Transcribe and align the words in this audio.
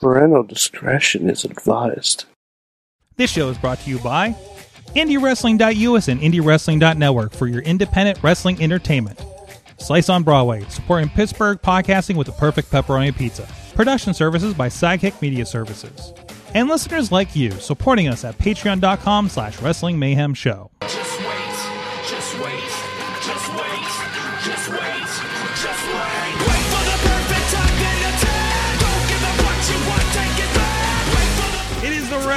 Parental 0.00 0.44
discretion 0.44 1.28
is 1.28 1.44
advised. 1.44 2.24
This 3.16 3.32
show 3.32 3.48
is 3.48 3.58
brought 3.58 3.80
to 3.80 3.90
you 3.90 3.98
by 3.98 4.30
IndieWrestling.us 4.94 6.06
and 6.06 6.20
IndieWrestling.network 6.20 7.32
for 7.32 7.48
your 7.48 7.62
independent 7.62 8.22
wrestling 8.22 8.62
entertainment. 8.62 9.20
Slice 9.78 10.08
on 10.08 10.22
Broadway, 10.22 10.64
supporting 10.68 11.08
Pittsburgh 11.08 11.60
podcasting 11.60 12.14
with 12.14 12.28
the 12.28 12.32
perfect 12.34 12.70
pepperoni 12.70 13.16
pizza. 13.16 13.48
Production 13.74 14.14
services 14.14 14.54
by 14.54 14.68
Sidekick 14.68 15.20
Media 15.20 15.44
Services. 15.44 16.12
And 16.54 16.68
listeners 16.68 17.10
like 17.10 17.34
you, 17.34 17.50
supporting 17.50 18.06
us 18.06 18.24
at 18.24 18.38
patreon.com 18.38 19.28
slash 19.28 19.60
wrestling 19.60 19.98
mayhem 19.98 20.32
show. 20.32 20.70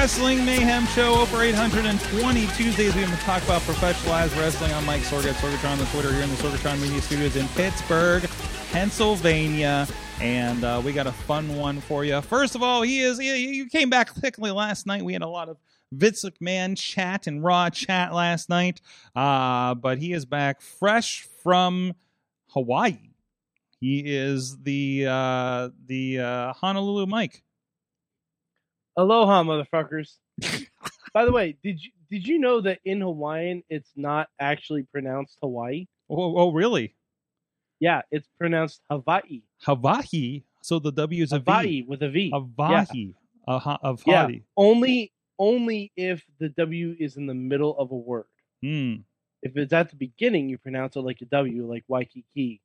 Wrestling 0.01 0.43
Mayhem 0.43 0.87
Show, 0.87 1.13
over 1.13 1.43
820 1.43 2.47
Tuesdays. 2.57 2.95
We 2.95 3.03
talk 3.17 3.43
about 3.43 3.61
professionalized 3.61 4.35
wrestling. 4.35 4.73
I'm 4.73 4.83
Mike 4.83 5.03
Sorg 5.03 5.29
at 5.29 5.35
Sorgatron 5.35 5.73
on 5.73 5.77
the 5.77 5.85
Twitter 5.85 6.11
here 6.11 6.23
in 6.23 6.29
the 6.31 6.35
Sorgatron 6.37 6.81
Media 6.81 6.99
Studios 7.03 7.35
in 7.35 7.47
Pittsburgh, 7.49 8.27
Pennsylvania. 8.71 9.87
And 10.19 10.63
uh, 10.63 10.81
we 10.83 10.91
got 10.91 11.05
a 11.05 11.11
fun 11.11 11.55
one 11.55 11.81
for 11.81 12.03
you. 12.03 12.19
First 12.21 12.55
of 12.55 12.63
all, 12.63 12.81
he 12.81 13.01
is. 13.01 13.19
You 13.19 13.69
came 13.69 13.91
back 13.91 14.19
quickly 14.19 14.49
last 14.49 14.87
night. 14.87 15.03
We 15.03 15.13
had 15.13 15.21
a 15.21 15.27
lot 15.27 15.49
of 15.49 15.57
Vince 15.91 16.25
McMahon 16.25 16.75
chat 16.75 17.27
and 17.27 17.43
Raw 17.43 17.70
chat 17.70 18.11
last 18.11 18.49
night. 18.49 18.81
Uh, 19.15 19.75
but 19.75 19.99
he 19.99 20.13
is 20.13 20.25
back 20.25 20.61
fresh 20.61 21.27
from 21.43 21.93
Hawaii. 22.47 23.11
He 23.79 23.99
is 24.03 24.57
the 24.63 25.05
uh, 25.07 25.70
the 25.85 26.21
uh, 26.21 26.53
Honolulu 26.53 27.05
Mike. 27.05 27.43
Aloha, 28.97 29.43
motherfuckers. 29.43 30.17
By 31.13 31.25
the 31.25 31.31
way, 31.31 31.57
did 31.63 31.81
you 31.84 31.91
did 32.09 32.27
you 32.27 32.39
know 32.39 32.61
that 32.61 32.79
in 32.85 33.01
Hawaiian 33.01 33.63
it's 33.70 33.91
not 33.95 34.29
actually 34.39 34.83
pronounced 34.83 35.37
Hawaii? 35.41 35.87
Oh, 36.09 36.37
oh 36.37 36.51
really? 36.51 36.95
Yeah, 37.79 38.01
it's 38.11 38.27
pronounced 38.37 38.81
Hawaii. 38.89 39.41
Hawaii. 39.63 40.43
So 40.61 40.79
the 40.79 40.91
W 40.91 41.23
is 41.23 41.31
a 41.31 41.39
V. 41.39 41.43
Hawaii 41.48 41.83
with 41.87 42.03
a 42.03 42.09
V. 42.09 42.31
Hawaii. 42.33 43.13
Uh, 43.48 43.59
ha- 43.59 43.79
of 43.81 44.03
Yeah. 44.05 44.21
Hawaii. 44.23 44.41
Only 44.55 45.11
only 45.39 45.91
if 45.95 46.23
the 46.39 46.49
W 46.49 46.95
is 46.99 47.17
in 47.17 47.26
the 47.26 47.33
middle 47.33 47.76
of 47.77 47.91
a 47.91 47.95
word. 47.95 48.26
Hmm. 48.61 48.98
If 49.41 49.57
it's 49.57 49.73
at 49.73 49.89
the 49.89 49.95
beginning, 49.95 50.49
you 50.49 50.59
pronounce 50.59 50.95
it 50.95 51.01
like 51.01 51.21
a 51.21 51.26
W, 51.26 51.65
like 51.65 51.83
Waikiki. 51.87 52.61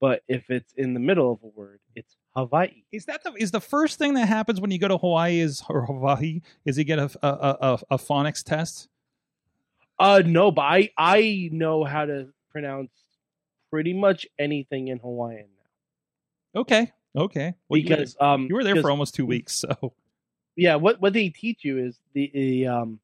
But 0.00 0.22
if 0.28 0.48
it's 0.48 0.72
in 0.74 0.94
the 0.94 1.00
middle 1.00 1.30
of 1.30 1.42
a 1.42 1.48
word, 1.48 1.80
it's 1.94 2.16
Hawaii. 2.36 2.82
Is 2.92 3.04
that 3.06 3.22
the 3.24 3.32
is 3.34 3.50
the 3.50 3.60
first 3.60 3.98
thing 3.98 4.14
that 4.14 4.26
happens 4.26 4.60
when 4.60 4.70
you 4.70 4.78
go 4.78 4.88
to 4.88 4.98
Hawaii 4.98 5.38
is 5.40 5.62
or 5.68 5.86
Hawaii 5.86 6.40
is 6.64 6.76
you 6.78 6.84
get 6.84 6.98
a 6.98 7.10
a, 7.22 7.28
a, 7.28 7.78
a, 7.92 7.98
phonics 7.98 8.42
test? 8.42 8.88
Uh 9.98 10.22
no, 10.24 10.50
but 10.50 10.62
I 10.62 10.90
I 10.98 11.48
know 11.52 11.84
how 11.84 12.04
to 12.06 12.28
pronounce 12.50 12.90
pretty 13.70 13.92
much 13.92 14.26
anything 14.38 14.88
in 14.88 14.98
Hawaiian 14.98 15.46
now. 16.54 16.60
Okay. 16.62 16.92
Okay. 17.16 17.54
Well, 17.68 17.78
you- 17.78 17.88
because 17.88 18.16
um 18.20 18.46
you, 18.48 18.54
were 18.56 18.64
there 18.64 18.80
for 18.82 18.90
almost 18.90 19.14
two 19.14 19.26
weeks, 19.26 19.52
so 19.54 19.92
yeah 20.56 20.76
what 20.76 21.00
what 21.00 21.12
they 21.12 21.28
teach 21.30 21.64
you 21.64 21.78
is 21.78 21.98
the, 22.12 22.30
the 22.32 22.66
um 22.68 23.00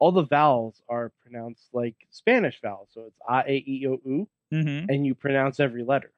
all 0.00 0.10
the 0.12 0.24
vowels 0.24 0.82
are 0.88 1.12
pronounced 1.22 1.68
like 1.72 1.94
spanish 2.10 2.58
vowels 2.60 2.88
so 2.92 3.02
it's 3.02 3.16
a 3.28 3.44
a 3.46 3.64
e 3.64 3.86
o 3.86 4.00
u 4.04 4.28
Mhm. 4.52 4.86
and 4.88 5.06
you 5.06 5.14
pronounce 5.14 5.60
every 5.60 5.84
letter 5.84 6.10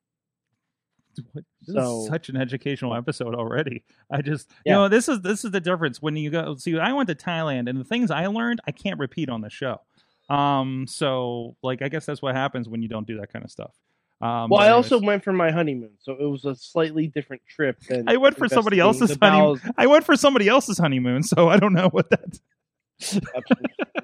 this 1.35 1.45
So- 1.75 2.03
is 2.03 2.09
such 2.09 2.29
an 2.29 2.37
educational 2.37 2.95
episode 2.95 3.35
already. 3.35 3.85
I 4.11 4.23
just 4.23 4.51
you 4.65 4.73
know 4.73 4.89
this 4.89 5.09
is 5.09 5.21
this 5.21 5.45
is 5.45 5.51
the 5.51 5.61
difference 5.61 6.01
when 6.01 6.17
you 6.17 6.31
go 6.31 6.55
see. 6.57 6.79
I 6.79 6.93
went 6.93 7.09
to 7.09 7.15
Thailand 7.15 7.69
and 7.69 7.79
the 7.79 7.85
things 7.85 8.11
I 8.11 8.27
learned 8.27 8.61
I 8.67 8.73
can't 8.73 8.99
repeat 8.99 9.29
on 9.29 9.41
the 9.41 9.51
show. 9.51 9.81
Um, 10.29 10.87
so 10.89 11.57
like 11.63 11.83
I 11.83 11.89
guess 11.89 12.06
that's 12.06 12.22
what 12.22 12.34
happens 12.34 12.69
when 12.69 12.83
you 12.83 12.89
don't 12.89 13.06
do 13.06 13.19
that 13.19 13.33
kind 13.33 13.45
of 13.45 13.51
stuff. 13.51 13.72
Um, 14.21 14.51
well 14.51 14.61
i 14.61 14.69
also 14.69 15.01
went 15.01 15.25
for 15.25 15.33
my 15.33 15.51
honeymoon 15.51 15.95
so 15.99 16.12
it 16.12 16.25
was 16.25 16.45
a 16.45 16.55
slightly 16.55 17.09
different 17.09 17.43
trip 17.49 17.81
than 17.89 18.09
I 18.09 18.19
went 18.19 18.37
for 18.37 18.49
somebody 18.49 18.78
else's 18.78 19.19
honeymoon. 19.21 19.61
I 19.77 19.89
went 19.89 20.05
for 20.05 20.15
somebody 20.15 20.47
else's 20.47 20.78
honeymoon, 20.78 21.25
so 21.25 21.49
I 21.49 21.56
don't 21.56 21.72
know 21.72 21.89
what 21.89 22.09
that. 22.11 22.39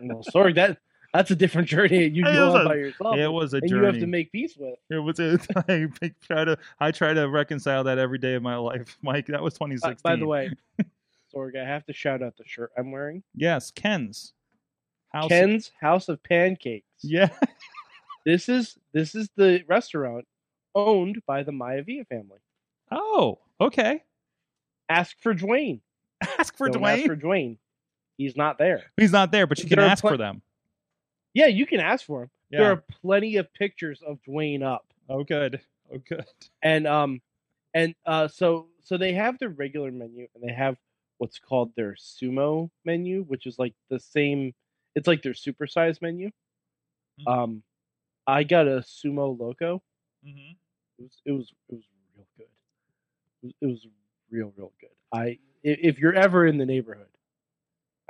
well, 0.02 0.24
sorry 0.24 0.54
that 0.54 0.78
that's 1.14 1.30
a 1.30 1.36
different 1.36 1.68
journey 1.74 2.06
you 2.06 2.22
go 2.24 2.54
on 2.54 2.60
a- 2.62 2.68
by 2.68 2.74
yourself 2.74 3.16
It 3.16 3.28
was 3.28 3.54
a 3.54 3.58
and 3.58 3.68
journey. 3.68 3.80
you 3.80 3.86
have 3.86 3.98
to 4.00 4.06
make 4.06 4.30
peace 4.32 4.56
with 4.58 4.74
it 4.90 4.96
was 4.98 5.18
a, 5.18 5.38
I 5.68 5.88
try 6.22 6.44
to 6.44 6.58
I 6.80 6.90
try 6.90 7.14
to 7.14 7.28
reconcile 7.28 7.84
that 7.84 7.98
every 7.98 8.18
day 8.18 8.34
of 8.34 8.42
my 8.42 8.56
life, 8.56 8.96
Mike. 9.02 9.26
That 9.26 9.42
was 9.42 9.54
Uh, 9.54 9.66
2016. 9.66 9.96
by 10.02 10.16
the 10.16 10.26
way 10.26 10.50
sorg 11.34 11.60
i 11.60 11.66
have 11.66 11.84
to 11.84 11.92
shout 11.92 12.22
out 12.22 12.34
the 12.38 12.44
shirt 12.46 12.70
i'm 12.78 12.90
wearing 12.90 13.22
yes, 13.34 13.70
Ken's 13.70 14.32
house. 15.12 15.28
ken's 15.28 15.70
house 15.80 16.08
of 16.08 16.22
pancakes 16.22 16.86
Yeah, 17.02 17.28
this 18.24 18.48
is 18.48 18.78
this 18.92 19.14
is 19.14 19.28
the 19.36 19.62
restaurant 19.68 20.26
owned 20.74 21.20
by 21.26 21.42
the 21.42 21.52
Maivia 21.52 22.06
family. 22.06 22.38
Oh, 22.90 23.38
okay. 23.60 24.02
Ask 24.88 25.16
for 25.20 25.34
Dwayne. 25.34 25.80
Ask 26.38 26.56
for 26.56 26.68
Don't 26.68 26.82
Dwayne. 26.82 26.98
Ask 26.98 27.06
for 27.06 27.16
Dwayne. 27.16 27.58
He's 28.16 28.36
not 28.36 28.58
there. 28.58 28.84
He's 28.96 29.12
not 29.12 29.30
there, 29.32 29.46
but 29.46 29.58
you 29.58 29.68
can 29.68 29.78
There 29.78 29.86
ask 29.88 30.00
pl- 30.02 30.10
for 30.10 30.16
them. 30.16 30.40
Yeah, 31.38 31.46
you 31.46 31.66
can 31.66 31.78
ask 31.80 32.04
for 32.04 32.22
him. 32.24 32.30
Yeah. 32.50 32.58
There 32.60 32.70
are 32.72 32.84
plenty 33.02 33.36
of 33.36 33.52
pictures 33.54 34.02
of 34.02 34.18
Dwayne 34.28 34.62
up, 34.62 34.84
Oh, 35.08 35.22
good. 35.24 35.60
Oh, 35.92 35.98
good. 35.98 36.24
and 36.62 36.86
um, 36.86 37.20
and 37.74 37.94
uh, 38.06 38.26
so 38.28 38.68
so 38.82 38.96
they 38.98 39.12
have 39.12 39.38
their 39.38 39.50
regular 39.50 39.92
menu, 39.92 40.26
and 40.34 40.42
they 40.42 40.52
have 40.52 40.76
what's 41.18 41.38
called 41.38 41.72
their 41.76 41.92
sumo 41.94 42.70
menu, 42.84 43.22
which 43.24 43.46
is 43.46 43.58
like 43.58 43.74
the 43.88 44.00
same. 44.00 44.52
It's 44.96 45.06
like 45.06 45.22
their 45.22 45.32
supersize 45.32 46.02
menu. 46.02 46.30
Mhm. 47.20 47.28
Um, 47.32 47.62
I 48.26 48.44
got 48.44 48.66
a 48.66 48.80
sumo 48.80 49.38
loco. 49.38 49.82
hmm 50.24 50.52
It 50.98 51.02
was 51.02 51.22
it 51.24 51.32
was 51.32 51.52
it 51.70 51.74
was 51.76 51.84
real 52.16 52.26
good. 52.36 52.46
It 53.42 53.46
was, 53.46 53.54
it 53.62 53.66
was 53.66 53.86
real 54.30 54.52
real 54.56 54.72
good. 54.80 54.90
I 55.12 55.22
i- 55.28 55.38
if 55.62 55.98
you're 56.00 56.14
ever 56.14 56.46
in 56.46 56.58
the 56.58 56.66
neighborhood, 56.66 57.08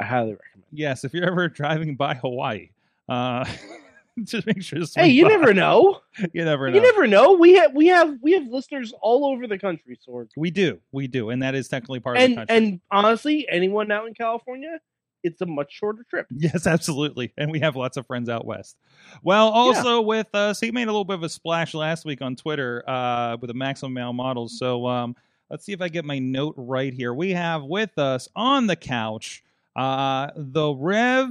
I 0.00 0.04
highly 0.04 0.32
recommend. 0.34 0.66
it. 0.72 0.78
Yes, 0.78 1.04
if 1.04 1.12
you're 1.14 1.26
ever 1.26 1.48
driving 1.48 1.96
by 1.96 2.14
Hawaii, 2.14 2.70
uh, 3.08 3.44
just 4.24 4.46
make 4.46 4.62
sure. 4.62 4.80
Hey, 4.94 5.08
you 5.08 5.24
by. 5.24 5.30
never 5.30 5.54
know. 5.54 6.00
You 6.32 6.44
never 6.44 6.68
know. 6.68 6.74
You 6.76 6.82
never 6.82 7.06
know. 7.06 7.32
We 7.34 7.54
have 7.54 7.72
we 7.74 7.86
have 7.86 8.16
we 8.20 8.32
have 8.32 8.46
listeners 8.48 8.92
all 9.00 9.24
over 9.26 9.46
the 9.46 9.58
country, 9.58 9.96
Sorg. 10.06 10.30
We 10.36 10.50
do, 10.50 10.80
we 10.90 11.06
do, 11.06 11.30
and 11.30 11.42
that 11.42 11.54
is 11.54 11.68
technically 11.68 12.00
part 12.00 12.16
of 12.16 12.20
the 12.22 12.26
And 12.26 12.36
country. 12.36 12.56
and 12.56 12.80
honestly, 12.90 13.46
anyone 13.48 13.90
out 13.92 14.08
in 14.08 14.14
California, 14.14 14.80
it's 15.22 15.40
a 15.42 15.46
much 15.46 15.72
shorter 15.72 16.04
trip. 16.10 16.26
Yes, 16.36 16.66
absolutely. 16.66 17.32
And 17.38 17.52
we 17.52 17.60
have 17.60 17.76
lots 17.76 17.96
of 17.96 18.06
friends 18.06 18.28
out 18.28 18.44
west. 18.44 18.76
Well, 19.22 19.48
also 19.48 20.00
with 20.00 20.34
us, 20.34 20.58
he 20.58 20.72
made 20.72 20.84
a 20.84 20.92
little 20.92 21.04
bit 21.04 21.14
of 21.14 21.22
a 21.22 21.28
splash 21.28 21.72
last 21.72 22.04
week 22.04 22.20
on 22.20 22.34
Twitter 22.34 22.82
uh, 22.88 23.36
with 23.40 23.48
the 23.48 23.54
Maximum 23.54 23.94
Male 23.94 24.12
Models. 24.12 24.58
So 24.58 24.86
um, 24.88 25.14
let's 25.50 25.64
see 25.64 25.72
if 25.72 25.80
I 25.80 25.88
get 25.88 26.04
my 26.04 26.18
note 26.18 26.54
right 26.56 26.92
here. 26.92 27.14
We 27.14 27.30
have 27.30 27.62
with 27.62 27.96
us 27.98 28.28
on 28.34 28.66
the 28.66 28.76
couch 28.76 29.44
uh, 29.76 30.30
the 30.34 30.74
Rev 30.74 31.30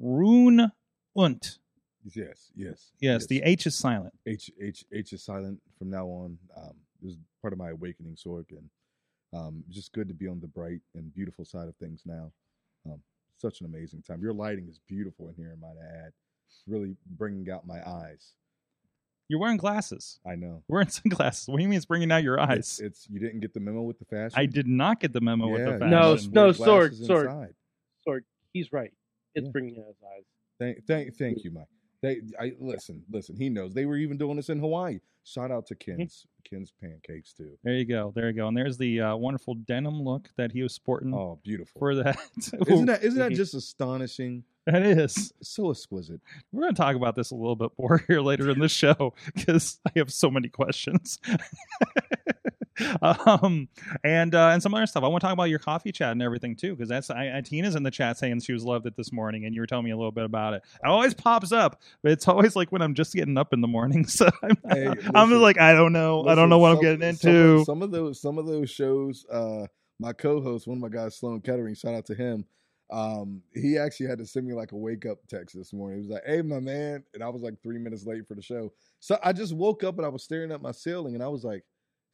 Rune 0.00 0.70
Unt. 1.24 1.58
Yes, 2.14 2.50
yes, 2.56 2.92
Yes, 3.00 3.26
the 3.26 3.42
H 3.42 3.66
is 3.66 3.74
silent. 3.76 4.14
H 4.26 4.50
H 4.60 4.84
H 4.92 5.12
is 5.12 5.22
silent 5.22 5.60
from 5.78 5.90
now 5.90 6.06
on. 6.06 6.38
Um, 6.56 6.72
this 7.02 7.12
is 7.12 7.18
part 7.42 7.52
of 7.52 7.58
my 7.58 7.70
awakening, 7.70 8.14
Sorg, 8.16 8.46
and 8.50 8.70
um, 9.34 9.62
just 9.68 9.92
good 9.92 10.08
to 10.08 10.14
be 10.14 10.26
on 10.26 10.40
the 10.40 10.46
bright 10.46 10.80
and 10.94 11.12
beautiful 11.14 11.44
side 11.44 11.68
of 11.68 11.76
things 11.76 12.02
now. 12.06 12.32
Um, 12.86 13.00
such 13.36 13.60
an 13.60 13.66
amazing 13.66 14.02
time. 14.02 14.22
Your 14.22 14.32
lighting 14.32 14.66
is 14.68 14.80
beautiful 14.88 15.28
in 15.28 15.34
here, 15.34 15.54
might 15.60 15.76
I 15.78 16.06
add. 16.06 16.12
Really 16.66 16.96
bringing 17.06 17.50
out 17.50 17.66
my 17.66 17.86
eyes. 17.86 18.32
You're 19.28 19.38
wearing 19.40 19.58
glasses. 19.58 20.18
I 20.26 20.34
know. 20.36 20.62
Wearing 20.68 20.88
sunglasses. 21.02 21.48
What 21.48 21.58
do 21.58 21.62
you 21.62 21.68
mean 21.68 21.76
it's 21.76 21.86
bringing 21.86 22.10
out 22.10 22.22
your 22.22 22.40
eyes? 22.40 22.80
it's 22.82 23.06
you 23.10 23.20
didn't 23.20 23.40
get 23.40 23.52
the 23.54 23.60
memo 23.60 23.82
with 23.82 23.98
the 23.98 24.04
fashion. 24.06 24.38
I 24.38 24.46
did 24.46 24.66
not 24.66 25.00
get 25.00 25.12
the 25.12 25.20
memo 25.20 25.48
with 25.48 25.64
the 25.64 25.70
Yeah, 25.72 25.78
fashion. 25.78 25.90
No, 25.90 26.08
you 26.08 26.14
s- 26.14 26.22
should 26.22 26.32
no, 26.34 26.44
wear 26.44 26.52
Sorg, 26.54 27.06
glasses 27.06 27.54
Sorg. 28.08 28.20
he's 28.54 28.72
right. 28.72 28.92
It's 29.34 29.44
Yeah. 29.44 29.50
bringing 29.52 29.78
out 29.78 29.86
his 29.86 29.96
eyes. 30.02 30.24
Thank, 30.60 30.86
thank, 30.86 31.16
thank 31.16 31.42
you, 31.42 31.50
Mike. 31.50 31.64
They, 32.02 32.20
I 32.40 32.52
listen, 32.60 33.02
listen. 33.10 33.36
He 33.36 33.48
knows 33.48 33.74
they 33.74 33.84
were 33.86 33.96
even 33.96 34.16
doing 34.16 34.36
this 34.36 34.48
in 34.48 34.58
Hawaii. 34.60 35.00
Shout 35.24 35.50
out 35.50 35.66
to 35.66 35.74
Ken's, 35.74 36.26
Ken's 36.48 36.72
pancakes 36.80 37.32
too. 37.34 37.58
There 37.62 37.74
you 37.74 37.84
go. 37.84 38.10
There 38.14 38.28
you 38.30 38.32
go. 38.34 38.48
And 38.48 38.56
there's 38.56 38.78
the 38.78 39.00
uh, 39.02 39.16
wonderful 39.16 39.54
denim 39.54 40.00
look 40.02 40.28
that 40.38 40.52
he 40.52 40.62
was 40.62 40.72
sporting 40.72 41.12
Oh, 41.12 41.38
beautiful! 41.42 41.78
for 41.78 41.94
that. 41.96 42.16
Isn't 42.68 42.86
that 42.86 43.02
isn't 43.02 43.18
that 43.18 43.32
just 43.36 43.54
astonishing? 43.54 44.44
that 44.66 44.82
is. 44.82 45.32
So 45.42 45.70
exquisite. 45.70 46.20
We're 46.52 46.62
going 46.62 46.74
to 46.74 46.80
talk 46.80 46.96
about 46.96 47.16
this 47.16 47.32
a 47.32 47.34
little 47.34 47.56
bit 47.56 47.70
more 47.78 48.02
here 48.06 48.20
later 48.20 48.50
in 48.50 48.60
the 48.60 48.68
show 48.68 49.14
because 49.34 49.78
I 49.86 49.92
have 49.96 50.12
so 50.12 50.30
many 50.30 50.48
questions. 50.48 51.18
um, 53.02 53.68
and 54.04 54.34
uh, 54.34 54.48
and 54.48 54.62
some 54.62 54.74
other 54.74 54.86
stuff. 54.86 55.04
I 55.04 55.08
want 55.08 55.20
to 55.20 55.26
talk 55.26 55.32
about 55.32 55.50
your 55.50 55.58
coffee 55.58 55.92
chat 55.92 56.12
and 56.12 56.22
everything 56.22 56.56
too 56.56 56.74
because 56.74 56.88
that's 56.88 57.10
I, 57.10 57.38
I 57.38 57.40
Tina's 57.40 57.74
in 57.74 57.82
the 57.82 57.90
chat 57.90 58.18
saying 58.18 58.40
she 58.40 58.52
was 58.52 58.64
loved 58.64 58.86
it 58.86 58.96
this 58.96 59.12
morning, 59.12 59.44
and 59.44 59.54
you 59.54 59.60
were 59.60 59.66
telling 59.66 59.84
me 59.84 59.90
a 59.90 59.96
little 59.96 60.12
bit 60.12 60.24
about 60.24 60.54
it. 60.54 60.62
It 60.82 60.86
always 60.86 61.14
pops 61.14 61.52
up, 61.52 61.80
but 62.02 62.12
it's 62.12 62.26
always 62.28 62.56
like 62.56 62.72
when 62.72 62.82
I'm 62.82 62.94
just 62.94 63.14
getting 63.14 63.38
up 63.38 63.52
in 63.52 63.60
the 63.60 63.68
morning. 63.68 64.06
So 64.20 64.28
I'm, 64.42 64.56
Hey, 64.68 64.92
I'm 65.14 65.30
like 65.40 65.58
I 65.58 65.72
don't 65.72 65.92
know, 65.92 66.26
I 66.26 66.34
don't 66.34 66.48
know 66.48 66.58
what 66.58 66.72
I'm 66.72 66.80
getting 66.80 67.00
some- 67.12 67.16
some 67.16 67.30
into. 67.30 67.64
Some 67.64 67.82
of, 67.82 67.90
those 67.90 68.20
some 68.20 68.38
of 68.38 68.46
those 68.46 68.70
shows 68.70 69.24
uh 69.30 69.66
my 70.00 70.12
co-host, 70.12 70.66
one 70.66 70.78
of 70.78 70.82
my 70.82 70.88
guys, 70.88 71.16
Sloan 71.16 71.40
Kettering, 71.40 71.74
shout 71.74 71.94
out 71.94 72.06
to 72.06 72.14
him. 72.14 72.44
Um, 72.90 73.42
he 73.54 73.78
actually 73.78 74.06
had 74.06 74.18
to 74.18 74.26
send 74.26 74.46
me 74.46 74.54
like 74.54 74.72
a 74.72 74.76
wake 74.76 75.06
up 75.06 75.18
text 75.28 75.56
this 75.56 75.72
morning. 75.72 75.98
He 76.00 76.08
was 76.08 76.14
like, 76.14 76.24
"Hey, 76.26 76.42
my 76.42 76.58
man," 76.58 77.04
and 77.14 77.22
I 77.22 77.28
was 77.28 77.42
like 77.42 77.54
three 77.62 77.78
minutes 77.78 78.04
late 78.04 78.26
for 78.26 78.34
the 78.34 78.42
show. 78.42 78.72
So 78.98 79.16
I 79.22 79.32
just 79.32 79.54
woke 79.54 79.84
up 79.84 79.96
and 79.98 80.06
I 80.06 80.08
was 80.08 80.24
staring 80.24 80.50
at 80.50 80.62
my 80.62 80.72
ceiling, 80.72 81.14
and 81.14 81.22
I 81.22 81.28
was 81.28 81.44
like, 81.44 81.62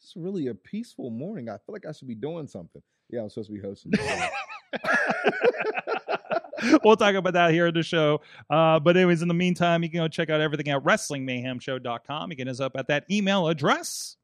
"It's 0.01 0.15
really 0.17 0.49
a 0.49 0.55
peaceful 0.55 1.11
morning. 1.11 1.49
I 1.49 1.59
feel 1.59 1.73
like 1.73 1.87
I 1.87 1.93
should 1.93 2.09
be 2.09 2.15
doing 2.15 2.47
something." 2.47 2.83
Yeah, 3.11 3.23
I'm 3.23 3.31
supposed 3.31 3.49
to 3.49 3.55
be 3.55 3.61
hosting. 3.61 3.93
we'll 6.85 6.97
talk 6.97 7.15
about 7.15 7.35
that 7.35 7.53
here 7.53 7.69
in 7.69 7.75
the 7.75 7.83
show. 7.83 8.21
Uh, 8.51 8.81
but 8.81 8.97
anyways, 8.97 9.23
in 9.23 9.29
the 9.29 9.35
meantime, 9.35 9.83
you 9.83 9.91
can 9.91 9.99
go 9.99 10.09
check 10.09 10.31
out 10.31 10.41
everything 10.41 10.69
at 10.69 10.83
WrestlingMayhemShow.com. 10.83 12.31
You 12.31 12.37
can 12.37 12.47
hit 12.47 12.53
us 12.53 12.61
up 12.61 12.73
at 12.77 12.89
that 12.89 13.05
email 13.11 13.49
address. 13.49 14.17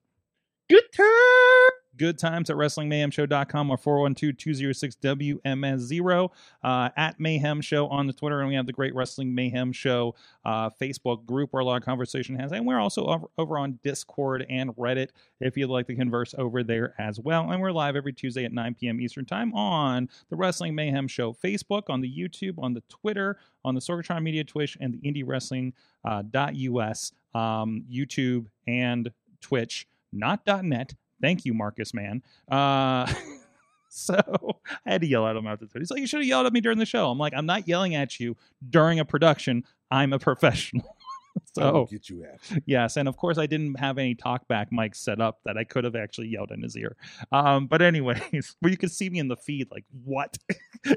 Good 0.68 0.84
time. 0.94 1.71
Good 1.98 2.18
times 2.18 2.48
at 2.48 2.56
WrestlingMayhemShow.com 2.56 3.70
or 3.70 3.76
412-206-WMS0 3.76 6.30
uh, 6.64 6.88
at 6.96 7.20
Mayhem 7.20 7.60
Show 7.60 7.86
on 7.88 8.06
the 8.06 8.14
Twitter. 8.14 8.40
And 8.40 8.48
we 8.48 8.54
have 8.54 8.64
the 8.64 8.72
Great 8.72 8.94
Wrestling 8.94 9.34
Mayhem 9.34 9.72
Show 9.72 10.14
uh, 10.46 10.70
Facebook 10.70 11.26
group 11.26 11.52
where 11.52 11.60
a 11.60 11.64
lot 11.64 11.76
of 11.76 11.84
conversation 11.84 12.34
has. 12.36 12.52
And 12.52 12.66
we're 12.66 12.80
also 12.80 13.04
over, 13.04 13.26
over 13.36 13.58
on 13.58 13.78
Discord 13.82 14.46
and 14.48 14.74
Reddit 14.76 15.10
if 15.38 15.58
you'd 15.58 15.68
like 15.68 15.86
to 15.88 15.94
converse 15.94 16.34
over 16.38 16.62
there 16.62 16.94
as 16.98 17.20
well. 17.20 17.50
And 17.50 17.60
we're 17.60 17.72
live 17.72 17.94
every 17.94 18.14
Tuesday 18.14 18.46
at 18.46 18.54
9 18.54 18.74
p.m. 18.80 18.98
Eastern 18.98 19.26
Time 19.26 19.52
on 19.52 20.08
the 20.30 20.36
Wrestling 20.36 20.74
Mayhem 20.74 21.08
Show 21.08 21.34
Facebook, 21.34 21.90
on 21.90 22.00
the 22.00 22.10
YouTube, 22.10 22.54
on 22.56 22.72
the 22.72 22.82
Twitter, 22.88 23.36
on 23.66 23.74
the 23.74 23.82
Sorgatron 23.82 24.22
Media 24.22 24.44
Twitch, 24.44 24.78
and 24.80 24.94
the 24.94 24.98
Indie 24.98 25.24
Wrestling 25.26 25.74
uh, 26.06 26.22
.us, 26.34 27.12
um, 27.34 27.84
YouTube, 27.92 28.46
and 28.66 29.12
Twitch, 29.42 29.86
not 30.10 30.40
.net. 30.46 30.94
Thank 31.22 31.46
you, 31.46 31.54
Marcus, 31.54 31.94
man. 31.94 32.22
Uh, 32.50 33.10
so 33.88 34.20
I 34.84 34.92
had 34.92 35.00
to 35.00 35.06
yell 35.06 35.26
at 35.26 35.36
him 35.36 35.46
after 35.46 35.64
that. 35.64 35.78
He's 35.78 35.90
like, 35.90 36.00
you 36.00 36.06
should 36.06 36.20
have 36.20 36.28
yelled 36.28 36.46
at 36.46 36.52
me 36.52 36.60
during 36.60 36.78
the 36.78 36.84
show. 36.84 37.10
I'm 37.10 37.18
like, 37.18 37.32
I'm 37.34 37.46
not 37.46 37.66
yelling 37.66 37.94
at 37.94 38.20
you 38.20 38.36
during 38.68 38.98
a 38.98 39.04
production. 39.04 39.64
I'm 39.90 40.12
a 40.12 40.18
professional. 40.18 40.96
So 41.54 41.86
get 41.90 42.10
you 42.10 42.26
after. 42.30 42.58
yes, 42.66 42.96
and 42.96 43.08
of 43.08 43.16
course 43.16 43.38
I 43.38 43.46
didn't 43.46 43.78
have 43.78 43.96
any 43.98 44.14
talkback 44.14 44.70
mics 44.70 44.96
set 44.96 45.20
up 45.20 45.40
that 45.44 45.56
I 45.56 45.64
could 45.64 45.84
have 45.84 45.96
actually 45.96 46.28
yelled 46.28 46.50
in 46.50 46.62
his 46.62 46.76
ear. 46.76 46.96
Um, 47.30 47.66
but 47.66 47.80
anyways, 47.80 48.56
where 48.60 48.70
you 48.70 48.76
could 48.76 48.90
see 48.90 49.08
me 49.08 49.18
in 49.18 49.28
the 49.28 49.36
feed, 49.36 49.70
like 49.70 49.84
what 50.04 50.36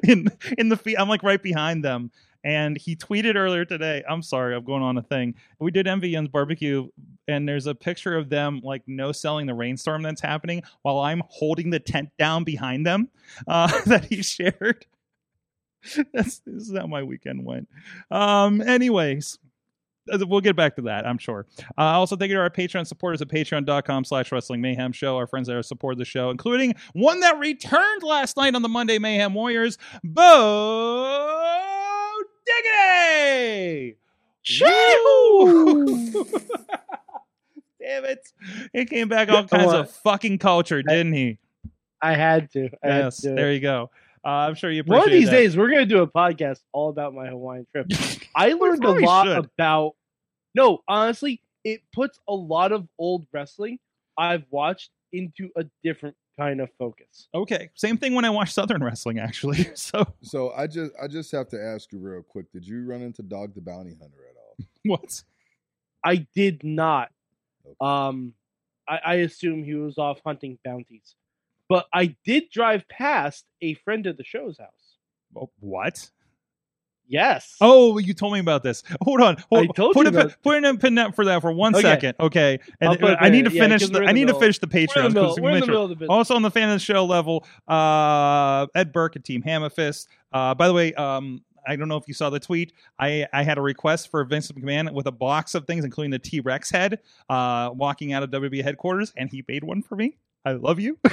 in 0.04 0.30
in 0.58 0.70
the 0.70 0.78
feed, 0.78 0.98
I'm 0.98 1.08
like 1.08 1.24
right 1.24 1.42
behind 1.42 1.86
them. 1.86 2.12
And 2.46 2.78
he 2.78 2.96
tweeted 2.96 3.36
earlier 3.36 3.66
today. 3.66 4.04
I'm 4.08 4.22
sorry, 4.22 4.56
I'm 4.56 4.64
going 4.64 4.84
on 4.84 4.98
a 4.98 5.02
thing. 5.02 5.34
We 5.60 5.72
did 5.72 5.88
MVN's 5.88 6.30
barbecue, 6.30 6.88
and 7.28 7.50
there's 7.50 7.66
a 7.66 7.74
picture 7.74 8.16
of 8.16 8.30
them 8.30 8.62
like 8.64 8.84
no 8.86 9.12
selling 9.12 9.48
the 9.48 9.56
rainstorm 9.56 10.04
that's 10.04 10.22
happening 10.22 10.62
while 10.84 11.00
I'm 11.00 11.24
holding 11.28 11.72
the 11.72 11.80
tent 11.80 12.10
down 12.20 12.44
behind 12.44 12.86
them 12.86 13.10
uh, 13.48 13.82
that 13.88 14.06
he 14.06 14.22
shared. 14.22 14.86
That's 16.14 16.40
this 16.40 16.70
is 16.70 16.78
how 16.78 16.88
my 16.88 17.04
weekend 17.04 17.46
went. 17.46 17.68
Um, 18.10 18.62
anyways, 18.62 19.38
uh, 20.12 20.20
we'll 20.28 20.42
get 20.42 20.56
back 20.56 20.76
to 20.76 20.84
that, 20.84 21.08
I'm 21.08 21.18
sure. 21.18 21.48
Uh, 21.78 21.82
also, 21.82 22.16
thank 22.16 22.30
you 22.30 22.36
to 22.36 22.42
our 22.42 22.50
Patreon 22.50 22.86
supporters 22.88 23.22
at 23.22 23.28
patreon.com 23.28 24.04
slash 24.04 24.32
wrestling 24.32 24.62
mayhem 24.62 24.92
show, 24.92 25.18
our 25.18 25.28
friends 25.28 25.48
that 25.48 25.56
have 25.56 25.66
supported 25.66 26.00
the 26.00 26.06
show, 26.06 26.30
including 26.30 26.76
one 26.94 27.20
that 27.22 27.40
returned 27.40 28.04
last 28.04 28.38
night 28.38 28.56
on 28.56 28.62
the 28.62 28.70
Monday 28.70 29.00
Mayhem 29.00 29.34
Warriors, 29.34 29.78
Bo 30.04 31.75
Diggity! 32.46 33.98
Damn 37.82 38.06
it. 38.06 38.28
He 38.74 38.86
came 38.86 39.08
back 39.08 39.30
all 39.30 39.44
kinds 39.46 39.74
of 39.74 39.92
fucking 39.92 40.40
culture, 40.40 40.82
didn't 40.82 41.14
he? 41.14 41.38
I 42.02 42.14
had 42.16 42.52
to. 42.54 42.70
I 42.84 42.88
had 42.88 42.98
Yes, 43.06 43.18
to. 43.22 43.30
there 43.34 43.52
you 43.54 43.60
go. 43.60 43.90
Uh, 44.24 44.30
I'm 44.30 44.56
sure 44.56 44.72
you 44.72 44.82
appreciate 44.82 44.98
One 45.00 45.08
of 45.08 45.12
these 45.14 45.26
that. 45.26 45.32
days, 45.32 45.56
we're 45.58 45.70
gonna 45.70 45.86
do 45.86 46.02
a 46.02 46.08
podcast 46.08 46.62
all 46.72 46.90
about 46.90 47.14
my 47.14 47.28
Hawaiian 47.28 47.68
trip. 47.72 47.88
I 48.36 48.54
learned 48.54 48.84
a 48.84 48.92
lot 48.92 49.28
should. 49.28 49.38
about. 49.58 49.94
No, 50.56 50.80
honestly, 50.88 51.42
it 51.64 51.82
puts 51.94 52.20
a 52.28 52.34
lot 52.34 52.72
of 52.72 52.88
old 52.98 53.28
wrestling 53.34 53.78
I've 54.18 54.46
watched 54.50 54.90
into 55.14 55.50
a 55.56 55.66
different 55.84 56.16
kind 56.38 56.62
of 56.62 56.70
focus. 56.78 57.28
Okay, 57.34 57.70
same 57.76 57.98
thing 57.98 58.14
when 58.14 58.26
I 58.26 58.30
watch 58.30 58.52
Southern 58.54 58.84
wrestling, 58.84 59.20
actually. 59.20 59.70
So, 59.76 60.06
So 60.22 60.52
I 60.52 60.68
just 60.68 60.92
I 61.02 61.08
just 61.08 61.32
have 61.32 61.48
to 61.50 61.62
ask 61.62 61.92
you 61.92 62.00
real 62.00 62.22
quick. 62.24 62.52
Did 62.52 62.66
you 62.68 62.86
run 62.86 63.02
into 63.02 63.24
Dog 63.24 63.54
the 63.56 63.62
Bounty 63.62 63.96
Hunter 64.00 64.18
at 64.30 64.36
all? 64.38 64.66
what? 64.86 65.24
I 66.04 66.28
did 66.36 66.64
not. 66.64 67.10
Okay. 67.66 67.76
Um, 67.82 68.34
I, 68.88 69.00
I 69.04 69.14
assume 69.16 69.64
he 69.64 69.74
was 69.76 69.98
off 69.98 70.20
hunting 70.26 70.60
bounties, 70.64 71.16
but 71.68 71.88
I 71.94 72.16
did 72.26 72.50
drive 72.52 72.88
past 72.88 73.46
a 73.62 73.74
friend 73.76 74.06
of 74.06 74.18
the 74.18 74.24
show's 74.24 74.58
house. 74.60 74.70
Oh, 75.36 75.50
What? 75.60 76.10
Yes. 77.08 77.56
Oh, 77.62 77.98
you 78.00 78.14
told 78.14 78.34
me 78.34 78.40
about 78.40 78.64
this. 78.64 78.84
Hold 79.02 79.22
on. 79.22 79.38
Hold, 79.52 79.70
I 79.70 79.74
told 79.74 79.94
put 79.94 80.06
you 80.12 80.18
a 80.18 80.22
about- 80.22 80.42
put 80.44 80.58
in 80.58 80.66
a 80.66 80.76
pin 80.78 81.12
for 81.12 81.26
that 81.26 81.42
for 81.42 81.52
one 81.52 81.76
Okay. 81.76 81.82
second. 81.84 82.16
Okay. 82.20 82.60
And 82.82 82.90
I'll 82.90 82.98
put 82.98 83.12
a 83.12 83.22
I 83.24 83.30
need 83.30 83.46
to 83.46 83.52
pin 83.52 83.64
in 83.66 83.72
it, 83.74 83.82
yeah, 83.82 83.88
finish. 83.88 84.00
the, 84.00 84.06
I 84.10 84.12
need 84.12 84.28
to 84.28 84.34
finish 84.40 84.60
the 84.60 84.68
Patreon. 84.68 85.14
the 85.14 85.34
we 85.36 85.42
We're 85.42 85.58
in 85.58 85.66
the 85.68 85.80
of 85.80 85.90
the 85.90 85.96
business. 85.96 86.10
Also 86.10 86.36
on 86.36 86.42
the 86.42 86.50
fan 86.52 86.70
of 86.70 86.76
the 86.76 86.80
show 86.80 87.06
level, 87.06 87.46
uh, 87.68 88.66
Ed 88.76 88.92
Burke 88.92 89.16
and 89.18 89.24
Team 89.26 89.44
Hammerfist. 89.44 90.08
Uh, 90.34 90.56
by 90.56 90.68
the 90.68 90.74
way, 90.74 90.94
um, 90.96 91.44
I 91.68 91.76
don't 91.76 91.88
know 91.88 91.98
if 91.98 92.08
you 92.08 92.14
saw 92.14 92.30
the 92.30 92.40
tweet. 92.40 92.74
I, 93.00 93.26
I 93.34 93.44
had 93.44 93.58
a 93.58 93.62
request 93.62 94.10
for 94.12 94.24
Vince 94.24 94.52
McMahon 94.52 94.92
with 94.94 95.08
a 95.08 95.12
box 95.12 95.56
of 95.56 95.66
things, 95.66 95.84
including 95.86 96.12
the 96.12 96.20
T 96.20 96.40
Rex 96.40 96.70
head, 96.72 97.00
uh, 97.30 97.72
walking 97.74 98.14
out 98.14 98.24
of 98.24 98.30
WWE 98.32 98.64
headquarters, 98.64 99.14
and 99.18 99.30
he 99.30 99.44
made 99.48 99.64
one 99.64 99.82
for 99.82 99.96
me. 99.96 100.18
I 100.44 100.52
love 100.54 100.80
you. 100.80 100.98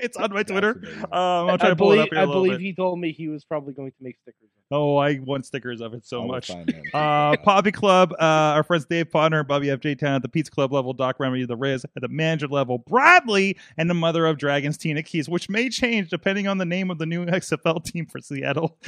it's 0.04 0.16
on 0.16 0.32
my 0.32 0.42
Twitter. 0.42 0.82
Um, 1.04 1.08
I'll 1.12 1.58
try 1.58 1.68
I 1.68 1.70
to 1.70 1.76
pull 1.76 1.92
it 1.92 1.96
believe, 1.96 2.00
up 2.02 2.08
here 2.10 2.18
a 2.18 2.22
I 2.22 2.24
little 2.26 2.42
believe 2.42 2.58
bit. 2.58 2.64
he 2.64 2.72
told 2.74 2.98
me 2.98 3.12
he 3.12 3.28
was 3.28 3.44
probably 3.44 3.74
going 3.74 3.90
to 3.92 4.02
make 4.02 4.16
stickers. 4.22 4.48
Oh, 4.72 4.96
I 4.96 5.18
want 5.18 5.44
stickers 5.46 5.80
of 5.80 5.94
it 5.94 6.06
so 6.06 6.22
I 6.22 6.26
much. 6.26 6.46
find. 6.46 6.72
Uh, 6.94 7.36
Poppy 7.44 7.72
Club, 7.72 8.12
uh, 8.20 8.54
our 8.54 8.62
friends 8.62 8.84
Dave 8.84 9.10
Potter 9.10 9.40
and 9.40 9.48
Bobby 9.48 9.66
FJ 9.66 9.98
Town 9.98 10.14
at 10.14 10.22
the 10.22 10.28
Pizza 10.28 10.52
Club 10.52 10.72
level, 10.72 10.92
Doc 10.92 11.16
Remedy, 11.18 11.44
the 11.44 11.56
Riz 11.56 11.84
at 11.96 12.02
the 12.02 12.08
manager 12.08 12.46
level, 12.46 12.78
Bradley, 12.78 13.56
and 13.78 13.90
the 13.90 13.94
mother 13.94 14.26
of 14.26 14.38
dragons, 14.38 14.78
Tina 14.78 15.02
Keys, 15.02 15.28
which 15.28 15.48
may 15.48 15.68
change 15.70 16.08
depending 16.08 16.46
on 16.46 16.58
the 16.58 16.64
name 16.64 16.88
of 16.90 16.98
the 16.98 17.06
new 17.06 17.26
XFL 17.26 17.82
team 17.84 18.06
for 18.06 18.20
Seattle. 18.20 18.78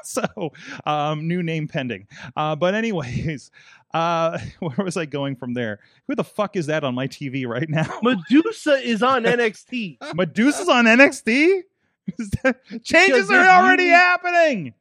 so, 0.04 0.52
um, 0.86 1.26
new 1.28 1.42
name 1.42 1.68
pending. 1.68 2.06
Uh, 2.36 2.56
but 2.56 2.74
anyways, 2.74 3.50
uh, 3.94 4.38
where 4.60 4.84
was 4.84 4.96
I 4.96 5.06
going 5.06 5.36
from 5.36 5.54
there? 5.54 5.80
Who 6.08 6.14
the 6.14 6.24
fuck 6.24 6.56
is 6.56 6.66
that 6.66 6.84
on 6.84 6.94
my 6.94 7.08
TV 7.08 7.46
right 7.46 7.68
now? 7.68 7.84
Madusa 8.02 8.82
is 8.82 9.02
on 9.02 9.24
NXT. 9.24 9.98
Madusa's 9.98 10.68
on 10.68 10.84
NXT. 10.86 11.62
Changes 12.82 13.30
are 13.30 13.40
if 13.40 13.44
you 13.44 13.50
already 13.50 13.84
need- 13.84 13.90
happening. 13.90 14.74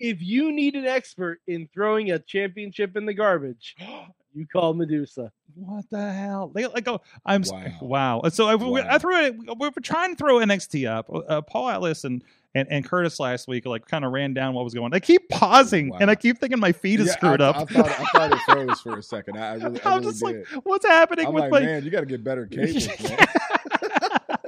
If 0.00 0.20
you 0.20 0.50
need 0.50 0.74
an 0.74 0.84
expert 0.84 1.40
in 1.46 1.68
throwing 1.72 2.10
a 2.10 2.18
championship 2.18 2.96
in 2.96 3.06
the 3.06 3.14
garbage, 3.14 3.76
you 4.34 4.46
call 4.52 4.74
Madusa. 4.74 5.30
What 5.54 5.84
the 5.90 6.12
hell? 6.12 6.50
Like, 6.54 6.72
like 6.74 6.88
oh, 6.88 7.00
I'm 7.24 7.42
Wow. 7.46 7.78
wow. 7.80 8.22
So 8.30 8.48
I, 8.48 8.56
we, 8.56 8.80
I 8.80 8.98
threw 8.98 9.16
it. 9.24 9.36
We 9.38 9.54
were 9.68 9.70
trying 9.80 10.10
to 10.10 10.16
throw 10.16 10.38
NXT 10.38 10.90
up. 10.90 11.08
Uh, 11.28 11.40
Paul 11.42 11.68
Atlas 11.68 12.02
and, 12.04 12.24
and 12.54 12.68
and 12.70 12.84
Curtis 12.84 13.18
last 13.20 13.48
week 13.48 13.64
like 13.66 13.86
kind 13.86 14.04
of 14.04 14.12
ran 14.12 14.34
down 14.34 14.54
what 14.54 14.64
was 14.64 14.74
going. 14.74 14.86
on. 14.86 14.94
I 14.94 15.00
keep 15.00 15.28
pausing 15.28 15.92
and 16.00 16.10
I 16.10 16.14
keep 16.14 16.38
thinking 16.38 16.58
my 16.60 16.72
feet 16.72 17.00
is 17.00 17.06
Yeah, 17.08 17.12
screwed 17.14 17.40
I, 17.40 17.48
up. 17.48 17.56
I 17.56 17.64
thought, 17.64 17.88
I 17.88 18.04
thought 18.04 18.32
it 18.32 18.38
froze 18.46 18.80
for 18.80 18.98
a 18.98 19.02
second. 19.02 19.38
I, 19.38 19.50
I 19.50 19.54
really, 19.54 19.80
I 19.82 19.90
I'm 19.90 20.00
really 20.00 20.12
just 20.12 20.24
did. 20.24 20.46
like, 20.54 20.64
what's 20.66 20.86
happening 20.86 21.26
I'm 21.26 21.32
with 21.34 21.42
like, 21.44 21.50
my? 21.52 21.60
man, 21.60 21.84
you 21.84 21.90
got 21.90 22.00
to 22.00 22.06
get 22.06 22.22
better 22.24 22.46
cables, 22.50 22.86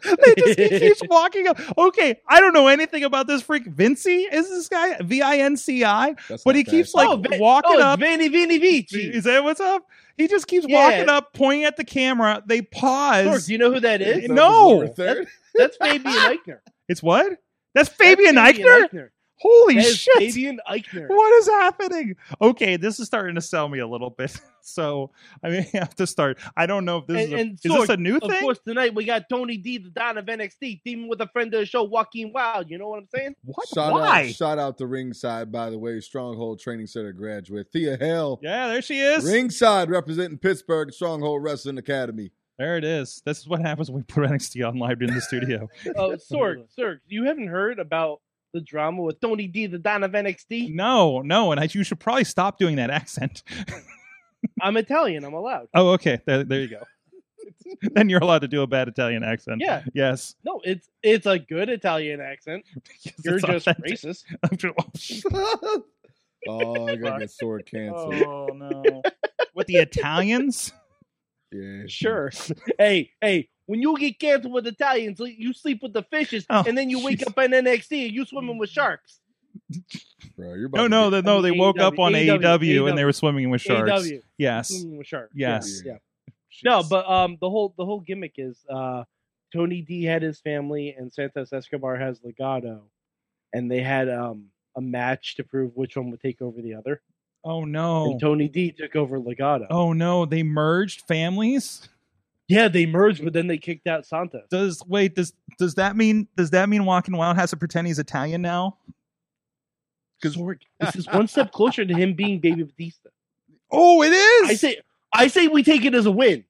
they 0.05 0.35
just 0.37 0.59
he 0.59 0.79
keeps 0.81 1.03
walking 1.09 1.47
up. 1.49 1.59
Okay, 1.79 2.21
I 2.29 2.41
don't 2.41 2.53
know 2.53 2.69
anything 2.69 3.05
about 3.05 3.27
this 3.27 3.43
freak. 3.43 3.67
Vinci 3.67 4.23
is 4.31 4.49
this 4.51 4.69
guy 4.69 4.97
V 5.03 5.23
I 5.23 5.39
N 5.39 5.57
C 5.57 5.85
I, 5.85 6.15
but 6.29 6.45
not 6.47 6.55
he 6.57 6.65
keeps 6.65 6.93
fashion. 6.93 7.09
like 7.23 7.31
oh, 7.31 7.37
Va- 7.37 7.41
walking 7.43 7.77
oh, 7.77 7.81
up. 7.83 8.01
Vanny 8.01 8.29
Vanny 8.29 8.59
Vici. 8.59 9.11
Is 9.11 9.25
that 9.25 9.43
what's 9.45 9.61
up? 9.61 9.87
He 10.17 10.29
just 10.29 10.47
keeps 10.47 10.67
Yeah. 10.69 10.91
walking 10.91 11.09
up, 11.09 11.33
pointing 11.33 11.65
at 11.65 11.77
the 11.77 11.85
camera. 11.85 12.43
They 12.47 12.63
pause. 12.63 13.27
Sorg, 13.27 13.47
do 13.47 13.53
you 13.53 13.59
know 13.59 13.73
who 13.73 13.81
that 13.81 14.01
Is 14.01 14.17
is? 14.25 14.29
that 14.29 14.35
No. 14.35 14.87
the? 14.87 15.09
Eh? 15.21 15.25
That's 15.55 15.77
Fabian 15.77 16.03
Aichner. 16.05 16.59
It's 16.89 17.03
what? 17.03 17.39
That's 17.75 17.89
That's 17.89 17.99
Fabian 17.99 18.37
Aichner. 18.37 18.89
Aichner. 18.89 19.09
Holy 19.37 19.75
That 19.75 19.85
is 19.87 19.99
shit! 19.99 20.17
Fabian 20.19 20.61
Aichner. 20.71 21.09
What 21.09 21.33
is 21.41 21.49
happening? 21.49 22.15
Okay, 22.41 22.77
this 22.77 23.01
is 23.01 23.07
starting 23.07 23.35
to 23.35 23.41
sell 23.41 23.69
me 23.69 23.81
a 23.81 23.87
little 23.87 24.11
bit. 24.11 24.41
So 24.67 25.11
I 25.45 25.51
may 25.51 25.61
have 25.75 25.95
to 25.97 26.07
start. 26.07 26.39
I 26.57 26.65
don't 26.65 26.87
know 26.87 26.97
if 26.97 27.07
this 27.07 27.25
And, 27.25 27.27
is 27.27 27.33
a, 27.33 27.37
and 27.39 27.53
is 27.53 27.61
this 27.61 27.89
a 27.91 27.99
new 27.99 28.17
of 28.17 28.31
thing. 28.31 28.41
course, 28.41 28.59
tonight 28.67 28.95
we 28.95 29.05
got 29.05 29.29
Tony 29.29 29.59
D, 29.59 29.77
the 29.77 29.91
Don 29.91 30.17
of 30.17 30.25
NXT, 30.25 30.83
teaming 30.83 31.07
with 31.07 31.21
a 31.21 31.27
friend 31.35 31.53
of 31.53 31.61
the 31.61 31.67
show, 31.67 31.83
Joaquin 31.83 32.33
Wilde. 32.33 32.71
You 32.71 32.79
know 32.79 32.89
what 32.89 33.01
I'm 33.01 33.09
saying? 33.15 33.35
What? 33.45 33.69
Shout 33.69 33.93
Why? 33.93 34.23
out, 34.23 34.29
shout 34.31 34.59
out 34.59 34.79
to 34.79 34.87
Ringside, 34.87 35.53
by 35.53 35.69
the 35.69 35.79
way, 35.79 36.01
Stronghold 36.01 36.61
Training 36.61 36.87
Center 36.87 37.13
graduate 37.13 37.67
Thea 37.75 37.99
Hail. 37.99 38.41
yeah, 38.43 38.69
there 38.69 38.81
she 38.81 39.01
is. 39.01 39.23
Ringside 39.23 39.91
representing 39.91 40.39
Pittsburgh 40.39 40.91
Stronghold 40.95 41.43
Wrestling 41.43 41.77
Academy. 41.77 42.31
There 42.59 42.77
it 42.77 42.85
is. 42.85 43.21
This 43.25 43.39
is 43.41 43.49
what 43.49 43.61
happens 43.61 43.91
when 43.91 43.97
we 43.99 44.03
put 44.05 44.23
NXT 44.31 44.67
on 44.67 44.77
live 44.79 45.03
in 45.03 45.13
the 45.13 45.21
studio. 45.21 45.69
Oh, 45.97 46.17
Sorg, 46.17 46.65
Sorg, 46.79 46.99
you 47.07 47.25
haven't 47.25 47.49
heard 47.49 47.79
about 47.79 48.21
the 48.53 48.61
drama 48.61 49.03
with 49.03 49.21
Tony 49.21 49.49
D, 49.49 49.67
the 49.67 49.79
Don 49.79 50.05
of 50.05 50.13
NXT? 50.13 50.73
no, 50.75 51.21
no, 51.21 51.51
and 51.51 51.61
I, 51.61 51.69
you 51.71 51.83
should 51.83 51.99
probably 51.99 52.25
stop 52.25 52.59
doing 52.59 52.77
that 52.77 52.91
accent. 52.91 53.43
I'm 54.63 54.77
Italian. 54.77 55.25
I'm 55.25 55.35
allowed. 55.35 55.69
Oh, 55.75 55.89
okay. 55.95 56.21
There, 56.27 56.45
there 56.45 56.61
you 56.61 56.69
go. 56.69 56.83
then 57.95 58.09
you're 58.09 58.21
allowed 58.21 58.41
to 58.41 58.49
do 58.49 58.63
a 58.63 58.67
bad 58.67 58.89
Italian 58.89 59.25
accent. 59.25 59.61
Yeah. 59.61 59.83
Yes. 59.95 60.35
No, 60.45 60.61
it's 60.65 60.89
it's 61.03 61.27
a 61.27 61.39
good 61.39 61.69
Italian 61.69 62.21
accent. 62.21 62.65
Yes, 63.03 63.15
You're 63.25 63.37
it's 63.37 63.45
just 63.47 63.67
authentic. 63.67 64.01
racist. 64.01 64.25
oh, 66.49 66.89
I 66.89 66.97
got 66.97 67.21
get 67.21 67.31
Sorg 67.31 67.67
canceled. 67.67 68.15
oh 68.23 68.47
no. 68.55 69.03
With 69.55 69.67
the 69.67 69.77
Italians? 69.77 70.73
Yeah. 71.55 71.83
Sure. 71.87 72.33
hey, 72.79 73.11
hey, 73.21 73.49
when 73.67 73.81
you 73.81 73.97
get 73.99 74.19
canceled 74.19 74.53
with 74.53 74.67
Italians, 74.67 75.21
you 75.21 75.53
sleep 75.53 75.81
with 75.83 75.93
the 75.93 76.03
fishes, 76.03 76.45
Oh, 76.51 76.65
and 76.67 76.77
then 76.77 76.91
you 76.91 77.05
wake 77.05 77.21
jeez. 77.21 77.29
up 77.29 77.39
in 77.39 77.53
NXT 77.53 78.07
and 78.07 78.13
you 78.15 78.25
swimming 78.27 78.59
with 78.59 78.71
sharks. 78.71 79.21
Bro, 80.37 80.55
you're 80.55 80.67
about 80.67 80.79
No, 80.79 80.83
to 80.85 80.89
no, 80.89 81.11
get- 81.11 81.25
they, 81.25 81.31
no. 81.31 81.43
They 81.43 81.51
mean, 81.53 81.61
woke 81.61 81.79
up 81.79 81.99
on 81.99 82.13
AEW, 82.13 82.41
AEW, 82.41 82.89
and 82.89 82.99
they 82.99 83.05
were 83.05 83.13
swimming 83.13 83.51
with 83.51 83.61
sharks. 83.61 83.91
AEW, 83.91 84.21
Yes. 84.37 84.69
swimming 84.69 84.99
with 84.99 85.07
sharks. 85.07 85.33
Yes. 85.35 85.83
Yeah. 85.85 85.99
No, 86.65 86.83
but 86.83 87.09
um, 87.09 87.37
the 87.41 87.49
whole 87.51 87.75
the 87.77 87.85
whole 87.85 88.01
gimmick 88.01 88.35
is 88.39 88.57
uh, 88.69 89.05
Tony 89.53 89.81
D 89.83 90.05
had 90.05 90.23
his 90.23 90.41
family, 90.41 90.95
and 90.97 91.13
Santos 91.13 91.53
Escobar 91.53 91.97
has 91.97 92.21
Legado, 92.21 92.83
and 93.53 93.71
they 93.71 93.81
had 93.81 94.09
um 94.09 94.47
a 94.77 94.81
match 94.81 95.37
to 95.37 95.45
prove 95.45 95.73
which 95.77 95.97
one 95.97 96.11
would 96.11 96.21
take 96.21 96.41
over 96.43 96.61
the 96.63 96.75
other. 96.75 97.01
Oh 97.45 97.65
no. 97.65 98.13
And 98.13 98.21
Tony 98.21 98.49
D 98.49 98.73
took 98.73 98.97
over 98.97 99.19
Legado. 99.21 99.67
Oh 99.71 99.93
no. 99.93 100.25
They 100.25 100.43
merged 100.43 101.03
families. 101.07 101.89
Yeah, 102.49 102.69
they 102.69 102.85
merged, 102.87 103.25
but 103.25 103.33
then 103.33 103.47
they 103.47 103.57
kicked 103.59 103.87
out 103.87 104.05
Santa. 104.07 104.43
Does 104.51 104.83
wait? 104.87 105.15
Does 105.15 105.33
does 105.59 105.75
that 105.77 105.97
mean 105.97 106.29
does 106.37 106.51
that 106.51 106.69
mean 106.69 106.85
Joaquin 106.85 107.17
Wilde 107.17 107.37
has 107.37 107.51
to 107.51 107.57
pretend 107.57 107.87
he's 107.87 107.99
Italian 107.99 108.43
now? 108.43 108.77
Sorg, 110.25 110.59
this 110.81 110.97
is 110.97 111.07
one 111.09 111.29
step 111.29 111.53
closer 111.53 111.85
to 111.85 111.95
him 111.95 112.15
being 112.15 112.41
Baby 112.41 112.63
Batista. 112.63 113.11
Oh, 113.71 114.03
it 114.03 114.13
is. 114.13 114.51
I 114.51 114.55
say, 114.55 114.77
I 115.13 115.27
say, 115.27 115.49
we 115.49 115.63
take 115.63 115.85
it 115.85 115.95
as 115.95 116.07
a 116.07 116.11
win. 116.11 116.45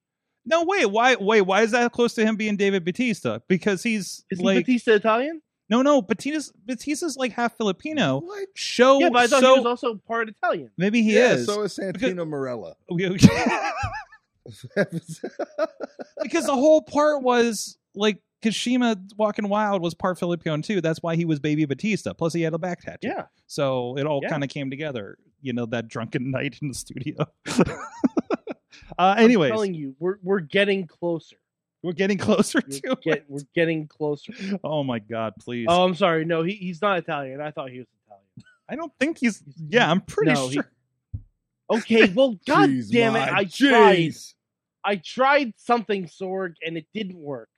no. 0.44 0.62
Wait. 0.64 0.86
Why? 0.86 1.16
Wait. 1.16 1.40
Why 1.40 1.62
is 1.62 1.72
that 1.72 1.90
close 1.92 2.14
to 2.14 2.24
him 2.24 2.36
being 2.36 2.56
David 2.56 2.84
Batista? 2.84 3.40
Because 3.48 3.82
he's 3.82 4.24
Is 4.30 4.40
like 4.40 4.58
Batista 4.58 4.92
Italian? 4.92 5.42
No, 5.70 5.82
no. 5.82 6.02
Batista's 6.02 6.52
Batista's 6.66 7.16
like 7.16 7.32
half 7.32 7.56
Filipino. 7.56 8.20
What? 8.20 8.48
Show. 8.54 8.98
yeah, 9.00 9.08
but 9.10 9.22
I 9.22 9.26
thought 9.26 9.40
so 9.42 9.54
he 9.54 9.60
was 9.60 9.66
also 9.66 9.94
part 10.06 10.28
Italian. 10.28 10.70
maybe 10.76 11.02
he 11.02 11.14
yeah, 11.14 11.34
is. 11.34 11.46
so 11.46 11.62
is 11.62 11.76
Santino 11.78 12.26
Marella. 12.28 12.74
because 16.22 16.46
the 16.46 16.52
whole 16.54 16.82
part 16.82 17.22
was 17.22 17.78
like 17.94 18.18
Kashima 18.42 18.96
Joaquin 19.16 19.48
Wilde 19.48 19.80
was 19.82 19.94
part 19.94 20.18
Filipino 20.18 20.58
too. 20.60 20.80
That's 20.82 21.02
why 21.02 21.16
he 21.16 21.24
was 21.24 21.40
Baby 21.40 21.64
Batista. 21.64 22.12
Plus, 22.12 22.34
he 22.34 22.42
had 22.42 22.52
a 22.52 22.58
back 22.58 22.82
tattoo. 22.82 23.08
Yeah. 23.08 23.24
So 23.46 23.96
it 23.96 24.06
all 24.06 24.20
Yeah. 24.22 24.28
kind 24.28 24.44
of 24.44 24.50
came 24.50 24.68
together. 24.70 25.16
You 25.40 25.52
know 25.54 25.66
that 25.66 25.88
drunken 25.88 26.30
night 26.30 26.58
in 26.62 26.68
the 26.68 26.74
studio. 26.74 27.26
uh, 28.98 29.14
anyways, 29.18 29.50
I'm 29.50 29.54
telling 29.54 29.74
you, 29.74 29.94
we're 29.98 30.16
we're 30.22 30.40
getting 30.40 30.86
closer. 30.86 31.36
We're 31.84 31.92
getting 31.92 32.16
closer 32.18 32.60
We're, 32.66 32.78
to 32.78 32.96
get, 33.04 33.16
it. 33.18 33.24
we're 33.28 33.40
getting 33.54 33.86
closer. 33.86 34.32
Oh 34.64 34.82
my 34.82 34.98
god, 34.98 35.34
please! 35.38 35.66
Oh, 35.68 35.84
I'm 35.84 35.94
sorry. 35.94 36.24
No, 36.24 36.42
he, 36.42 36.54
he's 36.54 36.80
not 36.80 36.98
Italian. 36.98 37.40
I 37.42 37.50
thought 37.50 37.70
he 37.70 37.78
was 37.80 37.86
Italian. 38.06 38.24
I 38.68 38.76
don't 38.76 38.92
think 38.98 39.18
he's. 39.18 39.42
Yeah, 39.68 39.90
I'm 39.90 40.00
pretty 40.00 40.32
No, 40.32 40.48
he- 40.48 40.54
sure. 40.54 40.70
Okay, 41.70 42.08
well, 42.14 42.38
god 42.46 42.70
Jeez, 42.70 42.90
damn 42.90 43.16
it, 43.16 43.28
I 43.30 43.44
tried. 43.44 44.14
I 44.82 44.96
tried 44.96 45.52
something, 45.58 46.06
Sorg, 46.06 46.54
and 46.64 46.76
it 46.78 46.86
didn't 46.94 47.18
work. 47.18 47.50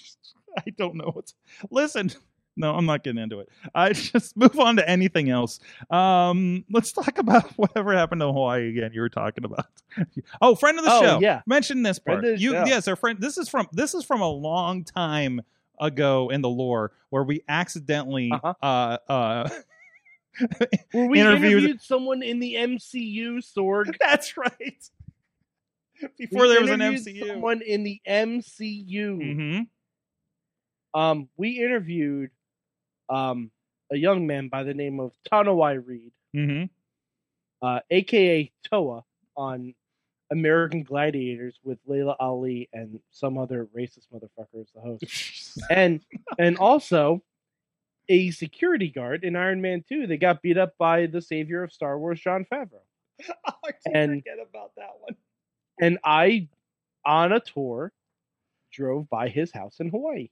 I 0.58 0.70
don't 0.78 0.94
know 0.94 1.10
what's. 1.12 1.34
Listen, 1.70 2.10
no, 2.56 2.74
I'm 2.74 2.86
not 2.86 3.04
getting 3.04 3.22
into 3.22 3.40
it. 3.40 3.48
I 3.74 3.92
just 3.92 4.36
move 4.36 4.58
on 4.58 4.76
to 4.76 4.88
anything 4.88 5.28
else. 5.30 5.60
Um, 5.90 6.64
let's 6.70 6.92
talk 6.92 7.18
about 7.26 7.50
whatever 7.52 7.92
happened 7.94 8.20
to 8.22 8.26
Hawaii 8.26 8.68
again. 8.70 8.90
You 8.94 9.00
were 9.02 9.08
talking 9.08 9.44
about. 9.44 9.66
oh, 10.40 10.54
friend 10.54 10.78
of 10.78 10.84
the 10.84 10.92
Oh, 10.92 11.02
show. 11.02 11.18
yeah. 11.20 11.42
mention 11.46 11.82
this 11.82 11.98
part. 11.98 12.24
You, 12.24 12.52
show. 12.52 12.64
yes, 12.64 12.88
our 12.88 12.96
friend. 12.96 13.18
This 13.20 13.38
is 13.38 13.48
from 13.48 13.68
this 13.72 13.94
is 13.94 14.04
from 14.04 14.20
a 14.22 14.30
long 14.30 14.84
time 14.84 15.40
ago 15.80 16.30
in 16.30 16.40
the 16.40 16.48
lore 16.48 16.92
where 17.10 17.22
we 17.22 17.42
accidentally 17.48 18.30
Uh-huh. 18.32 18.54
uh 18.62 18.98
uh. 19.12 19.48
Where 20.92 21.06
we 21.08 21.18
Interviewed- 21.20 21.52
interviewed, 21.52 21.82
someone 21.82 22.22
in 22.22 22.40
the 22.40 22.54
MCU, 22.56 23.38
Sorg. 23.38 23.94
That's 24.00 24.36
right. 24.36 24.90
Before 26.18 26.42
We 26.42 26.48
there 26.48 26.60
was 26.60 26.70
an 26.70 26.80
MCU. 26.80 27.26
Someone 27.26 27.62
in 27.62 27.82
the 27.84 28.00
MCU. 28.06 29.16
hmm 29.34 30.98
Um, 30.98 31.28
we 31.38 31.62
interviewed 31.62 32.30
um 33.08 33.50
a 33.92 33.96
young 33.96 34.26
man 34.26 34.48
by 34.48 34.62
the 34.64 34.74
name 34.74 34.98
of 35.00 35.12
Tanoai 35.30 35.84
Reed, 35.86 36.12
hmm 36.34 36.64
uh, 37.62 37.80
aka 37.90 38.50
Toa, 38.70 39.04
on 39.36 39.74
American 40.30 40.82
Gladiators 40.82 41.58
with 41.62 41.78
Laila 41.86 42.16
Ali 42.18 42.68
and 42.72 42.98
some 43.12 43.38
other 43.38 43.68
racist 43.76 44.08
motherfucker 44.12 44.60
as 44.60 44.68
the 44.74 44.80
host. 44.80 45.58
and 45.70 46.00
and 46.38 46.58
also 46.58 47.22
a 48.08 48.30
security 48.32 48.88
guard 48.90 49.24
in 49.24 49.36
Iron 49.36 49.60
Man 49.62 49.84
2 49.88 50.06
that 50.08 50.18
got 50.18 50.42
beat 50.42 50.58
up 50.58 50.74
by 50.78 51.06
the 51.06 51.20
savior 51.22 51.62
of 51.62 51.72
Star 51.72 51.98
Wars, 51.98 52.20
Jon 52.20 52.44
Favreau. 52.52 52.82
I 53.46 53.70
And- 53.92 54.22
forget 54.22 54.38
about 54.48 54.72
that 54.76 54.90
one. 55.00 55.16
And 55.80 55.98
I, 56.04 56.48
on 57.04 57.32
a 57.32 57.40
tour, 57.40 57.92
drove 58.72 59.08
by 59.10 59.28
his 59.28 59.50
house 59.52 59.76
in 59.80 59.90
Hawaii. 59.90 60.28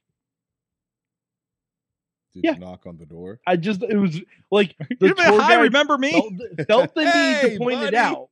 Did 2.34 2.44
Yeah. 2.44 2.54
you 2.54 2.58
knock 2.60 2.86
on 2.86 2.96
the 2.98 3.06
door? 3.06 3.40
I 3.46 3.56
just, 3.56 3.82
it 3.82 3.96
was 3.96 4.20
like 4.50 4.74
the 5.00 5.08
tour 5.08 5.14
guide 5.38 5.60
remember 5.62 5.96
me? 5.98 6.12
felt, 6.12 6.66
felt 6.66 6.94
the 6.94 7.04
need 7.44 7.52
to 7.52 7.58
point 7.58 7.76
buddy. 7.80 7.86
it 7.88 7.94
out. 7.94 8.28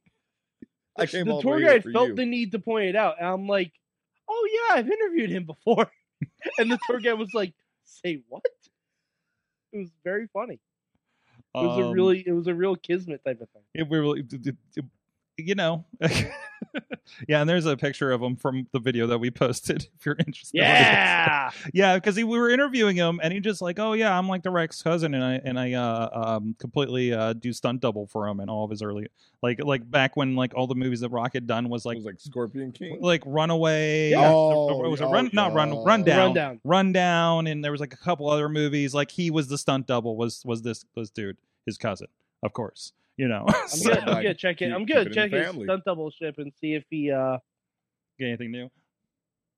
I 0.98 1.06
came 1.06 1.26
the 1.26 1.32
all 1.34 1.42
tour 1.42 1.58
the 1.60 1.66
way 1.66 1.72
here 1.72 1.80
guide 1.80 1.92
felt 1.92 2.08
you. 2.08 2.14
the 2.16 2.26
need 2.26 2.52
to 2.52 2.58
point 2.58 2.86
it 2.88 2.96
out. 2.96 3.16
And 3.18 3.26
I'm 3.28 3.46
like, 3.46 3.72
oh, 4.28 4.48
yeah, 4.52 4.74
I've 4.76 4.90
interviewed 4.90 5.30
him 5.30 5.44
before. 5.46 5.90
and 6.58 6.70
the 6.70 6.78
tour 6.86 7.00
guide 7.00 7.14
was 7.14 7.30
like, 7.32 7.54
say 7.84 8.20
what? 8.28 8.44
It 9.72 9.78
was 9.78 9.90
very 10.04 10.26
funny. 10.32 10.60
It 11.54 11.58
was 11.58 11.78
a 11.78 11.82
Um, 11.84 11.92
really, 11.92 12.22
it 12.26 12.32
was 12.32 12.46
a 12.46 12.54
real 12.54 12.76
kismet 12.76 13.24
type 13.24 13.40
of 13.40 13.48
thing. 13.50 13.62
it, 13.74 13.88
we 13.88 13.98
really, 13.98 14.22
d- 14.22 14.38
d- 14.38 14.82
you 15.38 15.54
know, 15.54 15.84
yeah. 17.28 17.40
And 17.40 17.48
there's 17.48 17.66
a 17.66 17.76
picture 17.76 18.10
of 18.12 18.22
him 18.22 18.36
from 18.36 18.66
the 18.72 18.78
video 18.80 19.06
that 19.08 19.18
we 19.18 19.30
posted. 19.30 19.88
If 19.98 20.06
you're 20.06 20.16
interested, 20.18 20.58
Yeah. 20.58 21.50
yeah, 21.72 21.94
because 21.96 22.16
we 22.16 22.24
were 22.24 22.50
interviewing 22.50 22.96
him, 22.96 23.20
and 23.22 23.32
he 23.32 23.40
just 23.40 23.62
like, 23.62 23.78
oh 23.78 23.92
yeah, 23.92 24.16
I'm 24.16 24.28
like 24.28 24.42
the 24.42 24.50
Rex 24.50 24.82
cousin, 24.82 25.14
and 25.14 25.22
I 25.24 25.40
and 25.44 25.58
I 25.58 25.72
uh, 25.74 26.08
um, 26.36 26.56
completely 26.58 27.12
uh, 27.12 27.32
do 27.34 27.52
stunt 27.52 27.80
double 27.80 28.06
for 28.06 28.26
him 28.26 28.40
and 28.40 28.50
all 28.50 28.64
of 28.64 28.70
his 28.70 28.82
early, 28.82 29.06
like 29.42 29.62
like 29.62 29.88
back 29.90 30.16
when 30.16 30.34
like 30.34 30.54
all 30.54 30.66
the 30.66 30.74
movies 30.74 31.00
that 31.00 31.10
Rock 31.10 31.34
had 31.34 31.46
done 31.46 31.68
was 31.68 31.84
It 31.84 31.88
like 31.88 31.96
was 31.96 32.04
like 32.06 32.20
Scorpion 32.20 32.72
King. 32.72 32.98
like 33.00 33.22
Runaway. 33.26 34.10
Yeah. 34.10 34.32
or- 34.32 34.84
or 34.86 34.90
was 34.90 35.00
it 35.00 35.04
Oh, 35.04 35.12
Run? 35.12 35.30
Not 35.32 35.52
Run. 35.52 35.72
yeah. 35.72 35.82
Rundown. 35.84 36.18
Rundown. 36.26 36.60
Rundown, 36.64 37.46
and 37.46 37.64
there 37.64 37.70
was 37.72 37.80
like 37.80 37.92
a 37.92 37.96
couple 37.98 38.28
other 38.28 38.48
movies. 38.48 38.94
Like 38.94 39.10
he 39.10 39.30
was 39.30 39.48
the 39.48 39.58
stunt 39.58 39.86
double. 39.86 40.16
Was 40.16 40.42
was 40.44 40.62
this 40.62 40.84
this 40.96 41.10
dude 41.10 41.36
his 41.66 41.78
cousin? 41.78 42.08
Of 42.42 42.52
course, 42.52 42.92
you 43.16 43.28
know. 43.28 43.44
I'm 43.48 43.68
So- 43.68 43.88
gonna, 43.90 44.00
I'm 44.00 44.06
like, 44.14 44.22
gonna 44.24 44.34
check 44.34 44.62
it. 44.62 44.66
keep- 44.66 44.74
I'm 44.74 44.86
keep 44.86 44.94
gonna 44.96 45.10
it 45.10 45.12
check 45.14 45.30
his 45.32 45.46
family. 45.46 45.64
stunt 45.66 45.84
double 45.84 46.10
ship 46.10 46.36
and 46.38 46.52
see 46.60 46.74
if 46.74 46.84
he. 46.90 47.10
uh 47.10 47.38
Get 48.18 48.26
anything 48.28 48.50
new? 48.52 48.68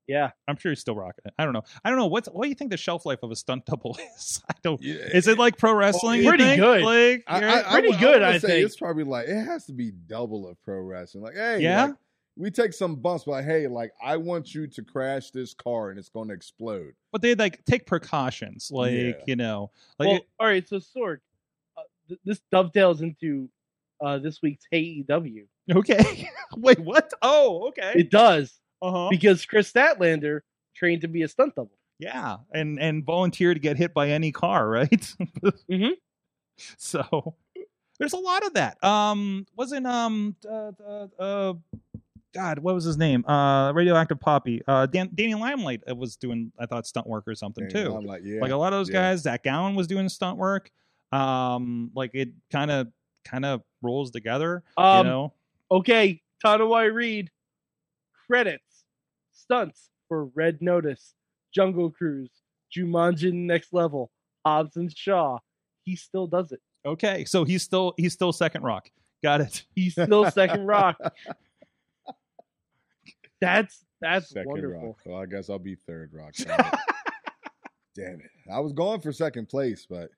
Yeah, 0.07 0.31
I'm 0.47 0.57
sure 0.59 0.71
he's 0.71 0.81
still 0.81 0.95
rocking 0.95 1.23
it. 1.25 1.33
I 1.39 1.45
don't 1.45 1.55
know. 1.55 1.63
I 1.83 1.89
don't 1.89 1.99
know 1.99 2.07
what's 2.07 2.29
what 2.29 2.43
do 2.43 2.49
you 2.51 2.55
think 2.55 2.71
the 2.71 2.77
shelf 2.77 3.07
life 3.07 3.21
of 3.23 3.31
a 3.31 3.37
stunt 3.37 3.65
double 3.65 3.97
is? 4.17 4.43
I 4.51 4.55
don't. 4.63 4.81
Yeah. 4.83 4.97
Is 4.97 5.27
it 5.29 5.39
like 5.39 5.57
pro 5.57 5.73
wrestling? 5.73 6.23
you 6.23 6.29
pretty 6.29 6.45
think? 6.45 6.61
good. 6.61 6.83
Like, 6.83 7.25
I, 7.27 7.39
you're- 7.41 7.51
I, 7.53 7.61
I 7.61 7.81
pretty 7.81 7.97
good, 7.97 8.23
I, 8.23 8.35
I 8.35 8.39
say 8.39 8.49
think. 8.49 8.67
It's 8.67 8.77
probably 8.77 9.05
like 9.05 9.29
it 9.29 9.43
has 9.45 9.65
to 9.67 9.73
be 9.73 9.93
double 9.93 10.47
of 10.47 10.61
pro 10.63 10.81
wrestling. 10.81 11.25
Like, 11.25 11.35
hey, 11.37 11.61
Yeah? 11.63 11.87
like, 11.87 11.95
we 12.37 12.51
take 12.51 12.73
some 12.75 12.97
bumps, 12.97 13.25
but 13.25 13.31
like, 13.31 13.45
hey, 13.47 13.67
like 13.67 13.93
I 14.05 14.17
want 14.19 14.55
you 14.55 14.67
to 14.67 14.83
crash 14.83 15.31
this 15.31 15.55
car 15.55 15.89
and 15.91 15.99
it's 15.99 16.09
going 16.11 16.29
to 16.29 16.35
explode. 16.35 16.93
but 17.11 17.23
they 17.23 17.35
like 17.35 17.65
take 17.65 17.87
precautions, 17.87 18.71
like 18.71 18.93
Yeah. 18.93 19.13
you 19.27 19.37
know, 19.37 19.71
like 19.99 20.09
well, 20.09 20.21
all 20.39 20.47
right. 20.49 20.69
So 20.69 20.77
Sorg, 20.81 21.15
uh, 21.17 21.19
th- 22.09 22.21
this 22.25 22.41
dovetails 22.51 23.01
into 23.03 23.49
uh 24.05 24.19
this 24.19 24.41
week's 24.43 24.65
AEW. 24.73 25.47
okay. 25.75 26.29
Wait, 26.57 26.81
what? 26.81 27.11
Oh, 27.23 27.69
okay. 27.69 27.93
It 27.97 28.11
does 28.11 28.59
Uh 28.83 28.91
huh. 28.91 29.09
because 29.11 29.45
Kris 29.47 29.71
Statlander 29.73 30.41
trained 30.75 31.03
to 31.03 31.09
be 31.09 31.23
a 31.23 31.29
stunt 31.29 31.55
double. 31.55 31.79
Yeah, 31.99 32.39
and 32.53 32.79
and 32.81 33.05
volunteer 33.05 33.55
to 33.55 33.61
get 33.61 33.77
hit 33.77 33.95
by 33.95 34.11
any 34.11 34.33
car, 34.33 34.69
right? 34.69 34.91
mm-hmm. 35.71 35.91
So 36.77 37.35
there's 37.99 38.13
a 38.13 38.19
lot 38.19 38.45
of 38.45 38.55
that. 38.55 38.83
Um, 38.83 39.47
wasn't 39.57 39.87
um 39.87 40.35
uh, 40.49 40.73
uh, 40.87 41.07
uh 41.19 41.55
God, 42.35 42.59
what 42.59 42.75
was 42.75 42.83
his 42.83 42.97
name? 42.97 43.25
Uh, 43.27 43.73
Radioactive 43.73 44.19
Poppy. 44.19 44.61
Uh, 44.67 44.87
Dan- 44.87 45.11
Danny 45.15 45.37
Limelight 45.37 45.83
uh, 45.89 45.95
was 45.95 46.17
doing, 46.17 46.51
I 46.59 46.67
thought, 46.67 46.85
stunt 46.85 47.07
work 47.07 47.29
or 47.29 47.37
something 47.37 47.63
And 47.63 47.73
too. 47.73 47.95
I'm 47.95 48.05
like, 48.05 48.23
yeah, 48.25 48.41
Like 48.41 48.51
a 48.51 48.57
lot 48.57 48.73
of 48.73 48.81
those 48.81 48.89
yeah. 48.89 49.11
guys. 49.13 49.21
Zach 49.21 49.45
Gowen 49.45 49.77
was 49.77 49.87
doing 49.87 50.09
stunt 50.09 50.37
work. 50.37 50.69
Um, 51.15 51.91
like 51.95 52.11
it 52.15 52.31
kind 52.51 52.71
of 52.71 52.89
kind 53.25 53.45
of 53.45 53.63
rolls 53.83 54.11
together. 54.11 54.63
Um, 54.77 55.07
you 55.07 55.13
know, 55.13 55.33
Okay, 55.71 56.21
Tanoai 56.45 56.93
Reed. 56.93 57.31
Credits, 58.27 58.85
stunts 59.33 59.91
for 60.09 60.27
Red 60.27 60.63
Notice, 60.63 61.15
Jungle 61.55 61.91
Cruise, 61.91 62.31
Jumanji 62.75 63.33
Next 63.33 63.73
Level, 63.75 64.11
Hobbs 64.47 64.77
and 64.77 64.95
Shaw. 64.97 65.39
He 65.85 65.95
still 65.97 66.27
does 66.27 66.53
it. 66.53 66.61
okay. 66.87 67.25
So 67.27 67.45
he's 67.45 67.63
still 67.63 67.93
he's 67.99 68.15
still 68.15 68.33
second 68.33 68.63
rock. 68.63 68.89
Got 69.23 69.43
it. 69.43 69.65
He's 69.75 69.93
still 69.93 70.31
second 70.31 70.67
rock. 70.67 70.97
That's 73.41 73.85
That's 74.01 74.31
second 74.31 74.49
wonderful. 74.49 74.87
Rock. 74.89 74.97
Well, 75.05 75.19
I 75.21 75.27
guess 75.27 75.51
I'll 75.51 75.59
be 75.59 75.77
third 75.87 76.11
Rock. 76.13 76.35
Damn 76.35 76.61
it. 76.61 76.67
Damn 77.95 78.15
it. 78.21 78.31
I 78.53 78.61
was 78.61 78.73
going 78.73 79.01
for 79.01 79.13
second 79.13 79.49
place, 79.49 79.87
but 79.89 80.11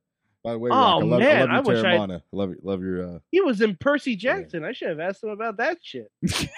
by 0.47 0.53
the 0.53 0.59
way, 0.61 0.71
Rock, 0.71 0.79
Oh, 0.79 1.01
I 1.01 1.03
love, 1.05 1.19
man, 1.19 1.51
I 1.51 1.57
love 1.57 1.67
wish 1.67 1.77
your 1.79 1.87
I- 1.87 1.97
Teremana. 1.97 2.19
I 2.21 2.23
love 2.37 2.49
your, 2.51 2.59
love 2.63 2.81
your 2.83 3.17
uh, 3.17 3.19
He 3.33 3.41
was 3.41 3.61
in 3.61 3.77
Percy 3.81 4.15
Jackson. 4.15 4.65
I 4.65 4.71
should 4.71 4.89
have 4.91 5.01
asked 5.01 5.25
him 5.25 5.31
about 5.31 5.57
that 5.57 5.79
shit. 5.83 6.09
Wait, 6.23 6.49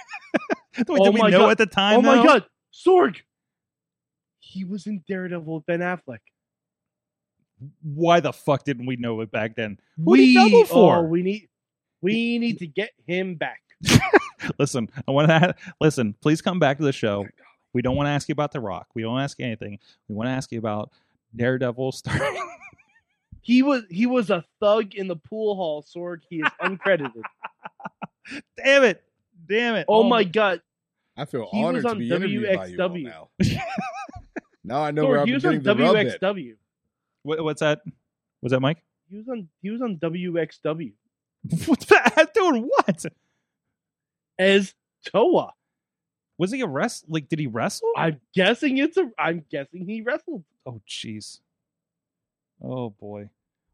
Oh 0.89 1.05
did 1.11 1.15
we 1.15 1.31
know 1.31 1.39
God. 1.41 1.51
at 1.53 1.59
the 1.59 1.67
time? 1.67 1.99
oh 1.99 2.03
my 2.03 2.23
god, 2.23 2.45
Sorg! 2.73 3.17
He 4.41 4.65
was 4.65 4.87
in 4.87 5.03
Daredevil 5.09 5.55
with 5.55 5.65
Ben 5.67 5.81
Affleck. 5.81 6.19
Why 7.83 8.21
the 8.21 8.33
fuck 8.33 8.65
didn't 8.65 8.85
we 8.87 8.97
know 8.97 9.21
it 9.23 9.31
back 9.33 9.57
then? 9.57 9.79
Did 10.07 10.35
double 10.35 10.65
for? 10.67 10.97
Oh, 10.99 11.03
we 11.03 11.23
need 11.23 11.49
we 12.03 12.39
need 12.39 12.59
to 12.59 12.67
get 12.67 12.91
him 13.07 13.37
back. 13.37 13.63
listen, 14.59 14.89
I 15.09 15.11
want 15.13 15.29
to 15.29 15.55
listen. 15.81 16.15
Please 16.21 16.43
come 16.43 16.59
back 16.59 16.77
to 16.77 16.85
the 16.85 16.93
show. 16.93 17.27
We 17.73 17.81
don't 17.83 17.97
want 17.97 18.07
to 18.07 18.11
ask 18.11 18.29
you 18.29 18.35
about 18.35 18.53
The 18.53 18.61
Rock. 18.61 18.89
We 18.95 19.03
don't 19.03 19.19
ask 19.19 19.39
you 19.39 19.47
anything. 19.47 19.79
We 20.09 20.15
want 20.15 20.29
to 20.29 20.33
ask 20.33 20.53
you 20.53 20.59
about 20.59 20.91
Daredevil 21.35 21.93
starring. 21.93 22.45
He 23.43 23.63
was 23.63 23.85
he 23.91 24.07
was 24.07 24.31
a 24.31 24.45
thug 24.61 24.95
in 24.95 25.09
the 25.09 25.17
pool 25.17 25.55
hall, 25.57 25.83
Sorg. 25.83 26.21
He 26.29 26.41
is 26.41 26.49
uncredited. 26.61 27.23
Damn 28.57 28.85
it! 28.85 29.03
Damn 29.49 29.77
it! 29.77 29.87
oh 29.89 30.03
my 30.03 30.25
god. 30.25 30.61
I 31.17 31.25
feel 31.25 31.49
He 31.51 31.59
was 31.59 31.67
honored 31.67 31.83
to 31.85 31.89
on 31.91 31.99
be 31.99 32.11
interviewed 32.11 32.57
by 32.57 32.67
you 32.67 32.81
all 32.81 32.89
WXW. 32.91 33.05
now. 33.05 33.29
now 34.65 34.83
I 34.83 34.91
know 34.91 35.07
where 35.07 35.21
I'm 35.21 35.27
he 35.27 35.33
was 35.35 35.45
on 35.45 35.59
getting 35.59 35.65
the 35.65 35.85
rub 35.85 35.97
at. 35.97 36.21
WXW. 36.21 36.55
What, 37.23 37.43
what's 37.43 37.61
that? 37.61 37.81
Was 38.43 38.53
that 38.53 38.61
Mike? 38.61 38.83
He 39.11 39.17
was 39.17 39.29
on 39.29 39.49
he 39.63 39.71
was 39.71 39.83
on 39.83 39.97
WXW 39.97 40.93
What's 41.67 41.87
that? 41.87 42.31
Doing 42.35 42.63
what? 42.63 43.05
as 44.39 44.75
Toa. 45.07 45.53
Was 46.37 46.53
he 46.53 46.61
a 46.61 46.67
wrest? 46.67 47.05
Like, 47.09 47.29
did 47.29 47.41
he 47.41 47.49
wrestle? 47.49 47.91
I'm 47.97 48.21
guessing 48.35 48.79
it's 48.79 48.97
a 48.97 49.11
I'm 49.19 49.45
guessing 49.51 49.87
he 49.87 50.03
wrestled. 50.03 50.45
oh, 50.67 50.81
jeez. 50.89 51.41
Oh 52.63 52.91
boy! 52.91 53.31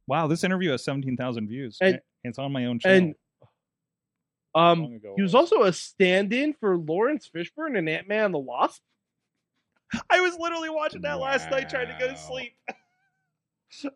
Wow, 0.06 0.26
this 0.26 0.44
interview 0.44 0.70
has 0.70 0.84
seventeen 0.84 1.16
thousand 1.16 1.48
views. 1.48 1.78
And- 1.80 2.00
it's 2.24 2.38
on 2.38 2.52
my 2.52 2.66
own 2.66 2.78
channel. 2.78 3.08
And 3.08 3.14
um 4.54 5.00
he 5.16 5.22
was 5.22 5.34
it 5.34 5.36
also 5.36 5.62
a 5.64 5.72
stand-in 5.72 6.54
for 6.54 6.78
Laurence 6.78 7.28
Fishburne 7.34 7.76
and 7.76 7.88
Ant 7.88 8.08
Man 8.08 8.26
and 8.26 8.34
the 8.34 8.38
Wasp. 8.38 8.80
I 10.10 10.20
was 10.20 10.36
literally 10.38 10.70
watching 10.70 11.02
that 11.02 11.18
last 11.20 11.50
night 11.50 11.68
trying 11.68 11.88
to 11.88 11.96
go 11.98 12.08
to 12.08 12.16
sleep. 12.16 12.54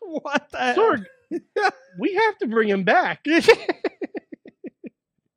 what 0.00 0.48
the 0.50 0.58
hell? 0.58 0.76
Sorg, 0.76 1.04
we 1.98 2.14
have 2.14 2.38
to 2.38 2.46
bring 2.46 2.68
him 2.68 2.84
back. 2.84 3.24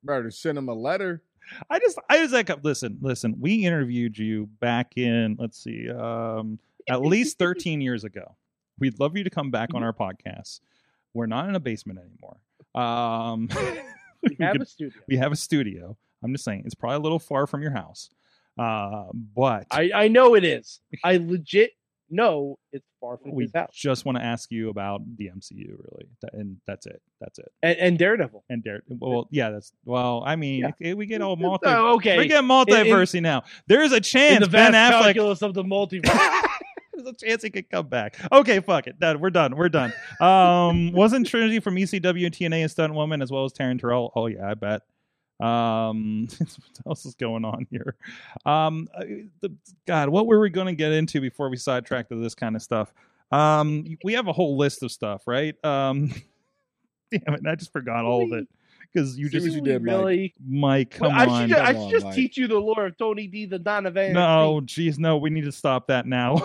Better 0.03 0.31
send 0.31 0.57
him 0.57 0.69
a 0.69 0.73
letter. 0.73 1.21
I 1.69 1.79
just, 1.79 1.99
I 2.09 2.21
was 2.21 2.31
like, 2.31 2.49
listen, 2.63 2.97
listen. 3.01 3.35
We 3.39 3.65
interviewed 3.65 4.17
you 4.17 4.47
back 4.59 4.97
in, 4.97 5.35
let's 5.39 5.63
see, 5.63 5.89
um, 5.89 6.59
at 6.89 7.01
least 7.01 7.37
13 7.37 7.81
years 7.81 8.03
ago. 8.03 8.35
We'd 8.79 8.99
love 8.99 9.15
you 9.17 9.23
to 9.23 9.29
come 9.29 9.51
back 9.51 9.73
on 9.73 9.83
our 9.83 9.93
podcast. 9.93 10.59
We're 11.13 11.27
not 11.27 11.47
in 11.49 11.55
a 11.55 11.59
basement 11.59 11.99
anymore. 11.99 12.37
Um, 12.75 13.49
We 14.23 14.37
have 14.39 14.53
could- 14.53 14.61
a 14.63 14.65
studio. 14.65 15.01
we 15.07 15.17
have 15.17 15.31
a 15.31 15.35
studio. 15.35 15.97
I'm 16.23 16.31
just 16.33 16.43
saying, 16.45 16.63
it's 16.65 16.73
probably 16.73 16.95
a 16.95 16.99
little 16.99 17.19
far 17.19 17.45
from 17.45 17.61
your 17.61 17.71
house. 17.71 18.09
Uh, 18.57 19.05
but 19.35 19.67
I, 19.69 19.91
I 19.93 20.07
know 20.07 20.33
it 20.35 20.43
is. 20.43 20.79
I 21.03 21.17
legit 21.17 21.71
know 22.09 22.57
it's 22.71 22.85
far 23.01 23.17
from 23.17 23.33
we 23.35 23.43
his 23.43 23.51
house. 23.53 23.69
just 23.73 24.05
want 24.05 24.17
to 24.17 24.23
ask 24.23 24.49
you 24.51 24.69
about 24.69 25.01
the 25.17 25.25
MCU, 25.35 25.67
really, 25.77 26.07
and 26.33 26.57
that's 26.65 26.85
it. 26.87 27.01
That's 27.21 27.37
it. 27.37 27.51
And, 27.61 27.77
and 27.77 27.99
Daredevil. 27.99 28.43
And 28.49 28.63
Dare, 28.63 28.81
well, 28.89 29.27
yeah, 29.29 29.51
that's 29.51 29.71
well. 29.83 30.23
I 30.25 30.35
mean, 30.37 30.71
Yeah. 30.79 30.93
we 30.93 31.05
get 31.05 31.21
all 31.21 31.35
multi. 31.35 31.67
Oh, 31.67 31.95
okay. 31.95 32.17
We 32.17 32.27
get 32.27 32.43
multiversity 32.43 33.21
now. 33.21 33.43
There's 33.67 33.91
a 33.91 33.97
in 33.97 34.01
chance 34.03 34.45
the 34.45 34.49
Ben 34.49 34.73
Affleck. 34.73 35.01
calculus 35.13 35.41
of 35.43 35.53
the 35.53 35.63
multiverse. 35.63 36.05
There's 36.95 37.07
a 37.07 37.13
chance 37.13 37.43
he 37.43 37.49
could 37.49 37.69
come 37.69 37.87
back. 37.87 38.17
Okay, 38.31 38.59
fuck 38.59 38.87
it. 38.87 38.99
Done. 38.99 39.19
We're 39.19 39.29
done. 39.29 39.55
We're 39.55 39.69
done. 39.69 39.93
Um, 40.19 40.91
wasn't 40.93 41.27
Trinity 41.27 41.59
from 41.59 41.75
ECW 41.75 42.25
and 42.25 42.35
TNA 42.35 42.65
a 42.65 42.69
stunt 42.69 42.93
woman 42.93 43.21
as 43.21 43.31
well 43.31 43.45
as 43.45 43.53
Taryn 43.53 43.79
Terrell? 43.79 44.11
Oh 44.15 44.27
yeah, 44.27 44.49
I 44.49 44.53
bet. 44.53 44.81
Um, 45.39 46.27
what 46.37 46.87
else 46.91 47.05
is 47.05 47.15
going 47.15 47.43
on 47.45 47.67
here? 47.69 47.95
Um, 48.45 48.87
uh, 48.95 49.03
the, 49.41 49.53
God, 49.85 50.09
what 50.09 50.27
were 50.27 50.39
we 50.39 50.49
going 50.49 50.67
to 50.67 50.75
get 50.75 50.91
into 50.91 51.19
before 51.19 51.49
we 51.49 51.57
sidetracked 51.57 52.09
to 52.09 52.15
this 52.15 52.35
kind 52.35 52.55
of 52.55 52.61
stuff? 52.61 52.93
Um, 53.31 53.97
we 54.03 54.13
have 54.13 54.27
a 54.27 54.33
whole 54.33 54.57
list 54.57 54.83
of 54.83 54.91
stuff, 54.91 55.23
right? 55.27 55.55
Um, 55.65 56.07
damn 57.11 57.33
it, 57.35 57.41
I 57.45 57.55
just 57.55 57.73
forgot 57.73 58.05
all 58.05 58.23
of 58.23 58.31
it 58.31 58.47
because 58.93 59.17
you 59.17 59.25
See 59.27 59.39
just 59.39 59.55
you 59.55 59.61
did, 59.61 59.83
really? 59.83 60.33
Mike, 60.47 60.91
come 60.91 61.09
Well, 61.09 61.19
I 61.19 61.25
on. 61.25 61.41
should, 61.49 61.55
ju- 61.57 61.61
I 61.61 61.73
should 61.73 61.77
on, 61.81 61.91
just 61.91 62.05
Mike. 62.05 62.15
teach 62.15 62.37
you 62.37 62.47
the 62.47 62.59
lore 62.59 62.85
of 62.85 62.97
Tony 62.97 63.27
D, 63.27 63.45
the 63.45 63.59
Donovan. 63.59 64.13
No, 64.13 64.61
geez, 64.63 64.97
no, 64.97 65.17
we 65.17 65.29
need 65.29 65.43
to 65.43 65.51
stop 65.51 65.87
that 65.87 66.05
now. 66.05 66.41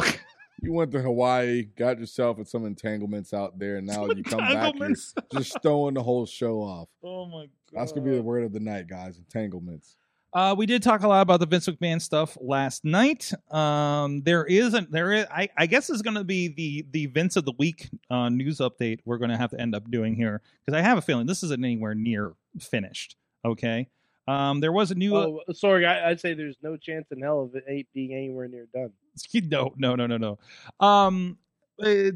You 0.63 0.73
went 0.73 0.93
to 0.93 1.01
Hawaii, 1.01 1.63
got 1.63 1.99
yourself 1.99 2.39
in 2.39 2.45
some 2.45 2.67
entanglements 2.67 3.33
out 3.33 3.59
there, 3.59 3.77
and 3.77 3.87
now 3.87 4.07
you 4.07 4.23
come 4.23 4.39
back 4.39 4.75
here 4.75 4.95
just 5.33 5.61
throwing 5.63 5.95
the 5.95 6.03
whole 6.03 6.27
show 6.27 6.59
off. 6.61 6.89
oh 7.03 7.27
my 7.27 7.43
god. 7.43 7.51
That's 7.73 7.93
gonna 7.93 8.07
be 8.07 8.17
the 8.17 8.23
word 8.23 8.45
of 8.45 8.53
the 8.53 8.61
night, 8.61 8.89
guys. 8.89 9.17
Entanglements. 9.19 9.97
Uh, 10.33 10.55
we 10.57 10.65
did 10.65 10.81
talk 10.81 11.03
a 11.03 11.09
lot 11.09 11.23
about 11.23 11.41
the 11.41 11.47
Vince 11.47 11.67
McMahon 11.67 12.01
stuff 12.01 12.39
last 12.41 12.85
night. 12.85 13.33
Um, 13.51 14.23
there 14.23 14.45
isn't 14.45 14.93
there 14.93 15.13
is 15.13 15.27
I, 15.31 15.49
I 15.57 15.67
guess 15.67 15.91
is 15.91 16.03
going 16.03 16.15
to 16.15 16.25
be 16.25 16.49
the 16.49 16.87
the 16.91 17.07
Vince 17.07 17.37
of 17.37 17.45
the 17.45 17.53
week 17.59 17.89
uh, 18.11 18.29
news 18.29 18.59
update 18.59 19.01
we're 19.05 19.19
going 19.19 19.31
to 19.31 19.37
have 19.37 19.51
to 19.51 19.61
end 19.61 19.75
up 19.75 19.91
doing 19.91 20.15
here 20.15 20.41
because 20.65 20.79
I 20.79 20.83
have 20.83 20.99
a 20.99 21.03
feeling 21.03 21.27
this 21.27 21.43
isn't 21.43 21.65
anywhere 21.65 21.95
near 21.95 22.35
finished. 22.61 23.17
Okay. 23.45 23.89
Um, 24.29 24.61
there 24.61 24.73
was 24.73 24.91
a 24.91 24.95
new 24.95 25.17
Oh, 25.17 25.41
sorry. 25.53 25.87
I, 25.87 26.11
I'd 26.11 26.21
say 26.21 26.35
there's 26.35 26.57
no 26.63 26.77
chance 26.77 27.07
in 27.11 27.21
hell 27.21 27.43
of 27.43 27.55
it 27.67 27.87
being 27.95 28.15
anywhere 28.15 28.49
near 28.49 28.67
done. 28.73 28.93
no 29.35 29.75
no 29.77 29.97
no 29.97 30.07
no 30.07 30.17
no. 30.17 30.39
Um, 30.87 31.39
it, 31.79 32.15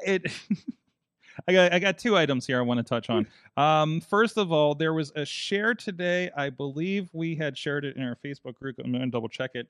it 0.00 0.32
I 1.46 1.52
got 1.52 1.72
I 1.72 1.78
got 1.78 1.98
two 1.98 2.16
items 2.16 2.46
here 2.46 2.58
I 2.58 2.62
want 2.62 2.78
to 2.78 2.84
touch 2.84 3.10
on. 3.10 3.26
Um, 3.56 4.00
first 4.00 4.36
of 4.36 4.50
all, 4.50 4.74
there 4.74 4.92
was 4.92 5.12
a 5.14 5.24
share 5.24 5.74
today. 5.74 6.30
I 6.36 6.50
believe 6.50 7.08
we 7.12 7.36
had 7.36 7.56
shared 7.56 7.84
it 7.84 7.96
in 7.96 8.02
our 8.02 8.16
Facebook 8.24 8.54
group. 8.54 8.76
I'm 8.82 8.90
going 8.90 9.04
to 9.04 9.10
double 9.10 9.28
check 9.28 9.52
it. 9.54 9.68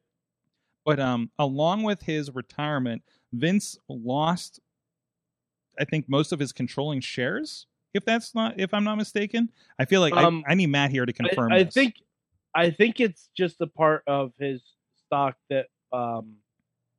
But 0.84 1.00
um, 1.00 1.30
along 1.38 1.82
with 1.82 2.02
his 2.02 2.34
retirement, 2.34 3.02
Vince 3.32 3.76
lost, 3.88 4.60
I 5.78 5.84
think, 5.84 6.08
most 6.08 6.32
of 6.32 6.38
his 6.38 6.52
controlling 6.52 7.00
shares. 7.00 7.66
If 7.94 8.04
that's 8.04 8.34
not, 8.34 8.58
if 8.58 8.74
I'm 8.74 8.84
not 8.84 8.96
mistaken, 8.96 9.50
I 9.78 9.84
feel 9.84 10.00
like 10.00 10.14
Um, 10.14 10.44
I, 10.46 10.52
I 10.52 10.54
need 10.54 10.66
Matt 10.68 10.90
here 10.90 11.06
to 11.06 11.12
confirm. 11.12 11.52
I, 11.52 11.58
I 11.58 11.64
think, 11.64 12.02
I 12.54 12.70
think 12.70 13.00
it's 13.00 13.28
just 13.36 13.60
a 13.60 13.66
part 13.66 14.02
of 14.06 14.32
his 14.38 14.62
stock 15.06 15.36
that 15.48 15.66
um 15.92 16.36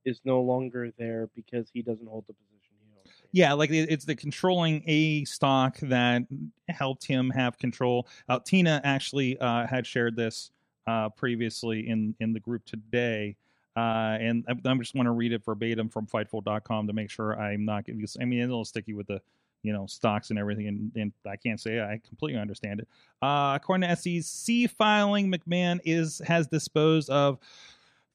is 0.06 0.22
no 0.26 0.42
longer 0.42 0.92
there 0.98 1.30
because 1.36 1.70
he 1.74 1.82
doesn't 1.82 2.08
hold 2.08 2.26
the 2.28 2.34
position 2.34 2.74
he 2.82 2.94
holds. 2.96 3.12
Yeah, 3.32 3.54
like 3.54 3.70
it's 3.72 4.06
the 4.06 4.16
controlling 4.16 4.84
a 4.88 5.26
stock 5.26 5.78
that 5.82 6.24
helped 6.70 7.06
him 7.06 7.30
have 7.30 7.58
control. 7.60 8.08
Uh, 8.28 8.40
Tina 8.40 8.82
actually 8.84 9.38
uh, 9.40 9.68
had 9.68 9.86
shared 9.86 10.16
this 10.16 10.52
uh, 10.88 11.10
previously 11.10 11.88
in 11.88 12.16
in 12.20 12.34
the 12.34 12.40
group 12.40 12.66
today, 12.66 13.36
uh, 13.76 14.18
and 14.20 14.44
I, 14.48 14.54
I 14.54 14.76
just 14.76 14.96
want 14.96 15.06
to 15.06 15.12
read 15.12 15.34
it 15.34 15.46
verbatim 15.46 15.90
from 15.90 16.08
Fightful.com 16.08 16.88
to 16.88 16.94
make 16.94 17.12
sure 17.12 17.40
I'm 17.40 17.66
not. 17.66 17.86
Because, 17.86 18.18
I 18.20 18.26
mean, 18.26 18.40
it's 18.40 18.48
a 18.48 18.50
little 18.50 18.66
sticky 18.66 18.94
with 18.94 19.08
the 19.08 19.22
you 19.64 19.74
know 19.74 19.86
stocks 19.86 20.30
and 20.30 20.40
everything, 20.40 20.68
and, 20.68 20.92
and 20.96 21.14
I 21.26 21.36
can't 21.36 21.60
say 21.60 21.80
I 21.80 22.00
completely 22.08 22.40
understand 22.40 22.80
it. 22.80 22.88
Uh, 23.22 23.54
according 23.56 23.90
to 23.90 23.96
SEC 23.96 24.70
filing, 24.72 25.32
McMahon 25.32 25.80
is 25.84 26.22
has 26.26 26.48
disposed 26.48 27.10
of 27.10 27.40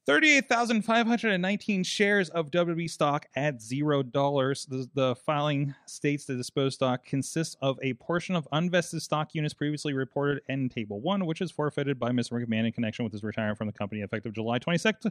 38,519 0.06 1.82
shares 1.82 2.28
of 2.28 2.50
WWE 2.50 2.90
stock 2.90 3.26
at 3.34 3.62
zero 3.62 4.02
dollars. 4.02 4.66
The, 4.66 4.86
the 4.92 5.14
filing 5.14 5.74
states 5.86 6.26
the 6.26 6.34
disposed 6.34 6.74
stock 6.74 7.04
consists 7.04 7.56
of 7.62 7.78
a 7.82 7.94
portion 7.94 8.36
of 8.36 8.46
unvested 8.52 9.00
stock 9.00 9.34
units 9.34 9.54
previously 9.54 9.94
reported 9.94 10.42
in 10.48 10.68
Table 10.68 11.00
1, 11.00 11.24
which 11.24 11.40
is 11.40 11.50
forfeited 11.50 11.98
by 11.98 12.10
Mr. 12.10 12.32
McMahon 12.32 12.66
in 12.66 12.72
connection 12.72 13.04
with 13.04 13.12
his 13.12 13.22
retirement 13.22 13.56
from 13.56 13.66
the 13.66 13.72
company 13.72 14.02
effective 14.02 14.34
July 14.34 14.58
22nd, 14.58 15.02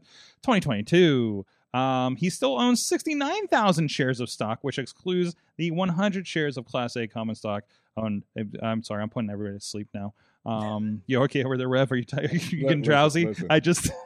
2022. 0.44 1.44
Um, 1.74 2.16
he 2.16 2.30
still 2.30 2.60
owns 2.60 2.86
69,000 2.86 3.88
shares 3.90 4.20
of 4.20 4.30
stock, 4.30 4.60
which 4.62 4.78
excludes 4.78 5.36
the 5.58 5.72
100 5.72 6.28
shares 6.28 6.56
of 6.56 6.66
Class 6.66 6.96
A 6.98 7.08
common 7.08 7.34
stock. 7.34 7.64
On, 7.98 8.24
I'm 8.62 8.84
sorry, 8.84 9.02
I'm 9.02 9.10
putting 9.10 9.32
everybody 9.32 9.58
to 9.58 9.66
sleep 9.66 9.88
now. 9.94 10.14
Um, 10.46 11.02
you 11.08 11.24
okay 11.24 11.44
over 11.44 11.58
there, 11.58 11.68
Rev? 11.68 11.92
Are 11.92 11.96
you, 11.96 12.04
t- 12.04 12.18
are 12.18 12.28
you 12.32 12.62
getting 12.62 12.84
drowsy? 12.84 13.26
listen. 13.26 13.48
I 13.50 13.60
just. 13.60 13.90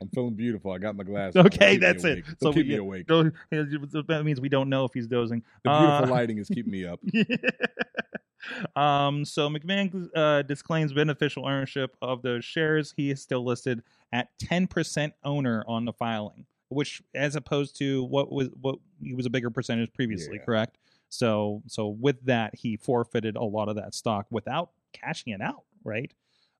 I'm 0.00 0.08
feeling 0.08 0.34
beautiful. 0.34 0.72
I 0.72 0.78
got 0.78 0.96
my 0.96 1.04
glasses. 1.04 1.36
Okay, 1.46 1.76
that's 1.76 2.04
it. 2.04 2.24
So 2.40 2.52
keep 2.52 2.66
we- 2.66 2.72
me 2.72 2.76
awake. 2.78 3.06
that 3.08 4.22
means 4.24 4.40
we 4.40 4.48
don't 4.48 4.68
know 4.68 4.84
if 4.84 4.92
he's 4.94 5.06
dozing. 5.06 5.42
The 5.64 5.70
beautiful 5.70 6.04
Uh, 6.04 6.16
lighting 6.16 6.38
is 6.38 6.48
keeping 6.48 6.70
me 6.72 6.84
up. 6.86 7.00
um, 8.76 9.24
so 9.24 9.48
McMahon 9.48 10.08
uh, 10.14 10.42
disclaims 10.42 10.92
beneficial 10.92 11.46
ownership 11.46 11.96
of 12.02 12.22
those 12.22 12.44
shares. 12.44 12.94
He 12.96 13.10
is 13.10 13.20
still 13.20 13.44
listed 13.44 13.82
at 14.12 14.28
10% 14.38 15.12
owner 15.24 15.64
on 15.66 15.84
the 15.84 15.92
filing, 15.92 16.46
which 16.68 17.02
as 17.14 17.36
opposed 17.36 17.76
to 17.78 18.04
what 18.04 18.32
was 18.32 18.48
what 18.60 18.76
he 19.02 19.14
was 19.14 19.26
a 19.26 19.30
bigger 19.30 19.50
percentage 19.50 19.92
previously, 19.92 20.36
Yeah. 20.36 20.44
correct? 20.44 20.78
So 21.08 21.62
so 21.66 21.88
with 21.88 22.24
that, 22.26 22.54
he 22.54 22.76
forfeited 22.76 23.36
a 23.36 23.42
lot 23.44 23.68
of 23.68 23.76
that 23.76 23.94
stock 23.94 24.26
without 24.30 24.70
cashing 24.92 25.32
it 25.32 25.40
out, 25.40 25.64
right? 25.84 26.12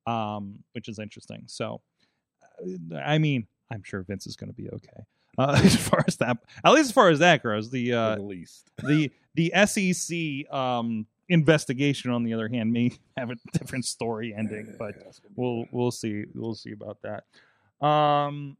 Um, 0.06 0.60
which 0.72 0.88
is 0.88 0.98
interesting. 0.98 1.44
So 1.46 1.80
I 3.04 3.18
mean, 3.18 3.46
I'm 3.70 3.82
sure 3.82 4.02
Vince 4.02 4.26
is 4.26 4.36
going 4.36 4.50
to 4.50 4.54
be 4.54 4.68
okay. 4.68 5.04
Uh, 5.38 5.60
as 5.64 5.76
far 5.76 6.04
as 6.06 6.16
that, 6.16 6.38
at 6.64 6.72
least 6.72 6.86
as 6.86 6.92
far 6.92 7.08
as 7.08 7.20
that 7.20 7.42
goes, 7.42 7.70
the 7.70 7.94
uh, 7.94 8.12
at 8.12 8.20
least. 8.20 8.70
the 8.84 9.10
the 9.34 9.52
SEC 9.66 10.52
um, 10.52 11.06
investigation, 11.28 12.10
on 12.10 12.24
the 12.24 12.34
other 12.34 12.48
hand, 12.48 12.72
may 12.72 12.92
have 13.16 13.30
a 13.30 13.36
different 13.52 13.84
story 13.84 14.34
ending, 14.36 14.74
but 14.78 14.94
Yeah, 14.96 15.04
that's 15.04 15.20
we'll 15.36 15.66
we'll 15.70 15.90
see 15.90 16.24
we'll 16.34 16.54
see 16.54 16.72
about 16.72 16.98
that. 17.02 17.86
Um, 17.86 18.56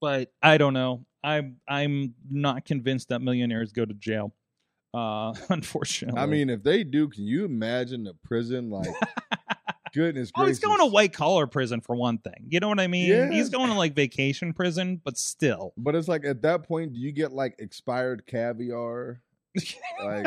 but 0.00 0.32
I 0.42 0.58
don't 0.58 0.74
know. 0.74 1.04
I'm 1.24 1.56
I'm 1.66 2.14
not 2.30 2.64
convinced 2.64 3.08
that 3.08 3.20
millionaires 3.20 3.72
go 3.72 3.84
to 3.84 3.94
jail. 3.94 4.32
Uh, 4.94 5.34
unfortunately, 5.48 6.20
I 6.20 6.26
mean, 6.26 6.50
if 6.50 6.62
they 6.62 6.84
do, 6.84 7.08
can 7.08 7.26
you 7.26 7.44
imagine 7.44 8.04
the 8.04 8.14
prison 8.24 8.70
like? 8.70 8.88
Goodness 9.94 10.30
Oh, 10.36 10.44
he's 10.46 10.58
going 10.58 10.78
to 10.78 10.86
white 10.86 11.12
collar 11.12 11.46
prison 11.46 11.80
for 11.80 11.94
one 11.96 12.18
thing. 12.18 12.46
You 12.48 12.60
know 12.60 12.68
what 12.68 12.80
I 12.80 12.86
mean? 12.86 13.08
Yeah. 13.08 13.30
He's 13.30 13.48
going 13.48 13.68
to 13.68 13.74
like 13.74 13.94
vacation 13.94 14.52
prison, 14.52 15.00
but 15.04 15.16
still. 15.18 15.72
But 15.76 15.94
it's 15.94 16.08
like 16.08 16.24
at 16.24 16.42
that 16.42 16.62
point, 16.64 16.92
do 16.94 17.00
you 17.00 17.12
get 17.12 17.32
like 17.32 17.56
expired 17.58 18.26
caviar? 18.26 19.20
Like, 20.04 20.26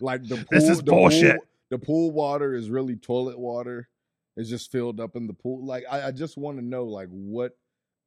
like 0.00 0.22
the 0.28 0.36
pool, 0.36 0.44
This 0.50 0.68
is 0.68 0.78
the 0.78 0.84
bullshit. 0.84 1.36
Pool, 1.36 1.46
the 1.70 1.78
pool 1.78 2.10
water 2.10 2.54
is 2.54 2.70
really 2.70 2.96
toilet 2.96 3.38
water. 3.38 3.88
It's 4.36 4.48
just 4.48 4.72
filled 4.72 5.00
up 5.00 5.16
in 5.16 5.26
the 5.26 5.34
pool. 5.34 5.66
Like, 5.66 5.84
I, 5.90 6.08
I 6.08 6.10
just 6.12 6.38
want 6.38 6.56
to 6.58 6.64
know 6.64 6.84
like 6.84 7.08
what 7.10 7.56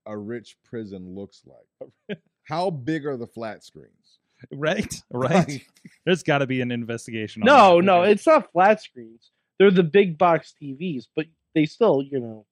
a 0.08 0.18
rich 0.18 0.58
prison 0.64 1.14
looks 1.14 1.44
like. 1.46 2.18
How 2.44 2.70
big 2.72 3.06
are 3.06 3.16
the 3.18 3.28
flat 3.28 3.64
screens? 3.64 4.18
right? 4.52 4.94
Right. 5.12 5.48
Like, 5.48 5.68
There's 6.06 6.24
got 6.24 6.40
to 6.40 6.48
be 6.48 6.62
an 6.62 6.72
investigation. 6.72 7.44
On 7.44 7.46
No, 7.46 7.76
that. 7.78 7.86
no, 7.86 8.02
it's 8.04 8.26
not 8.26 8.52
flat 8.52 8.82
screens. 8.82 9.30
They're 9.60 9.72
the 9.72 9.84
big 9.84 10.18
box 10.18 10.54
TVs, 10.62 11.08
but 11.16 11.26
they 11.54 11.66
still, 11.66 12.02
you 12.02 12.20
know, 12.20 12.46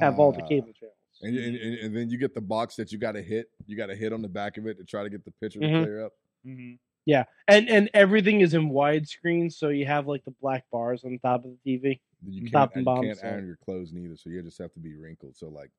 have 0.00 0.18
all 0.18 0.32
the 0.32 0.42
ah. 0.42 0.48
cable 0.48 0.72
channels. 0.78 0.96
And, 1.22 1.36
and, 1.36 1.56
and, 1.56 1.78
and 1.78 1.96
then 1.96 2.10
you 2.10 2.18
get 2.18 2.34
the 2.34 2.40
box 2.40 2.74
that 2.76 2.90
you 2.90 2.98
got 2.98 3.12
to 3.12 3.22
hit. 3.22 3.46
You 3.66 3.76
got 3.76 3.86
to 3.86 3.94
hit 3.94 4.12
on 4.12 4.22
the 4.22 4.28
back 4.28 4.56
of 4.58 4.66
it 4.66 4.76
to 4.78 4.84
try 4.84 5.02
to 5.02 5.10
get 5.10 5.24
the 5.24 5.30
picture 5.40 5.60
Mhm. 5.60 5.72
to 5.78 5.84
clear 5.84 6.04
up. 6.06 6.12
Mhm. 6.46 6.78
Yeah, 7.04 7.24
and 7.48 7.68
and 7.68 7.90
everything 7.94 8.42
is 8.42 8.54
in 8.54 8.70
widescreen, 8.70 9.52
so 9.52 9.70
you 9.70 9.86
have 9.86 10.06
like 10.06 10.24
the 10.24 10.34
black 10.40 10.64
bars 10.70 11.02
on 11.04 11.18
top 11.18 11.44
of 11.44 11.50
the 11.64 11.78
TV. 11.78 12.00
You 12.24 12.42
can't, 12.42 12.52
Top 12.52 12.72
and 12.74 12.82
you 12.82 12.84
bottom 12.84 13.04
can't 13.04 13.18
side. 13.18 13.32
iron 13.32 13.46
your 13.46 13.56
clothes 13.56 13.92
neither, 13.92 14.16
so 14.16 14.30
you 14.30 14.40
just 14.42 14.58
have 14.58 14.72
to 14.74 14.80
be 14.80 14.94
wrinkled. 14.94 15.36
So 15.36 15.48
like, 15.48 15.70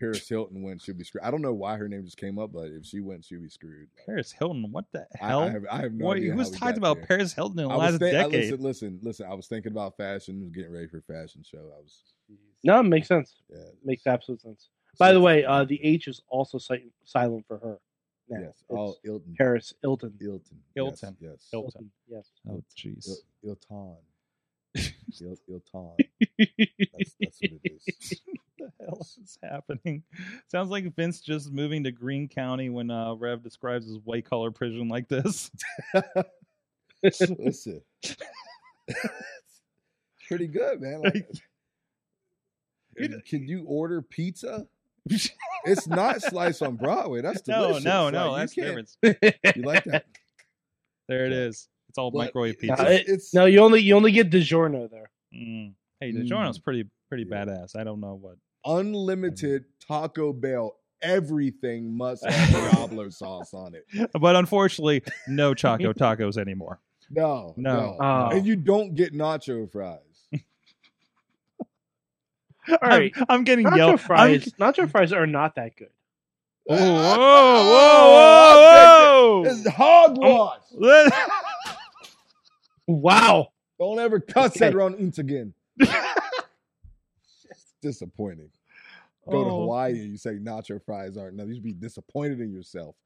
Paris 0.00 0.28
Hilton 0.28 0.62
went, 0.62 0.80
she'll 0.82 0.94
be 0.94 1.04
screwed. 1.04 1.22
I 1.24 1.30
don't 1.30 1.42
know 1.42 1.52
why 1.52 1.76
her 1.76 1.86
name 1.88 2.04
just 2.04 2.16
came 2.16 2.38
up, 2.38 2.52
but 2.52 2.68
if 2.68 2.86
she 2.86 3.00
went, 3.00 3.24
she'll 3.24 3.40
be 3.40 3.48
screwed. 3.50 3.88
Paris 4.06 4.32
Hilton. 4.32 4.66
What 4.72 4.86
the 4.92 5.06
hell? 5.14 5.42
I, 5.42 5.50
have, 5.50 5.66
I 5.70 5.80
have 5.82 5.92
no 5.92 6.06
what, 6.06 6.16
idea. 6.16 6.32
who's 6.32 6.50
talked 6.50 6.78
about 6.78 6.96
there. 6.96 7.06
Paris 7.06 7.32
Hilton 7.34 7.58
in 7.60 7.68
the 7.68 7.74
I 7.74 7.76
was 7.76 7.92
last 7.92 7.98
think- 8.00 8.16
I- 8.16 8.26
listen, 8.26 8.60
listen, 8.62 8.98
listen. 9.02 9.26
I 9.30 9.34
was 9.34 9.46
thinking 9.46 9.72
about 9.72 9.96
fashion, 9.96 10.40
was 10.40 10.50
getting 10.50 10.72
ready 10.72 10.86
for 10.88 10.98
a 10.98 11.02
fashion 11.02 11.42
show. 11.44 11.58
I 11.76 11.80
was. 11.80 12.02
No, 12.64 12.80
it 12.80 12.84
makes 12.84 13.08
sense. 13.08 13.36
Yeah, 13.50 13.58
Makes 13.84 14.06
absolute 14.06 14.40
sense. 14.40 14.68
By 14.98 15.12
the 15.12 15.20
way, 15.20 15.44
uh, 15.44 15.64
the 15.64 15.82
H 15.84 16.08
is 16.08 16.20
also 16.28 16.58
si- 16.58 16.90
silent 17.04 17.44
for 17.46 17.58
her. 17.58 17.78
Now. 18.28 18.40
yes. 18.40 18.48
It's 18.50 18.64
Oh, 18.70 18.94
Ilton. 19.06 19.34
Paris 19.36 19.74
Hilton. 19.82 20.12
Ilton. 20.20 20.56
Hilton. 20.74 21.16
Yes. 21.20 21.30
yes. 21.30 21.48
Hilton. 21.50 21.90
Yes. 22.08 22.28
oh, 22.48 22.62
jeez. 22.76 23.08
Il- 23.42 23.50
Ilton. 23.50 23.96
Il- 25.20 25.38
Ilton. 25.48 25.96
That's, 26.38 27.14
that's 27.20 27.40
what 27.40 27.50
it 27.64 27.72
is. 27.86 28.20
the 28.60 28.84
hell 28.84 28.98
is 29.00 29.38
happening? 29.42 30.02
Sounds 30.48 30.70
like 30.70 30.94
Vince 30.94 31.20
just 31.20 31.50
moving 31.52 31.84
to 31.84 31.90
Greene 31.92 32.28
County 32.28 32.68
when 32.70 32.90
uh, 32.90 33.14
Rev 33.14 33.42
describes 33.42 33.86
his 33.86 33.98
white 34.04 34.24
collar 34.28 34.50
prison 34.50 34.88
like 34.88 35.08
this. 35.08 35.50
Listen. 37.02 37.80
Pretty 40.28 40.46
good, 40.46 40.80
man. 40.80 41.02
Like, 41.02 41.28
You- 42.96 43.20
can 43.26 43.46
you 43.48 43.64
order 43.66 44.02
pizza? 44.02 44.66
It's 45.66 45.86
not 45.86 46.22
slice 46.22 46.62
on 46.62 46.76
Broadway. 46.76 47.20
That's 47.20 47.46
no, 47.46 47.66
delicious. 47.68 47.84
no, 47.84 48.04
Like, 48.04 48.12
no. 48.14 48.30
you 48.32 48.36
That's 48.38 48.54
can't- 48.54 48.88
different. 49.02 49.56
You 49.56 49.62
like 49.62 49.84
that? 49.84 50.06
There 51.06 51.26
it 51.26 51.32
is. 51.32 51.68
It's 51.90 51.98
all 51.98 52.10
But 52.10 52.18
microwave 52.18 52.58
pizza. 52.58 52.82
Uh, 52.82 52.90
it- 52.90 53.08
it's 53.08 53.34
no, 53.34 53.44
you 53.44 53.60
only 53.60 53.80
you 53.82 53.94
only 53.94 54.10
get 54.12 54.30
DiGiorno 54.30 54.90
there. 54.90 55.10
Mm. 55.34 55.74
Hey, 56.00 56.12
Mm. 56.12 56.26
DiGiorno's 56.26 56.58
pretty 56.58 56.86
pretty 57.10 57.26
Yeah. 57.28 57.44
badass. 57.44 57.76
I 57.76 57.84
don't 57.84 58.00
know 58.00 58.14
what. 58.14 58.36
Unlimited 58.64 59.64
Taco 59.86 60.32
Bell. 60.32 60.76
Everything 61.02 61.96
must 61.96 62.24
have 62.28 62.50
Diablo 62.72 63.08
sauce 63.08 63.54
on 63.54 63.74
it. 63.74 63.86
But 64.12 64.36
unfortunately, 64.36 65.02
no 65.26 65.54
Choco 65.54 65.92
Tacos 65.94 66.36
anymore. 66.36 66.78
No, 67.10 67.54
No. 67.56 67.74
no. 67.74 67.96
Oh. 68.00 68.28
And 68.36 68.46
you 68.46 68.54
don't 68.56 68.94
get 68.94 69.12
nacho 69.14 69.70
fries. 69.72 69.98
All 72.68 72.78
right, 72.82 73.12
I'm, 73.16 73.24
I'm 73.28 73.44
getting 73.44 73.66
nacho 73.66 73.76
yelled. 73.76 73.88
I'm- 73.90 73.98
fries. 73.98 74.44
Nacho 74.60 74.88
fries 74.90 75.12
are 75.12 75.26
not 75.26 75.54
that 75.56 75.74
good. 75.76 75.88
Oh, 76.68 76.76
whoa, 76.76 77.16
whoa, 77.72 79.42
whoa, 79.42 79.50
It's 79.50 79.66
hogwash. 79.68 80.60
Um, 81.66 81.76
wow. 82.86 83.48
Don't 83.78 83.98
ever 83.98 84.20
cuss 84.20 84.50
Okay. 84.52 84.60
that 84.60 84.74
around 84.74 84.96
Unts 84.96 85.18
again. 85.18 85.54
It's 87.82 87.98
disappointing. 87.98 88.50
Go 89.30 89.44
to 89.44 89.50
Oh. 89.50 89.60
Hawaii 89.60 89.92
and 90.00 90.10
you 90.10 90.16
say 90.16 90.36
nacho 90.38 90.82
fries 90.84 91.16
aren't. 91.16 91.36
No, 91.36 91.44
you 91.44 91.54
should 91.54 91.62
be 91.62 91.72
disappointed 91.72 92.40
in 92.40 92.52
yourself. 92.52 92.96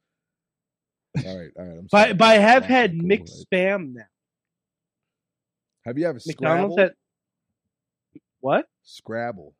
All 1.24 1.38
right, 1.38 1.50
all 1.58 1.64
right. 1.64 1.78
I'm 1.78 1.88
sorry. 1.88 2.12
but 2.14 2.24
I 2.24 2.34
have 2.38 2.64
Nacho 2.64 2.66
had 2.66 2.90
Kool-Aid. 2.92 3.06
mixed 3.06 3.46
spam 3.50 3.94
now. 3.94 4.02
Have 5.84 5.98
you 5.98 6.06
ever 6.06 6.18
McDonald's 6.26 6.74
Scrabble? 6.74 6.78
had 6.78 8.20
what? 8.40 8.66
Scrabble. 8.82 9.54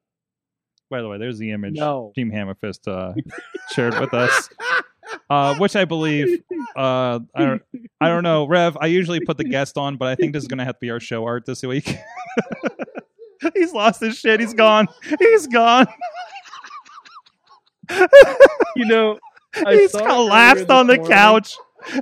By 0.90 1.00
the 1.02 1.08
way, 1.08 1.18
there's 1.18 1.38
the 1.38 1.50
image 1.50 1.74
No. 1.76 2.12
Team 2.14 2.30
Hammerfist 2.30 2.86
uh, 2.88 3.14
shared 3.72 3.98
with 3.98 4.14
us, 4.14 4.48
uh, 5.30 5.56
which 5.56 5.76
I 5.76 5.84
believe. 5.84 6.42
Uh, 6.76 7.20
I 7.34 7.44
don't. 7.44 7.62
I 8.00 8.08
don't 8.08 8.22
know, 8.22 8.46
Rev. 8.46 8.76
I 8.80 8.86
usually 8.86 9.20
put 9.20 9.36
the 9.38 9.44
guest 9.44 9.76
on, 9.78 9.96
but 9.96 10.08
I 10.08 10.14
think 10.14 10.32
this 10.32 10.42
is 10.42 10.48
gonna 10.48 10.64
have 10.64 10.74
to 10.76 10.80
be 10.80 10.90
our 10.90 11.00
show 11.00 11.24
art 11.24 11.46
this 11.46 11.62
week. 11.64 11.96
He's 13.54 13.72
lost 13.72 14.00
his 14.00 14.18
shit. 14.18 14.40
He's 14.40 14.54
gone. 14.54 14.88
He's 15.18 15.46
gone. 15.46 15.86
You 18.76 18.86
know, 18.86 19.18
I 19.66 19.74
He's 19.74 19.92
saw 19.92 20.04
collapsed 20.06 20.70
on 20.70 20.86
the 20.86 20.96
morning. 20.96 21.12
couch. 21.12 21.56
Who 21.86 22.00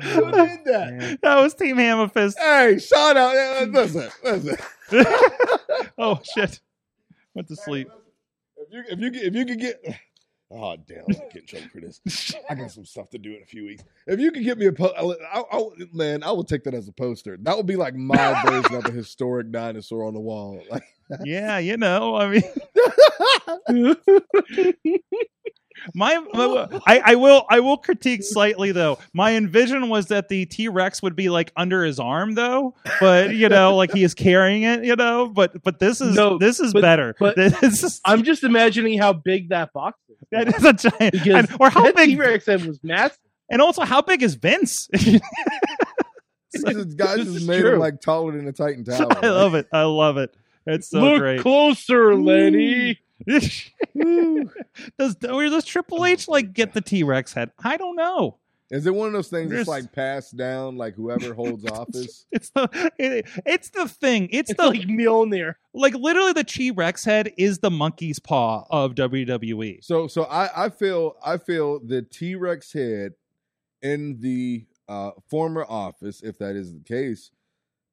did 0.00 0.04
oh, 0.04 0.58
that? 0.66 0.94
Man. 0.94 1.18
That 1.22 1.40
was 1.40 1.54
Team 1.54 1.76
Hammerfist. 1.76 2.34
Hey, 2.38 2.78
shout 2.78 3.16
out. 3.16 3.68
Listen, 3.68 4.10
listen. 4.22 4.56
oh 5.98 6.20
shit! 6.34 6.60
Went 7.34 7.48
to 7.48 7.56
sleep. 7.56 7.88
If 8.56 8.68
you 8.70 8.84
if 8.88 8.98
you 9.00 9.10
if 9.28 9.34
you 9.34 9.46
could 9.46 9.60
get 9.60 9.82
oh 10.54 10.76
damn, 10.86 10.98
I'm 11.08 11.14
gonna 11.14 11.28
get 11.32 11.42
in 11.42 11.46
trouble 11.46 11.68
for 11.72 11.80
this. 11.80 12.34
I 12.50 12.54
got 12.54 12.70
some 12.70 12.84
stuff 12.84 13.10
to 13.10 13.18
do 13.18 13.34
in 13.34 13.42
a 13.42 13.46
few 13.46 13.64
weeks. 13.66 13.82
If 14.06 14.20
you 14.20 14.30
could 14.30 14.44
get 14.44 14.56
me 14.58 14.66
a 14.66 14.72
po- 14.72 14.92
I, 14.96 15.38
I, 15.38 15.42
I- 15.58 15.68
man, 15.92 16.22
I 16.22 16.30
will 16.32 16.44
take 16.44 16.64
that 16.64 16.74
as 16.74 16.88
a 16.88 16.92
poster. 16.92 17.36
That 17.42 17.56
would 17.56 17.66
be 17.66 17.76
like 17.76 17.94
my 17.94 18.42
version 18.46 18.76
of 18.76 18.86
a 18.86 18.90
historic 18.92 19.50
dinosaur 19.50 20.04
on 20.04 20.14
the 20.14 20.20
wall. 20.20 20.62
Like, 21.10 21.20
Yeah, 21.24 21.58
you 21.58 21.76
know. 21.76 22.16
I 22.16 22.28
mean, 22.30 23.96
my, 25.94 26.18
my- 26.32 26.68
I, 26.86 27.02
I 27.04 27.14
will 27.16 27.44
I 27.50 27.60
will 27.60 27.76
critique 27.76 28.22
slightly 28.22 28.72
though. 28.72 28.98
My 29.12 29.34
envision 29.34 29.88
was 29.90 30.06
that 30.06 30.28
the 30.28 30.46
T 30.46 30.68
Rex 30.68 31.02
would 31.02 31.14
be 31.14 31.28
like 31.28 31.52
under 31.56 31.84
his 31.84 31.98
arm 32.00 32.34
though, 32.34 32.74
but 33.00 33.34
you 33.34 33.48
know, 33.50 33.76
like 33.76 33.92
he 33.92 34.02
is 34.02 34.14
carrying 34.14 34.62
it. 34.62 34.84
You 34.84 34.96
know, 34.96 35.28
but 35.28 35.62
but 35.62 35.78
this 35.78 36.00
is 36.00 36.14
No, 36.16 36.38
this 36.38 36.58
is 36.60 36.72
but- 36.72 36.80
better. 36.82 37.14
but- 37.18 37.36
this 37.36 37.82
is 37.82 38.00
I'm 38.06 38.22
just 38.22 38.42
imagining 38.44 38.98
how 38.98 39.12
big 39.12 39.50
that 39.50 39.72
box 39.74 39.98
is. 40.03 40.03
That 40.34 40.54
is 40.56 40.64
a 40.64 40.72
giant. 40.72 41.12
because 41.12 41.50
and- 41.50 41.56
or 41.60 41.70
how 41.70 41.82
that 41.84 41.96
big? 41.96 42.10
T-Rex 42.10 42.46
head 42.46 42.64
was 42.66 42.78
massive. 42.82 43.18
And 43.50 43.60
also, 43.62 43.82
how 43.84 44.00
big 44.02 44.22
is 44.22 44.34
Vince? 44.36 44.88
this 44.92 45.20
guy 46.62 47.16
This 47.16 47.24
just 47.26 47.36
is 47.36 47.46
made 47.48 47.60
true. 47.60 47.74
him 47.74 47.78
like 47.78 48.00
taller 48.00 48.32
than 48.32 48.46
a 48.48 48.52
Titan 48.52 48.84
Tower. 48.84 49.08
I 49.22 49.28
love 49.28 49.54
it. 49.54 49.66
I 49.72 49.82
love 49.82 50.16
it. 50.16 50.34
It's 50.66 50.88
so 50.88 51.00
Look 51.00 51.18
great. 51.20 51.40
closer, 51.40 52.14
Lenny. 52.16 52.98
does 53.26 55.16
or 55.28 55.44
does 55.48 55.64
Triple 55.64 56.04
H 56.06 56.26
like 56.28 56.52
get 56.52 56.72
the 56.72 56.80
T 56.80 57.02
Rex 57.02 57.32
head? 57.32 57.50
I 57.62 57.76
don't 57.76 57.96
know. 57.96 58.38
Is 58.74 58.86
it 58.86 58.94
one 58.94 59.06
of 59.06 59.12
those 59.12 59.28
things 59.28 59.50
There's- 59.50 59.66
that's 59.66 59.84
like 59.84 59.92
passed 59.92 60.36
down, 60.36 60.76
like 60.76 60.94
whoever 60.94 61.32
holds 61.40 61.64
office? 61.64 62.26
It's 62.32 62.50
the 62.50 62.68
it, 62.98 63.26
it's 63.46 63.70
the 63.70 63.88
thing. 63.88 64.28
It's, 64.32 64.50
It's 64.50 64.60
the 64.60 64.66
like 64.68 64.80
Mjolnir. 64.82 65.54
like 65.72 65.94
literally 65.94 66.32
the 66.32 66.44
T 66.44 66.70
Rex 66.72 67.04
head 67.04 67.32
is 67.38 67.60
the 67.60 67.70
monkey's 67.70 68.18
paw 68.18 68.64
of. 68.70 68.94
WWE. 68.94 69.82
So 69.84 70.06
so 70.08 70.24
I, 70.24 70.66
I 70.66 70.68
feel 70.70 71.16
I 71.24 71.36
feel 71.38 71.78
the 71.80 72.02
T 72.02 72.34
Rex 72.34 72.72
head 72.72 73.12
in 73.82 74.18
the 74.20 74.64
uh, 74.88 75.12
former 75.30 75.64
office, 75.68 76.22
if 76.22 76.38
that 76.38 76.56
is 76.56 76.72
the 76.72 76.80
case, 76.80 77.30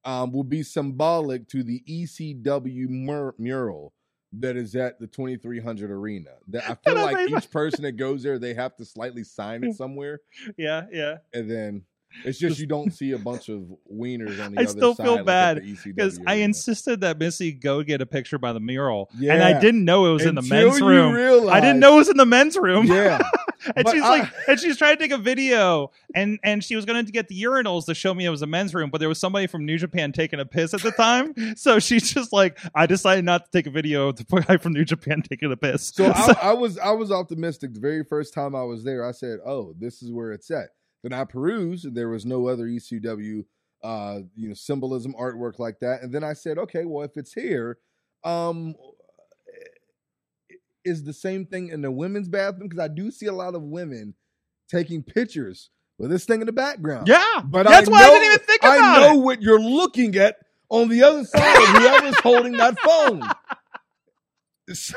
um, 0.03 0.31
will 0.31 0.43
be 0.43 0.63
symbolic 0.63 1.47
to 1.49 1.63
the 1.63 1.81
ECW 1.87 2.89
mur- 2.89 3.35
mural 3.37 3.93
that 4.39 4.55
is 4.55 4.75
at 4.75 4.99
the 4.99 5.07
2300 5.07 5.91
arena. 5.91 6.29
That 6.49 6.69
I 6.69 6.75
feel 6.89 6.95
like 7.01 7.29
each 7.29 7.51
person 7.51 7.83
that 7.83 7.93
goes 7.93 8.23
there, 8.23 8.39
they 8.39 8.53
have 8.53 8.75
to 8.77 8.85
slightly 8.85 9.23
sign 9.23 9.63
it 9.63 9.75
somewhere, 9.77 10.19
Yeah, 10.57 10.85
yeah. 10.91 11.17
and 11.33 11.49
then 11.51 11.83
It's 12.25 12.37
just 12.39 12.59
you 12.59 12.65
don't 12.67 12.91
see 12.91 13.11
a 13.13 13.17
bunch 13.17 13.47
of 13.49 13.63
wieners 13.93 14.43
on 14.43 14.51
the 14.53 14.59
I 14.59 14.63
other 14.63 14.67
still 14.71 14.95
side. 14.95 15.05
feel 15.05 15.23
bad 15.23 15.61
because 15.85 16.19
I 16.27 16.35
insisted 16.35 17.01
that 17.01 17.17
Missy 17.19 17.51
go 17.53 17.83
get 17.83 18.01
a 18.01 18.05
picture 18.05 18.37
by 18.37 18.51
the 18.53 18.59
mural, 18.59 19.09
and 19.17 19.41
I 19.43 19.59
didn't 19.59 19.85
know 19.85 20.05
it 20.07 20.13
was 20.13 20.25
in 20.25 20.35
the 20.35 20.41
Until 20.41 20.67
men's 20.69 20.81
room. 20.81 21.49
I 21.49 21.59
didn't 21.61 21.79
know 21.79 21.95
it 21.95 21.99
was 21.99 22.09
in 22.09 22.17
the 22.17 22.25
men's 22.25 22.57
room. 22.57 22.85
Yeah, 22.87 23.19
and 23.65 23.83
But 23.83 23.91
she's 23.91 24.01
like, 24.01 24.29
and 24.47 24.59
she's 24.59 24.77
trying 24.77 24.97
to 24.97 25.01
take 25.01 25.11
a 25.11 25.17
video, 25.17 25.91
and 26.15 26.39
and 26.43 26.63
she 26.63 26.75
was 26.75 26.85
going 26.85 27.05
to 27.05 27.11
get 27.11 27.27
the 27.27 27.41
urinals 27.43 27.85
to 27.85 27.95
show 27.95 28.13
me 28.13 28.25
it 28.25 28.29
was 28.29 28.41
a 28.41 28.47
men's 28.47 28.73
room, 28.73 28.89
but 28.89 28.99
there 28.99 29.09
was 29.09 29.19
somebody 29.19 29.47
from 29.47 29.65
New 29.65 29.77
Japan 29.77 30.11
taking 30.11 30.39
a 30.39 30.45
piss 30.45 30.73
at 30.73 30.81
the 30.81 30.91
time, 30.91 31.55
so 31.55 31.79
she's 31.79 32.13
just 32.13 32.33
like, 32.33 32.57
I 32.75 32.85
decided 32.85 33.25
not 33.25 33.45
to 33.45 33.51
take 33.51 33.67
a 33.67 33.71
video 33.71 34.09
of 34.09 34.17
the 34.17 34.23
guy 34.23 34.57
from 34.61 34.73
New 34.73 34.85
Japan 34.85 35.21
taking 35.21 35.51
a 35.51 35.57
piss. 35.57 35.87
So 35.93 36.05
I, 36.05 36.35
I 36.41 36.53
was 36.53 36.77
I 36.77 36.91
was 36.91 37.11
optimistic 37.11 37.73
the 37.73 37.79
very 37.79 38.03
first 38.03 38.33
time 38.33 38.55
I 38.55 38.63
was 38.63 38.83
there. 38.83 39.05
I 39.05 39.11
said, 39.11 39.39
"Oh, 39.45 39.73
this 39.77 40.01
is 40.01 40.11
where 40.11 40.31
it's 40.31 40.49
at." 40.51 40.69
Then 41.03 41.13
I 41.13 41.23
perused, 41.23 41.85
and 41.85 41.95
there 41.95 42.09
was 42.09 42.25
no 42.25 42.47
other 42.47 42.65
ECW, 42.65 43.45
uh, 43.83 44.19
you 44.35 44.47
know, 44.47 44.53
symbolism 44.53 45.13
artwork 45.19 45.57
like 45.57 45.79
that. 45.79 46.03
And 46.03 46.13
then 46.13 46.23
I 46.23 46.33
said, 46.33 46.57
"Okay, 46.57 46.85
well, 46.85 47.03
if 47.03 47.17
it's 47.17 47.33
here, 47.33 47.77
um, 48.23 48.75
is 50.85 51.03
the 51.03 51.13
same 51.13 51.45
thing 51.45 51.69
in 51.69 51.81
the 51.81 51.91
women's 51.91 52.27
bathroom? 52.27 52.67
Because 52.69 52.83
I 52.83 52.87
do 52.87 53.11
see 53.11 53.27
a 53.27 53.33
lot 53.33 53.55
of 53.55 53.61
women 53.63 54.13
taking 54.69 55.03
pictures 55.03 55.69
with 55.99 56.09
this 56.09 56.25
thing 56.25 56.41
in 56.41 56.47
the 56.47 56.51
background. 56.53 57.07
yeah, 57.07 57.41
but 57.45 57.63
that's 57.67 57.87
I 57.87 57.91
why 57.91 57.99
know, 58.01 58.05
I 58.07 58.19
didn't 58.19 58.33
even 58.33 58.45
think 58.47 58.61
about 58.63 58.79
I 58.79 58.99
know 59.13 59.19
it. 59.21 59.23
what 59.23 59.41
you're 59.41 59.59
looking 59.61 60.15
at 60.15 60.37
on 60.69 60.87
the 60.89 61.03
other 61.03 61.23
side 61.25 61.57
of 61.63 61.69
whoever's 61.81 62.19
holding 62.23 62.53
that 62.53 62.79
phone." 62.79 63.21
So- 64.73 64.95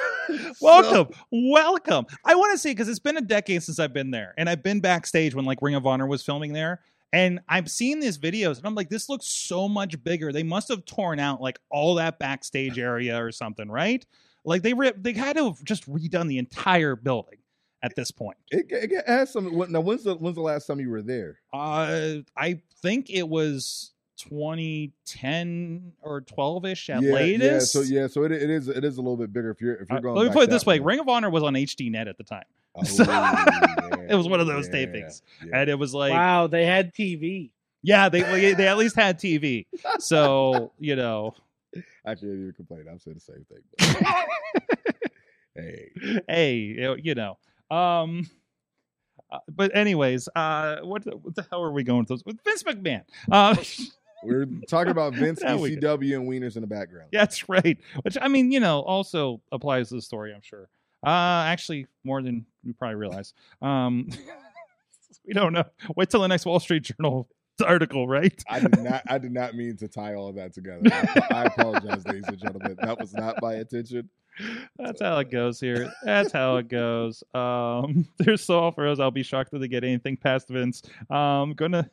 Welcome, 0.61 1.09
welcome. 1.33 2.07
I 2.25 2.37
want 2.37 2.53
to 2.53 2.59
see 2.59 2.70
because 2.70 2.88
it's 2.88 3.01
been 3.01 3.16
a 3.16 3.20
decade 3.23 3.62
since 3.62 3.81
I've 3.81 3.92
been 3.92 4.12
there, 4.12 4.33
and 4.38 4.49
I've 4.49 4.62
been 4.62 4.79
backstage 4.81 5.35
when 5.35 5.44
like 5.47 5.59
Ring 5.62 5.75
of 5.75 5.85
Honor 5.85 6.07
was 6.07 6.23
filming 6.23 6.53
there, 6.53 6.81
and 7.12 7.40
I've 7.49 7.68
seen 7.68 7.99
these 7.99 8.16
videos, 8.16 8.59
and 8.59 8.66
I'm 8.66 8.77
like, 8.77 8.88
this 8.88 9.09
looks 9.09 9.27
so 9.27 9.68
much 9.68 10.01
bigger. 10.05 10.33
They 10.33 10.44
must 10.44 10.68
have 10.68 10.85
torn 10.85 11.18
out 11.18 11.40
like 11.40 11.59
all 11.70 11.97
that 11.97 12.20
backstage 12.20 12.79
area 12.79 13.20
or 13.20 13.33
something, 13.33 13.68
right? 13.68 14.05
Like 14.44 14.62
they 14.62 14.74
re- 14.74 14.92
they 14.96 15.12
had 15.12 15.37
to 15.37 15.46
have 15.46 15.64
just 15.64 15.88
redone 15.90 16.28
the 16.28 16.38
entire 16.38 16.96
building 16.96 17.38
at 17.83 17.94
this 17.96 18.11
point. 18.11 18.37
It, 18.50 18.66
it 18.70 19.07
has 19.07 19.30
some. 19.33 19.54
when- 19.54 19.72
Now, 19.72 19.80
when's 19.80 20.04
the 20.04 20.14
when's 20.14 20.37
the 20.37 20.42
last 20.42 20.66
time 20.66 20.80
you 20.80 20.90
were 20.90 21.02
there? 21.02 21.38
Uh, 21.52 22.16
I 22.37 22.61
think 22.83 23.11
it 23.11 23.28
was 23.28 23.92
2010 24.18 25.92
or 26.02 26.20
12 26.22 26.64
ish 26.66 26.90
at 26.90 27.02
yeah, 27.02 27.12
latest. 27.12 27.74
Yeah, 27.74 27.80
so 27.83 27.87
yeah, 27.87 28.07
so 28.07 28.24
it, 28.24 28.33
it 28.33 28.50
is 28.50 28.68
it 28.68 28.85
is 28.85 28.96
a 28.98 29.00
little 29.00 29.16
bit 29.16 29.33
bigger 29.33 29.50
if 29.50 29.61
you're 29.61 29.74
if 29.76 29.88
you're 29.88 29.98
Uh, 29.98 30.02
going. 30.02 30.16
let 30.16 30.26
me 30.26 30.33
put 30.33 30.44
it 30.44 30.50
this 30.50 30.62
that 30.64 30.68
way: 30.70 30.78
far. 30.78 30.87
Ring 30.87 31.00
of 31.00 31.09
Honor 31.09 31.30
was 31.30 31.42
on 31.42 31.54
HD 31.54 31.90
Net 31.90 32.09
at 32.09 32.16
the 32.18 32.24
time. 32.24 32.44
Oh, 32.74 32.83
So- 32.85 33.04
yeah, 33.04 34.07
It 34.09 34.14
was 34.14 34.28
one 34.28 34.40
of 34.40 34.46
those 34.46 34.68
yeah, 34.68 34.74
tapings. 34.74 35.22
yeah. 35.44 35.61
and 35.61 35.70
it 35.70 35.78
was 35.78 35.94
like 35.94 36.12
wow, 36.12 36.46
they 36.46 36.66
had 36.66 36.92
TV. 36.94 37.50
yeah 37.83 38.09
they 38.11 38.20
they 38.22 38.52
they 38.54 38.66
at 38.68 38.76
least 38.78 38.96
had 38.96 39.18
tv 39.18 39.66
so 39.98 40.72
you 40.78 40.94
know 40.96 41.28
Actually, 41.28 41.43
I 42.06 42.14
didn't 42.14 42.40
even 42.40 42.52
complain. 42.54 42.84
I'm 42.90 42.98
saying 42.98 43.16
the 43.16 43.20
same 43.20 43.44
thing. 43.48 43.62
but- 43.78 44.94
hey, 45.54 45.90
hey 46.28 46.96
you 47.02 47.14
know 47.14 47.38
um 47.70 48.28
uh, 49.30 49.38
but 49.48 49.74
anyways 49.76 50.28
uh 50.34 50.78
what 50.82 51.04
the, 51.04 51.12
what 51.16 51.34
the 51.37 51.46
hell 51.50 51.62
are 51.62 51.70
we 51.70 51.84
going 51.84 52.04
with 52.10 52.22
with 52.26 52.38
vince 52.44 52.62
mcmahon 52.64 53.02
uh 53.30 53.54
we're 54.24 54.46
talking 54.68 54.90
about 54.90 55.12
Vince, 55.14 55.42
we 55.42 55.76
ECW, 55.76 56.16
and 56.16 56.26
Wieners 56.28 56.56
in 56.56 56.62
the 56.62 56.66
background. 56.66 57.08
that's 57.12 57.48
right 57.48 57.78
which 58.02 58.16
i 58.20 58.26
mean 58.26 58.50
you 58.50 58.58
know 58.58 58.80
also 58.80 59.40
applies 59.52 59.90
to 59.90 59.94
the 59.94 60.02
story 60.02 60.34
i'm 60.34 60.42
sure 60.42 60.68
uh 61.06 61.44
actually 61.46 61.87
more 62.02 62.20
than 62.20 62.44
you 62.64 62.74
probably 62.74 62.96
realize 62.96 63.32
um 63.62 64.08
we 65.26 65.32
don't 65.34 65.52
know 65.52 65.64
wait 65.96 66.10
till 66.10 66.20
the 66.20 66.26
next 66.28 66.46
wall 66.46 66.58
street 66.58 66.82
journal 66.82 67.28
article 67.62 68.08
right 68.08 68.42
I 68.48 68.60
did 68.60 68.80
not. 68.80 69.02
I 69.08 69.18
did 69.18 69.32
not 69.32 69.54
mean 69.54 69.76
to 69.76 69.88
tie 69.88 70.14
all 70.14 70.28
of 70.28 70.36
that 70.36 70.52
together. 70.52 70.82
I, 70.90 71.26
I 71.30 71.44
apologize, 71.44 72.06
ladies 72.06 72.24
and 72.26 72.38
gentlemen. 72.38 72.76
That 72.80 72.98
was 72.98 73.14
not 73.14 73.40
my 73.40 73.56
intention. 73.56 74.08
That's 74.76 75.00
how 75.00 75.18
it 75.18 75.30
goes 75.30 75.60
here. 75.60 75.92
That's 76.02 76.32
how 76.32 76.56
it 76.56 76.68
goes. 76.68 77.22
Um, 77.34 78.08
there's 78.18 78.42
so 78.42 78.70
for 78.72 78.88
us. 78.88 78.98
I'll 78.98 79.10
be 79.10 79.22
shocked 79.22 79.50
if 79.52 79.60
they 79.60 79.68
get 79.68 79.84
anything 79.84 80.16
past 80.16 80.48
Vince. 80.48 80.82
Um, 81.10 81.52
gonna. 81.54 81.88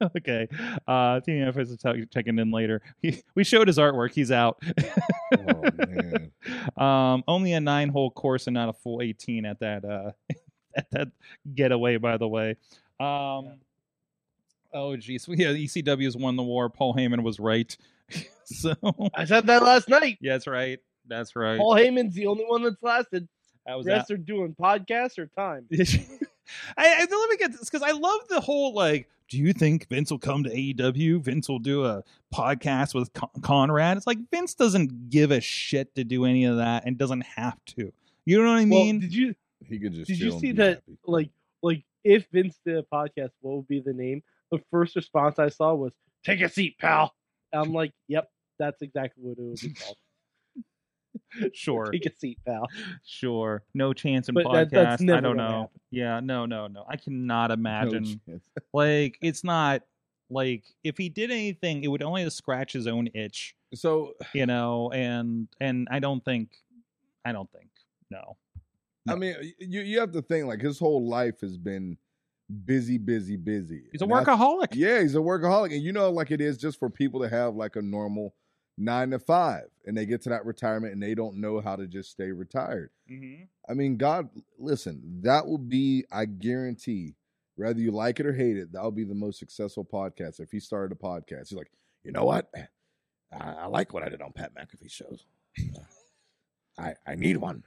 okay. 0.16 0.48
Uh, 0.88 1.20
TNF 1.20 1.58
is 1.58 1.76
t- 1.76 2.06
checking 2.12 2.38
in 2.38 2.50
later. 2.50 2.82
He, 3.00 3.22
we 3.34 3.44
showed 3.44 3.68
his 3.68 3.78
artwork. 3.78 4.12
He's 4.12 4.32
out. 4.32 4.62
Oh 5.32 5.62
man, 5.76 6.32
um, 6.76 7.24
only 7.28 7.52
a 7.52 7.60
nine 7.60 7.88
hole 7.88 8.10
course 8.10 8.46
and 8.46 8.54
not 8.54 8.68
a 8.68 8.72
full 8.72 9.02
18 9.02 9.44
at 9.44 9.60
that 9.60 9.84
uh, 9.84 10.12
at 10.76 10.90
that 10.92 11.08
getaway. 11.54 11.96
By 11.98 12.16
the 12.16 12.28
way. 12.28 12.56
Um, 13.00 13.58
oh 14.74 14.96
geez, 14.96 15.26
yeah. 15.28 15.48
ECW's 15.48 16.16
won 16.16 16.36
the 16.36 16.42
war. 16.42 16.68
Paul 16.68 16.94
Heyman 16.94 17.22
was 17.22 17.40
right. 17.40 17.76
so 18.44 18.74
I 19.14 19.24
said 19.24 19.46
that 19.46 19.62
last 19.62 19.88
night. 19.88 20.18
yeah, 20.20 20.32
that's 20.32 20.46
right. 20.46 20.78
That's 21.06 21.34
right. 21.36 21.58
Paul 21.58 21.74
Heyman's 21.74 22.14
the 22.14 22.26
only 22.26 22.44
one 22.44 22.62
that's 22.62 22.82
lasted. 22.82 23.28
that 23.66 23.76
was 23.76 23.86
The 23.86 23.92
rest 23.92 24.10
are 24.10 24.16
doing 24.16 24.54
podcasts 24.54 25.18
or 25.18 25.26
time. 25.26 25.66
I, 26.76 26.86
I 26.86 27.00
let 27.00 27.30
me 27.30 27.36
get 27.38 27.52
this 27.52 27.70
because 27.70 27.82
I 27.82 27.92
love 27.92 28.20
the 28.28 28.40
whole 28.40 28.74
like. 28.74 29.08
Do 29.30 29.38
you 29.38 29.54
think 29.54 29.88
Vince 29.88 30.10
will 30.10 30.18
come 30.18 30.44
to 30.44 30.50
AEW? 30.50 31.18
Vince 31.22 31.48
will 31.48 31.58
do 31.58 31.86
a 31.86 32.04
podcast 32.32 32.94
with 32.94 33.10
Con- 33.14 33.30
Conrad. 33.40 33.96
It's 33.96 34.06
like 34.06 34.18
Vince 34.30 34.54
doesn't 34.54 35.08
give 35.08 35.30
a 35.30 35.40
shit 35.40 35.94
to 35.94 36.04
do 36.04 36.26
any 36.26 36.44
of 36.44 36.58
that 36.58 36.84
and 36.84 36.98
doesn't 36.98 37.22
have 37.22 37.56
to. 37.76 37.90
You 38.26 38.42
know 38.42 38.50
what 38.52 38.58
I 38.58 38.66
mean? 38.66 38.96
well, 38.96 39.00
did 39.00 39.14
you 39.14 39.34
he 39.66 39.78
could 39.78 39.94
just. 39.94 40.08
did 40.08 40.20
you 40.20 40.38
see 40.38 40.52
that? 40.52 40.74
happy. 40.74 40.98
Like 41.06 41.30
like 41.62 41.84
if 42.04 42.26
Vince 42.32 42.58
did 42.66 42.76
a 42.76 42.82
podcast, 42.82 43.30
what 43.40 43.56
would 43.56 43.68
be 43.68 43.80
the 43.80 43.94
name? 43.94 44.22
The 44.56 44.62
first 44.70 44.96
response 44.96 45.38
I 45.38 45.48
saw 45.48 45.74
was 45.74 45.92
"Take 46.24 46.40
a 46.40 46.48
seat, 46.48 46.76
pal." 46.78 47.12
I'm 47.52 47.72
like, 47.72 47.92
"Yep, 48.08 48.28
that's 48.58 48.82
exactly 48.82 49.22
what 49.24 49.38
it 49.38 49.42
would 49.42 49.60
be 49.60 49.72
called. 49.74 49.96
sure, 51.52 51.86
Take 51.92 52.06
a 52.06 52.14
seat, 52.16 52.38
pal." 52.46 52.68
sure. 53.04 53.62
No 53.74 53.92
chance 53.92 54.28
in 54.28 54.34
But 54.34 54.46
podcast. 54.46 54.52
that- 54.52 54.70
that's 54.98 55.02
I 55.02 55.20
don't 55.20 55.36
know. 55.36 55.62
happen. 55.62 55.80
Yeah, 55.90 56.20
no, 56.20 56.46
no, 56.46 56.66
no. 56.66 56.84
I 56.88 56.96
cannot 56.96 57.50
imagine. 57.50 58.04
chance. 58.26 58.42
like, 58.72 59.18
it's 59.22 59.44
not 59.44 59.82
like 60.30 60.64
if 60.82 60.96
he 60.98 61.08
did 61.08 61.30
anything, 61.30 61.84
it 61.84 61.88
would 61.88 62.02
only 62.02 62.28
scratch 62.30 62.72
his 62.72 62.86
own 62.86 63.08
itch. 63.14 63.54
So 63.74 64.14
you 64.32 64.46
know, 64.46 64.90
and 64.92 65.48
and 65.60 65.88
I 65.90 65.98
don't 65.98 66.24
think, 66.24 66.50
I 67.24 67.32
don't 67.32 67.50
think, 67.52 67.70
no. 68.10 68.36
I 69.08 69.16
mean, 69.16 69.34
you 69.58 69.80
you 69.82 70.00
have 70.00 70.12
to 70.12 70.22
think 70.22 70.46
like 70.46 70.60
his 70.62 70.78
whole 70.78 71.08
life 71.08 71.40
has 71.42 71.56
been 71.58 71.98
busy, 72.64 72.98
busy, 72.98 73.36
busy. 73.36 73.82
He's 73.92 74.02
a 74.02 74.04
And 74.04 74.12
workaholic. 74.12 74.68
Yeah, 74.74 75.00
he's 75.02 75.14
a 75.14 75.18
workaholic, 75.18 75.72
and 75.72 75.82
you 75.82 75.92
know, 75.92 76.10
like 76.10 76.30
it 76.30 76.40
is 76.40 76.56
just 76.56 76.78
for 76.78 76.90
people 76.90 77.20
to 77.20 77.28
have 77.28 77.54
like 77.54 77.76
a 77.76 77.82
normal 77.82 78.34
nine 78.76 79.10
to 79.10 79.18
five, 79.18 79.64
and 79.86 79.96
they 79.96 80.06
get 80.06 80.22
to 80.22 80.28
that 80.30 80.44
retirement 80.44 80.92
and 80.92 81.02
they 81.02 81.14
don't 81.14 81.36
know 81.36 81.60
how 81.60 81.76
to 81.76 81.86
just 81.86 82.10
stay 82.10 82.32
retired. 82.32 82.90
Mm-hmm. 83.10 83.44
I 83.68 83.74
mean, 83.74 83.96
God, 83.96 84.28
listen, 84.58 85.20
that 85.22 85.46
will 85.46 85.58
be, 85.58 86.04
I 86.10 86.24
guarantee, 86.24 87.14
whether 87.56 87.80
you 87.80 87.92
like 87.92 88.20
it 88.20 88.26
or 88.26 88.32
hate 88.32 88.56
it, 88.56 88.72
that 88.72 88.82
will 88.82 88.90
be 88.90 89.04
the 89.04 89.14
most 89.14 89.38
successful 89.38 89.84
podcast. 89.84 90.40
If 90.40 90.50
he 90.50 90.60
started 90.60 90.96
a 90.96 91.00
podcast, 91.00 91.48
he's 91.48 91.58
like, 91.58 91.70
you 92.02 92.12
know 92.12 92.24
what? 92.24 92.50
I, 93.32 93.52
I 93.52 93.66
like 93.66 93.92
what 93.94 94.02
I 94.02 94.08
did 94.08 94.22
on 94.22 94.32
Pat 94.32 94.52
McAfee 94.54 94.90
shows. 94.90 95.24
I 96.78 96.94
I 97.06 97.14
need 97.14 97.36
one. 97.36 97.62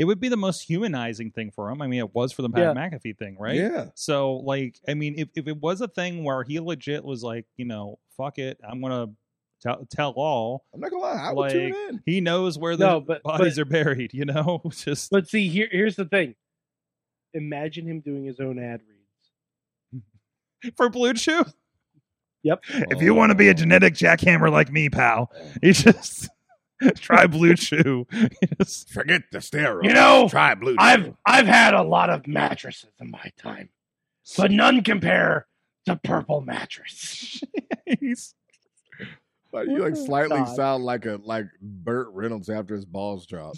It 0.00 0.04
would 0.06 0.18
be 0.18 0.30
the 0.30 0.36
most 0.38 0.62
humanizing 0.62 1.30
thing 1.30 1.50
for 1.50 1.68
him. 1.68 1.82
I 1.82 1.86
mean, 1.86 1.98
it 1.98 2.14
was 2.14 2.32
for 2.32 2.40
the 2.40 2.48
Pat 2.48 2.74
McAfee 2.74 3.18
thing, 3.18 3.36
right? 3.38 3.54
Yeah. 3.56 3.88
So, 3.94 4.36
like, 4.36 4.80
I 4.88 4.94
mean, 4.94 5.16
if, 5.18 5.28
if 5.36 5.46
it 5.46 5.58
was 5.60 5.82
a 5.82 5.88
thing 5.88 6.24
where 6.24 6.42
he 6.42 6.58
legit 6.58 7.04
was 7.04 7.22
like, 7.22 7.44
you 7.58 7.66
know, 7.66 7.98
fuck 8.16 8.38
it, 8.38 8.58
I'm 8.66 8.80
gonna 8.80 9.08
tell 9.60 9.86
tell 9.90 10.12
all. 10.16 10.64
I'm 10.72 10.80
not 10.80 10.90
gonna 10.90 11.02
lie, 11.02 11.28
I 11.28 11.32
would 11.34 11.50
tune 11.50 11.74
in. 11.74 12.02
He 12.06 12.22
knows 12.22 12.58
where 12.58 12.78
the 12.78 12.86
No, 12.86 13.00
but- 13.02 13.22
bodies 13.22 13.56
but- 13.56 13.60
are 13.60 13.64
buried. 13.66 14.14
You 14.14 14.24
know, 14.24 14.62
just 14.70 15.10
But 15.10 15.28
see, 15.28 15.48
here 15.48 15.68
here's 15.70 15.96
the 15.96 16.06
thing. 16.06 16.34
Imagine 17.34 17.86
him 17.86 18.00
doing 18.00 18.24
his 18.24 18.40
own 18.40 18.58
ad 18.58 18.80
reads. 19.92 20.74
for 20.78 20.88
Blue 20.88 21.12
Chew. 21.12 21.44
Yep. 22.42 22.64
If 22.70 23.02
you 23.02 23.12
want 23.12 23.32
to 23.32 23.34
be 23.34 23.48
a 23.48 23.54
genetic 23.54 23.92
jackhammer 23.92 24.50
like 24.50 24.72
me, 24.72 24.88
pal, 24.88 25.30
you 25.62 25.72
just 25.74 26.30
try 26.96 27.26
Blue 27.26 27.54
Chew. 27.54 28.06
You 28.12 28.28
Forget 28.92 29.22
the 29.32 29.38
steroids. 29.38 29.84
You 29.84 29.92
know, 29.94 30.28
try 30.28 30.54
blue. 30.54 30.76
I've 30.78 31.14
I've 31.26 31.46
had 31.46 31.74
a 31.74 31.82
lot 31.82 32.10
of 32.10 32.26
mattresses 32.26 32.90
in 33.00 33.10
my 33.10 33.30
time, 33.38 33.68
but 34.36 34.50
none 34.50 34.82
compare 34.82 35.46
to 35.86 35.96
Purple 35.96 36.40
Mattress. 36.42 37.42
He's- 37.86 38.34
Like, 39.52 39.66
you 39.68 39.78
like 39.78 39.94
oh, 39.96 40.04
slightly 40.06 40.36
God. 40.38 40.54
sound 40.56 40.84
like 40.84 41.06
a 41.06 41.18
like 41.24 41.46
Burt 41.60 42.08
Reynolds 42.12 42.48
after 42.48 42.74
his 42.74 42.84
balls 42.84 43.26
drop. 43.26 43.54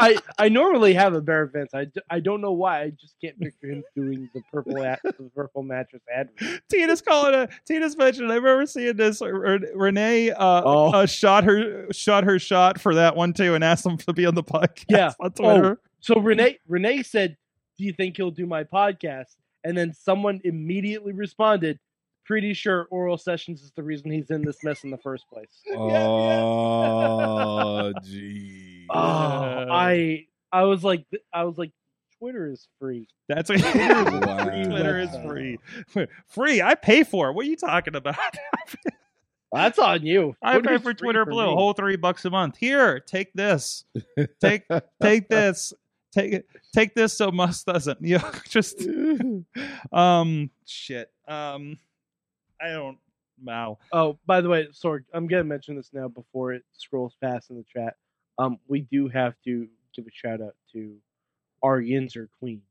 I 0.00 0.18
I 0.38 0.48
normally 0.48 0.94
have 0.94 1.14
a 1.14 1.20
Bear 1.20 1.46
Vince. 1.46 1.72
I 1.74 2.20
don't 2.20 2.40
know 2.40 2.52
why. 2.52 2.82
I 2.82 2.90
just 2.90 3.16
can't 3.20 3.38
picture 3.38 3.68
him 3.68 3.82
doing 3.96 4.28
the 4.34 4.42
purple 4.52 4.82
ad, 4.84 4.98
the 5.04 5.30
purple 5.34 5.62
mattress 5.62 6.02
ad. 6.14 6.28
Tina's 6.70 7.00
calling 7.02 7.34
a 7.34 7.48
Tina's 7.66 7.96
mentioned. 7.96 8.30
I 8.30 8.36
remember 8.36 8.66
seeing 8.66 8.96
this. 8.96 9.20
R- 9.22 9.46
R- 9.46 9.58
Renee 9.74 10.30
uh, 10.30 10.62
Oh. 10.64 10.92
uh, 10.92 11.06
shot 11.06 11.44
her 11.44 11.86
shot 11.92 12.24
her 12.24 12.38
shot 12.38 12.80
for 12.80 12.94
that 12.94 13.16
one 13.16 13.32
too, 13.32 13.54
and 13.54 13.62
asked 13.64 13.84
him 13.86 13.96
to 13.98 14.12
be 14.12 14.26
on 14.26 14.34
the 14.34 14.44
podcast 14.44 14.84
Yeah. 14.88 15.12
on 15.20 15.32
Twitter. 15.32 15.80
So 16.00 16.20
Renee 16.20 16.58
Renee 16.68 17.02
said, 17.02 17.36
"Do 17.78 17.84
you 17.84 17.92
think 17.92 18.16
he'll 18.16 18.30
do 18.30 18.46
my 18.46 18.64
podcast?" 18.64 19.36
and 19.64 19.76
then 19.76 19.92
someone 19.92 20.40
immediately 20.44 21.12
responded, 21.12 21.78
"Pretty 22.24 22.54
sure 22.54 22.86
oral 22.90 23.18
sessions 23.18 23.62
is 23.62 23.72
the 23.74 23.82
reason 23.82 24.10
he's 24.12 24.30
in 24.30 24.42
this 24.42 24.62
mess 24.62 24.84
in 24.84 24.90
the 24.90 24.98
first 24.98 25.24
place." 25.28 25.50
Oh, 27.00 27.92
gee. 28.04 28.67
Oh, 28.90 29.66
I 29.70 30.26
I 30.52 30.62
was 30.64 30.82
like 30.84 31.04
I 31.32 31.44
was 31.44 31.58
like 31.58 31.72
Twitter 32.18 32.50
is 32.50 32.66
free. 32.80 33.08
That's 33.28 33.48
what 33.50 33.62
Wow. 33.62 34.44
Twitter 34.64 34.98
is 35.00 35.10
free. 35.26 35.58
Free. 36.28 36.62
I 36.62 36.74
pay 36.74 37.04
for 37.04 37.28
it. 37.30 37.32
What 37.34 37.46
are 37.46 37.48
you 37.48 37.56
talking 37.56 37.94
about? 37.94 38.16
That's 39.52 39.78
on 39.78 40.04
you. 40.04 40.36
I 40.42 40.60
pay 40.60 40.76
for 40.78 40.82
free 40.84 40.94
Twitter 40.94 41.24
Blue, 41.24 41.44
a 41.44 41.46
me. 41.48 41.54
whole 41.54 41.72
three 41.72 41.96
bucks 41.96 42.24
a 42.24 42.30
month. 42.30 42.56
Here, 42.58 43.00
take 43.00 43.32
this. 43.34 43.84
Take 44.40 44.64
take 45.00 45.28
this. 45.28 45.72
Take 46.12 46.32
it. 46.32 46.46
Take 46.74 46.94
this 46.94 47.16
so 47.16 47.30
Musk 47.30 47.66
doesn't. 47.66 47.98
You 48.02 48.18
know, 48.18 48.30
just 48.48 48.86
um 49.92 50.50
shit. 50.66 51.10
Um 51.26 51.78
I 52.60 52.70
don't 52.70 52.98
wow. 53.44 53.78
Oh, 53.92 54.18
by 54.26 54.40
the 54.40 54.48
way, 54.48 54.68
sorry, 54.72 55.04
I'm 55.14 55.26
gonna 55.28 55.44
mention 55.44 55.76
this 55.76 55.90
now 55.92 56.08
before 56.08 56.52
it 56.52 56.64
scrolls 56.72 57.14
past 57.22 57.50
in 57.50 57.56
the 57.56 57.64
chat. 57.72 57.94
Um, 58.38 58.58
we 58.68 58.80
do 58.82 59.08
have 59.08 59.34
to 59.44 59.66
give 59.94 60.06
a 60.06 60.10
shout 60.12 60.40
out 60.40 60.54
to 60.72 60.96
our 61.62 61.80
Yinzer 61.80 62.28
Queen. 62.38 62.62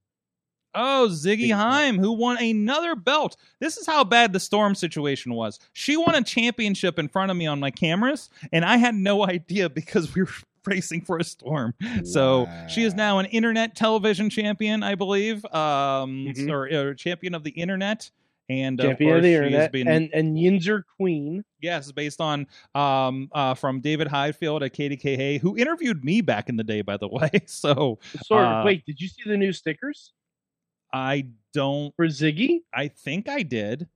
Oh, 0.73 1.07
Ziggy 1.09 1.51
Haim, 1.55 1.97
who 1.97 2.11
won 2.11 2.37
another 2.37 2.95
belt. 2.95 3.35
This 3.59 3.77
is 3.77 3.87
how 3.87 4.03
bad 4.03 4.31
the 4.31 4.39
Storm 4.39 4.75
situation 4.75 5.33
was. 5.33 5.59
She 5.73 5.97
won 5.97 6.13
a 6.13 6.23
championship 6.23 6.99
in 6.99 7.07
front 7.07 7.31
of 7.31 7.37
me 7.37 7.47
on 7.47 7.59
my 7.59 7.71
cameras, 7.71 8.29
and 8.51 8.63
I 8.63 8.77
had 8.77 8.93
no 8.93 9.25
idea 9.27 9.69
because 9.69 10.13
we 10.13 10.21
were 10.23 10.29
racing 10.67 11.01
for 11.01 11.17
a 11.17 11.23
Storm. 11.23 11.73
So 12.03 12.47
she 12.69 12.83
is 12.83 12.93
now 12.93 13.19
an 13.19 13.25
internet 13.27 13.75
television 13.75 14.29
champion, 14.29 14.83
I 14.83 14.95
believe, 14.95 15.43
um, 15.45 16.27
Mhm. 16.27 16.51
or, 16.51 16.67
or 16.89 16.93
champion 16.93 17.33
of 17.33 17.43
the 17.43 17.51
internet. 17.51 18.11
And 18.49 18.79
of 18.79 18.85
Champion 18.85 19.09
of 19.09 19.13
course, 19.15 19.21
the 19.23 19.27
she 19.27 19.33
has 19.33 19.43
internet 19.43 19.71
been 19.73 19.87
and 19.89 20.09
and 20.13 20.37
Yinzer 20.37 20.83
Queen. 20.97 21.43
Yes, 21.61 21.91
based 21.91 22.21
on 22.21 22.47
um 22.75 23.29
uh 23.33 23.53
from 23.55 23.81
David 23.81 24.07
Highfield 24.07 24.63
at 24.63 24.73
KDKA, 24.73 25.39
who 25.41 25.57
interviewed 25.57 26.03
me 26.03 26.21
back 26.21 26.47
in 26.47 26.55
the 26.55 26.63
day, 26.63 26.81
by 26.81 26.95
the 26.97 27.07
way. 27.11 27.29
So 27.45 27.99
Sorg, 28.29 28.61
Uh, 28.61 28.65
wait, 28.65 28.85
did 28.85 29.01
you 29.01 29.07
see 29.09 29.23
the 29.25 29.37
new 29.37 29.51
stickers 29.51 30.13
I 30.93 31.27
don't 31.53 31.93
for 31.95 32.07
Ziggy? 32.07 32.59
I 32.73 32.87
think 32.87 33.27
I 33.27 33.43
did. 33.43 33.87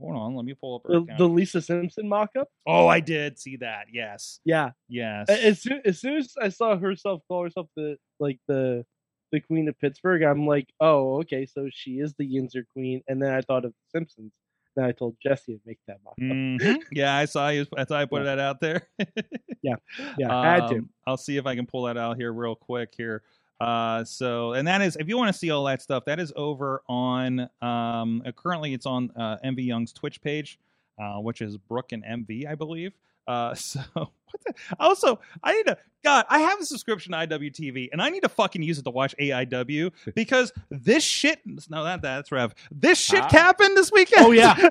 Hold 0.00 0.14
on, 0.14 0.36
let 0.36 0.44
me 0.44 0.54
pull 0.54 0.76
up 0.76 0.82
her 0.86 1.00
The, 1.00 1.06
the 1.18 1.28
Lisa 1.28 1.60
Simpson 1.60 2.08
mock-up. 2.08 2.46
Oh, 2.68 2.86
I 2.86 3.00
did 3.00 3.36
see 3.36 3.56
that. 3.56 3.86
Yes. 3.92 4.38
Yeah, 4.44 4.70
Yes. 4.88 5.28
as 5.28 5.60
soon, 5.60 5.80
as 5.84 5.98
soon 6.00 6.18
as 6.18 6.34
I 6.40 6.50
saw 6.50 6.76
herself 6.78 7.22
call 7.26 7.42
herself 7.42 7.66
the 7.74 7.96
like 8.20 8.38
the 8.46 8.84
the 9.32 9.40
Queen 9.40 9.68
of 9.68 9.78
Pittsburgh, 9.78 10.22
I'm 10.22 10.46
like, 10.46 10.68
oh, 10.80 11.18
okay, 11.20 11.46
so 11.46 11.68
she 11.70 12.00
is 12.00 12.14
the 12.14 12.24
Yinzer 12.28 12.64
Queen. 12.72 13.02
And 13.08 13.22
then 13.22 13.32
I 13.32 13.40
thought 13.42 13.64
of 13.64 13.72
The 13.72 13.98
Simpsons. 13.98 14.32
Then 14.76 14.84
I 14.84 14.92
told 14.92 15.16
Jesse 15.22 15.54
to 15.54 15.60
make 15.66 15.78
that 15.88 15.98
mock-up. 16.04 16.18
Mhm. 16.18 16.82
Yeah, 16.92 17.14
I 17.16 17.24
saw 17.24 17.48
you. 17.48 17.66
I 17.76 17.84
thought 17.84 18.00
I 18.00 18.04
put 18.04 18.20
Yeah. 18.20 18.36
that 18.36 18.38
out 18.38 18.60
there. 18.60 18.88
Yeah, 19.62 19.74
yeah, 20.16 20.32
I 20.34 20.54
had 20.54 20.68
to. 20.68 20.76
Um, 20.76 20.88
I'll 21.04 21.16
see 21.16 21.36
if 21.36 21.44
I 21.44 21.56
can 21.56 21.66
pull 21.66 21.82
that 21.82 21.96
out 21.96 22.16
here 22.16 22.32
real 22.32 22.54
quick 22.54 22.94
here. 22.96 23.22
Uh, 23.60 24.04
so, 24.04 24.52
and 24.52 24.68
that 24.68 24.80
is, 24.82 24.94
if 25.00 25.08
you 25.08 25.16
want 25.18 25.32
to 25.32 25.38
see 25.38 25.50
all 25.50 25.64
that 25.64 25.82
stuff, 25.82 26.04
that 26.04 26.20
is 26.20 26.32
over 26.36 26.80
on, 26.88 27.40
um, 27.60 28.22
uh, 28.24 28.30
currently 28.36 28.72
it's 28.72 28.86
on, 28.86 29.10
uh, 29.16 29.36
MV 29.44 29.64
Young's 29.66 29.92
Twitch 29.92 30.20
page, 30.22 30.60
uh, 30.96 31.18
which 31.18 31.40
is 31.42 31.56
Brooke 31.56 31.90
and 31.90 32.04
MV, 32.04 32.46
I 32.46 32.54
believe. 32.54 32.92
Uh, 33.28 33.54
so 33.54 33.80
what 33.94 34.10
the, 34.46 34.54
also, 34.80 35.20
I 35.42 35.54
need 35.54 35.66
to, 35.66 35.76
God, 36.02 36.24
I 36.28 36.40
have 36.40 36.60
a 36.60 36.64
subscription 36.64 37.12
to 37.12 37.18
IWTV 37.18 37.90
and 37.92 38.00
I 38.02 38.08
need 38.08 38.22
to 38.22 38.28
fucking 38.28 38.62
use 38.62 38.78
it 38.78 38.84
to 38.84 38.90
watch 38.90 39.14
AIW 39.20 39.92
because 40.14 40.52
this 40.70 41.04
shit, 41.04 41.40
no, 41.68 41.84
that, 41.84 42.02
that's 42.02 42.32
Rev. 42.32 42.54
This 42.70 42.98
shit 42.98 43.22
Ah. 43.22 43.28
happened 43.30 43.76
this 43.76 43.92
weekend. 43.92 44.26
Oh, 44.26 44.30
yeah. 44.32 44.54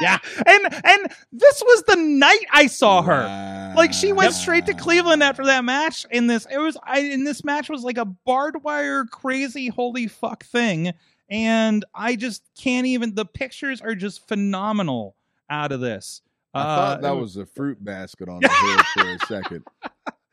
Yeah. 0.00 0.18
And, 0.46 0.74
and 0.84 1.12
this 1.30 1.62
was 1.64 1.84
the 1.84 1.94
night 1.94 2.44
I 2.50 2.66
saw 2.66 3.02
her. 3.02 3.72
Like 3.76 3.92
she 3.92 4.12
went 4.12 4.32
straight 4.34 4.66
to 4.66 4.74
Cleveland 4.74 5.22
after 5.22 5.44
that 5.44 5.64
match. 5.64 6.04
In 6.10 6.26
this, 6.26 6.44
it 6.50 6.58
was 6.58 6.76
I 6.82 7.00
in 7.00 7.22
this 7.22 7.44
match 7.44 7.68
was 7.70 7.82
like 7.84 7.98
a 7.98 8.04
barbed 8.04 8.64
wire, 8.64 9.04
crazy, 9.04 9.68
holy 9.68 10.08
fuck 10.08 10.44
thing, 10.44 10.92
and 11.30 11.84
I 11.94 12.16
just 12.16 12.42
can't 12.58 12.86
even. 12.88 13.14
The 13.14 13.24
pictures 13.24 13.80
are 13.80 13.94
just 13.94 14.26
phenomenal 14.26 15.14
out 15.48 15.70
of 15.70 15.78
this. 15.80 16.20
I 16.54 16.60
Uh, 16.60 16.64
thought 16.76 17.02
that 17.02 17.12
it 17.12 17.20
was 17.20 17.36
a 17.36 17.46
fruit 17.46 17.82
basket 17.82 18.28
on 18.28 18.40
the 18.40 18.48
hill 18.94 19.04
for 19.04 19.10
a 19.14 19.18
second. 19.26 19.64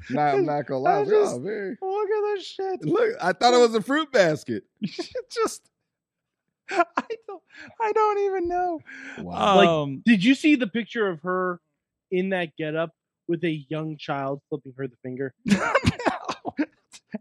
No, 0.10 0.22
I'm 0.22 0.46
not 0.46 0.66
gonna 0.66 0.80
lie. 0.82 0.92
I 0.92 1.00
I 1.02 1.06
just- 1.06 1.36
oh, 1.36 1.40
very- 1.40 1.78
Look 1.82 2.10
at 2.10 2.36
this 2.36 2.46
shit. 2.46 2.86
Look, 2.86 3.16
I 3.22 3.34
thought 3.34 3.54
it 3.54 3.60
was 3.60 3.76
a 3.76 3.82
fruit 3.82 4.12
basket. 4.12 4.64
just. 4.82 5.70
I 6.72 6.84
don't. 7.28 7.44
I 7.82 7.92
don't 7.94 8.20
even 8.20 8.48
know. 8.48 8.80
Wow. 9.20 9.56
Like- 9.56 9.68
Um, 9.70 10.02
Did 10.06 10.24
you 10.24 10.36
see 10.36 10.56
the 10.56 10.68
picture 10.68 11.08
of 11.08 11.22
her 11.22 11.60
in 12.12 12.30
that 12.30 12.56
getup 12.58 12.92
with 13.28 13.44
a 13.44 13.66
young 13.70 13.98
child 13.98 14.42
flipping 14.50 14.74
her 14.78 14.88
the 14.88 14.96
finger? 15.04 15.34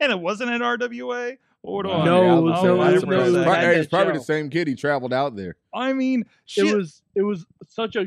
and 0.00 0.12
it 0.12 0.18
wasn't 0.20 0.50
at 0.50 0.60
RWA. 0.60 1.38
Hold 1.64 1.86
on. 1.86 2.04
No, 2.04 2.22
I'll- 2.24 2.42
no, 2.42 2.62
no, 2.62 2.76
no, 2.76 2.82
it 2.94 3.00
for 3.00 3.06
a 3.06 3.16
no, 3.16 3.18
second. 3.18 3.32
no, 3.34 3.44
Pro- 3.44 3.52
at 3.54 3.64
hey, 3.64 3.76
it's 3.80 3.88
probably 3.88 4.12
the 4.14 4.20
same 4.24 4.48
kid. 4.50 4.68
He 4.68 4.74
traveled 4.74 5.12
out 5.12 5.34
there. 5.36 5.56
I 5.74 5.92
mean, 5.92 6.24
she, 6.44 6.68
It 6.68 6.76
was 6.76 7.02
it 7.14 7.22
was 7.22 7.44
such 7.66 7.96
a 7.96 8.06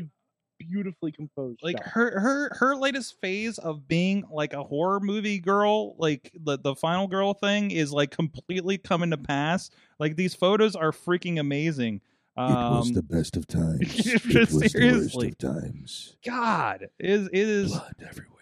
beautifully 0.68 1.12
composed 1.12 1.60
like 1.62 1.76
shot. 1.78 1.86
her 1.92 2.20
her 2.20 2.56
her 2.58 2.76
latest 2.76 3.20
phase 3.20 3.58
of 3.58 3.86
being 3.88 4.24
like 4.30 4.52
a 4.52 4.62
horror 4.62 5.00
movie 5.00 5.38
girl 5.38 5.94
like 5.98 6.30
the 6.44 6.58
the 6.58 6.74
final 6.74 7.06
girl 7.06 7.34
thing 7.34 7.70
is 7.70 7.92
like 7.92 8.10
completely 8.10 8.78
coming 8.78 9.10
to 9.10 9.16
pass 9.18 9.70
like 9.98 10.16
these 10.16 10.34
photos 10.34 10.74
are 10.76 10.92
freaking 10.92 11.38
amazing 11.40 12.00
um 12.36 12.50
it 12.52 12.76
was 12.78 12.92
the 12.92 13.02
best 13.02 13.36
of 13.36 13.46
times. 13.46 14.06
It 14.06 14.24
was 14.34 14.58
the 14.60 14.68
Seriously. 14.68 15.28
of 15.28 15.38
times. 15.38 16.16
god 16.24 16.88
it 16.98 17.10
is 17.10 17.26
it 17.32 17.34
is 17.48 17.72
Blood 17.72 17.94
everywhere. 18.08 18.38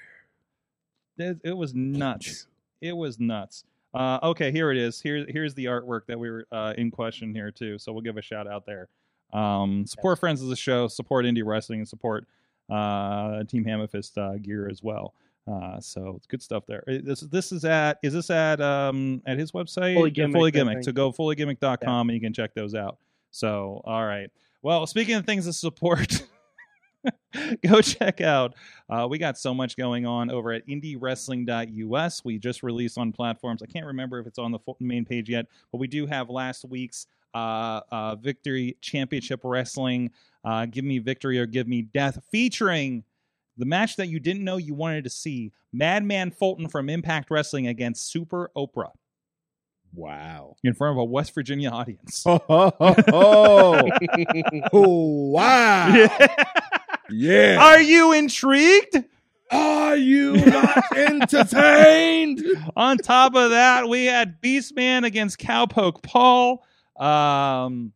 it, 1.18 1.38
it 1.44 1.56
was 1.56 1.74
nuts 1.74 2.46
it 2.80 2.92
was 2.96 3.18
nuts 3.18 3.64
uh 3.94 4.20
okay 4.22 4.52
here 4.52 4.70
it 4.70 4.76
is 4.78 5.00
here 5.00 5.26
here's 5.28 5.54
the 5.54 5.64
artwork 5.64 6.02
that 6.06 6.18
we 6.18 6.30
were 6.30 6.46
uh 6.52 6.72
in 6.78 6.90
question 6.92 7.35
here 7.35 7.50
too 7.50 7.78
so 7.78 7.92
we'll 7.92 8.02
give 8.02 8.16
a 8.16 8.22
shout 8.22 8.46
out 8.46 8.64
there 8.64 8.88
um 9.33 9.87
support 9.87 10.19
friends 10.19 10.43
of 10.43 10.49
the 10.49 10.57
show 10.57 10.88
support 10.88 11.25
indie 11.25 11.45
wrestling 11.45 11.81
and 11.81 11.88
support 11.88 12.27
uh 12.71 13.43
team 13.45 13.64
hammerfist 13.64 14.16
uh 14.19 14.38
gear 14.38 14.69
as 14.69 14.83
well. 14.83 15.14
Uh 15.51 15.81
so 15.81 16.14
it's 16.16 16.27
good 16.27 16.43
stuff 16.43 16.64
there. 16.66 16.83
This 16.87 17.21
this 17.21 17.53
is 17.53 17.64
at 17.64 17.99
is 18.03 18.12
this 18.12 18.31
at 18.31 18.61
um 18.61 19.23
at 19.27 19.38
his 19.38 19.53
website? 19.53 19.95
Fully 19.95 20.11
Gimmick, 20.11 20.35
fully 20.35 20.51
gimmick. 20.51 20.85
so 20.85 20.93
go 20.93 21.12
fullygimmick.com 21.12 22.09
and 22.09 22.14
you 22.14 22.21
can 22.21 22.33
check 22.33 22.55
those 22.55 22.75
out. 22.75 22.99
So 23.31 23.81
all 23.85 24.05
right. 24.05 24.31
Well 24.62 24.87
speaking 24.87 25.14
of 25.14 25.25
things 25.27 25.47
to 25.47 25.53
support 25.53 26.27
go 27.66 27.81
check 27.81 28.21
out 28.21 28.55
uh, 28.90 29.07
we 29.09 29.16
got 29.19 29.38
so 29.38 29.55
much 29.55 29.77
going 29.77 30.05
on 30.05 30.31
over 30.31 30.53
at 30.53 30.66
indiewrestling.us. 30.66 32.25
We 32.25 32.38
just 32.38 32.62
released 32.62 32.99
on 32.99 33.12
platforms. 33.12 33.62
I 33.62 33.66
can't 33.66 33.87
remember 33.87 34.19
if 34.19 34.27
it's 34.27 34.38
on 34.38 34.51
the 34.53 34.59
full 34.59 34.77
main 34.81 35.05
page 35.05 35.29
yet, 35.31 35.47
but 35.71 35.79
we 35.79 35.87
do 35.87 36.07
have 36.07 36.29
last 36.29 36.64
week's 36.64 37.07
uh, 37.35 37.81
uh, 37.90 38.16
Victory 38.16 38.77
Championship 38.81 39.40
Wrestling. 39.45 40.11
Uh, 40.45 40.66
give 40.66 40.85
me 40.85 40.99
victory 40.99 41.38
or 41.38 41.47
give 41.47 41.69
me 41.69 41.83
death, 41.83 42.23
featuring 42.31 43.05
the 43.57 43.66
match 43.66 43.97
that 43.97 44.09
you 44.09 44.19
didn't 44.21 44.45
know 44.45 44.57
you 44.57 44.75
wanted 44.75 45.05
to 45.05 45.11
see: 45.11 45.53
Madman 45.73 46.31
Fulton 46.31 46.69
from 46.69 46.88
Impact 46.88 47.31
Wrestling 47.31 47.66
against 47.66 48.11
Super 48.11 48.51
Oprah 48.57 48.93
Wow. 49.93 50.57
in 50.62 50.75
front 50.75 50.93
of 50.97 50.99
a 50.99 51.05
West 51.05 51.35
Virginia 51.35 51.71
audience. 51.71 52.25
Oh, 52.27 52.40
oh, 54.73 55.31
wow. 55.31 56.09
Yeah. 57.11 57.57
Are 57.61 57.81
you 57.83 58.12
intrigued? 58.12 59.05
Are 59.51 59.97
you 59.97 60.37
not 60.37 60.97
entertained? 60.97 62.40
On 62.77 62.97
top 62.99 63.35
of 63.35 63.51
that, 63.51 63.88
we 63.88 64.05
had 64.05 64.40
Beastman 64.40 65.05
against 65.05 65.38
Cowpoke 65.40 66.03
Paul, 66.05 66.64
um, 67.01 67.93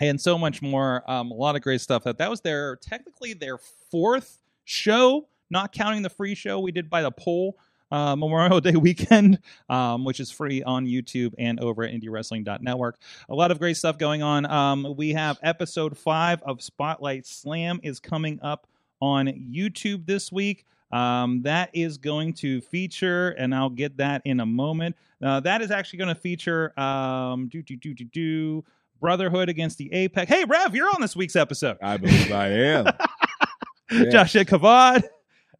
and 0.00 0.20
so 0.20 0.38
much 0.38 0.62
more. 0.62 1.08
Um, 1.10 1.30
a 1.30 1.34
lot 1.34 1.56
of 1.56 1.62
great 1.62 1.80
stuff. 1.80 2.04
That 2.04 2.18
that 2.18 2.30
was 2.30 2.40
their 2.40 2.76
technically 2.76 3.34
their 3.34 3.58
fourth 3.90 4.38
show, 4.64 5.28
not 5.50 5.72
counting 5.72 6.02
the 6.02 6.10
free 6.10 6.34
show 6.34 6.60
we 6.60 6.72
did 6.72 6.88
by 6.88 7.02
the 7.02 7.10
poll. 7.10 7.58
Uh, 7.90 8.16
Memorial 8.16 8.58
Day 8.58 8.70
weekend, 8.76 9.38
um, 9.68 10.06
which 10.06 10.18
is 10.18 10.30
free 10.30 10.62
on 10.62 10.86
YouTube 10.86 11.34
and 11.38 11.60
over 11.60 11.82
at 11.84 11.92
IndieWrestling.network. 11.92 12.98
A 13.28 13.34
lot 13.34 13.50
of 13.50 13.58
great 13.58 13.76
stuff 13.76 13.98
going 13.98 14.22
on. 14.22 14.46
Um, 14.46 14.94
we 14.96 15.10
have 15.10 15.38
episode 15.42 15.98
five 15.98 16.42
of 16.42 16.62
Spotlight 16.62 17.26
Slam 17.26 17.80
is 17.82 18.00
coming 18.00 18.40
up 18.40 18.66
on 19.02 19.26
YouTube 19.26 20.06
this 20.06 20.32
week. 20.32 20.64
Um, 20.92 21.42
that 21.42 21.70
is 21.72 21.98
going 21.98 22.34
to 22.34 22.60
feature, 22.60 23.30
and 23.30 23.54
I'll 23.54 23.70
get 23.70 23.96
that 23.96 24.22
in 24.24 24.40
a 24.40 24.46
moment. 24.46 24.96
Uh, 25.22 25.40
that 25.40 25.62
is 25.62 25.70
actually 25.70 26.00
going 26.00 26.14
to 26.14 26.20
feature 26.20 26.78
um, 26.78 27.48
do 27.48 27.62
do 27.62 27.76
do 27.76 27.94
do 27.94 28.04
do 28.04 28.64
Brotherhood 29.00 29.48
against 29.48 29.78
the 29.78 29.92
Apex. 29.92 30.30
Hey, 30.30 30.44
Rev, 30.44 30.74
you're 30.74 30.88
on 30.88 31.00
this 31.00 31.16
week's 31.16 31.36
episode. 31.36 31.76
I 31.82 31.96
believe 31.96 32.32
I 32.32 32.48
am. 32.48 32.86
Yes. 33.90 34.10
Josh 34.10 34.32
Kavad 34.32 35.02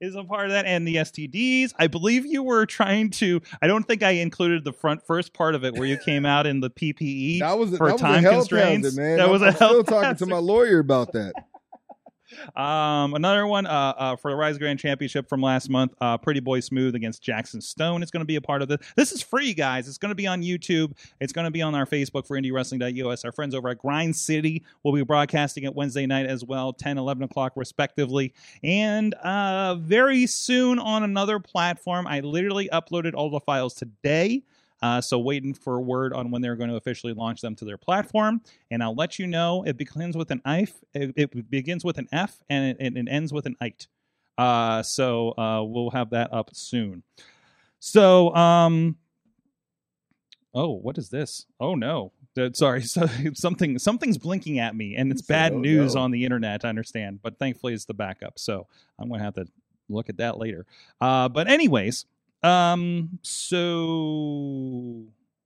is 0.01 0.17
a 0.17 0.25
part 0.25 0.47
of 0.47 0.53
that, 0.53 0.65
and 0.65 0.87
the 0.87 0.97
STDs. 0.97 1.73
I 1.79 1.87
believe 1.87 2.25
you 2.27 2.43
were 2.43 2.65
trying 2.65 3.11
to. 3.11 3.41
I 3.61 3.67
don't 3.67 3.87
think 3.87 4.03
I 4.03 4.13
included 4.13 4.65
the 4.65 4.73
front 4.73 5.07
first 5.07 5.35
part 5.35 5.55
of 5.55 5.65
it 5.65 5.75
where 5.75 5.87
you 5.87 5.99
came 5.99 6.25
out 6.25 6.47
in 6.47 6.61
the 6.61 6.71
PPE. 6.71 7.41
That 7.41 7.59
was 7.59 7.73
a, 7.73 7.77
for 7.77 7.89
that 7.89 7.93
was 7.93 8.01
a 8.01 8.05
time 8.05 8.23
health 8.23 8.49
constraints. 8.49 8.87
hazard, 8.87 9.01
man. 9.03 9.17
That 9.19 9.27
I'm, 9.27 9.31
was 9.31 9.43
a 9.43 9.47
I'm 9.47 9.55
still 9.55 9.85
talking 9.85 10.03
hazard. 10.05 10.19
to 10.19 10.27
my 10.27 10.39
lawyer 10.39 10.79
about 10.79 11.13
that. 11.13 11.35
Um, 12.57 13.15
another 13.15 13.47
one 13.47 13.67
uh, 13.67 13.95
uh, 13.97 14.17
for 14.17 14.31
the 14.31 14.37
Rise 14.37 14.59
Grand 14.59 14.79
Championship 14.79 15.29
from 15.29 15.41
last 15.41 15.71
month. 15.71 15.95
Uh, 16.01 16.19
Pretty 16.19 16.41
Boy 16.41 16.61
Smooth 16.61 16.95
against 16.95 17.23
Jackson 17.23 17.61
Stone 17.61 18.03
is 18.03 18.11
going 18.11 18.21
to 18.21 18.27
be 18.27 18.37
a 18.37 18.41
part 18.41 18.63
of 18.63 18.69
this. 18.69 18.79
This 18.97 19.13
is 19.13 19.23
free, 19.23 19.55
guys. 19.55 19.89
It's 19.89 19.99
going 19.99 20.11
to 20.11 20.15
be 20.17 20.27
on 20.27 20.43
YouTube. 20.43 20.93
It's 21.21 21.33
going 21.33 21.45
to 21.45 21.51
be 21.51 21.63
on 21.63 21.75
our 21.75 21.87
Facebook 21.87 22.27
for 22.27 22.39
IndieWrestling.us. 22.39 23.25
Our 23.25 23.33
friends 23.33 23.55
over 23.55 23.69
at 23.69 23.79
Grind 23.79 24.17
City 24.17 24.63
will 24.83 24.93
be 24.93 25.03
broadcasting 25.03 25.65
it 25.65 25.75
Wednesday 25.75 26.07
night 26.07 26.27
as 26.27 26.45
well, 26.45 26.73
10, 26.73 26.99
11 26.99 27.23
o'clock 27.25 27.53
respectively. 27.57 28.33
And 28.63 29.15
uh, 29.15 29.77
very 29.77 30.27
soon 30.27 30.79
on 30.79 31.03
another 31.03 31.39
platform. 31.39 32.07
I 32.07 32.21
literally 32.21 32.69
uploaded 32.73 33.15
all 33.15 33.31
the 33.31 33.41
files 33.41 33.75
today. 33.75 34.43
Uh, 34.83 35.01
so 35.01 35.19
waiting 35.19 35.55
for 35.55 35.77
a 35.77 35.81
word 35.81 36.13
on 36.13 36.31
when 36.31 36.43
they're 36.43 36.57
going 36.57 36.69
to 36.69 36.77
officially 36.77 37.13
launch 37.15 37.41
them 37.41 37.55
to 37.55 37.65
their 37.65 37.79
platform, 37.79 38.41
and 38.71 38.83
I'll 38.83 38.95
let 38.97 39.19
you 39.19 39.27
know. 39.29 39.63
It 39.65 39.77
begins 39.77 40.17
with 40.17 40.31
an 40.33 40.43
F. 40.45 40.73
It, 40.93 41.13
it 41.17 41.51
begins 41.51 41.85
with 41.85 41.99
an 41.99 42.09
F, 42.13 42.43
and 42.51 42.77
it, 42.81 42.97
it 42.97 43.09
ends 43.09 43.33
with 43.33 43.47
an 43.47 43.57
ite. 43.61 43.87
Uh, 44.37 44.83
so 44.83 45.31
uh, 45.39 45.63
we'll 45.63 45.91
have 45.91 46.11
that 46.11 46.33
up 46.33 46.51
soon. 46.53 47.05
So, 47.79 48.35
um, 48.35 48.97
oh, 50.55 50.71
what 50.73 50.99
is 50.99 51.11
this? 51.11 51.47
Oh 51.61 51.75
no, 51.75 52.13
Uh, 52.37 52.51
sorry, 52.53 52.83
so, 52.83 53.07
something 53.35 53.79
something's 53.79 54.19
blinking 54.19 54.59
at 54.59 54.75
me, 54.75 54.97
and 54.97 55.13
it's 55.13 55.23
bad 55.23 55.53
"Oh, 55.53 55.59
news 55.59 55.95
no." 55.95 56.03
on 56.03 56.11
the 56.11 56.25
internet. 56.25 56.65
I 56.65 56.69
understand, 56.69 57.21
but 57.23 57.39
thankfully 57.39 57.75
it's 57.75 57.85
the 57.85 57.95
backup, 57.95 58.39
so 58.39 58.67
I'm 58.99 59.09
going 59.09 59.19
to 59.21 59.25
have 59.25 59.35
to 59.35 59.47
look 59.89 60.09
at 60.09 60.17
that 60.17 60.39
later. 60.39 60.67
Uh, 61.01 61.29
but 61.29 61.49
anyways, 61.49 62.07
um, 62.43 63.19
so 63.23 65.05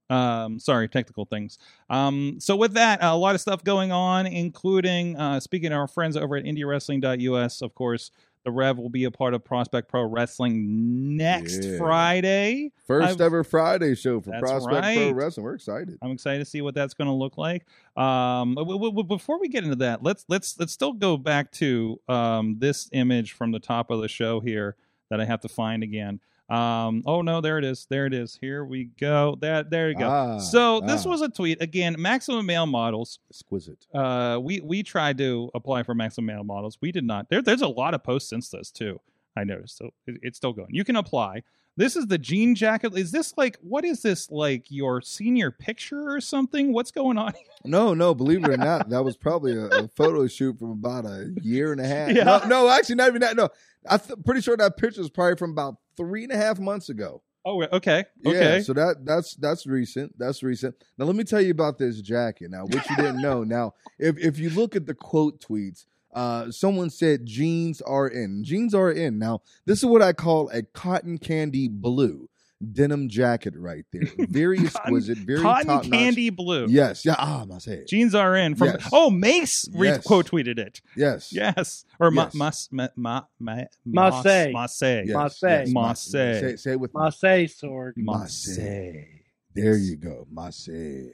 um, 0.09 0.59
sorry, 0.59 0.87
technical 0.87 1.25
things. 1.25 1.57
Um, 1.89 2.37
so 2.39 2.55
with 2.55 2.73
that, 2.75 2.99
a 3.03 3.15
lot 3.15 3.35
of 3.35 3.41
stuff 3.41 3.63
going 3.63 3.91
on, 3.91 4.25
including 4.25 5.17
uh, 5.17 5.39
speaking 5.39 5.71
to 5.71 5.75
our 5.75 5.87
friends 5.87 6.15
over 6.15 6.37
at 6.37 6.45
IndieWrestling.us. 6.45 7.61
Of 7.61 7.75
course, 7.75 8.11
the 8.45 8.51
Rev 8.51 8.77
will 8.77 8.89
be 8.89 9.03
a 9.03 9.11
part 9.11 9.33
of 9.33 9.43
Prospect 9.43 9.89
Pro 9.89 10.03
Wrestling 10.03 11.17
next 11.17 11.65
Yeah. 11.65 11.77
Friday. 11.77 12.71
1st 12.87 13.03
I've- 13.03 13.23
ever 13.23 13.43
Friday 13.43 13.95
show 13.95 14.21
for 14.21 14.31
Prospect 14.39 14.63
Pro. 14.95 15.11
Wrestling. 15.11 15.43
We're 15.43 15.55
excited. 15.55 15.97
I'm 16.01 16.11
excited 16.11 16.39
to 16.39 16.45
see 16.45 16.61
what 16.61 16.73
that's 16.73 16.93
going 16.93 17.07
to 17.09 17.13
look 17.13 17.37
like. 17.37 17.65
Um, 17.97 18.55
w- 18.55 18.79
w- 18.79 19.03
before 19.03 19.41
we 19.41 19.49
get 19.49 19.65
into 19.65 19.75
that, 19.77 20.03
let's 20.03 20.23
let's 20.29 20.57
let's 20.57 20.71
still 20.71 20.93
go 20.93 21.17
back 21.17 21.51
to 21.53 21.99
um, 22.07 22.55
this 22.59 22.87
image 22.93 23.33
from 23.33 23.51
the 23.51 23.59
top 23.59 23.91
of 23.91 23.99
the 23.99 24.07
show 24.07 24.39
here 24.39 24.77
that 25.09 25.19
I 25.19 25.25
have 25.25 25.41
to 25.41 25.49
find 25.49 25.83
again. 25.83 26.21
Um, 26.49 27.03
oh 27.05 27.21
no, 27.21 27.41
there 27.41 27.57
it 27.57 27.65
is. 27.65 27.87
There 27.89 28.05
it 28.05 28.13
is. 28.13 28.37
Here 28.39 28.63
we 28.63 28.85
go. 28.99 29.37
That 29.41 29.69
there 29.69 29.89
you 29.89 29.97
go. 29.97 30.07
Ah, 30.07 30.37
so 30.39 30.79
this 30.79 31.05
ah. 31.05 31.09
was 31.09 31.21
a 31.21 31.27
tweet 31.27 31.61
again. 31.61 31.95
Maximum 31.99 32.45
male 32.45 32.65
models. 32.65 33.19
Exquisite. 33.29 33.85
Uh, 33.93 34.39
we 34.41 34.61
we 34.61 34.81
tried 34.81 35.17
to 35.17 35.51
apply 35.53 35.83
for 35.83 35.93
maximum 35.93 36.27
male 36.27 36.43
models. 36.45 36.77
We 36.81 36.91
did 36.91 37.03
not. 37.03 37.29
There, 37.29 37.41
there's 37.41 37.61
a 37.61 37.67
lot 37.67 37.93
of 37.93 38.03
posts 38.03 38.29
since 38.29 38.49
this 38.49 38.71
too. 38.71 39.01
I 39.35 39.43
noticed. 39.43 39.77
So 39.77 39.89
it, 40.05 40.19
it's 40.21 40.37
still 40.37 40.53
going. 40.53 40.69
You 40.71 40.85
can 40.85 40.95
apply. 40.95 41.43
This 41.77 41.95
is 41.95 42.07
the 42.07 42.17
jean 42.17 42.55
jacket. 42.55 42.97
Is 42.97 43.11
this 43.11 43.33
like 43.37 43.57
what 43.61 43.85
is 43.85 44.01
this 44.01 44.31
like 44.31 44.65
your 44.69 45.01
senior 45.01 45.51
picture 45.51 46.09
or 46.09 46.19
something? 46.19 46.73
What's 46.73 46.91
going 46.91 47.17
on? 47.19 47.33
Here? 47.33 47.43
No, 47.65 47.93
no, 47.93 48.15
believe 48.15 48.43
it 48.45 48.49
or 48.49 48.57
not, 48.57 48.89
that 48.89 49.03
was 49.03 49.15
probably 49.15 49.55
a, 49.55 49.65
a 49.65 49.87
photo 49.95 50.25
shoot 50.27 50.57
from 50.57 50.71
about 50.71 51.05
a 51.05 51.33
year 51.43 51.73
and 51.73 51.81
a 51.81 51.87
half. 51.87 52.11
Yeah. 52.11 52.23
No, 52.23 52.47
no, 52.47 52.69
actually, 52.69 52.95
not 52.95 53.09
even 53.09 53.21
that. 53.21 53.35
No, 53.35 53.49
I'm 53.87 53.99
th- 53.99 54.19
pretty 54.25 54.41
sure 54.41 54.57
that 54.57 54.77
picture 54.77 55.01
is 55.01 55.09
probably 55.09 55.35
from 55.35 55.51
about 55.51 55.75
three 55.97 56.23
and 56.23 56.31
a 56.31 56.37
half 56.37 56.59
months 56.59 56.89
ago. 56.89 57.21
Oh, 57.45 57.63
okay, 57.63 58.03
Yeah, 58.21 58.59
so 58.61 58.73
that 58.73 59.05
that's 59.05 59.35
that's 59.35 59.65
recent. 59.65 60.17
That's 60.19 60.43
recent. 60.43 60.75
Now 60.97 61.05
let 61.05 61.15
me 61.15 61.23
tell 61.23 61.41
you 61.41 61.51
about 61.51 61.77
this 61.77 62.01
jacket. 62.01 62.51
Now, 62.51 62.65
which 62.65 62.89
you 62.89 62.95
didn't 62.97 63.21
know. 63.21 63.43
Now, 63.47 63.73
if 63.97 64.17
if 64.17 64.37
you 64.37 64.49
look 64.49 64.75
at 64.75 64.85
the 64.85 64.93
quote 64.93 65.39
tweets, 65.39 65.85
uh, 66.13 66.51
someone 66.51 66.89
said 66.89 67.25
jeans 67.25 67.81
are 67.81 68.07
in. 68.07 68.43
Jeans 68.43 68.73
are 68.73 68.91
in. 68.91 69.17
Now, 69.17 69.41
this 69.65 69.79
is 69.79 69.85
what 69.85 70.01
I 70.01 70.11
call 70.11 70.49
a 70.49 70.63
cotton 70.63 71.17
candy 71.17 71.69
blue 71.69 72.29
denim 72.71 73.09
jacket 73.09 73.53
right 73.57 73.85
there. 73.93 74.03
Very 74.29 74.59
exquisite. 74.65 75.17
Very 75.19 75.41
Cotton 75.41 75.67
top-notch. 75.67 75.91
candy 75.91 76.29
blue. 76.29 76.65
Yes. 76.69 77.05
Yeah. 77.05 77.15
Ah, 77.17 77.41
I 77.41 77.45
must 77.45 77.65
say 77.65 77.73
it. 77.73 77.87
Jeans 77.87 78.15
are 78.15 78.35
in 78.35 78.55
from. 78.55 78.67
Yes. 78.69 78.89
Oh, 78.91 79.09
Mace 79.09 79.67
re- 79.73 79.89
Yes. 79.89 80.03
quote 80.05 80.29
tweeted 80.31 80.57
it. 80.59 80.81
Yes. 80.95 81.31
Yes, 81.31 81.85
or 81.99 82.11
ma, 82.11 82.23
Yes. 82.25 82.33
mas, 82.35 82.69
ma, 82.71 82.87
ma, 82.95 83.21
ma, 83.39 83.61
Marseille. 83.85 84.51
Marseille. 84.51 85.03
Yes, 85.05 85.13
Marseille. 85.13 85.59
yes, 85.65 85.69
Marseille. 85.69 86.39
Say, 86.41 86.55
say 86.55 86.71
it 86.71 86.79
with 86.79 86.93
me. 86.93 86.99
Marseille 86.99 87.47
sword. 87.47 87.93
Marseille. 87.97 89.05
There 89.53 89.77
you 89.77 89.95
go, 89.95 90.27
Marseille. 90.31 91.11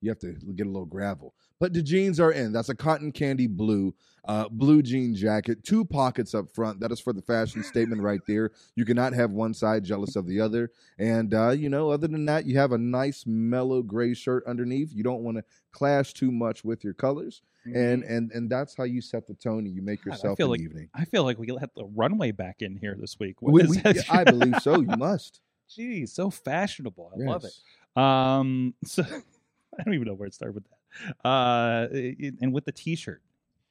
You 0.00 0.10
have 0.10 0.18
to 0.20 0.32
get 0.54 0.66
a 0.66 0.70
little 0.70 0.86
gravel. 0.86 1.34
But 1.58 1.74
the 1.74 1.82
jeans 1.82 2.18
are 2.18 2.32
in. 2.32 2.52
That's 2.52 2.70
a 2.70 2.74
cotton 2.74 3.12
candy 3.12 3.46
blue, 3.46 3.94
uh, 4.24 4.48
blue 4.48 4.80
jean 4.82 5.14
jacket, 5.14 5.62
two 5.62 5.84
pockets 5.84 6.34
up 6.34 6.50
front. 6.50 6.80
That 6.80 6.90
is 6.90 7.00
for 7.00 7.12
the 7.12 7.20
fashion 7.20 7.62
statement 7.62 8.00
right 8.00 8.20
there. 8.26 8.52
You 8.76 8.86
cannot 8.86 9.12
have 9.12 9.30
one 9.30 9.52
side 9.52 9.84
jealous 9.84 10.16
of 10.16 10.26
the 10.26 10.40
other. 10.40 10.70
And 10.98 11.34
uh, 11.34 11.50
you 11.50 11.68
know, 11.68 11.90
other 11.90 12.08
than 12.08 12.24
that, 12.26 12.46
you 12.46 12.56
have 12.56 12.72
a 12.72 12.78
nice 12.78 13.24
mellow 13.26 13.82
gray 13.82 14.14
shirt 14.14 14.42
underneath. 14.46 14.90
You 14.94 15.02
don't 15.02 15.22
want 15.22 15.36
to 15.36 15.44
clash 15.72 16.14
too 16.14 16.32
much 16.32 16.64
with 16.64 16.82
your 16.82 16.94
colors. 16.94 17.42
And 17.66 18.04
and 18.04 18.32
and 18.32 18.48
that's 18.50 18.74
how 18.74 18.84
you 18.84 19.02
set 19.02 19.26
the 19.26 19.34
tone 19.34 19.66
and 19.66 19.74
you 19.74 19.82
make 19.82 20.02
God, 20.02 20.12
I 20.12 20.14
yourself 20.14 20.36
feel 20.38 20.46
an 20.46 20.52
like- 20.52 20.60
evening. 20.62 20.88
I 20.94 21.04
feel 21.04 21.24
like 21.24 21.38
we 21.38 21.48
let 21.48 21.74
the 21.74 21.84
runway 21.84 22.32
back 22.32 22.62
in 22.62 22.74
here 22.76 22.96
this 22.98 23.18
week. 23.20 23.42
We- 23.42 23.62
is 23.62 23.82
we-? 23.84 24.00
I 24.10 24.24
believe 24.24 24.62
so. 24.62 24.80
You 24.80 24.96
must. 24.96 25.40
Geez, 25.68 26.12
so 26.12 26.30
fashionable. 26.30 27.12
I 27.14 27.30
love 27.30 27.44
it. 27.44 27.52
Yes. 27.54 28.02
Um, 28.02 28.74
so 28.84 29.04
I 29.78 29.82
don't 29.84 29.94
even 29.94 30.06
know 30.06 30.14
where 30.14 30.28
to 30.28 30.34
start 30.34 30.54
with 30.54 30.64
that. 30.64 31.28
Uh, 31.28 31.88
it- 31.92 32.34
and 32.40 32.52
with 32.52 32.64
the 32.64 32.72
T-shirt, 32.72 33.22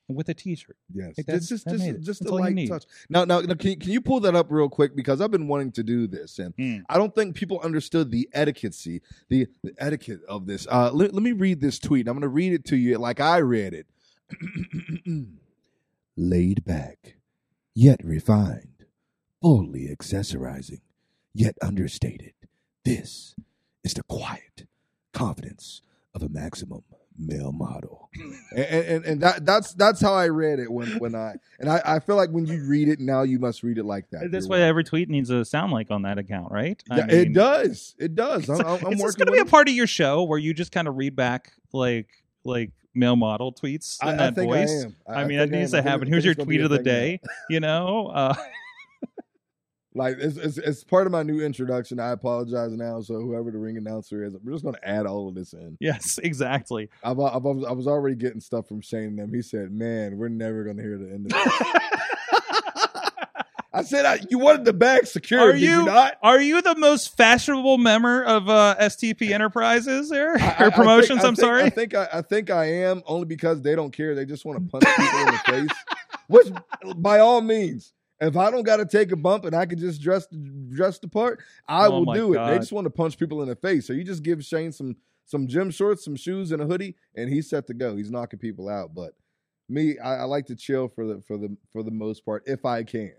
with 0.07 0.27
the 0.27 0.33
T-shirt. 0.33 0.77
Yes, 0.93 1.13
Like, 1.17 1.25
that's- 1.27 1.47
just 1.49 1.67
just 1.67 1.83
it. 1.83 2.01
just 2.01 2.21
That's 2.21 2.31
a 2.31 2.35
light 2.35 2.67
touch. 2.67 2.85
Now, 3.09 3.25
now, 3.25 3.41
now 3.41 3.53
can, 3.55 3.79
can 3.79 3.91
you 3.91 4.01
pull 4.01 4.19
that 4.21 4.33
up 4.35 4.47
real 4.49 4.69
quick 4.69 4.95
because 4.95 5.21
I've 5.21 5.29
been 5.31 5.47
wanting 5.47 5.71
to 5.73 5.83
do 5.83 6.07
this, 6.07 6.39
and 6.39 6.53
Hmm. 6.57 6.77
I 6.89 6.97
don't 6.97 7.13
think 7.13 7.35
people 7.35 7.59
understood 7.59 8.09
the 8.11 8.27
etiquette, 8.33 8.75
the 8.83 9.01
the 9.29 9.47
etiquette 9.77 10.21
of 10.27 10.45
this. 10.47 10.65
Uh, 10.69 10.91
let, 10.93 11.13
let 11.13 11.21
me 11.23 11.31
read 11.33 11.61
this 11.61 11.77
tweet. 11.79 12.07
I'm 12.07 12.13
going 12.15 12.21
to 12.21 12.27
read 12.29 12.53
it 12.53 12.65
to 12.65 12.75
you 12.77 12.97
like 12.97 13.19
I 13.19 13.39
read 13.39 13.73
it. 13.73 13.87
Laid 16.17 16.65
back, 16.65 17.15
yet 17.73 18.01
refined, 18.03 18.85
boldly 19.41 19.87
accessorizing, 19.87 20.81
yet 21.33 21.55
understated. 21.61 22.33
This 22.83 23.35
is 23.83 23.93
the 23.93 24.03
quiet 24.03 24.65
confidence 25.13 25.81
of 26.16 26.24
a 26.24 26.30
maximum 26.30 26.84
male 27.18 27.51
model. 27.51 28.10
and, 28.55 28.66
and 28.66 29.05
and 29.05 29.22
that 29.22 29.45
that's 29.45 29.74
that's 29.74 29.99
how 30.01 30.14
I 30.14 30.28
read 30.30 30.60
it 30.60 30.72
when 30.72 30.97
when 30.99 31.16
I 31.16 31.36
and 31.60 31.70
I, 31.70 31.82
I 31.86 31.99
feel 31.99 32.16
like 32.16 32.30
when 32.30 32.45
you 32.45 32.64
read 32.66 32.88
it 32.88 32.99
now 32.99 33.24
you 33.24 33.39
must 33.39 33.62
read 33.62 33.78
it 33.78 33.84
like 33.86 34.10
that. 34.12 34.32
That's 34.32 34.47
You're 34.47 34.57
right. 34.57 34.64
every 34.64 34.84
tweet 34.84 35.10
needs 35.10 35.30
to 35.30 35.43
sound 35.45 35.72
like 35.74 35.91
on 35.91 36.03
that 36.03 36.18
account, 36.18 36.51
right? 36.51 36.82
I 36.89 36.97
Yeah, 36.99 37.05
mean, 37.07 37.16
it 37.18 37.34
does. 37.34 37.95
It 37.99 38.16
does. 38.16 38.49
I'm, 38.49 38.66
I'm, 38.66 38.86
I'm 38.86 38.93
it's 38.93 39.16
gonna 39.16 39.32
be 39.32 39.39
a 39.39 39.45
part 39.45 39.68
of 39.68 39.76
your 39.76 39.88
show 39.88 40.24
where 40.24 40.39
you 40.39 40.53
just 40.53 40.72
kind 40.72 40.88
of 40.88 40.95
read 40.97 41.16
back 41.16 41.51
like 41.74 42.07
like 42.43 42.72
male 42.95 43.16
model 43.16 43.53
tweets 43.53 44.01
in 44.01 44.07
I, 44.10 44.14
I 44.14 44.16
that 44.18 44.36
think 44.36 44.49
voice. 44.49 44.70
I 44.70 44.86
am. 44.86 44.95
I, 45.07 45.24
mean, 45.26 45.38
that 45.38 45.45
think 45.49 45.55
I 45.55 45.60
needs 45.60 45.74
am. 45.74 45.84
to 45.84 45.89
happen. 45.89 46.07
Here's 46.07 46.26
your 46.26 46.36
tweet 46.36 46.62
of 46.62 46.70
the 46.70 46.78
thing 46.78 46.86
now. 46.86 46.91
day. 46.91 47.22
You 47.49 47.60
know, 47.60 48.07
uh, 48.07 48.34
Like 49.99 50.15
it's, 50.19 50.37
it's 50.37 50.57
it's 50.57 50.83
part 50.85 51.07
of 51.07 51.11
my 51.11 51.23
new 51.23 51.41
introduction. 51.41 51.99
I 51.99 52.11
apologize 52.11 52.71
now. 52.71 53.01
So 53.01 53.15
whoever 53.15 53.51
the 53.51 53.57
ring 53.57 53.75
announcer 53.75 54.23
is, 54.23 54.33
we're 54.41 54.53
just 54.53 54.63
going 54.63 54.75
to 54.75 54.87
add 54.87 55.05
all 55.05 55.27
of 55.27 55.35
this 55.35 55.51
in. 55.51 55.75
yes, 55.81 56.17
exactly. 56.23 56.89
I've, 57.03 57.19
I've, 57.19 57.45
I 57.45 57.73
was 57.73 57.85
already 57.85 58.15
getting 58.15 58.39
stuff 58.39 58.65
from 58.67 58.79
Shane 58.79 59.03
and 59.09 59.19
them. 59.19 59.33
He 59.33 59.41
said, 59.41 59.71
"Man, 59.73 60.17
we're 60.17 60.29
never 60.29 60.63
going 60.63 60.77
to 60.77 60.83
hear 60.83 60.97
the 60.97 61.09
end 61.11 61.25
of 61.25 61.31
this." 61.33 61.79
I 63.71 63.83
said, 63.83 64.03
I, 64.05 64.19
"You 64.29 64.39
wanted 64.39 64.65
the 64.65 64.73
bag 64.73 65.05
secure, 65.05 65.41
Are 65.49 65.51
did 65.53 65.61
you- 65.61 65.69
you 65.81 65.85
not?" 65.85 66.17
Are 66.23 66.41
you 66.41 66.61
the 66.61 66.75
most 66.75 67.15
fashionable 67.15 67.77
member 67.77 68.23
of 68.23 68.49
uh, 68.49 68.75
STP 68.79 69.29
Enterprises 69.31 70.09
there 70.09 70.35
I- 70.39 70.45
I- 70.45 70.55
I 70.59 70.67
or 70.67 70.71
promotions? 70.71 71.23
I 71.23 71.27
I'm 71.27 71.35
think- 71.35 71.45
sorry. 71.45 71.63
I 71.63 71.69
think 71.69 71.93
I, 71.93 72.07
I 72.13 72.21
think 72.23 72.49
I 72.49 72.65
am 72.65 73.03
only 73.05 73.25
because 73.25 73.61
they 73.61 73.75
don't 73.75 73.91
care. 73.91 74.15
They 74.15 74.25
just 74.25 74.43
want 74.43 74.63
to 74.63 74.69
punch 74.71 74.85
people 74.85 75.19
in 75.19 75.25
the 75.27 75.39
face. 75.45 75.77
Which, 76.27 76.47
by 76.97 77.19
all 77.19 77.41
means, 77.41 77.93
if 78.22 78.36
I 78.36 78.51
don't 78.51 78.63
got 78.63 78.78
to 78.78 78.86
take 78.86 79.11
a 79.11 79.15
bump 79.15 79.45
and 79.45 79.55
I 79.55 79.65
can 79.65 79.80
just 79.80 80.01
dress 80.01 80.28
dress 80.70 80.99
the 80.99 81.07
part, 81.07 81.39
I 81.67 81.88
Oh 81.88 82.01
will 82.01 82.13
do 82.13 82.34
it. 82.34 82.45
They 82.45 82.57
just 82.57 82.72
want 82.72 82.86
to 82.86 82.91
punch 82.91 83.17
people 83.17 83.41
in 83.41 83.49
the 83.49 83.55
face. 83.55 83.88
So 83.88 83.93
you 83.93 84.03
just 84.03 84.24
give 84.24 84.43
Shane 84.43 84.72
some 84.72 84.97
some 85.26 85.47
gym 85.47 85.70
shorts, 85.70 86.03
some 86.03 86.15
shoes, 86.15 86.51
and 86.51 86.61
a 86.61 86.65
hoodie, 86.65 86.95
and 87.15 87.30
he's 87.30 87.49
set 87.49 87.67
to 87.67 87.74
go. 87.74 87.95
He's 87.95 88.11
knocking 88.11 88.39
people 88.39 88.67
out. 88.67 88.93
But 88.95 89.13
me, 89.70 89.97
I, 89.99 90.17
I 90.17 90.24
like 90.24 90.47
to 90.47 90.55
chill 90.55 90.88
for 90.88 91.05
the 91.05 91.22
for 91.28 91.38
the 91.38 91.55
for 91.72 91.84
the 91.84 91.91
most 91.91 92.26
part 92.26 92.43
if 92.45 92.65
I 92.65 92.84
can, 92.84 93.13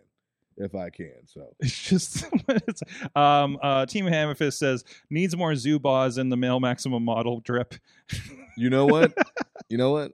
if 0.56 0.74
I 0.74 0.90
can. 0.90 1.26
So 1.26 1.54
It's 1.60 1.88
just 1.88 2.26
it's, 2.48 2.82
um 3.14 3.58
uh 3.62 3.86
Team 3.86 4.06
Hammerfist 4.06 4.54
says 4.54 4.84
needs 5.08 5.36
more 5.36 5.52
Zubaz 5.52 6.18
in 6.18 6.28
the 6.28 6.36
male 6.36 6.60
maximum 6.60 7.04
model 7.04 7.40
drip. 7.40 7.74
you 8.56 8.68
know 8.70 8.86
what, 8.86 9.12
you 9.68 9.78
know 9.78 9.92
what. 9.92 10.12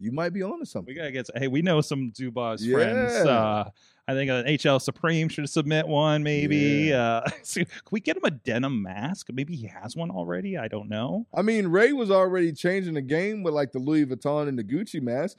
You 0.00 0.12
might 0.12 0.32
be 0.32 0.42
onto 0.42 0.64
something. 0.64 0.92
We 0.94 0.98
gotta 0.98 1.12
get. 1.12 1.28
Hey, 1.36 1.48
we 1.48 1.62
know 1.62 1.80
some 1.80 2.12
Zubaz 2.12 2.58
Yeah. 2.60 2.74
friends. 2.74 3.12
Uh, 3.26 3.70
I 4.08 4.14
think 4.14 4.28
an 4.30 4.44
HL 4.46 4.80
Supreme 4.80 5.28
should 5.28 5.48
submit 5.48 5.86
one. 5.86 6.22
Maybe. 6.24 6.92
Uh, 6.92 7.20
so 7.42 7.60
can 7.64 7.68
we 7.92 8.00
get 8.00 8.16
him 8.16 8.24
a 8.24 8.30
denim 8.32 8.82
mask? 8.82 9.28
Maybe 9.32 9.54
he 9.54 9.66
has 9.68 9.94
one 9.94 10.10
already. 10.10 10.58
I 10.58 10.66
don't 10.68 10.88
know. 10.88 11.26
I 11.32 11.42
mean, 11.42 11.68
Ray 11.68 11.92
was 11.92 12.10
already 12.10 12.52
changing 12.52 12.94
the 12.94 13.02
game 13.02 13.42
with 13.44 13.54
like 13.54 13.70
the 13.72 13.78
Louis 13.78 14.06
Vuitton 14.06 14.48
and 14.48 14.58
the 14.58 14.64
Gucci 14.64 15.00
mask. 15.00 15.36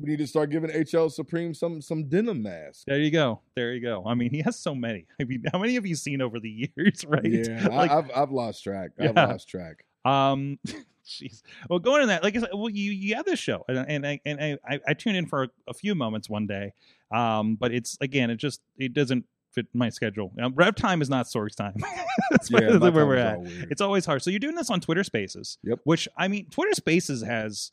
We 0.00 0.10
need 0.10 0.18
to 0.18 0.26
start 0.28 0.50
giving 0.50 0.70
HL 0.70 1.10
Supreme 1.10 1.52
some 1.54 1.80
some 1.80 2.04
denim 2.08 2.42
mask. 2.42 2.84
There 2.86 2.98
you 3.00 3.10
go. 3.10 3.40
There 3.54 3.72
you 3.74 3.80
go. 3.80 4.04
I 4.06 4.14
mean, 4.14 4.30
he 4.30 4.42
has 4.42 4.56
so 4.58 4.74
many. 4.74 5.06
I 5.20 5.24
mean, 5.24 5.42
how 5.52 5.58
many 5.58 5.74
have 5.74 5.86
you 5.86 5.94
seen 5.96 6.20
over 6.22 6.38
the 6.40 6.70
years? 6.76 7.04
Right? 7.06 7.24
Yeah, 7.24 7.66
Like, 7.68 7.90
I, 7.90 7.98
I've 7.98 8.10
I've 8.14 8.30
lost 8.30 8.62
track. 8.64 8.90
I've 8.98 9.14
lost 9.14 9.48
track. 9.48 9.84
Um, 10.04 10.58
jeez. 11.08 11.42
Well, 11.68 11.78
going 11.78 12.02
in 12.02 12.08
that, 12.08 12.22
like 12.22 12.36
I 12.36 12.40
said, 12.40 12.50
well, 12.52 12.68
you 12.68 12.92
you 12.92 13.16
have 13.16 13.24
this 13.24 13.38
show, 13.38 13.64
and 13.68 13.78
and 13.88 14.06
I 14.06 14.20
and 14.26 14.40
I, 14.40 14.58
I, 14.68 14.80
I 14.88 14.94
tuned 14.94 15.16
in 15.16 15.26
for 15.26 15.44
a, 15.44 15.48
a 15.68 15.74
few 15.74 15.94
moments 15.94 16.28
one 16.28 16.46
day. 16.46 16.72
Um, 17.10 17.56
but 17.56 17.72
it's 17.72 17.96
again, 18.00 18.30
it 18.30 18.36
just 18.36 18.60
it 18.76 18.92
doesn't 18.92 19.24
fit 19.52 19.66
my 19.72 19.88
schedule. 19.88 20.32
Um, 20.40 20.54
rev 20.54 20.74
time 20.74 21.00
is 21.02 21.08
not 21.08 21.28
source 21.28 21.54
time. 21.54 21.74
That's 22.30 22.50
Yeah, 22.50 22.76
where, 22.76 22.90
where 22.92 23.06
we're 23.06 23.16
at. 23.16 23.38
It's 23.70 23.80
always 23.80 24.04
hard. 24.04 24.22
So 24.22 24.30
you're 24.30 24.38
doing 24.38 24.54
this 24.54 24.70
on 24.70 24.80
Twitter 24.80 25.04
Spaces. 25.04 25.58
Yep. 25.62 25.80
Which 25.84 26.08
I 26.16 26.28
mean, 26.28 26.46
Twitter 26.50 26.74
Spaces 26.74 27.22
has 27.22 27.72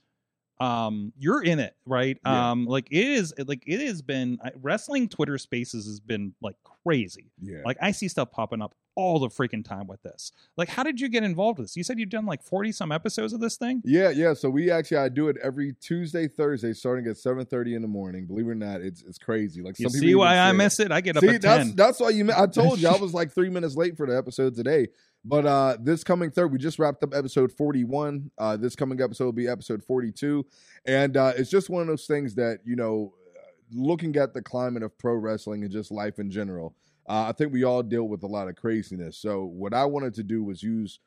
um 0.60 1.12
you're 1.18 1.44
in 1.44 1.60
it 1.60 1.76
right 1.86 2.18
Yeah. 2.26 2.52
um 2.52 2.66
like 2.66 2.88
it 2.90 3.06
is 3.06 3.34
like 3.46 3.64
it 3.68 3.86
has 3.86 4.02
been 4.02 4.40
wrestling 4.62 5.10
twitter 5.10 5.38
spaces 5.38 5.86
has 5.86 6.00
been 6.00 6.34
like 6.42 6.56
crazy 6.84 7.32
yeah. 7.42 7.60
like 7.66 7.78
I 7.82 7.92
see 7.92 8.08
stuff 8.08 8.32
popping 8.32 8.62
up 8.62 8.74
all 8.96 9.20
the 9.20 9.28
freaking 9.28 9.64
time 9.64 9.88
with 9.88 10.02
this. 10.04 10.32
Like, 10.58 10.70
how 10.70 10.84
did 10.84 11.00
you 11.00 11.10
get 11.10 11.24
involved 11.24 11.60
with 11.60 11.68
this? 11.68 11.76
You 11.76 11.84
said 11.84 12.00
you've 12.00 12.10
done 12.10 12.26
like 12.26 12.42
forty 12.42 12.72
some 12.72 12.92
episodes 12.92 13.34
of 13.34 13.40
this 13.42 13.58
thing. 13.58 13.82
Yeah, 13.86 14.10
yeah. 14.10 14.34
So 14.34 14.50
we 14.50 14.72
actually 14.72 14.98
I 14.98 15.10
do 15.10 15.28
it 15.28 15.38
every 15.44 15.74
Tuesday, 15.82 16.28
Thursday, 16.28 16.74
starting 16.74 17.06
at 17.08 17.18
seven 17.18 17.46
thirty 17.46 17.76
in 17.76 17.82
the 17.82 17.88
morning. 17.88 18.26
Believe 18.26 18.48
it 18.48 18.52
or 18.52 18.56
not, 18.56 18.82
it's 18.82 19.04
it's 19.04 19.18
crazy. 19.18 19.62
Like 19.62 19.78
You 19.80 19.90
see 19.90 20.16
why 20.16 20.38
I 20.38 20.52
miss 20.54 20.80
it? 20.80 20.92
I 20.92 21.02
get 21.02 21.18
up 21.18 21.22
See, 21.22 21.30
at 21.30 21.42
that's 21.42 21.66
ten. 21.66 21.76
that's 21.76 22.00
why 22.00 22.10
you. 22.10 22.30
I 22.36 22.48
told 22.48 22.80
you 22.80 22.88
I 22.88 22.98
was 23.02 23.14
like 23.14 23.34
three 23.34 23.50
minutes 23.50 23.76
late 23.76 23.98
for 23.98 24.08
the 24.08 24.18
episode 24.18 24.56
today. 24.56 24.88
But 25.28 25.46
uh 25.46 25.78
this 25.82 26.04
coming 26.04 26.30
third, 26.30 26.52
we 26.52 26.60
just 26.60 26.78
wrapped 26.80 27.04
up 27.04 27.14
episode 27.16 27.52
forty 27.52 27.84
one. 27.84 28.30
Uh 28.38 28.56
This 28.58 28.76
coming 28.76 29.02
episode 29.02 29.26
will 29.26 29.32
be 29.34 29.48
episode 29.48 29.84
forty 29.84 30.12
two, 30.12 30.46
and 30.86 31.18
uh 31.18 31.34
it's 31.36 31.50
just 31.50 31.70
one 31.70 31.82
of 31.82 31.88
those 31.88 32.06
things 32.06 32.36
that 32.36 32.60
you 32.64 32.76
know, 32.76 33.14
looking 33.74 34.16
at 34.18 34.34
the 34.34 34.42
climate 34.42 34.84
of 34.84 34.96
pro 34.98 35.16
wrestling 35.16 35.64
and 35.64 35.72
just 35.72 35.92
life 35.92 36.20
in 36.20 36.30
general. 36.30 36.76
Uh, 37.08 37.26
I 37.30 37.32
think 37.34 37.54
we 37.54 37.64
all 37.64 37.84
deal 37.84 38.08
with 38.08 38.24
a 38.24 38.28
lot 38.28 38.48
of 38.48 38.56
craziness. 38.56 39.18
So 39.18 39.46
what 39.46 39.74
I 39.76 39.86
wanted 39.86 40.14
to 40.16 40.24
do 40.24 40.44
was 40.44 40.64
use 40.64 41.00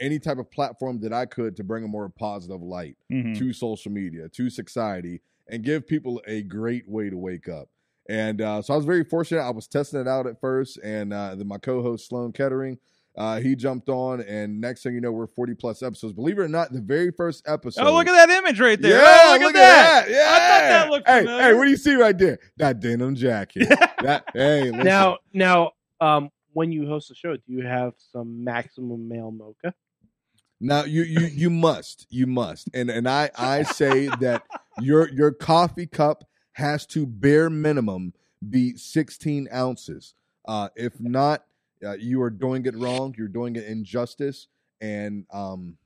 any 0.00 0.18
type 0.18 0.38
of 0.38 0.50
platform 0.50 1.00
that 1.00 1.12
I 1.12 1.24
could 1.26 1.56
to 1.56 1.64
bring 1.64 1.84
a 1.84 1.88
more 1.88 2.08
positive 2.08 2.62
light 2.62 2.96
Mhm. 3.10 3.36
to 3.38 3.52
social 3.52 3.90
media, 3.90 4.28
to 4.28 4.50
society, 4.50 5.22
and 5.48 5.62
give 5.64 5.86
people 5.86 6.22
a 6.26 6.42
great 6.42 6.86
way 6.88 7.08
to 7.10 7.16
wake 7.18 7.48
up. 7.48 7.68
And 8.08 8.40
uh, 8.40 8.62
so 8.62 8.74
I 8.74 8.76
was 8.76 8.86
very 8.86 9.04
fortunate. 9.04 9.40
I 9.40 9.50
was 9.50 9.66
testing 9.66 10.00
it 10.00 10.06
out 10.08 10.26
at 10.26 10.38
first, 10.40 10.78
and 10.84 11.12
uh, 11.12 11.34
then 11.34 11.48
my 11.48 11.58
co-host 11.58 12.08
Sloan 12.08 12.32
Kettering, 12.32 12.78
uh, 13.18 13.40
he 13.40 13.56
jumped 13.56 13.88
on, 13.88 14.20
and 14.20 14.60
next 14.60 14.84
thing 14.84 14.94
you 14.94 15.00
know, 15.00 15.10
we're 15.12 15.26
forty 15.26 15.52
plus 15.52 15.82
episodes. 15.82 16.12
Believe 16.12 16.38
it 16.38 16.42
or 16.42 16.48
not, 16.48 16.72
the 16.72 16.80
very 16.80 17.10
first 17.10 17.46
episode. 17.48 17.84
Oh, 17.84 17.92
look 17.92 18.06
at 18.06 18.12
that 18.12 18.30
image 18.30 18.60
right 18.60 18.80
there! 18.80 19.02
Yeah, 19.02 19.20
oh, 19.24 19.38
look, 19.40 19.54
at 19.54 19.54
that! 19.54 20.06
Yeah, 20.08 20.26
I 20.28 20.38
thought 20.38 20.68
that 20.68 20.90
looked 20.90 21.08
hey, 21.08 21.20
familiar. 21.24 21.42
hey, 21.42 21.54
what 21.54 21.64
do 21.64 21.70
you 21.70 21.76
see 21.76 21.94
right 21.96 22.16
there? 22.16 22.38
That 22.56 22.80
denim 22.80 23.16
jacket. 23.16 23.68
that 24.02 24.24
hey, 24.32 24.70
listen. 24.70 24.84
Now, 24.84 25.18
now, 25.32 25.72
um, 26.00 26.30
when 26.52 26.70
you 26.70 26.86
host 26.86 27.10
a 27.10 27.14
show, 27.14 27.36
do 27.36 27.42
you 27.48 27.66
have 27.66 27.94
some 28.12 28.44
maximum 28.44 29.08
male 29.08 29.32
mocha? 29.32 29.74
Now 30.60 30.84
you 30.84 31.02
you 31.02 31.26
you 31.26 31.50
must 31.50 32.06
you 32.10 32.26
must 32.26 32.68
and 32.74 32.90
and 32.90 33.08
I 33.08 33.30
I 33.36 33.62
say 33.62 34.08
that 34.20 34.44
your 34.80 35.08
your 35.10 35.30
coffee 35.30 35.86
cup 35.86 36.24
has 36.52 36.84
to 36.86 37.06
bare 37.06 37.48
minimum 37.48 38.12
be 38.48 38.76
16 38.76 39.48
ounces. 39.54 40.14
Uh, 40.46 40.68
if 40.74 40.98
not, 40.98 41.44
uh, 41.84 41.94
you 41.94 42.20
are 42.22 42.30
doing 42.30 42.66
it 42.66 42.76
wrong. 42.76 43.14
You're 43.16 43.28
doing 43.28 43.56
it 43.56 43.64
injustice, 43.64 44.48
and 44.80 45.24
um, 45.32 45.76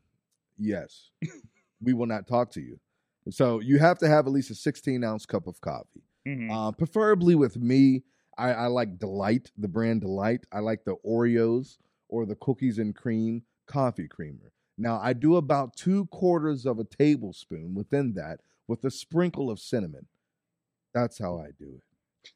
yes, 0.59 1.11
we 1.83 1.93
will 1.93 2.07
not 2.07 2.27
talk 2.27 2.51
to 2.53 2.61
you. 2.61 2.79
So 3.31 3.61
you 3.61 3.79
have 3.79 3.99
to 3.99 4.09
have 4.09 4.27
at 4.27 4.33
least 4.33 4.51
a 4.51 4.55
16 4.55 5.05
ounce 5.05 5.27
cup 5.27 5.47
of 5.47 5.61
coffee. 5.61 6.03
Mhm. 6.27 6.51
Uh, 6.51 6.73
preferably 6.73 7.35
with 7.35 7.57
me, 7.57 8.03
I, 8.39 8.53
I 8.53 8.67
like 8.67 8.99
Delight, 8.99 9.51
the 9.57 9.69
brand 9.69 10.01
Delight. 10.01 10.45
I 10.53 10.61
like 10.61 10.85
the 10.85 10.97
Oreos 11.07 11.79
or 12.09 12.27
the 12.27 12.37
cookies 12.37 12.79
and 12.79 12.95
cream 12.95 13.43
coffee 13.67 14.09
creamer. 14.09 14.53
Now, 14.79 15.01
I 15.01 15.13
do 15.13 15.37
about 15.37 15.77
two 15.77 16.07
quarters 16.07 16.67
of 16.67 16.79
a 16.79 16.85
tablespoon 16.85 17.75
within 17.75 18.15
that 18.15 18.41
with 18.67 18.85
a 18.85 18.91
sprinkle 18.91 19.51
of 19.51 19.61
cinnamon. 19.61 20.07
That's 20.95 21.19
how 21.19 21.39
I 21.39 21.51
do 21.59 21.77
it. 21.77 22.33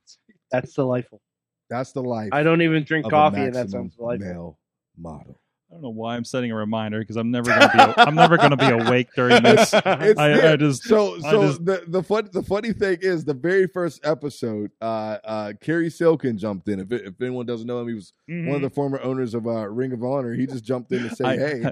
That's 0.50 0.74
delightful. 0.74 1.20
That's 1.68 1.92
the 1.92 2.02
life 2.02 2.30
I 2.32 2.42
don't 2.42 2.62
even 2.62 2.84
drink 2.84 3.08
coffee, 3.08 3.40
and 3.40 3.54
that 3.54 3.70
sounds 3.70 3.96
delightful. 3.96 4.26
male 4.28 4.58
model. 4.96 5.38
I 5.68 5.74
don't 5.74 5.82
know 5.82 5.90
why 5.90 6.14
I'm 6.14 6.24
setting 6.24 6.52
a 6.52 6.54
reminder 6.54 7.00
because 7.00 7.16
I'm 7.16 7.32
never 7.32 7.50
gonna 7.50 7.72
be 7.96 8.00
I'm 8.02 8.14
never 8.14 8.36
gonna 8.36 8.56
be 8.56 8.66
awake 8.70 9.08
during 9.16 9.42
this. 9.42 9.74
It's 9.74 10.18
I, 10.20 10.28
there. 10.28 10.52
I 10.52 10.56
just 10.56 10.84
So, 10.84 11.18
so 11.18 11.42
just- 11.48 11.64
the 11.64 11.82
the 11.88 12.02
fun 12.04 12.28
the 12.32 12.42
funny 12.42 12.72
thing 12.72 12.98
is 13.00 13.24
the 13.24 13.34
very 13.34 13.66
first 13.66 14.06
episode, 14.06 14.70
uh, 14.80 15.18
uh, 15.24 15.52
Cary 15.60 15.90
Silkin 15.90 16.38
jumped 16.38 16.68
in. 16.68 16.78
If 16.78 16.92
it, 16.92 17.06
if 17.06 17.20
anyone 17.20 17.46
doesn't 17.46 17.66
know 17.66 17.80
him, 17.80 17.88
he 17.88 17.94
was 17.94 18.12
one 18.28 18.54
of 18.54 18.62
the 18.62 18.70
former 18.70 19.00
owners 19.02 19.34
of 19.34 19.48
uh, 19.48 19.68
Ring 19.68 19.92
of 19.92 20.04
Honor. 20.04 20.34
He 20.34 20.46
just 20.46 20.62
jumped 20.64 20.92
in 20.92 21.02
to 21.08 21.14
say, 21.16 21.24
Mm-hmm. 21.24 21.66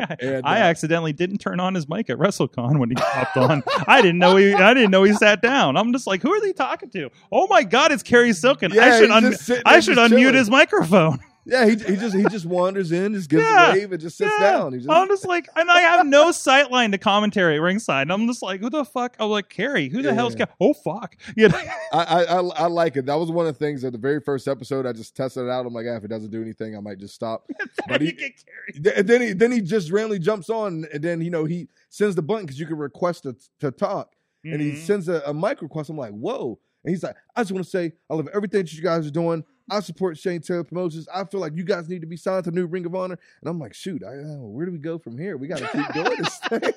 I, 0.00 0.06
"Hey, 0.06 0.16
And, 0.36 0.46
I 0.46 0.60
uh, 0.60 0.64
accidentally 0.64 1.12
didn't 1.12 1.38
turn 1.38 1.58
on 1.58 1.74
his 1.74 1.88
mic 1.88 2.08
at 2.08 2.18
WrestleCon 2.18 2.78
when 2.78 2.90
he 2.90 2.94
popped 2.94 3.36
on. 3.36 3.64
I 3.88 4.00
didn't 4.00 4.18
know 4.18 4.36
he. 4.36 4.54
I 4.54 4.74
didn't 4.74 4.92
know 4.92 5.02
he 5.02 5.12
sat 5.12 5.42
down. 5.42 5.76
I'm 5.76 5.92
just 5.92 6.06
like, 6.06 6.22
who 6.22 6.32
are 6.32 6.40
they 6.40 6.52
talking 6.52 6.88
to? 6.90 7.10
Oh 7.32 7.48
my 7.48 7.64
God, 7.64 7.90
it's 7.90 8.04
Cary 8.04 8.32
Silkin. 8.32 8.70
Yeah, 8.72 8.84
I 8.84 8.98
should 9.00 9.10
un- 9.10 9.34
I 9.66 9.80
should 9.80 9.98
unmute 9.98 10.08
chilling. 10.10 10.34
his 10.34 10.48
microphone. 10.50 11.18
Yeah." 11.44 11.64
He, 11.66 11.72
he 11.72 11.96
just 11.96 12.14
he 12.14 12.24
just 12.24 12.46
wanders 12.46 12.92
in, 12.92 13.14
just 13.14 13.28
gives 13.30 13.42
Yeah. 13.42 13.70
a 13.70 13.72
wave, 13.72 13.92
and 13.92 14.00
just 14.00 14.16
sits 14.18 14.32
Yeah. 14.38 14.52
down. 14.52 14.72
Just, 14.74 14.88
I'm 14.90 15.08
just 15.08 15.26
like, 15.26 15.48
and 15.56 15.70
I 15.70 15.80
have 15.80 16.06
no 16.06 16.32
sight 16.32 16.70
line 16.70 16.92
to 16.92 16.98
commentary 16.98 17.58
ringside. 17.60 18.02
And 18.02 18.12
I'm 18.12 18.26
just 18.26 18.42
like, 18.42 18.60
who 18.60 18.70
the 18.70 18.84
fuck? 18.84 19.16
I'm 19.18 19.28
like, 19.30 19.48
Cary, 19.48 19.88
who 19.88 20.02
the 20.02 20.14
hell's 20.14 20.34
Yeah. 20.38 20.46
Oh 20.60 20.72
fuck, 20.74 21.16
you 21.36 21.48
know? 21.48 21.58
I, 21.92 21.98
I 22.04 22.22
I 22.24 22.40
I 22.40 22.66
like 22.66 22.96
it. 22.96 23.06
That 23.06 23.14
was 23.18 23.30
one 23.30 23.46
of 23.46 23.58
the 23.58 23.64
things 23.64 23.82
that 23.82 23.92
the 23.92 23.98
very 23.98 24.20
first 24.20 24.48
episode. 24.48 24.86
I 24.86 24.92
just 24.92 25.16
tested 25.16 25.44
it 25.44 25.50
out. 25.50 25.66
I'm 25.66 25.72
like, 25.72 25.86
ah, 25.88 25.96
if 25.96 26.04
it 26.04 26.08
doesn't 26.08 26.30
do 26.30 26.42
anything, 26.42 26.76
I 26.76 26.80
might 26.80 26.98
just 26.98 27.14
stop. 27.14 27.48
But 27.88 28.00
he- 28.00 28.12
get. 28.12 28.32
Th- 28.74 28.94
And 28.96 29.08
then 29.08 29.20
he 29.20 29.32
then 29.32 29.52
he 29.52 29.60
just 29.60 29.90
randomly 29.90 30.18
jumps 30.18 30.50
on, 30.50 30.86
and 30.92 31.02
then 31.02 31.20
you 31.20 31.30
know 31.30 31.44
he 31.44 31.68
sends 31.88 32.14
the 32.14 32.22
button 32.22 32.44
because 32.46 32.60
you 32.60 32.66
can 32.66 32.76
request 32.78 33.22
to, 33.24 33.34
to 33.60 33.70
talk, 33.70 34.14
and 34.44 34.60
he 34.60 34.72
Mhm. 34.72 34.78
sends 34.78 35.08
a, 35.08 35.22
a 35.26 35.34
mic 35.34 35.62
request. 35.62 35.90
I'm 35.90 35.96
like, 35.96 36.12
whoa! 36.12 36.58
And 36.84 36.90
he's 36.94 37.02
like, 37.02 37.16
I 37.36 37.40
just 37.42 37.52
want 37.52 37.64
to 37.64 37.70
say 37.70 37.92
I 38.08 38.14
love 38.14 38.28
everything 38.34 38.60
that 38.62 38.72
you 38.72 38.82
guys 38.82 39.06
are 39.06 39.10
doing. 39.10 39.44
I 39.70 39.80
support 39.80 40.18
Shane 40.18 40.40
Taylor 40.40 40.64
Promotions. 40.64 41.08
I 41.14 41.24
feel 41.24 41.40
like 41.40 41.56
you 41.56 41.64
guys 41.64 41.88
need 41.88 42.00
to 42.00 42.06
be 42.06 42.16
signed 42.16 42.44
to 42.44 42.50
New 42.50 42.66
Ring 42.66 42.86
of 42.86 42.94
Honor. 42.94 43.18
And 43.40 43.48
I'm 43.48 43.58
like, 43.58 43.74
shoot, 43.74 44.02
I, 44.04 44.16
uh, 44.16 44.38
where 44.38 44.66
do 44.66 44.72
we 44.72 44.78
go 44.78 44.98
from 44.98 45.16
here? 45.16 45.36
We 45.36 45.48
got 45.48 45.58
to 45.58 45.68
keep 45.68 45.92
doing 46.04 46.22
this 46.22 46.38
thing. 46.48 46.60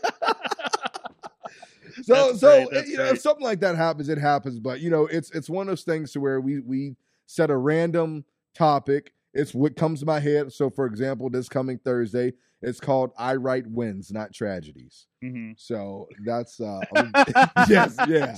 so 2.04 2.28
That's 2.28 2.40
so 2.40 2.68
great, 2.68 2.88
you 2.88 2.98
know 2.98 3.04
great. 3.04 3.16
if 3.16 3.22
something 3.22 3.44
like 3.44 3.60
that 3.62 3.76
happens, 3.76 4.10
it 4.10 4.18
happens. 4.18 4.60
But 4.60 4.80
you 4.80 4.90
know, 4.90 5.08
it's 5.08 5.32
it's 5.32 5.50
one 5.50 5.68
of 5.68 5.72
those 5.72 5.84
things 5.84 6.12
to 6.14 6.20
where 6.20 6.40
we 6.40 6.60
we 6.60 6.96
set 7.26 7.50
a 7.50 7.58
random 7.58 8.26
topic. 8.54 9.14
It's 9.34 9.54
what 9.54 9.76
comes 9.76 10.02
to 10.02 10.06
my 10.06 10.20
head. 10.20 10.54
So 10.54 10.70
for 10.70 10.86
example, 10.86 11.30
this 11.30 11.50
coming 11.50 11.80
Thursday, 11.80 12.34
it's 12.64 12.80
called 12.80 13.12
I 13.18 13.36
Write 13.36 13.68
Wins, 13.68 14.12
Not 14.12 14.34
Tragedies. 14.34 15.06
Mhm. 15.24 15.54
So 15.58 16.08
that's 16.26 16.60
uh 16.60 16.80
I'm- 16.96 17.12
yes, 17.70 17.96
yeah. 18.08 18.36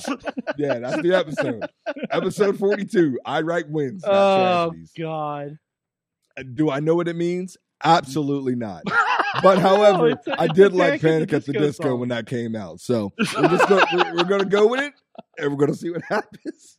Yeah, 0.57 0.79
that's 0.79 1.01
the 1.01 1.13
episode. 1.15 1.65
episode 2.11 2.57
42. 2.59 3.19
I 3.25 3.41
write 3.41 3.69
wins, 3.69 4.03
not 4.03 4.11
Oh 4.13 4.69
tragedies. 4.71 4.91
God! 4.97 5.57
Do 6.55 6.69
I 6.69 6.79
know 6.81 6.95
what 6.95 7.07
it 7.07 7.15
means? 7.15 7.57
Absolutely 7.83 8.55
not. 8.55 8.83
But 9.43 9.59
however, 9.59 10.11
it's 10.11 10.25
a- 10.27 10.39
I 10.41 10.47
did 10.47 10.71
like 10.73 11.01
Panic 11.01 11.27
Panic 11.29 11.33
at 11.33 11.45
the 11.45 11.51
Disco 11.51 11.89
song. 11.89 11.99
when 11.99 12.07
that 12.09 12.25
came 12.25 12.55
out. 12.55 12.79
So 12.79 13.11
we're 13.19 13.49
just 13.49 13.67
gonna, 13.67 13.85
we're, 13.93 14.15
we're 14.15 14.23
gonna 14.23 14.45
go 14.45 14.65
with 14.67 14.79
it, 14.79 14.93
and 15.37 15.51
we're 15.51 15.57
gonna 15.57 15.73
see 15.75 15.89
what 15.89 16.01
happens. 16.03 16.77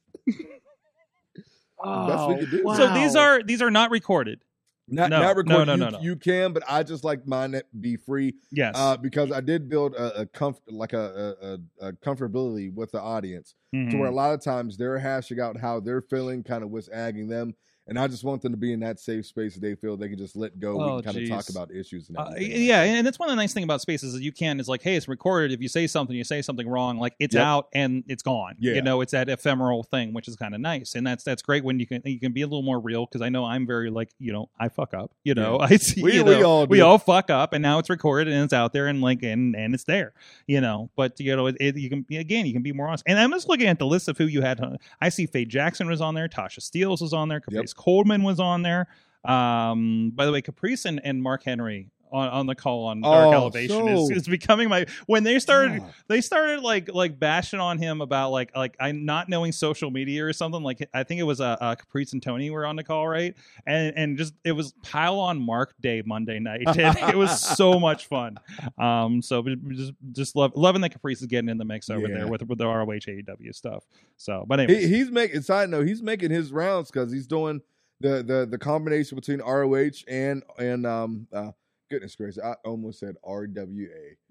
Oh, 1.79 2.35
we 2.35 2.47
do. 2.47 2.65
Wow. 2.65 2.75
So 2.77 2.95
these 2.95 3.15
are 3.15 3.43
these 3.43 3.61
are 3.61 3.71
not 3.71 3.91
recorded. 3.91 4.41
Not 4.89 5.11
No, 5.11 5.21
not 5.21 5.47
no, 5.47 5.65
no, 5.65 5.73
you, 5.73 5.79
no, 5.79 5.89
no. 5.91 5.99
you 6.01 6.17
can, 6.17 6.53
but 6.53 6.63
I 6.69 6.83
just 6.85 7.03
like 7.03 7.27
mine 7.27 7.53
to 7.53 7.65
be 7.81 7.97
free 7.97 8.35
Yes. 8.53 8.75
uh, 8.77 8.97
because 8.97 9.33
I 9.33 9.41
did 9.41 9.69
build 9.69 9.95
a, 9.95 10.21
a 10.21 10.27
comf- 10.27 10.61
like 10.69 10.93
a, 10.93 11.59
a, 11.81 11.87
a, 11.89 11.93
comfortability 11.95 12.73
with 12.73 12.93
the 12.93 13.01
audience. 13.01 13.55
to 13.73 13.79
Mhm. 13.79 13.99
where 13.99 14.09
a 14.09 14.15
lot 14.15 14.33
of 14.33 14.43
times 14.43 14.77
they're 14.77 14.99
hashing 14.99 15.41
out 15.41 15.57
how 15.59 15.81
they're 15.81 16.03
feeling, 16.03 16.43
kind 16.45 16.63
of 16.63 16.71
what's 16.71 16.89
agging 16.89 17.29
them, 17.29 17.55
And 17.89 17.99
I 17.99 18.09
just 18.09 18.25
want 18.25 18.43
them 18.43 18.53
to 18.53 18.59
be 18.59 18.73
in 18.73 18.81
that 18.81 18.99
safe 18.99 19.27
space 19.27 19.55
that 19.55 19.61
they 19.61 19.75
feel 19.77 19.97
they 19.97 20.09
can 20.09 20.19
just 20.19 20.35
let 20.35 20.59
go. 20.59 20.81
Oh, 20.83 20.97
we 20.97 21.03
can 21.03 21.13
kind 21.15 21.25
of 21.25 21.29
talk 21.29 21.49
about 21.51 21.71
issues 21.71 22.09
and 22.09 22.19
Uh, 22.19 22.33
yeah, 22.39 22.83
and 22.83 23.07
that's 23.07 23.19
one 23.19 23.29
of 23.29 23.33
the 23.33 23.41
nice 23.41 23.53
thing 23.55 23.63
about 23.65 23.81
spaces 23.81 24.15
is 24.15 24.21
you 24.21 24.33
can 24.33 24.59
is 24.59 24.69
like, 24.69 24.83
hey, 24.83 24.97
it's 24.97 25.07
recorded. 25.07 25.53
If 25.53 25.61
you 25.61 25.69
say 25.69 25.87
something, 25.87 26.17
you 26.17 26.25
say 26.25 26.43
something 26.43 26.69
wrong, 26.69 26.99
like 26.99 27.15
it's 27.21 27.35
Yep. 27.37 27.45
out 27.45 27.69
and 27.75 28.03
it's 28.09 28.23
gone. 28.25 28.57
Yeah. 28.59 28.75
you 28.75 28.83
know, 28.83 29.01
it's 29.03 29.13
that 29.13 29.29
ephemeral 29.29 29.83
thing, 29.85 30.13
which 30.15 30.27
is 30.27 30.35
kind 30.37 30.55
of 30.55 30.61
nice, 30.61 30.95
and 30.97 31.07
that's 31.07 31.23
that's 31.23 31.43
great 31.43 31.63
when 31.65 31.79
you 31.79 31.87
can 31.87 32.03
you 32.05 32.19
can 32.19 32.33
be 32.33 32.43
a 32.43 32.47
little 32.47 32.63
more 32.63 32.81
real 32.81 33.07
because 33.07 33.23
I 33.23 33.29
know 33.29 33.45
I'm 33.45 33.67
very 33.67 33.91
like 33.91 34.11
you 34.19 34.33
know 34.33 34.51
I 34.59 34.69
fuck 34.69 34.93
up. 34.93 35.13
You 35.23 35.35
know, 35.35 35.59
I 35.61 35.77
see. 35.77 36.03
We- 36.03 36.15
you 36.15 36.25
we 36.25 36.41
know, 36.41 36.43
all 36.51 36.67
we 36.67 36.81
all 36.81 36.99
fuck 36.99 37.31
up, 37.31 37.53
and 37.53 37.63
now 37.63 37.79
it's 37.79 37.89
recorded 37.91 38.33
and 38.33 38.43
it's 38.45 38.53
out 38.53 38.73
there 38.73 38.89
and 38.89 39.01
like 39.01 39.23
and 39.23 39.55
and 39.55 39.75
it's 39.75 39.85
there. 39.85 40.13
You 40.49 40.61
know, 40.61 40.91
but 40.97 41.21
you 41.21 41.37
know, 41.37 41.47
it, 41.47 41.57
it, 41.61 41.77
you 41.77 41.89
can 41.89 42.05
again 42.11 42.47
you 42.47 42.53
can 42.53 42.63
be 42.63 42.73
more 42.73 42.89
honest. 42.89 43.05
And 43.07 43.17
I'm 43.19 43.31
just 43.31 43.49
looking 43.49 43.69
at 43.69 43.79
the 43.79 43.87
list 43.87 44.09
of 44.09 44.19
who 44.19 44.27
you 44.27 44.43
had. 44.43 44.61
I 45.01 45.09
see 45.11 45.27
Faye 45.27 45.45
Jackson 45.45 45.87
was 45.89 46.01
on 46.01 46.15
there, 46.15 46.27
Tasha 46.29 46.59
Steelz 46.59 47.01
was 47.01 47.13
on 47.13 47.29
there, 47.29 47.39
Caprice 47.41 47.75
Coleman 47.77 48.23
was 48.23 48.41
on 48.41 48.63
there. 48.63 48.89
Um, 49.25 50.13
by 50.15 50.25
the 50.27 50.33
way, 50.33 50.41
Caprice 50.41 50.85
and, 50.85 51.01
and 51.05 51.23
Mark 51.23 51.45
Henry 51.45 51.91
on, 52.13 52.29
on 52.29 52.47
the 52.47 52.55
call 52.55 52.87
on 52.87 53.01
Dark 53.01 53.27
Oh, 53.27 53.33
Elevation 53.33 53.89
is, 53.89 54.09
so- 54.09 54.15
is 54.15 54.29
becoming 54.29 54.69
my 54.69 54.87
when 55.07 55.25
they 55.25 55.39
started 55.39 55.75
Yeah. 55.83 55.89
they 56.09 56.21
started 56.21 56.61
like 56.63 56.93
like 56.93 57.19
bashing 57.19 57.61
on 57.61 57.79
him 57.79 58.01
about 58.01 58.31
like 58.31 58.55
like 58.57 58.77
I 58.81 58.93
not 58.93 59.29
knowing 59.29 59.53
social 59.53 59.91
media 59.91 60.25
or 60.25 60.33
something 60.33 60.63
like 60.63 60.89
I 60.95 61.03
think 61.03 61.21
it 61.21 61.25
was 61.25 61.41
uh, 61.41 61.57
uh 61.61 61.75
Caprice 61.75 62.13
and 62.13 62.23
Tony 62.23 62.51
were 62.51 62.67
on 62.67 62.77
the 62.77 62.85
call 62.85 63.07
right 63.09 63.35
and 63.67 63.93
and 63.97 64.19
just 64.19 64.35
it 64.45 64.53
was 64.53 64.73
pile 64.83 65.19
on 65.19 65.41
Mark 65.41 65.75
Day 65.81 66.03
Monday 66.05 66.39
night 66.39 66.67
and 66.67 66.97
it 67.09 67.17
was 67.17 67.41
so 67.41 67.79
much 67.81 68.07
fun 68.07 68.39
um 68.79 69.23
so 69.23 69.43
just 69.71 69.93
just 70.13 70.37
love 70.37 70.53
loving 70.55 70.81
that 70.83 70.91
Caprice 70.93 71.21
is 71.21 71.27
getting 71.27 71.49
in 71.49 71.59
the 71.59 71.65
mix 71.65 71.91
over 71.91 72.07
Yeah. 72.09 72.15
there 72.19 72.29
with 72.29 72.43
with 72.49 72.59
the 72.59 72.67
ROH 72.67 72.85
AEW 72.87 73.55
stuff 73.55 73.85
so 74.17 74.45
but 74.47 74.69
He, 74.69 74.87
he's 74.89 75.11
making 75.11 75.43
side 75.43 75.69
note. 75.71 75.87
He's 75.87 76.03
making 76.03 76.31
his 76.31 76.53
rounds 76.53 76.91
because 76.91 77.13
he's 77.13 77.27
doing 77.27 77.61
the 78.01 78.23
the 78.23 78.47
the 78.51 78.59
combination 78.59 79.17
between 79.17 79.41
ROH 79.41 79.91
and 80.09 80.43
and 80.59 80.87
um 80.87 81.27
uh, 81.33 81.51
goodness 81.91 82.17
gracious, 82.17 82.43
I 82.43 82.55
almost 82.65 82.99
said 83.01 83.17
RWA. 83.25 84.17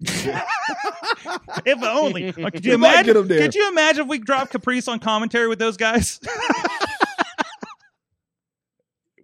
if 1.66 1.82
only 1.82 2.32
could 2.50 2.64
you 2.64 2.72
We 2.72 2.76
might 2.76 3.04
get 3.04 3.16
imagine 3.16 3.38
could 3.38 3.54
you 3.54 3.68
imagine 3.68 4.02
if 4.02 4.08
we 4.08 4.18
drop 4.18 4.50
Caprice 4.50 4.88
on 4.88 4.98
commentary 4.98 5.48
with 5.48 5.58
those 5.58 5.76
guys 5.76 6.20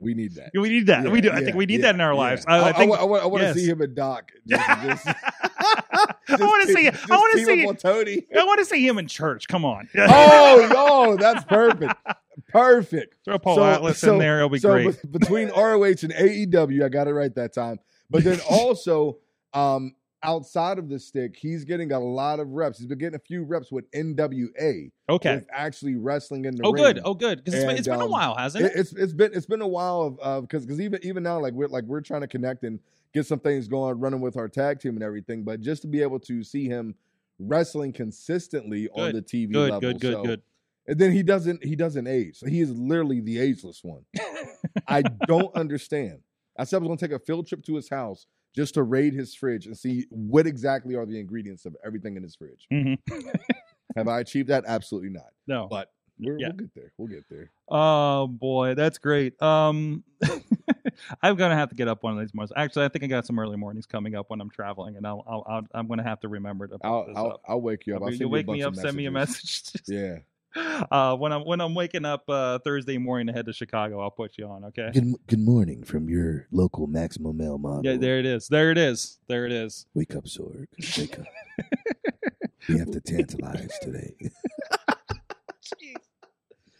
we 0.00 0.14
need 0.14 0.34
that. 0.34 0.50
we 0.54 0.68
need 0.68 0.86
that 0.86 1.10
we 1.10 1.20
do 1.20 1.30
I 1.30 1.44
think 1.44 1.56
we 1.56 1.66
need 1.66 1.80
yeah, 1.80 1.86
that 1.86 1.94
in 1.94 2.00
our 2.00 2.14
yeah. 2.14 2.18
lives 2.18 2.44
I, 2.46 2.70
I 2.70 2.72
think 2.72 2.96
I, 2.96 3.04
want, 3.04 3.22
I 3.22 3.26
want 3.26 3.42
yes. 3.42 3.54
to 3.54 3.60
see 3.60 3.66
him 3.66 3.80
and 3.82 3.94
Doc. 3.94 4.32
Just, 4.46 4.68
just, 4.82 5.06
I 6.40 6.44
want 6.44 6.66
to 6.66 6.72
see. 6.74 6.90
just 6.90 7.10
I 7.10 7.16
want 7.16 7.38
to 7.38 7.44
see. 7.44 7.62
up 7.62 7.68
on 7.68 7.76
Tony. 7.76 8.26
I 8.36 8.44
want 8.44 8.58
to 8.58 8.64
see 8.64 8.86
him 8.86 8.98
in 8.98 9.06
church. 9.06 9.46
Come 9.46 9.64
on. 9.64 9.88
oh 9.96 10.68
no, 10.72 11.16
that's 11.16 11.44
perfect. 11.44 11.94
Perfect. 12.48 13.14
Throw 13.24 13.38
Paul 13.38 13.56
So- 13.56 13.64
Atlas 13.64 13.98
so- 13.98 14.14
in 14.14 14.18
there. 14.18 14.38
It'll 14.38 14.48
be 14.48 14.58
so 14.58 14.72
great. 14.72 15.00
be- 15.02 15.18
between 15.18 15.48
ROH 15.50 15.84
and 15.84 16.12
AEW, 16.12 16.84
I 16.84 16.88
got 16.88 17.06
it 17.06 17.12
right 17.12 17.34
that 17.36 17.54
time. 17.54 17.78
But 18.12 18.24
then 18.24 18.40
also, 18.50 19.18
um, 19.54 19.94
outside 20.22 20.78
of 20.78 20.88
the 20.88 20.98
stick, 20.98 21.34
he's 21.36 21.64
getting 21.64 21.92
a 21.92 21.98
lot 21.98 22.38
of 22.38 22.48
reps. 22.50 22.78
He's 22.78 22.86
been 22.86 22.98
getting 22.98 23.16
a 23.16 23.18
few 23.26 23.42
reps 23.42 23.72
with 23.72 23.90
NWA, 23.90 24.90
okay. 25.08 25.34
with 25.36 25.46
actually 25.52 25.96
wrestling 25.96 26.44
in 26.44 26.54
the 26.54 26.62
ring. 26.62 26.68
Oh, 26.68 26.72
ring. 26.72 26.94
good. 26.94 27.02
Oh, 27.04 27.14
good. 27.14 27.42
Because 27.42 27.62
it's, 27.62 27.80
it's 27.80 27.88
been 27.88 28.00
a 28.00 28.04
um, 28.04 28.10
while, 28.10 28.36
hasn't 28.36 28.64
It, 28.64 28.72
it? 28.72 28.78
it's 28.78 28.92
it's 28.92 29.12
been 29.12 29.32
it's 29.34 29.46
been 29.46 29.62
a 29.62 29.68
while 29.68 30.16
of 30.20 30.42
because 30.42 30.64
because 30.64 30.80
even 30.80 31.00
even 31.02 31.22
now 31.22 31.40
like 31.40 31.54
we're 31.54 31.68
like 31.68 31.84
we're 31.84 32.00
trying 32.00 32.20
to 32.20 32.28
connect 32.28 32.62
and 32.64 32.78
get 33.12 33.26
some 33.26 33.40
things 33.40 33.68
going 33.68 33.98
running 33.98 34.20
with 34.20 34.36
our 34.36 34.48
tag 34.48 34.80
team 34.80 34.94
and 34.94 35.02
everything 35.02 35.42
but 35.42 35.60
just 35.60 35.82
to 35.82 35.88
be 35.88 36.00
able 36.02 36.18
to 36.20 36.42
see 36.42 36.66
him 36.66 36.94
wrestling 37.38 37.92
consistently 37.92 38.88
on 38.90 39.12
the 39.12 39.22
TV 39.22 39.52
Good. 39.52 39.70
level 39.70 39.80
Good. 39.80 40.00
Good. 40.00 40.12
so- 40.14 40.22
Good. 40.24 40.42
and 40.86 40.98
then 40.98 41.12
he 41.12 41.22
doesn't 41.22 41.64
he 41.64 41.76
doesn't 41.76 42.06
age 42.06 42.38
so 42.38 42.46
he 42.46 42.60
is 42.60 42.70
literally 42.70 43.20
the 43.20 43.38
ageless 43.38 43.82
one 43.82 44.04
I 44.88 45.02
don't 45.26 45.54
understand 45.56 46.20
I 46.58 46.64
said 46.64 46.76
I 46.76 46.80
was 46.80 46.88
going 46.88 46.98
to 46.98 47.08
take 47.08 47.16
a 47.16 47.18
field 47.18 47.46
trip 47.46 47.62
to 47.64 47.74
his 47.76 47.88
house 47.88 48.26
just 48.54 48.74
to 48.74 48.82
raid 48.82 49.14
his 49.14 49.34
fridge 49.34 49.66
and 49.66 49.76
see 49.76 50.06
what 50.10 50.46
exactly 50.46 50.94
are 50.94 51.06
the 51.06 51.18
ingredients 51.18 51.64
of 51.64 51.74
everything 51.84 52.16
in 52.16 52.22
his 52.22 52.34
fridge 52.36 52.66
Mhm. 52.72 52.98
have 53.96 54.08
I 54.08 54.20
achieved 54.20 54.48
that 54.48 54.64
absolutely 54.66 55.10
not 55.10 55.30
No. 55.46 55.68
but 55.70 55.90
we're, 56.18 56.38
Yeah. 56.38 56.48
we'll 56.48 56.56
get 56.56 56.74
there 56.74 56.92
we'll 56.98 57.08
get 57.08 57.24
there 57.30 57.50
Oh 57.74 58.26
boy, 58.26 58.74
that's 58.74 58.98
great. 58.98 59.40
Um, 59.40 60.04
I'm 61.22 61.36
gonna 61.36 61.54
have 61.56 61.70
to 61.70 61.74
get 61.74 61.88
up 61.88 62.02
one 62.02 62.12
of 62.12 62.18
these 62.20 62.34
mornings. 62.34 62.52
Actually, 62.54 62.84
I 62.84 62.88
think 62.88 63.02
I 63.04 63.06
got 63.06 63.24
some 63.24 63.38
early 63.38 63.56
mornings 63.56 63.86
coming 63.86 64.14
up 64.14 64.28
when 64.28 64.42
I'm 64.42 64.50
traveling, 64.50 64.96
and 64.98 65.06
I'll, 65.06 65.24
I'll, 65.26 65.42
I'll 65.48 65.62
I'm 65.72 65.86
gonna 65.88 66.02
have 66.02 66.20
to 66.20 66.28
remember 66.28 66.66
to. 66.68 66.76
I'll 66.82 67.06
I'll. 67.16 67.40
I'll 67.48 67.60
wake 67.62 67.86
you 67.86 67.96
up 67.96 68.02
I'll 68.02 68.10
you 68.10 68.16
send 68.18 68.30
wake 68.30 68.46
me 68.46 68.62
up, 68.62 68.74
send 68.74 68.94
me 68.94 69.06
a 69.06 69.10
message. 69.10 69.72
yeah 69.88 70.18
uh, 70.56 71.16
when 71.16 71.32
I'm 71.32 71.42
when 71.42 71.60
I'm 71.60 71.74
waking 71.74 72.04
up 72.04 72.28
uh, 72.28 72.58
Thursday 72.60 72.98
morning 72.98 73.26
to 73.28 73.32
head 73.32 73.46
to 73.46 73.52
Chicago, 73.52 74.00
I'll 74.00 74.10
put 74.10 74.36
you 74.38 74.46
on. 74.46 74.64
Okay. 74.66 74.90
Good, 74.92 75.14
good 75.26 75.40
morning 75.40 75.82
from 75.82 76.08
your 76.08 76.46
local 76.50 76.86
Maximum 76.86 77.36
Male 77.36 77.58
model. 77.58 77.84
Yeah, 77.84 77.96
there 77.96 78.18
it 78.18 78.26
is. 78.26 78.48
There 78.48 78.70
it 78.70 78.78
is. 78.78 79.18
There 79.28 79.46
it 79.46 79.52
is. 79.52 79.86
Wake 79.94 80.14
up, 80.14 80.24
Sorg. 80.24 80.66
Wake 80.98 81.18
up. 81.18 81.26
we 82.68 82.78
have 82.78 82.90
to 82.90 83.00
tantalize 83.00 83.78
today. 83.80 84.14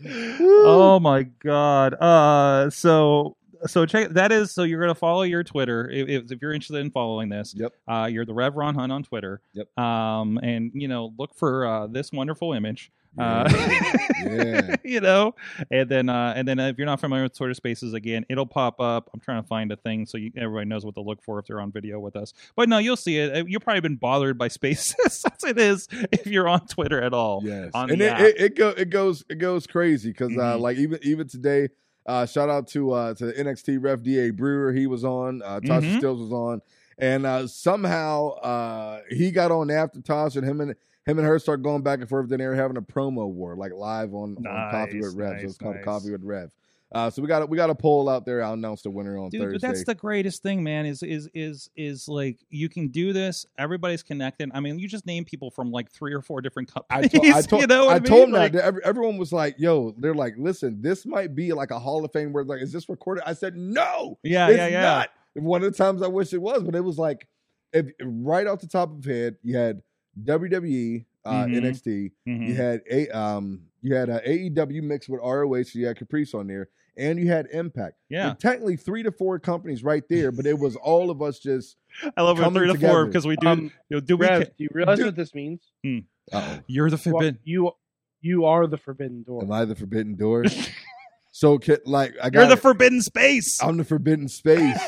oh 0.40 0.98
my 1.00 1.22
god. 1.22 1.94
Uh, 1.94 2.70
so 2.70 3.36
so 3.66 3.86
check 3.86 4.10
that 4.10 4.32
is 4.32 4.50
so 4.52 4.62
you're 4.62 4.80
gonna 4.80 4.94
follow 4.94 5.22
your 5.22 5.42
Twitter 5.44 5.88
if, 5.90 6.30
if 6.30 6.42
you're 6.42 6.52
interested 6.52 6.76
in 6.78 6.90
following 6.90 7.28
this. 7.28 7.54
Yep. 7.56 7.72
Uh, 7.88 8.08
you're 8.10 8.24
the 8.24 8.34
Rev 8.34 8.54
Ron 8.56 8.74
Hunt 8.74 8.92
on 8.92 9.02
Twitter. 9.02 9.40
Yep. 9.52 9.78
Um, 9.78 10.38
and 10.42 10.70
you 10.74 10.88
know 10.88 11.12
look 11.18 11.34
for 11.34 11.66
uh, 11.66 11.86
this 11.86 12.12
wonderful 12.12 12.52
image. 12.52 12.90
Uh, 13.18 13.46
yeah. 14.24 14.76
you 14.84 14.98
know, 15.00 15.34
and 15.70 15.86
then 15.88 16.08
uh, 16.08 16.32
and 16.34 16.48
then 16.48 16.58
if 16.58 16.78
you're 16.78 16.86
not 16.86 16.98
familiar 16.98 17.24
with 17.24 17.36
Twitter 17.36 17.52
Spaces, 17.52 17.92
again, 17.92 18.24
it'll 18.30 18.46
pop 18.46 18.80
up. 18.80 19.10
I'm 19.12 19.20
trying 19.20 19.42
to 19.42 19.46
find 19.46 19.70
a 19.70 19.76
thing 19.76 20.06
so 20.06 20.16
you, 20.16 20.32
everybody 20.34 20.66
knows 20.66 20.84
what 20.86 20.94
to 20.94 21.02
look 21.02 21.22
for 21.22 21.38
if 21.38 21.46
they're 21.46 21.60
on 21.60 21.70
video 21.72 22.00
with 22.00 22.16
us. 22.16 22.32
But 22.56 22.70
no, 22.70 22.78
you'll 22.78 22.96
see 22.96 23.18
it. 23.18 23.46
You've 23.48 23.60
probably 23.60 23.82
been 23.82 23.96
bothered 23.96 24.38
by 24.38 24.48
Spaces 24.48 24.94
as 25.26 25.44
it 25.44 25.58
is 25.58 25.88
if 26.10 26.26
you're 26.26 26.48
on 26.48 26.66
Twitter 26.66 27.02
at 27.02 27.12
all. 27.12 27.42
Yes, 27.44 27.70
on 27.74 27.90
and 27.90 28.00
it, 28.00 28.18
it 28.18 28.40
it 28.40 28.56
go 28.56 28.70
it 28.70 28.88
goes 28.88 29.24
it 29.28 29.36
goes 29.36 29.66
crazy 29.66 30.08
because 30.10 30.32
uh, 30.32 30.56
Mhm. 30.56 30.60
like 30.60 30.78
even 30.78 30.98
even 31.02 31.28
today, 31.28 31.68
uh, 32.07 32.26
shout 32.26 32.48
out 32.48 32.66
to 32.68 32.92
uh, 32.92 33.14
to 33.14 33.26
the 33.26 33.32
NXT 33.32 33.78
ref 33.82 34.03
Da 34.03 34.30
Brewer, 34.30 34.72
he 34.72 34.86
was 34.86 35.05
on, 35.05 35.42
uh, 35.42 35.61
Tasha 35.61 35.82
Mhm. 35.82 36.00
Steelz 36.00 36.18
was 36.20 36.32
on, 36.32 36.62
and 36.98 37.24
uh, 37.26 37.46
somehow 37.46 38.28
uh, 38.38 39.00
he 39.11 39.30
got 39.30 39.50
on 39.50 39.70
after 39.70 40.00
Tasha, 40.00 40.36
and 40.36 40.46
him 40.48 40.61
and 40.61 40.74
him 41.05 41.18
and 41.18 41.26
her 41.26 41.38
start 41.38 41.62
going 41.62 41.82
back 41.82 42.00
and 42.00 42.09
forth. 42.09 42.28
Then 42.28 42.38
they 42.38 42.46
were 42.46 42.55
having 42.55 42.76
a 42.76 42.82
promo 42.82 43.28
war 43.28 43.57
like 43.57 43.72
live 43.72 44.14
on, 44.14 44.36
on 44.46 44.70
Coffee 44.70 45.00
with 45.00 45.14
Rev. 45.16 45.28
so 45.28 45.34
nice, 45.34 45.42
it's 45.44 45.59
called 45.59 45.76
nice. 45.76 45.84
Coffee 45.84 46.11
with 46.12 46.22
Rev. 46.22 46.50
Uh, 46.95 47.09
so 47.09 47.22
we 47.22 47.28
got 47.28 47.49
we 47.49 47.57
got 47.57 47.70
a 47.70 47.74
poll 47.74 48.09
out 48.09 48.26
there. 48.26 48.43
I'll 48.43 48.53
announce 48.53 48.82
the 48.82 48.90
winner 48.90 49.16
on 49.18 49.30
Dude, 49.30 49.40
Thursday. 49.40 49.55
but 49.55 49.62
that's 49.62 49.84
the 49.84 49.95
greatest 49.95 50.43
thing, 50.43 50.62
man. 50.62 50.84
Is 50.84 51.03
is 51.03 51.28
is 51.32 51.70
is 51.74 52.07
like 52.07 52.38
you 52.51 52.68
can 52.68 52.88
do 52.88 53.12
this. 53.14 53.47
Everybody's 53.59 54.03
connected. 54.03 54.51
I 54.53 54.61
mean, 54.61 54.78
you 54.78 54.88
just 54.88 55.07
name 55.07 55.24
people 55.24 55.51
from 55.51 55.70
like 55.70 55.90
three 55.90 56.12
or 56.12 56.20
four 56.20 56.43
different 56.43 56.70
I 56.90 57.03
companies. 57.09 57.34
I 57.34 57.40
told, 57.43 57.62
you 57.62 57.66
know 57.66 57.88
I 57.88 57.93
I, 57.93 57.95
mean? 57.95 58.05
told 58.05 58.22
them 58.24 58.32
Like, 58.32 58.53
that. 58.53 58.64
Every- 58.64 58.84
Everyone 58.84 59.16
was 59.16 59.32
like, 59.32 59.55
"Yo," 59.59 59.95
they're 59.97 60.14
like, 60.14 60.34
"Listen, 60.36 60.82
this 60.82 61.07
might 61.07 61.34
be 61.34 61.53
like 61.55 61.70
a 61.70 61.78
Hall 61.78 62.05
of 62.05 62.12
Fame 62.12 62.32
where 62.32 62.45
like, 62.45 62.61
is 62.61 62.72
this 62.72 62.88
recorded?" 62.90 63.24
I 63.26 63.32
said, 63.32 63.57
"No, 63.57 64.18
Yeah, 64.22 64.49
it's 64.49 64.59
yeah, 64.59 64.66
yeah. 64.68 64.82
not." 64.82 65.11
One 65.34 65.64
of 65.64 65.72
the 65.72 65.78
times 65.78 66.03
I 66.03 66.09
wish 66.09 66.34
it 66.34 66.43
was, 66.43 66.62
but 66.62 66.74
it 66.74 66.84
was 66.84 66.99
like, 66.99 67.26
if 67.72 67.86
right 68.03 68.47
off 68.47 68.61
the 68.61 68.66
top 68.66 68.90
of 68.93 69.03
head, 69.07 69.36
you 69.43 69.57
had 69.57 69.80
WWE, 70.22 71.07
uh, 71.24 71.45
Mhm. 71.47 71.55
NXT, 71.57 72.12
Mhm. 72.28 72.49
you 72.49 72.55
had 72.55 72.82
a 72.90 73.09
um, 73.16 73.62
you 73.80 73.95
had 73.95 74.11
uh, 74.11 74.20
AEW 74.26 74.82
mixed 74.82 75.09
with 75.09 75.20
ROH, 75.22 75.62
so 75.64 75.78
you 75.78 75.86
had 75.86 75.97
Caprice 75.97 76.34
on 76.34 76.47
there, 76.47 76.68
and 76.97 77.18
you 77.18 77.28
had 77.28 77.47
Impact. 77.53 77.95
Yeah. 78.09 78.30
With 78.30 78.38
technically 78.38 78.76
three 78.76 79.03
to 79.03 79.12
four 79.12 79.38
companies 79.38 79.82
right 79.82 80.03
there, 80.09 80.30
but 80.32 80.47
it 80.47 80.59
was 80.59 80.76
all 80.76 81.11
of 81.11 81.22
us 81.22 81.38
just. 81.38 81.76
I 82.16 82.22
love 82.22 82.38
it 82.38 82.43
coming 82.43 82.61
three 82.61 82.66
to 82.68 82.72
together. 82.74 82.93
four 82.93 83.07
because 83.07 83.26
we 83.26 83.36
do. 83.36 83.47
Um, 83.49 83.61
you 83.88 83.97
know, 83.97 84.01
do 84.01 84.16
we? 84.16 84.26
Rev, 84.26 84.43
ca- 84.45 84.51
do 84.59 84.64
you 84.64 84.68
realize 84.72 84.99
Dude. 84.99 85.07
what 85.07 85.16
this 85.16 85.34
means? 85.34 85.61
Uh-oh. 85.84 86.61
You're 86.66 86.90
the 86.90 86.97
Well, 86.97 87.14
forbidden. 87.14 87.38
you 87.45 87.72
you 88.20 88.45
are 88.45 88.66
the 88.66 88.78
forbidden 88.78 89.22
door. 89.24 89.43
Am 89.43 89.51
I 89.53 89.64
the 89.64 89.74
forbidden 89.74 90.14
door? 90.16 90.45
so, 91.32 91.59
like, 91.86 92.14
I 92.22 92.30
got 92.30 92.40
You're 92.40 92.49
the 92.51 92.57
forbidden 92.57 93.03
space. 93.03 93.61
I'm 93.62 93.76
the 93.76 93.84
forbidden 93.84 94.28
space. 94.28 94.78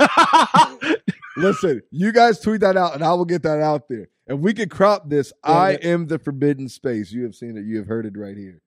Listen, 1.36 1.82
you 1.90 2.12
guys 2.12 2.40
tweet 2.40 2.60
that 2.62 2.76
out, 2.76 2.94
and 2.94 3.04
I 3.04 3.12
will 3.14 3.24
get 3.24 3.42
that 3.44 3.60
out 3.60 3.88
there. 3.88 4.08
If 4.26 4.38
we 4.40 4.52
could 4.52 4.70
crop 4.70 5.08
this, 5.08 5.32
Yeah, 5.46 5.52
I 5.52 5.70
yeah. 5.72 5.78
am 5.88 6.06
the 6.08 6.18
forbidden 6.18 6.68
space. 6.68 7.12
You 7.12 7.22
have 7.22 7.34
seen 7.34 7.56
it. 7.56 7.64
You 7.64 7.78
have 7.78 7.86
heard 7.86 8.04
it 8.06 8.16
right 8.16 8.36
here. 8.36 8.60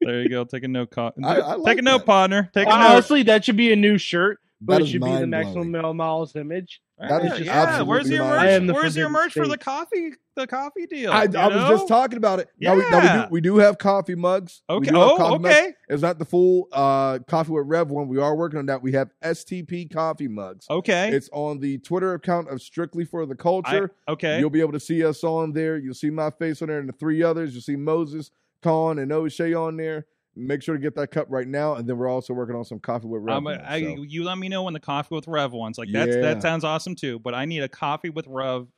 There 0.00 0.22
you 0.22 0.28
go. 0.28 0.44
Take 0.44 0.64
a 0.64 0.68
note. 0.68 0.90
Co- 0.90 1.12
I- 1.22 1.40
I 1.54 1.56
Take 1.64 1.78
a 1.78 1.82
note, 1.82 1.98
that. 1.98 2.06
partner. 2.06 2.50
Take 2.54 2.66
a 2.66 2.70
note. 2.70 2.76
Honestly, 2.76 3.22
that 3.24 3.44
should 3.44 3.56
be 3.56 3.72
a 3.72 3.76
new 3.76 3.98
shirt, 3.98 4.38
but 4.60 4.74
That 4.74 4.80
it 4.80 4.84
is 4.84 4.90
should 4.90 5.02
be 5.02 5.10
the 5.16 5.26
maximum 5.26 5.54
mind-blowing. 5.70 5.72
male 5.72 5.94
models 5.94 6.34
image. 6.36 6.80
that 7.00 7.22
yeah, 7.22 7.34
is 7.34 7.40
yeah. 7.46 7.52
absolutely 7.62 7.88
Where's 7.88 8.10
your 8.10 8.24
mine. 8.24 8.30
merch? 8.30 8.40
I 8.40 8.50
am 8.50 8.66
the 8.66 8.74
Where's 8.74 8.96
your 8.96 9.06
forbidden 9.06 9.22
merch 9.26 9.32
for 9.34 9.46
the 9.46 9.52
space. 9.54 9.64
coffee? 9.64 10.10
The 10.34 10.46
coffee 10.48 10.86
deal. 10.86 11.12
I, 11.12 11.24
you 11.24 11.38
I 11.38 11.46
was 11.46 11.56
know? 11.56 11.68
just 11.70 11.86
talking 11.88 12.16
about 12.16 12.40
it. 12.40 12.48
Now, 12.60 12.74
we, 12.74 12.80
now 12.90 12.98
we 12.98 13.04
Yeah. 13.04 13.22
do 13.26 13.28
we 13.30 13.40
do 13.40 13.58
have 13.58 13.78
coffee 13.78 14.14
mugs. 14.16 14.62
We 14.68 14.74
Okay. 14.76 14.90
do 14.90 14.96
have 14.96 15.10
Oh, 15.12 15.16
coffee 15.16 15.38
mugs. 15.38 15.54
okay. 15.54 15.72
It's 15.88 16.02
not 16.02 16.18
the 16.18 16.24
full 16.24 16.66
uh, 16.72 17.20
coffee 17.28 17.52
with 17.52 17.66
Rev 17.68 17.90
one. 17.90 18.08
We 18.08 18.18
are 18.18 18.34
working 18.36 18.58
on 18.58 18.66
that. 18.66 18.82
We 18.82 18.92
have 18.92 19.10
STP 19.22 19.86
coffee 19.92 20.26
mugs. 20.28 20.66
Okay. 20.68 21.10
It's 21.12 21.28
on 21.32 21.60
the 21.60 21.78
Twitter 21.78 22.14
account 22.14 22.48
of 22.50 22.60
Strictly 22.62 23.04
for 23.04 23.26
the 23.26 23.34
I- 23.38 23.42
Culture. 23.42 23.92
okay. 24.08 24.40
You'll 24.40 24.50
be 24.50 24.60
able 24.60 24.72
to 24.72 24.80
see 24.80 25.04
us 25.04 25.22
on 25.22 25.52
there. 25.52 25.76
You'll 25.76 25.94
see 25.94 26.10
my 26.10 26.30
face 26.30 26.62
on 26.62 26.68
there 26.68 26.80
and 26.80 26.88
the 26.88 26.92
three 26.94 27.22
others. 27.22 27.52
You'll 27.52 27.62
see 27.62 27.76
Moses, 27.76 28.30
Con, 28.62 28.98
and 28.98 29.12
O'Shea 29.12 29.54
on 29.54 29.76
there. 29.76 30.06
make 30.36 30.62
sure 30.62 30.76
to 30.76 30.80
get 30.80 30.94
that 30.94 31.10
cup 31.10 31.26
right 31.30 31.48
now, 31.48 31.74
and 31.74 31.88
then 31.88 31.98
we're 31.98 32.08
also 32.08 32.32
working 32.32 32.54
on 32.54 32.64
some 32.64 32.78
coffee 32.78 33.06
with 33.08 33.22
Rev. 33.22 33.36
Um, 33.38 33.46
I, 33.48 33.80
so. 33.82 34.02
you 34.06 34.22
let 34.24 34.38
me 34.38 34.48
know 34.48 34.62
when 34.62 34.72
the 34.74 34.80
coffee 34.80 35.14
with 35.14 35.26
Rev 35.26 35.52
ones 35.52 35.78
like 35.78 35.88
that's 35.92 36.14
Yeah. 36.14 36.20
that 36.22 36.42
sounds 36.42 36.62
awesome 36.64 36.94
too. 36.94 37.18
But 37.18 37.34
I 37.34 37.44
need 37.44 37.62
a 37.62 37.68
coffee 37.68 38.10
with 38.10 38.26
Rev 38.28 38.68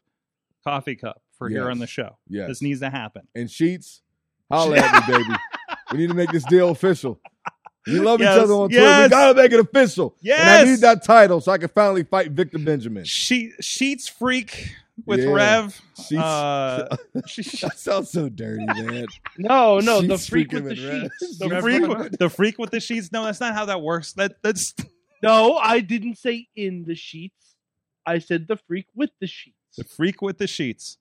coffee 0.64 0.96
cup 0.96 1.20
for 1.38 1.48
here 1.48 1.70
on 1.70 1.78
the 1.78 1.86
show. 1.86 2.16
Yes. 2.28 2.48
This 2.48 2.62
needs 2.62 2.80
to 2.80 2.90
happen. 2.90 3.22
and 3.34 3.50
sheets, 3.50 4.02
holla 4.50 4.76
at 4.78 5.08
me, 5.08 5.14
baby. 5.16 5.34
We 5.92 5.98
need 5.98 6.08
to 6.08 6.14
make 6.14 6.30
this 6.30 6.44
deal 6.44 6.70
official. 6.70 7.20
We 7.86 7.98
love 7.98 8.20
Yes, 8.20 8.36
each 8.36 8.42
other 8.44 8.52
on 8.54 8.68
Twitter. 8.68 8.82
yes. 8.84 9.04
We 9.06 9.10
gotta 9.10 9.34
make 9.34 9.52
it 9.52 9.60
official. 9.60 10.14
Yes, 10.20 10.38
And 10.40 10.68
I 10.68 10.70
need 10.70 10.80
that 10.80 11.02
title 11.02 11.40
so 11.40 11.50
I 11.52 11.58
can 11.58 11.68
finally 11.70 12.04
fight 12.04 12.30
Victor 12.32 12.58
Benjamin. 12.58 13.04
She 13.04 13.52
Sheets 13.60 14.06
freak 14.08 14.74
with 15.06 15.20
Yeah. 15.20 15.30
Rev. 15.32 15.80
Sheets- 15.96 16.12
Uh, 16.22 16.96
she- 17.26 17.42
That 17.66 17.78
sounds 17.78 18.10
so 18.10 18.28
dirty, 18.28 18.64
man. 18.66 19.06
No, 19.38 19.78
no, 19.80 20.00
the 20.02 20.18
freak 20.18 20.52
with 20.52 20.64
the 20.64 20.70
Rev. 20.70 21.10
sheets. 21.20 21.38
the 21.38 21.48
Rev 21.48 21.62
freak, 21.62 21.82
with- 21.82 21.98
with, 21.98 22.18
the 22.18 22.28
freak 22.30 22.58
with 22.58 22.70
the 22.70 22.80
sheets. 22.80 23.10
No, 23.12 23.24
that's 23.24 23.40
not 23.40 23.54
how 23.54 23.64
that 23.66 23.80
works. 23.82 24.12
That 24.14 24.42
that's 24.42 24.74
No, 25.22 25.56
I 25.56 25.80
didn't 25.80 26.16
say 26.16 26.48
in 26.56 26.84
the 26.86 26.94
sheets. 26.94 27.34
I 28.06 28.18
said 28.20 28.48
the 28.48 28.56
freak 28.56 28.86
with 28.94 29.10
the 29.20 29.26
sheets. 29.26 29.56
the 29.76 29.84
freak 29.84 30.22
with 30.22 30.38
the 30.38 30.46
sheets. 30.46 30.96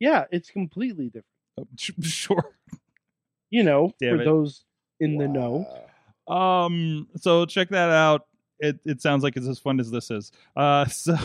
Yeah, 0.00 0.24
it's 0.32 0.50
completely 0.50 1.06
different. 1.06 1.24
Oh, 1.58 1.66
Sure. 2.02 2.54
You 3.50 3.62
know, 3.64 3.92
Damn 4.00 4.16
for 4.16 4.22
it. 4.22 4.24
those 4.24 4.64
in 5.00 5.16
the 5.18 5.26
know. 5.28 5.66
Um. 6.32 7.08
So 7.16 7.46
check 7.46 7.68
that 7.70 7.90
out. 7.90 8.26
It 8.60 8.78
it 8.84 9.00
sounds 9.00 9.22
like 9.22 9.36
it's 9.36 9.46
as 9.46 9.58
fun 9.58 9.78
as 9.80 9.90
this 9.90 10.10
is. 10.10 10.30
Uh. 10.56 10.84
So, 10.86 11.16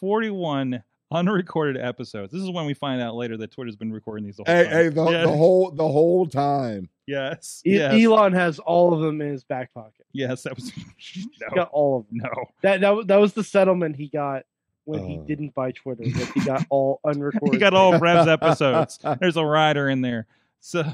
forty 0.00 0.30
one 0.30 0.82
unrecorded 1.12 1.76
episodes. 1.76 2.32
This 2.32 2.40
is 2.42 2.50
when 2.50 2.66
we 2.66 2.74
find 2.74 3.00
out 3.02 3.16
later 3.16 3.36
that 3.38 3.50
Twitter's 3.50 3.74
been 3.76 3.92
recording 3.92 4.24
these 4.24 4.36
the 4.36 4.44
whole 4.46 4.54
Hey, 4.54 4.64
time. 4.64 4.72
hey, 4.72 4.88
the, 4.90 5.10
Yeah. 5.10 5.22
the 5.22 5.28
whole 5.36 5.70
the 5.72 5.88
whole 5.88 6.26
time. 6.26 6.88
Yes. 7.06 7.62
E- 7.66 7.74
yes. 7.74 7.92
Elon 8.04 8.32
has 8.32 8.58
all 8.60 8.94
of 8.94 9.00
them 9.00 9.20
in 9.20 9.28
his 9.30 9.42
back 9.42 9.74
pocket. 9.74 10.06
Yes. 10.12 10.44
That 10.44 10.54
was. 10.56 10.70
He 10.96 11.26
no. 11.40 11.48
got 11.54 11.68
all 11.72 11.98
of 11.98 12.06
them. 12.08 12.18
No. 12.22 12.44
That 12.62 12.80
that 12.82 12.90
was- 12.90 13.06
that 13.06 13.16
was 13.16 13.32
the 13.32 13.42
settlement 13.44 13.96
he 13.96 14.06
got 14.08 14.44
when 14.84 15.04
he 15.04 15.18
Oh. 15.18 15.24
didn't 15.24 15.52
buy 15.54 15.72
Twitter. 15.72 16.04
That 16.04 16.30
he 16.34 16.40
got 16.44 16.64
all 16.70 17.00
unrecorded. 17.04 17.52
He 17.54 17.58
got 17.58 17.74
all 17.74 17.94
of 17.94 18.00
Rev's 18.00 18.28
episodes. 18.28 18.98
There's 19.20 19.36
a 19.36 19.44
rider 19.44 19.88
in 19.88 20.00
there. 20.02 20.26
So, 20.60 20.84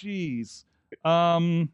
jeez. 0.00 0.64
Um. 1.04 1.70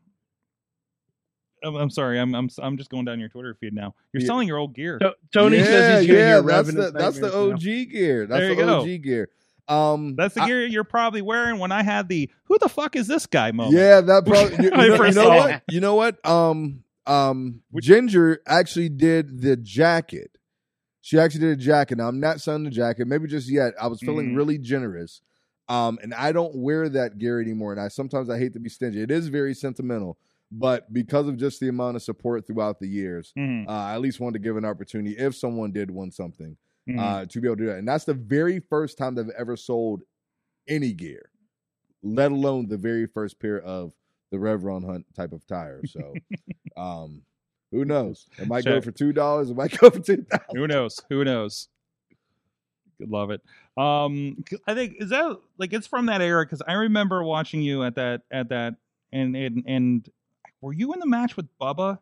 I'm, 1.64 1.74
I'm 1.74 1.90
sorry. 1.90 2.18
I'm 2.20 2.34
I'm 2.34 2.48
I'm 2.60 2.76
just 2.76 2.90
going 2.90 3.04
down 3.04 3.20
your 3.20 3.28
Twitter 3.28 3.54
feed 3.60 3.72
now. 3.74 3.94
You're 4.12 4.22
Yeah. 4.22 4.26
selling 4.26 4.48
your 4.48 4.58
old 4.58 4.74
gear. 4.74 4.98
To- 4.98 5.14
Tony 5.32 5.58
yeah, 5.58 5.64
says 5.64 6.00
he's 6.00 6.06
gonna 6.08 6.18
yeah, 6.18 6.26
hear 6.34 6.42
that's 6.42 6.72
the 6.72 6.90
that's 6.92 7.18
the 7.20 7.36
OG 7.36 7.50
now. 7.64 7.84
gear. 7.90 8.26
That's 8.26 8.40
There 8.40 8.50
you 8.50 8.56
the 8.56 8.62
go. 8.64 8.80
OG 8.80 9.02
gear. 9.02 9.28
Um, 9.68 10.14
That's 10.16 10.34
the 10.34 10.42
I- 10.42 10.46
gear 10.46 10.64
you're 10.66 10.82
probably 10.82 11.20
wearing 11.20 11.58
when 11.58 11.72
I 11.72 11.82
had 11.82 12.08
the 12.08 12.30
"Who 12.44 12.56
the 12.58 12.70
fuck 12.70 12.96
is 12.96 13.06
this 13.06 13.26
guy?" 13.26 13.52
moment. 13.52 13.76
Yeah, 13.76 14.00
that 14.00 14.24
probably. 14.24 14.56
You, 14.64 14.70
you 14.70 14.70
know, 14.70 15.04
you 15.04 15.12
know 15.12 15.28
what? 15.28 15.62
You 15.68 15.80
know 15.80 15.94
what? 15.94 16.26
Um, 16.26 16.84
um, 17.06 17.60
Which- 17.70 17.84
Ginger 17.84 18.40
actually 18.46 18.88
did 18.88 19.42
the 19.42 19.56
jacket. 19.56 20.30
She 21.02 21.18
actually 21.18 21.40
did 21.40 21.50
a 21.58 21.62
jacket. 21.62 21.98
Now 21.98 22.08
I'm 22.08 22.18
not 22.20 22.40
selling 22.40 22.64
the 22.64 22.70
jacket. 22.70 23.06
Maybe 23.06 23.26
just 23.28 23.50
yet. 23.50 23.74
I 23.80 23.88
was 23.88 24.00
feeling 24.00 24.32
Mhm. 24.32 24.36
really 24.36 24.56
generous. 24.58 25.20
Um, 25.68 25.98
and 26.02 26.14
I 26.14 26.32
don't 26.32 26.56
wear 26.56 26.88
that 26.88 27.18
gear 27.18 27.38
anymore. 27.40 27.72
And 27.72 27.80
I 27.80 27.88
sometimes 27.88 28.30
I 28.30 28.38
hate 28.38 28.54
to 28.54 28.58
be 28.60 28.70
stingy. 28.70 29.02
It 29.02 29.10
is 29.10 29.28
very 29.28 29.52
sentimental, 29.52 30.16
but 30.50 30.92
because 30.92 31.28
of 31.28 31.36
just 31.36 31.60
the 31.60 31.68
amount 31.68 31.96
of 31.96 32.02
support 32.02 32.46
throughout 32.46 32.78
the 32.80 32.88
years, 32.88 33.32
Mhm, 33.36 33.68
uh, 33.68 33.70
I 33.70 33.94
at 33.94 34.00
least 34.00 34.20
wanted 34.20 34.34
to 34.34 34.38
give 34.48 34.56
an 34.56 34.64
opportunity 34.64 35.16
if 35.16 35.34
someone 35.34 35.72
did 35.72 35.90
win 35.90 36.10
something 36.10 36.56
mhm. 36.88 36.98
uh, 36.98 37.26
to 37.26 37.40
be 37.40 37.48
able 37.48 37.56
to 37.56 37.62
do 37.62 37.66
that. 37.68 37.78
And 37.78 37.88
that's 37.88 38.04
the 38.04 38.14
very 38.14 38.60
first 38.60 38.96
time 38.98 39.14
they've 39.14 39.28
ever 39.30 39.56
sold 39.56 40.02
any 40.66 40.92
gear, 40.92 41.30
let 42.02 42.32
alone 42.32 42.68
the 42.68 42.78
very 42.78 43.06
first 43.06 43.38
pair 43.40 43.60
of 43.60 43.92
the 44.30 44.38
Rev 44.38 44.64
Ron 44.64 44.82
Hunt 44.82 45.06
type 45.14 45.32
of 45.32 45.46
tire. 45.46 45.82
So, 45.86 46.14
um, 46.76 47.22
who 47.70 47.84
knows? 47.84 48.26
It 48.38 48.48
might 48.48 48.64
go 48.64 48.80
for 48.80 48.90
two 48.92 49.12
dollars. 49.12 49.50
It 49.50 49.56
might 49.56 49.76
go 49.78 49.90
for 49.90 50.00
two 50.00 50.24
thousand. 50.30 50.56
Who 50.56 50.66
knows? 50.66 51.00
Who 51.10 51.24
knows? 51.24 51.68
Love 53.00 53.30
it. 53.30 53.40
um 53.76 54.42
I 54.66 54.74
think 54.74 54.96
is 54.98 55.10
that 55.10 55.38
like 55.56 55.72
it's 55.72 55.86
from 55.86 56.06
that 56.06 56.20
era 56.20 56.44
because 56.44 56.62
I 56.66 56.72
remember 56.72 57.22
watching 57.22 57.62
you 57.62 57.84
at 57.84 57.94
that 57.94 58.22
at 58.32 58.48
that 58.48 58.74
and 59.12 59.36
and 59.36 59.62
and 59.66 60.08
were 60.60 60.72
you 60.72 60.92
in 60.92 61.00
the 61.00 61.06
match 61.06 61.36
with 61.36 61.46
Bubba 61.60 61.98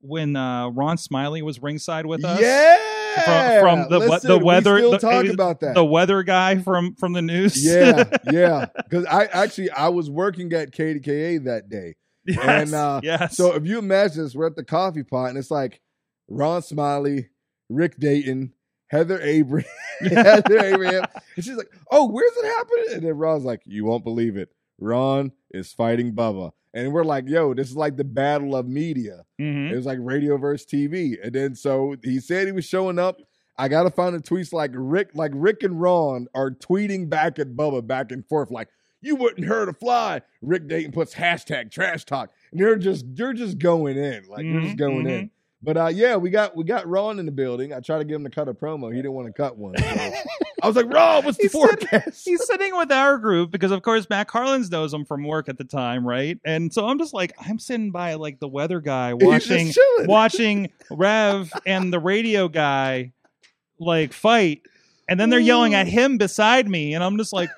when 0.00 0.36
uh 0.36 0.68
Ron 0.70 0.96
Smiley 0.98 1.42
was 1.42 1.60
ringside 1.62 2.06
with 2.06 2.24
us? 2.24 2.40
Yeah, 2.40 3.60
from 3.60 3.88
the 3.90 3.98
Listen, 3.98 4.28
the 4.30 4.38
we 4.38 4.44
weather- 4.44 4.78
still 4.78 4.90
the- 4.92 4.98
talk 4.98 5.26
about 5.26 5.60
that. 5.60 5.74
the 5.74 5.84
weather 5.84 6.22
guy 6.22 6.58
from 6.58 6.94
from 6.94 7.12
the 7.12 7.22
news. 7.22 7.62
yeah, 7.64 8.04
yeah. 8.32 8.66
Because 8.76 9.04
I 9.06 9.24
actually 9.26 9.70
I 9.70 9.88
was 9.88 10.08
working 10.08 10.52
at 10.52 10.70
KDKA 10.72 11.44
that 11.44 11.68
day. 11.68 11.96
yes, 12.26 12.38
And, 12.46 12.74
uh, 12.74 13.00
yes. 13.02 13.36
So 13.36 13.54
if 13.54 13.66
you 13.66 13.78
imagine 13.78 14.22
this, 14.22 14.34
we're 14.34 14.46
at 14.46 14.56
the 14.56 14.64
coffee 14.64 15.02
pot 15.02 15.30
and 15.30 15.38
it's 15.38 15.50
like 15.50 15.80
Ron 16.28 16.62
Smiley, 16.62 17.30
Rick 17.68 17.98
Dayton, 17.98 18.52
Heather 18.88 19.20
Abraham, 19.20 19.68
Heather 20.00 20.60
Abraham. 20.64 21.04
And 21.36 21.44
she's 21.44 21.56
like, 21.56 21.70
Oh, 21.90 22.06
where's 22.08 22.36
it 22.36 22.46
happening? 22.46 22.84
And 22.94 23.02
then 23.02 23.16
Ron's 23.16 23.44
like, 23.44 23.62
You 23.66 23.84
won't 23.86 24.04
believe 24.04 24.36
it. 24.36 24.50
Ron 24.80 25.32
is 25.50 25.72
fighting 25.72 26.12
Bubba. 26.12 26.52
And 26.72 26.92
we're 26.92 27.04
like, 27.04 27.28
yo, 27.28 27.52
this 27.52 27.68
is 27.68 27.76
like 27.76 27.96
the 27.96 28.04
battle 28.04 28.54
of 28.54 28.68
media. 28.68 29.24
Mhm. 29.40 29.70
It 29.70 29.76
was 29.76 29.86
like 29.86 29.98
radio 30.00 30.36
versus 30.36 30.66
TV. 30.66 31.16
And 31.22 31.32
then 31.32 31.54
so 31.54 31.96
he 32.02 32.20
said 32.20 32.46
he 32.46 32.52
was 32.52 32.64
showing 32.64 32.98
up. 32.98 33.20
I 33.58 33.68
gotta 33.68 33.90
find 33.90 34.14
the 34.14 34.20
tweets 34.20 34.52
like 34.52 34.70
Rick, 34.74 35.10
like 35.14 35.32
Rick 35.34 35.62
and 35.62 35.80
Ron 35.80 36.28
are 36.34 36.50
tweeting 36.50 37.10
back 37.10 37.38
at 37.38 37.48
Bubba 37.56 37.86
back 37.86 38.10
and 38.12 38.26
forth, 38.26 38.50
like, 38.50 38.68
you 39.02 39.16
wouldn't 39.16 39.46
hurt 39.46 39.68
a 39.68 39.72
fly. 39.72 40.20
Rick 40.42 40.68
Dayton 40.68 40.92
puts 40.92 41.14
hashtag 41.14 41.70
trash 41.70 42.04
talk. 42.04 42.30
And 42.52 42.60
they're 42.60 42.76
just 42.76 43.04
they're 43.16 43.32
just 43.32 43.58
going 43.58 43.96
in. 43.96 44.26
Like 44.28 44.44
they're 44.44 44.60
just 44.60 44.76
going 44.76 45.06
mhm. 45.06 45.10
in. 45.10 45.30
But 45.62 45.76
uh 45.76 45.88
yeah, 45.88 46.16
we 46.16 46.30
got 46.30 46.56
we 46.56 46.64
got 46.64 46.86
Ron 46.86 47.18
in 47.18 47.26
the 47.26 47.32
building. 47.32 47.72
I 47.72 47.80
tried 47.80 47.98
to 47.98 48.04
get 48.04 48.14
him 48.14 48.24
to 48.24 48.30
cut 48.30 48.48
a 48.48 48.54
promo. 48.54 48.90
He 48.90 48.96
didn't 48.98 49.12
want 49.12 49.26
to 49.26 49.32
cut 49.32 49.56
one. 49.56 49.74
So 49.84 50.49
I 50.62 50.66
was 50.66 50.76
like, 50.76 50.92
Ron, 50.92 51.24
what's 51.24 51.36
the 51.38 51.44
He 51.44 51.48
said- 51.48 51.58
forecast? 51.58 52.24
He's 52.24 52.44
sitting 52.46 52.76
with 52.76 52.90
our 52.92 53.18
group 53.18 53.50
because, 53.50 53.70
of 53.70 53.82
course, 53.82 54.08
Matt 54.10 54.28
Carlins 54.28 54.70
knows 54.70 54.92
him 54.92 55.04
from 55.04 55.24
work 55.24 55.48
at 55.48 55.58
the 55.58 55.64
time, 55.64 56.06
right? 56.06 56.38
And 56.44 56.72
so 56.72 56.86
I'm 56.86 56.98
just 56.98 57.14
like, 57.14 57.32
I'm 57.46 57.58
sitting 57.58 57.90
by 57.90 58.14
like 58.14 58.40
the 58.40 58.48
weather 58.48 58.80
guy 58.80 59.14
watching 59.14 59.72
watching 60.00 60.70
Rev 60.90 61.52
and 61.66 61.92
the 61.92 61.98
radio 61.98 62.48
guy 62.48 63.12
like 63.78 64.12
fight, 64.12 64.62
and 65.08 65.18
then 65.18 65.30
they're 65.30 65.40
yelling 65.40 65.74
at 65.74 65.86
him 65.88 66.18
beside 66.18 66.68
me, 66.68 66.94
and 66.94 67.02
I'm 67.02 67.16
just 67.16 67.32
like, 67.32 67.50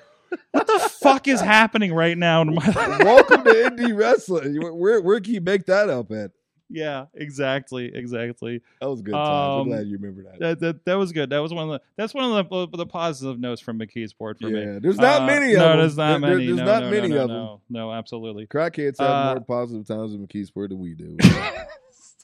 what 0.51 0.65
the 0.65 0.79
fuck 1.01 1.27
is 1.27 1.41
happening 1.41 1.93
right 1.93 2.17
now 2.17 2.41
in 2.41 2.55
my 2.55 2.65
life? 2.65 2.75
Welcome 3.03 3.43
to 3.43 3.49
indie 3.51 3.95
wrestling. 3.97 4.55
Where 4.79 5.01
where 5.01 5.19
can 5.19 5.33
you 5.33 5.41
make 5.41 5.65
that 5.65 5.89
up 5.89 6.11
at? 6.11 6.31
Yeah, 6.75 7.05
exactly, 7.13 7.91
exactly. 7.93 8.61
That 8.81 8.89
was 8.89 9.03
good. 9.03 9.13
Um, 9.13 9.21
I'm 9.61 9.67
glad 9.69 9.85
you 9.85 9.97
remember 9.99 10.23
that. 10.23 10.39
That, 10.39 10.59
that 10.61 10.85
that 10.85 10.95
was 10.95 11.11
good. 11.11 11.29
That 11.29 11.37
was 11.39 11.53
one 11.53 11.69
of 11.69 11.73
the 11.73 11.81
that's 11.95 12.13
one 12.15 12.25
of 12.37 12.49
the 12.49 12.77
the 12.77 12.85
positive 12.87 13.39
notes 13.39 13.61
from 13.61 13.77
McKeesport 13.79 14.39
for 14.39 14.47
me. 14.49 14.59
yeah, 14.59 14.79
there's 14.81 14.97
not 14.97 15.21
Uh, 15.21 15.25
many 15.27 15.53
of 15.53 15.59
no, 15.59 15.67
them. 15.69 15.77
there's 15.79 15.97
not 15.97 16.21
There- 16.21 16.29
many. 16.31 16.45
There's 16.47 16.57
no, 16.57 16.65
not 16.65 16.83
no, 16.83 16.89
many 16.89 17.07
no, 17.09 17.23
of 17.23 17.29
no, 17.29 17.47
them. 17.51 17.57
No, 17.69 17.93
absolutely. 17.93 18.47
Crackheads 18.47 18.99
have 18.99 19.09
Uh, 19.09 19.35
more 19.35 19.43
positive 19.45 19.85
times 19.87 20.13
in 20.15 20.25
McKeesport 20.27 20.69
than 20.69 20.79
we 20.79 20.95
do. 20.95 21.15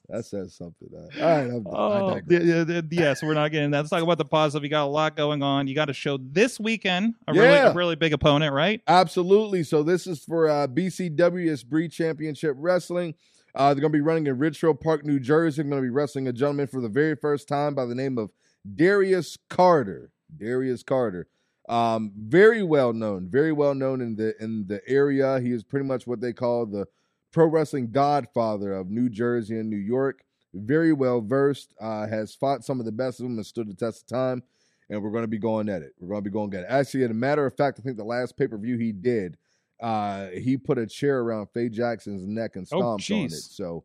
that 0.09 0.25
says 0.25 0.55
something. 0.55 0.89
All 0.95 1.07
right, 1.21 1.41
I'm, 1.51 1.67
Oh, 1.67 2.19
yeah, 2.27 2.63
yeah, 2.67 2.81
yes, 2.89 3.21
we're 3.21 3.35
not 3.35 3.51
getting 3.51 3.69
that. 3.71 3.77
Let's 3.79 3.91
talk 3.91 4.01
about 4.01 4.17
the 4.17 4.25
positive. 4.25 4.63
You 4.63 4.69
got 4.71 4.85
a 4.85 4.89
lot 4.89 5.15
going 5.15 5.43
on. 5.43 5.67
You 5.67 5.75
got 5.75 5.91
a 5.91 5.93
show 5.93 6.17
this 6.17 6.59
weekend. 6.59 7.13
A 7.27 7.33
really, 7.33 7.45
Yeah. 7.45 7.69
a 7.69 7.73
really 7.75 7.95
big 7.95 8.13
opponent, 8.13 8.51
right? 8.53 8.81
Absolutely. 8.87 9.61
So 9.63 9.83
this 9.83 10.07
is 10.07 10.23
for 10.23 10.49
uh, 10.49 10.65
BCW. 10.67 11.51
It's 11.51 11.61
Bree 11.63 11.87
Championship 11.89 12.55
Wrestling. 12.57 13.13
Uh, 13.55 13.73
they're 13.73 13.81
going 13.81 13.91
to 13.91 13.97
be 13.97 14.01
running 14.01 14.27
in 14.27 14.37
Ridgefield 14.37 14.79
Park, 14.79 15.05
New 15.05 15.19
Jersey. 15.19 15.61
They're 15.61 15.69
going 15.69 15.81
to 15.81 15.85
be 15.85 15.91
wrestling 15.91 16.27
a 16.27 16.33
gentleman 16.33 16.67
for 16.67 16.81
the 16.81 16.89
very 16.89 17.15
first 17.15 17.47
time 17.47 17.75
by 17.75 17.85
the 17.85 17.95
name 17.95 18.17
of 18.17 18.31
Darius 18.75 19.37
Carter. 19.49 20.11
Darius 20.35 20.83
Carter. 20.83 21.27
Um, 21.67 22.11
very 22.17 22.63
well 22.63 22.93
known, 22.93 23.29
very 23.29 23.51
well 23.51 23.75
known 23.75 24.01
in 24.01 24.15
the 24.15 24.33
in 24.43 24.65
the 24.67 24.81
area. 24.87 25.39
He 25.39 25.51
is 25.51 25.63
pretty 25.63 25.85
much 25.85 26.07
what 26.07 26.19
they 26.19 26.33
call 26.33 26.65
the 26.65 26.87
pro 27.31 27.45
wrestling 27.45 27.91
godfather 27.91 28.73
of 28.73 28.89
New 28.89 29.07
Jersey 29.09 29.59
and 29.59 29.69
New 29.69 29.77
York. 29.77 30.23
Very 30.53 30.93
well 30.93 31.21
versed. 31.21 31.75
Uh, 31.79 32.07
has 32.07 32.33
fought 32.33 32.65
some 32.65 32.79
of 32.79 32.87
the 32.87 32.91
best 32.91 33.19
of 33.19 33.25
them 33.25 33.37
and 33.37 33.45
stood 33.45 33.67
the 33.67 33.75
test 33.75 34.01
of 34.01 34.07
time. 34.07 34.43
And 34.89 35.03
we're 35.03 35.11
going 35.11 35.23
to 35.23 35.27
be 35.27 35.37
going 35.37 35.69
at 35.69 35.83
it. 35.83 35.93
We're 35.99 36.09
going 36.09 36.23
to 36.23 36.29
be 36.29 36.33
going 36.33 36.51
at 36.55 36.63
it. 36.63 36.67
Actually, 36.67 37.03
as 37.03 37.11
a 37.11 37.13
matter 37.13 37.45
of 37.45 37.55
fact, 37.55 37.79
I 37.79 37.83
think 37.83 37.97
the 37.97 38.03
last 38.03 38.35
pay 38.35 38.47
per 38.47 38.57
view 38.57 38.77
he 38.77 38.91
did, 38.91 39.37
uh, 39.81 40.27
he 40.29 40.57
put 40.57 40.77
a 40.77 40.85
chair 40.85 41.19
around 41.19 41.47
Faye 41.53 41.69
Jackson's 41.69 42.25
neck 42.27 42.55
and 42.55 42.67
Oh, 42.71 42.79
stomped 42.79 43.11
on 43.11 43.17
it. 43.17 43.31
jeez. 43.31 43.55
So, 43.55 43.83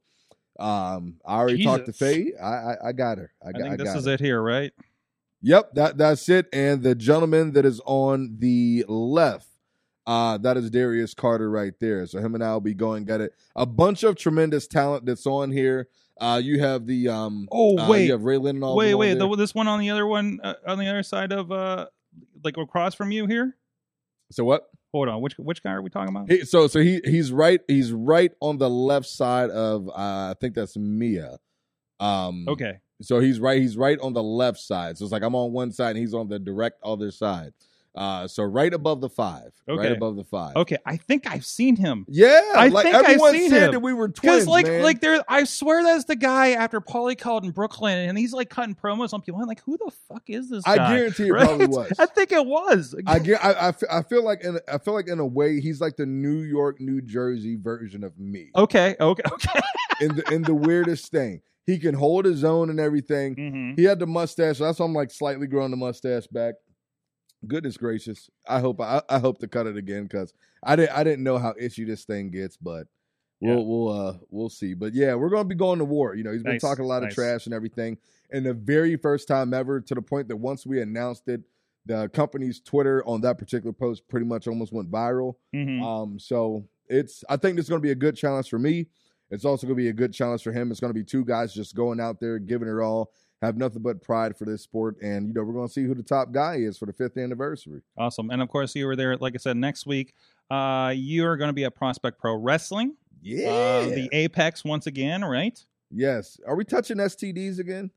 um, 0.59 1.17
I 1.25 1.37
already 1.37 1.65
talked 1.65 1.87
to 1.87 1.93
Faye. 1.93 2.33
I, 2.41 2.47
I 2.47 2.77
I 2.89 2.93
got 2.93 3.19
her. 3.19 3.33
I, 3.45 3.49
I 3.49 3.53
got, 3.53 3.61
think 3.61 3.73
I 3.73 3.77
this 3.77 3.85
got 3.89 3.97
is 3.99 4.07
her. 4.07 4.13
it 4.13 4.21
here, 4.21 4.41
right? 4.43 4.73
Yep, 5.43 5.75
that 5.75 5.99
that's 5.99 6.29
it. 6.29 6.47
And 6.53 6.83
the 6.83 6.95
gentleman 6.95 7.53
that 7.53 7.65
is 7.67 7.81
on 7.85 8.37
the 8.39 8.85
left, 8.89 9.49
uh, 10.07 10.39
that 10.39 10.57
is 10.57 10.71
Darius 10.71 11.13
Carter 11.15 11.51
right 11.51 11.75
there. 11.81 12.07
So 12.07 12.19
him 12.19 12.35
and 12.35 12.43
I 12.43 12.53
will 12.53 12.61
be 12.61 12.75
going 12.75 13.09
at 13.11 13.21
it. 13.21 13.35
A 13.55 13.67
bunch 13.67 14.05
of 14.05 14.17
tremendous 14.17 14.67
talent 14.67 15.05
that's 15.07 15.27
on 15.27 15.51
here. 15.53 15.89
Uh, 16.21 16.41
you 16.43 16.61
have 16.61 16.87
the 16.87 17.09
um. 17.09 17.49
Oh, 17.53 17.77
uh, 17.77 17.89
wait. 17.91 18.07
you 18.07 18.13
have 18.13 18.23
Ray 18.23 18.39
Lynn. 18.39 18.57
and 18.57 18.65
all 18.65 18.77
wait, 18.77 18.87
them 18.91 18.95
on 18.95 19.01
wait. 19.01 19.19
The, 19.19 19.37
this 19.37 19.55
one 19.55 19.67
on 19.69 19.81
the 19.81 19.91
other 19.91 20.07
one, 20.07 20.39
uh, 20.43 20.55
on 20.67 20.79
the 20.79 20.87
other 20.87 21.03
side 21.03 21.33
of, 21.33 21.51
uh, 21.51 21.87
like 22.45 22.57
across 22.57 22.95
from 22.95 23.11
you 23.11 23.27
here. 23.27 23.57
so 24.31 24.45
what? 24.45 24.71
Hold 24.95 25.09
on, 25.09 25.21
which 25.21 25.35
which 25.39 25.61
guy 25.61 25.73
are 25.73 25.83
we 25.83 25.91
talking 25.91 26.15
about? 26.15 26.31
He, 26.31 26.45
so 26.45 26.69
so 26.69 26.79
he 26.79 27.01
he's 27.05 27.33
right 27.33 27.61
he's 27.67 27.91
right 27.91 28.31
on 28.39 28.59
the 28.59 28.71
left 28.71 29.07
side 29.07 29.51
of 29.51 29.89
uh, 29.89 29.93
I 30.31 30.35
think 30.41 30.55
that's 30.55 30.77
Mia. 30.77 31.37
Um 31.99 32.47
Okay, 32.49 32.75
So 33.03 33.19
he's 33.19 33.41
right 33.41 33.61
he's 33.61 33.77
right 33.77 33.99
on 33.99 34.13
the 34.13 34.23
left 34.23 34.61
side. 34.61 34.97
So 34.97 35.05
it's 35.05 35.11
like 35.11 35.25
I'm 35.25 35.35
on 35.35 35.53
one 35.53 35.73
side 35.73 35.97
and 35.97 35.99
he's 35.99 36.15
on 36.15 36.29
the 36.29 36.39
direct 36.39 36.79
other 36.85 37.11
side. 37.11 37.55
Uh 37.95 38.27
so 38.27 38.43
right 38.43 38.75
above 38.75 39.01
the 39.01 39.09
5. 39.09 39.43
Okay. 39.69 39.79
Right 39.81 39.93
above 39.93 40.17
the 40.17 40.25
5. 40.25 40.57
okay. 40.57 40.77
I 40.85 40.97
think 40.97 41.31
I've 41.31 41.45
seen 41.47 41.77
him. 41.77 42.05
Yeah, 42.09 42.41
I 42.57 42.69
like 42.69 42.85
think 42.85 42.97
I've 42.97 43.21
seen 43.21 43.51
said 43.51 43.63
him. 43.67 43.71
that 43.73 43.81
we 43.81 43.93
were 43.93 44.09
twins, 44.09 44.49
like 44.49 44.67
man. 44.67 44.83
like 44.83 45.01
there, 45.01 45.23
I 45.29 45.45
swear 45.45 45.83
that's 45.85 46.05
the 46.05 46.17
guy 46.17 46.53
after 46.53 46.81
Paulie 46.81 47.17
called 47.17 47.45
in 47.45 47.53
Brooklyn, 47.53 48.09
and 48.09 48.19
he's 48.19 48.33
like 48.33 48.51
cutting 48.51 48.75
promos 48.75 49.13
on 49.15 49.21
people. 49.23 49.41
I'm 49.41 49.47
like, 49.47 49.63
who 49.65 49.77
the 49.79 49.93
fuck 50.09 50.25
is 50.29 50.51
this 50.51 50.65
I 50.67 50.77
guy? 50.77 50.97
guarantee 50.97 51.29
it 51.29 51.33
Right? 51.33 51.47
probably 51.47 51.67
was. 51.67 51.93
I 51.99 52.07
think 52.07 52.33
it 52.33 52.45
was. 52.45 52.95
I 53.07 53.19
get. 53.21 53.45
I, 53.45 53.73
I, 53.91 54.03
feel 54.03 54.25
like 54.25 54.43
in. 54.43 54.59
I 54.67 54.79
feel 54.79 54.95
like 54.95 55.07
in 55.09 55.21
a 55.21 55.27
way 55.27 55.61
he's 55.61 55.81
like 55.81 55.97
the 55.97 56.07
New 56.07 56.41
York, 56.43 56.81
New 56.81 57.01
Jersey 57.01 57.57
version 57.57 58.03
of 58.03 58.19
me. 58.19 58.51
okay, 58.57 58.97
okay, 58.99 59.23
okay. 59.33 59.61
In 60.01 60.17
the 60.17 60.25
in 60.33 60.43
the 60.43 60.55
weirdest 60.55 61.13
thing, 61.13 61.43
he 61.65 61.79
can 61.79 61.95
hold 61.95 62.25
his 62.25 62.43
own 62.43 62.71
and 62.71 62.81
everything. 62.81 63.35
hmm 63.35 63.81
He 63.81 63.85
had 63.85 64.01
the 64.01 64.07
mustache. 64.07 64.59
So 64.59 64.65
that's 64.65 64.81
why 64.81 64.87
I'm 64.87 64.93
like 64.95 65.13
slightly 65.13 65.47
growing 65.47 65.71
the 65.71 65.77
mustache 65.77 66.27
back. 66.27 66.55
Goodness 67.47 67.77
gracious! 67.77 68.31
I 68.49 68.61
hope 68.61 68.81
I, 68.81 69.03
I 69.09 69.19
hope 69.19 69.39
to 69.39 69.49
cut 69.49 69.67
it 69.67 69.77
again 69.77 70.05
because 70.05 70.33
I 70.63 70.77
didn't 70.77 70.97
I 70.97 71.05
didn't 71.05 71.25
know 71.25 71.39
how 71.39 71.55
itchy 71.59 71.85
this 71.85 72.05
thing 72.05 72.31
gets, 72.31 72.57
but 72.57 72.87
Yeah. 73.41 73.55
we'll 73.55 73.67
we'll 73.67 73.89
uh 74.09 74.17
we'll 74.31 74.49
see. 74.49 74.75
But 74.75 74.95
yeah, 74.95 75.15
we're 75.15 75.29
gonna 75.31 75.45
be 75.49 75.55
going 75.55 75.79
to 75.79 75.85
war. 75.85 76.15
You 76.15 76.25
know, 76.25 76.33
he's 76.33 76.43
been 76.43 76.53
Nice, 76.53 76.61
talking 76.63 76.85
a 76.85 76.89
lot 76.89 77.03
nice. 77.03 77.13
of 77.13 77.15
trash 77.15 77.47
and 77.47 77.55
everything, 77.55 77.99
and 78.31 78.45
the 78.47 78.55
very 78.55 78.97
first 78.97 79.29
time 79.29 79.53
ever, 79.55 79.81
to 79.81 79.95
the 79.95 80.03
point 80.03 80.29
that 80.29 80.37
once 80.37 80.67
we 80.67 80.81
announced 80.81 81.29
it, 81.29 81.43
the 81.87 82.09
company's 82.11 82.61
Twitter 82.61 83.03
on 83.07 83.21
that 83.23 83.39
particular 83.39 83.73
post 83.73 84.09
pretty 84.09 84.27
much 84.27 84.47
almost 84.49 84.73
went 84.73 84.91
viral. 84.91 85.35
hmm 85.53 85.83
Um, 85.83 86.19
so 86.19 86.67
it's 86.89 87.25
I 87.29 87.37
think 87.37 87.59
it's 87.59 87.69
going 87.69 87.81
to 87.81 87.87
be 87.87 87.91
a 87.93 87.95
good 87.97 88.17
challenge 88.17 88.49
for 88.49 88.59
me. 88.59 88.87
It's 89.31 89.45
also 89.45 89.67
going 89.67 89.77
to 89.77 89.83
be 89.83 89.89
a 89.89 89.93
good 89.93 90.13
challenge 90.13 90.43
for 90.43 90.53
him. 90.53 90.71
It's 90.71 90.81
going 90.81 90.93
to 90.93 90.99
be 90.99 91.03
two 91.05 91.25
guys 91.25 91.53
just 91.53 91.75
going 91.75 91.99
out 91.99 92.21
there, 92.21 92.39
giving 92.39 92.69
it 92.69 92.79
all, 92.81 93.11
have 93.45 93.57
nothing 93.57 93.83
but 93.83 94.01
pride 94.03 94.37
for 94.37 94.45
this 94.45 94.63
sport, 94.63 94.97
and 95.03 95.29
you 95.29 95.35
know 95.35 95.43
we're 95.43 95.53
going 95.53 95.67
to 95.69 95.73
see 95.73 95.85
who 95.85 95.95
the 95.95 96.03
top 96.03 96.33
guy 96.33 96.57
is 96.57 96.79
for 96.79 96.87
the 96.87 96.93
fifth 96.93 97.17
anniversary. 97.17 97.83
Awesome. 97.97 98.31
And 98.31 98.41
of 98.43 98.49
course, 98.49 98.75
you 98.75 98.87
were 98.87 98.97
there. 98.97 99.17
Like 99.17 99.35
I 99.35 99.39
said, 99.39 99.57
next 99.57 99.87
week, 99.87 100.15
uh, 100.51 100.93
you 100.97 101.27
are 101.27 101.37
going 101.37 101.49
to 101.49 101.55
be 101.55 101.65
at 101.65 101.75
Prospect 101.75 102.19
Pro 102.19 102.35
Wrestling, 102.35 102.97
Yeah. 103.23 103.49
uh, 103.51 103.85
the 103.87 104.09
Apex 104.13 104.65
once 104.65 104.87
again, 104.87 105.25
right? 105.25 105.59
yes. 105.91 106.39
Are 106.47 106.57
we 106.57 106.65
touching 106.65 106.97
STDs 106.99 107.59
again? 107.59 107.91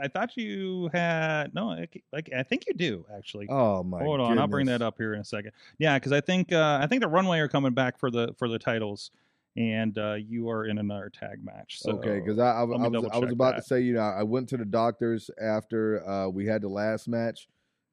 I 0.00 0.08
thought 0.08 0.34
you 0.36 0.88
had 0.94 1.54
no. 1.54 1.84
Like 2.12 2.30
I 2.34 2.42
think 2.42 2.64
you 2.66 2.72
do 2.72 3.04
actually. 3.14 3.48
Oh 3.50 3.82
my! 3.82 4.02
Hold 4.02 4.18
on, 4.20 4.38
I'll 4.38 4.46
bring 4.46 4.64
that 4.66 4.80
up 4.80 4.94
here 4.96 5.12
in 5.12 5.20
a 5.20 5.24
second. 5.24 5.52
Yeah, 5.78 5.98
because 5.98 6.10
I 6.12 6.22
think 6.22 6.52
uh, 6.52 6.78
I 6.82 6.86
think 6.86 7.02
the 7.02 7.08
Runway 7.08 7.38
are 7.40 7.48
coming 7.48 7.72
back 7.74 7.98
for 7.98 8.10
the 8.10 8.34
for 8.38 8.48
the 8.48 8.58
titles, 8.58 9.10
and 9.56 9.96
uh, 9.98 10.14
you 10.14 10.48
are 10.50 10.66
in 10.66 10.78
another 10.78 11.10
tag 11.12 11.44
match. 11.44 11.78
So, 11.80 11.92
okay, 11.92 12.20
because 12.20 12.38
I, 12.38 12.50
I, 12.50 12.60
I 12.60 12.64
was 12.64 13.04
I 13.12 13.18
was 13.18 13.32
about 13.32 13.56
that. 13.56 13.62
to 13.62 13.66
say, 13.66 13.80
you 13.80 13.94
know, 13.94 14.00
I 14.00 14.22
went 14.22 14.48
to 14.50 14.56
the 14.56 14.64
doctors 14.64 15.30
after 15.40 16.08
uh, 16.08 16.28
we 16.28 16.46
had 16.46 16.62
the 16.62 16.68
last 16.68 17.08
match, 17.08 17.48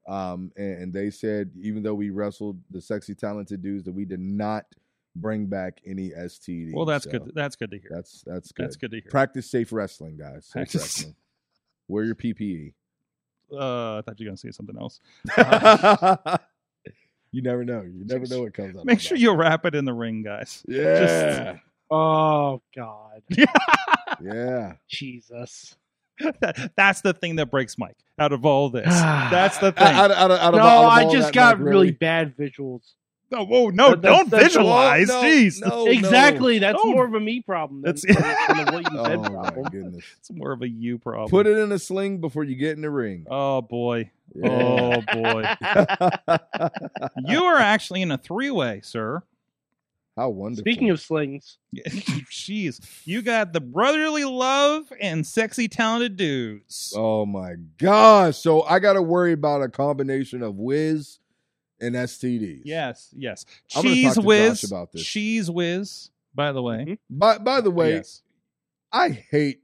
um, 0.08 0.52
and, 0.58 0.84
and 0.84 0.94
they 0.94 1.10
said 1.10 1.52
even 1.60 1.82
though 1.84 1.96
we 1.96 2.10
wrestled 2.12 2.60
the 2.70 2.82
sexy 2.82 3.16
talented 3.16 3.62
dudes, 3.64 3.86
that 3.86 3.94
we 3.94 4.06
did 4.06 4.20
not 4.20 4.66
bring 5.16 5.46
back 5.46 5.80
any 5.86 6.10
STD. 6.10 6.74
well, 6.74 6.86
that's 6.86 7.06
So 7.06 7.12
good. 7.12 7.32
That's 7.34 7.56
good 7.56 7.72
to 7.72 7.78
hear. 7.80 7.90
That's 7.90 8.24
that's 8.26 8.52
good. 8.52 8.66
That's 8.66 8.76
good 8.76 8.92
to 8.92 8.98
hear. 9.02 9.10
Practice 9.10 9.50
safe 9.50 9.72
wrestling, 9.72 10.18
guys. 10.18 10.46
Safe 10.48 10.74
wrestling. 10.76 11.16
Wear 11.88 12.04
your 12.04 12.16
PPE. 12.16 12.74
Uh, 13.52 14.00
I 14.00 14.02
thought 14.02 14.20
you 14.20 14.26
were 14.26 14.30
gonna 14.32 14.38
say 14.38 14.50
something 14.50 14.76
else. 14.76 15.00
you 17.36 17.42
never 17.42 17.66
know. 17.66 17.82
You 17.82 18.06
never 18.06 18.26
know 18.28 18.44
what 18.44 18.54
comes 18.54 18.78
up. 18.78 18.86
Make 18.86 19.02
sure 19.02 19.18
you 19.18 19.34
wrap 19.34 19.66
it 19.66 19.76
in 19.76 19.84
the 19.84 19.94
ring, 19.94 20.24
guys. 20.24 20.64
Yeah. 20.70 21.58
Oh 21.92 22.62
God, 22.74 23.24
yeah. 24.24 24.74
Jesus. 24.88 25.76
That's 26.78 27.02
the 27.02 27.14
thing 27.14 27.36
that 27.36 27.52
breaks 27.52 27.78
Mike 27.78 27.98
out 28.18 28.32
of 28.32 28.46
all 28.46 28.70
this. 28.70 28.86
That's 28.90 29.58
the 29.58 29.74
thing. 29.74 29.86
Out, 29.86 30.12
out, 30.12 30.32
out, 30.32 30.32
out 30.32 30.54
of, 30.54 30.60
no, 30.60 30.66
out 30.66 30.86
of 30.86 31.10
I 31.10 31.12
just 31.12 31.34
got 31.34 31.60
Mike, 31.60 31.68
really 31.68 31.92
bad 31.92 32.38
visuals. 32.38 32.94
Oh, 33.32 33.44
whoa, 33.46 33.70
no, 33.70 33.96
that's- 33.96 34.02
don't 34.02 34.30
that's- 34.30 34.48
visualize. 34.50 35.08
no, 35.08 35.22
Jeez, 35.24 35.62
no, 35.62 35.68
no. 35.86 35.88
exactly. 35.88 36.60
That's 36.60 36.80
Oh. 36.82 36.92
more 36.94 37.06
of 37.06 37.14
a 37.14 37.20
me 37.20 37.42
problem 37.42 37.82
than, 37.82 37.96
That's- 37.96 38.48
than 38.48 38.68
a 38.68 38.72
what 38.72 38.92
you 38.92 38.98
said 39.06 39.20
Oh 39.20 39.62
my 39.64 39.70
goodness. 39.70 40.04
it's 40.20 40.32
more 40.32 40.52
of 40.52 40.62
a 40.62 40.68
you 40.70 40.98
problem. 40.98 41.30
Put 41.30 41.48
it 41.48 41.58
in 41.58 41.72
a 41.72 41.80
sling 41.80 42.20
before 42.22 42.44
you 42.44 42.56
get 42.56 42.76
in 42.76 42.82
the 42.82 42.90
ring. 42.90 43.26
Oh 43.30 43.62
boy. 43.62 44.12
Yeah. 44.34 44.50
Oh 44.50 45.02
boy. 45.22 45.46
You 47.26 47.44
are 47.44 47.58
actually 47.58 48.02
in 48.02 48.12
a 48.12 48.18
three-way, 48.18 48.82
sir. 48.84 49.24
How 50.16 50.30
wonderful. 50.30 50.62
Speaking 50.64 50.90
of 50.92 51.02
slings, 51.02 51.58
Jeez, 51.76 52.80
you 53.06 53.22
got 53.22 53.52
the 53.52 53.60
brotherly 53.60 54.24
love 54.24 54.86
and 55.02 55.28
sexy 55.28 55.68
talented 55.68 56.16
dudes. 56.16 56.94
Oh 56.96 57.26
my 57.26 57.56
gosh. 57.78 58.38
So 58.38 58.64
I 58.64 58.80
got 58.80 58.94
to 58.94 59.02
worry 59.02 59.34
about 59.34 59.62
a 59.62 59.68
combination 59.68 60.42
of 60.42 60.56
whiz 60.56 61.20
and 61.86 61.96
STDs. 61.96 62.62
Yes, 62.66 63.14
yes. 63.16 63.46
I'm 63.76 63.84
gonna 63.84 63.96
Cheese 63.96 64.04
talk 64.06 64.14
to 64.16 64.22
Josh 64.22 64.26
whiz. 64.26 64.64
about 64.64 64.92
this. 64.92 65.04
Cheese 65.06 65.50
whiz. 65.52 66.10
By 66.34 66.52
the 66.52 66.62
way, 66.62 66.86
Mhm. 66.86 66.98
By 67.10 67.38
by 67.38 67.62
the 67.62 67.72
way, 67.72 67.94
yes. 67.96 68.22
I 68.92 69.10
hate 69.10 69.62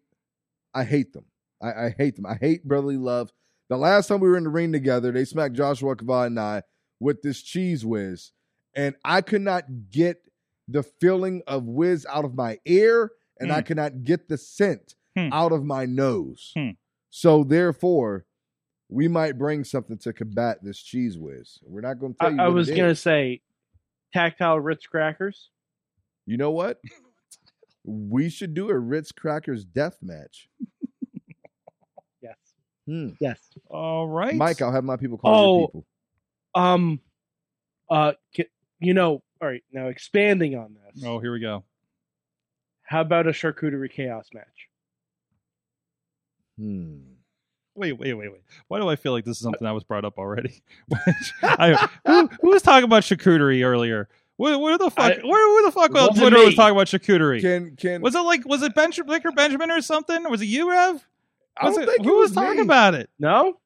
I 0.73 0.83
hate 0.85 1.11
them. 1.13 1.25
I, 1.61 1.85
I 1.87 1.89
hate 1.97 2.15
them. 2.15 2.25
I 2.25 2.35
hate 2.35 2.63
brotherly 2.65 2.97
love. 2.97 3.31
The 3.69 3.77
last 3.77 4.07
time 4.07 4.19
we 4.21 4.29
were 4.29 4.37
in 4.37 4.43
the 4.45 4.49
ring 4.49 4.71
together, 4.71 5.11
they 5.11 5.25
smacked 5.25 5.53
Joshua 5.55 5.95
Kavad 5.95 6.27
and 6.27 6.39
I 6.39 6.63
with 6.99 7.21
this 7.21 7.41
cheese 7.41 7.85
whiz, 7.85 8.31
and 8.75 8.95
I 9.03 9.21
could 9.21 9.41
not 9.41 9.65
get 9.89 10.21
the 10.67 10.83
feeling 10.83 11.41
of 11.47 11.65
whiz 11.65 12.05
out 12.09 12.23
of 12.25 12.35
my 12.35 12.59
ear, 12.65 13.11
and 13.39 13.51
I 13.51 13.59
Hmm. 13.61 13.65
could 13.65 13.77
not 13.77 14.03
get 14.03 14.29
the 14.29 14.37
scent 14.37 14.95
Hmm. 15.17 15.27
out 15.33 15.51
of 15.51 15.65
my 15.65 15.85
nose. 15.85 16.51
Hmm. 16.55 16.69
So 17.09 17.43
therefore, 17.43 18.25
we 18.91 19.07
might 19.07 19.37
bring 19.39 19.63
something 19.63 19.97
to 19.99 20.13
combat 20.13 20.59
this 20.61 20.77
cheese 20.79 21.17
whiz. 21.17 21.57
We're 21.63 21.81
not 21.81 21.97
going 21.99 22.13
to 22.13 22.19
tell 22.19 22.31
you. 22.33 22.39
I 22.41 22.47
what 22.47 22.53
was 22.55 22.69
gonna 22.69 22.93
say 22.93 23.41
tactile 24.13 24.59
Ritz 24.59 24.85
crackers. 24.85 25.49
You 26.27 26.37
know 26.37 26.51
what? 26.51 26.79
we 27.83 28.29
should 28.29 28.53
do 28.53 28.69
a 28.69 28.77
Ritz 28.77 29.11
Crackers 29.11 29.65
death 29.65 29.97
match. 30.03 30.47
Yes, 32.21 32.37
Hmm. 32.85 33.09
yes. 33.19 33.39
All 33.67 34.07
right, 34.07 34.35
Mike, 34.35 34.61
I'll 34.61 34.71
have 34.71 34.83
my 34.83 34.95
people 34.97 35.17
call 35.17 35.33
Oh. 35.33 35.57
your 35.59 35.67
people. 35.69 35.85
Um, 36.53 36.99
uh, 37.89 38.13
ki- 38.33 38.45
you 38.79 38.93
know, 38.93 39.23
all 39.41 39.47
right. 39.47 39.63
Now 39.71 39.87
expanding 39.87 40.55
on 40.55 40.75
this, 40.75 41.03
Oh, 41.03 41.17
here 41.19 41.31
we 41.33 41.39
go. 41.39 41.63
how 42.83 43.01
about 43.01 43.25
a 43.25 43.31
charcuterie 43.31 43.89
chaos 43.91 44.27
match? 44.35 44.67
Hmm. 46.59 47.10
Wait, 47.75 47.93
wait, 47.93 48.13
wait, 48.13 48.31
wait. 48.31 48.41
Why 48.67 48.79
do 48.79 48.89
I 48.89 48.95
feel 48.95 49.11
like 49.13 49.23
this 49.25 49.37
is 49.37 49.43
uh, 49.43 49.47
something 49.47 49.65
that 49.65 49.71
was 49.71 49.83
brought 49.83 50.03
up 50.05 50.17
already? 50.17 50.61
I, 51.43 51.87
who, 52.05 52.27
who 52.41 52.49
was 52.49 52.61
talking 52.61 52.83
about 52.83 53.03
charcuterie 53.03 53.63
earlier? 53.63 54.09
Where, 54.37 54.57
where 54.57 54.77
the 54.77 54.89
fuck? 54.89 55.19
I- 55.19 55.25
where, 55.25 55.53
where 55.53 55.65
the 55.65 55.71
fuck 55.71 55.91
It 55.91 55.97
on 55.97 56.07
wasn't 56.09 56.17
Twitter 56.17 56.45
was 56.45 56.55
talking 56.55 56.75
about 56.75 56.87
charcuterie? 56.87 57.41
Can 57.41 57.75
can 57.75 58.01
was 58.01 58.15
it 58.15 58.19
like 58.21 58.45
was 58.45 58.61
it 58.63 58.73
ben, 58.75 58.91
Victor 58.91 59.31
Benjamin 59.31 59.71
or 59.71 59.81
something? 59.81 60.29
Was 60.29 60.41
it 60.41 60.45
you, 60.47 60.69
Rev? 60.69 61.05
I 61.57 61.65
don't 61.65 61.83
it, 61.83 61.85
think 61.85 61.99
it 61.99 62.05
who 62.05 62.17
was, 62.17 62.31
me. 62.31 62.41
talking 62.41 62.61
about 62.61 62.93
it? 62.95 63.09
No, 63.19 63.57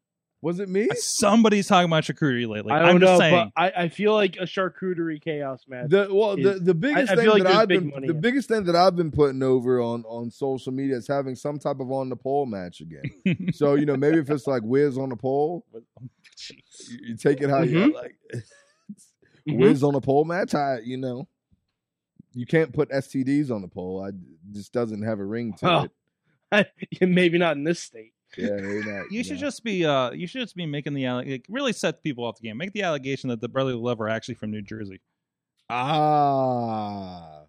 Was 0.46 0.60
it 0.60 0.70
me? 0.70 0.88
Somebody's 0.94 1.68
talking 1.68 1.90
about 1.90 2.04
charcuterie 2.04 2.48
lately. 2.48 2.72
I 2.72 2.78
don't 2.80 2.90
I'm 2.90 3.00
just 3.00 3.12
know, 3.14 3.18
saying. 3.18 3.52
but 3.56 3.62
I, 3.62 3.84
I 3.86 3.90
feel 3.90 4.14
like 4.14 4.36
a 4.38 4.44
charcuterie 4.44 5.20
chaos 5.20 5.66
match. 5.68 5.90
The 5.90 6.08
well, 6.12 6.36
the, 6.36 6.52
is- 6.56 6.62
the 6.62 6.76
biggest 6.76 7.12
I 7.12 7.16
thing 7.16 7.24
feel 7.26 7.34
like 7.34 7.44
that 7.44 7.56
I've 7.56 7.68
been 7.68 7.90
money 7.90 8.08
the 8.08 8.14
in 8.14 8.22
biggest 8.22 8.48
thing 8.48 8.64
that 8.66 8.76
I've 8.76 8.96
been 8.96 9.10
putting 9.10 9.42
over 9.42 9.82
on 9.82 10.04
on 10.04 10.30
social 10.30 10.72
media 10.72 10.98
is 10.98 11.08
having 11.08 11.36
some 11.36 11.58
type 11.58 11.80
of 11.80 11.92
on 11.92 12.10
the 12.10 12.16
pole 12.16 12.46
match 12.46 12.82
again. 12.82 13.52
so 13.54 13.74
you 13.74 13.86
know 13.88 13.98
maybe 13.98 14.20
if 14.20 14.30
it's 14.30 14.46
like 14.46 14.62
Wiz 14.64 14.98
on 15.00 15.10
the 15.10 15.16
pole, 15.16 15.66
you, 15.74 16.98
you 17.02 17.18
take 17.18 17.42
it 17.42 17.50
how 17.50 17.62
you 17.64 17.78
Mhm. 17.80 17.94
like. 17.94 18.16
Mhm. 19.48 19.60
Wiz 19.60 19.84
on 19.84 19.94
the 19.94 20.02
pole 20.02 20.26
match, 20.26 20.56
I 20.56 20.80
you 20.84 20.98
know, 20.98 21.28
you 22.34 22.48
can't 22.48 22.74
put 22.74 22.90
STDs 22.90 23.52
on 23.52 23.62
the 23.62 23.68
pole. 23.68 24.02
I 24.04 24.08
it 24.10 24.16
just 24.54 24.74
doesn't 24.74 25.04
have 25.04 25.20
a 25.20 25.24
ring 25.24 25.54
to 25.60 25.70
Oh. 25.72 25.88
it. 26.52 26.68
Maybe 27.02 27.38
not 27.38 27.56
in 27.56 27.64
this 27.64 27.80
state. 27.80 28.14
Yeah, 28.44 28.56
not, 28.58 29.12
You 29.12 29.24
should 29.24 29.34
know. 29.36 29.42
just 29.42 29.64
be 29.64 29.86
uh 29.86 30.12
you 30.12 30.28
should 30.28 30.42
just 30.42 30.56
be 30.56 30.66
making 30.66 30.94
the 30.94 31.06
alle- 31.06 31.24
like, 31.26 31.46
really 31.50 31.74
set 31.74 32.04
people 32.04 32.24
off 32.26 32.38
the 32.40 32.48
game. 32.48 32.58
Make 32.58 32.74
the 32.74 32.84
allegation 32.84 33.30
that 33.30 33.42
the 33.42 33.48
brotherly 33.50 33.78
love 33.80 34.00
are 34.02 34.10
actually 34.10 34.36
from 34.36 34.52
New 34.52 34.62
Jersey. 34.62 35.02
ah. 35.70 37.42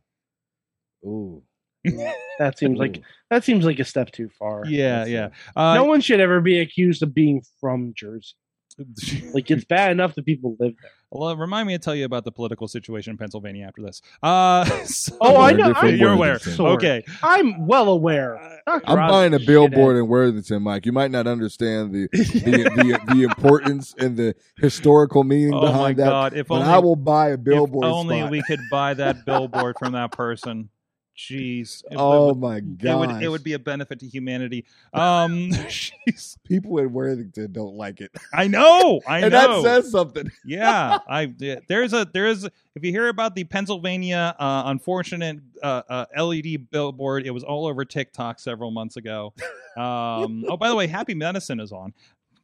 Ooh. 1.04 1.42
That 2.38 2.58
seems 2.58 2.78
like 2.78 3.00
that 3.30 3.44
seems 3.44 3.64
like 3.64 3.78
a 3.78 3.84
step 3.84 4.10
too 4.12 4.28
far. 4.38 4.64
Yeah, 4.66 4.98
That's 4.98 5.10
yeah. 5.10 5.28
Uh, 5.56 5.74
no 5.74 5.84
one 5.84 6.02
should 6.02 6.20
ever 6.20 6.40
be 6.42 6.60
accused 6.60 7.02
of 7.02 7.14
being 7.14 7.42
from 7.60 7.94
Jersey. 7.96 8.34
Like 9.32 9.50
it's 9.50 9.64
bad 9.64 9.92
enough 9.92 10.14
that 10.16 10.26
people 10.26 10.54
live 10.60 10.74
there. 10.78 10.90
Well, 11.10 11.36
remind 11.36 11.68
me 11.68 11.74
to 11.74 11.78
tell 11.78 11.94
you 11.94 12.04
about 12.04 12.24
the 12.24 12.32
political 12.32 12.66
situation 12.68 13.12
in 13.12 13.16
Pennsylvania 13.16 13.64
after 13.66 13.80
this. 13.82 14.02
Uh, 14.22 14.64
so- 14.84 15.16
Oh, 15.20 15.36
I 15.36 15.52
We're 15.52 15.58
know. 15.58 15.68
different 15.68 15.94
I, 15.94 15.98
You're 15.98 16.12
aware. 16.12 16.38
Okay. 16.58 17.04
I'm 17.22 17.66
well 17.66 17.88
aware. 17.88 18.60
Dr. 18.66 18.82
I'm 18.90 19.08
buying 19.08 19.32
a 19.34 19.38
billboard 19.38 19.94
shithead. 19.96 20.00
in 20.00 20.08
Worthington, 20.08 20.62
Mike. 20.62 20.84
You 20.86 20.92
might 20.92 21.12
not 21.12 21.26
understand 21.28 21.92
the 21.94 22.08
the, 22.12 22.98
the, 23.06 23.14
the 23.14 23.22
importance 23.30 23.94
and 23.98 24.16
the 24.16 24.34
historical 24.58 25.22
meaning 25.22 25.54
Oh 25.54 25.60
my 25.62 25.66
behind 25.68 25.98
that. 26.00 26.08
God! 26.08 26.32
If 26.34 26.48
But 26.48 26.56
only, 26.56 26.66
I 26.68 26.78
will 26.78 26.96
buy 26.96 27.28
a 27.28 27.38
billboard. 27.38 27.84
if 27.84 27.92
only 27.92 28.18
spot. 28.20 28.30
we 28.32 28.42
could 28.42 28.60
buy 28.70 28.94
that 28.94 29.24
billboard 29.24 29.76
from 29.78 29.92
that 29.92 30.10
person. 30.10 30.68
Jeez. 31.16 31.82
It 31.90 31.96
Oh 31.96 32.26
would- 32.28 32.38
my 32.38 32.60
god! 32.60 33.22
it 33.22 33.28
would 33.28 33.42
be 33.42 33.54
a 33.54 33.58
benefit 33.58 34.00
to 34.00 34.06
humanity. 34.06 34.66
Um. 34.92 35.50
People 36.44 36.78
in 36.78 36.92
Worthington 36.92 37.50
don't 37.52 37.74
like 37.74 38.00
it, 38.00 38.10
I 38.32 38.46
know, 38.48 39.00
I 39.08 39.20
and 39.20 39.32
know. 39.32 39.62
that 39.62 39.82
says 39.82 39.90
something. 39.90 40.30
yeah, 40.44 40.98
I 41.08 41.32
there's 41.68 41.92
a 41.92 42.06
there's 42.12 42.44
if 42.44 42.84
you 42.84 42.90
hear 42.90 43.08
about 43.08 43.34
the 43.34 43.44
Pennsylvania 43.44 44.34
uh, 44.38 44.64
unfortunate 44.66 45.38
uh, 45.62 45.82
uh, 45.88 46.04
LED 46.22 46.70
billboard, 46.70 47.26
it 47.26 47.30
was 47.30 47.42
all 47.42 47.66
over 47.66 47.84
TikTok 47.84 48.38
several 48.38 48.70
months 48.70 48.96
ago. 48.96 49.32
Um, 49.76 50.44
oh, 50.48 50.56
by 50.58 50.68
the 50.68 50.76
way, 50.76 50.86
Happy 50.86 51.14
Medicine 51.14 51.60
is 51.60 51.72
on. 51.72 51.92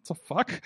What 0.04 0.06
the 0.08 0.14
fuck? 0.14 0.60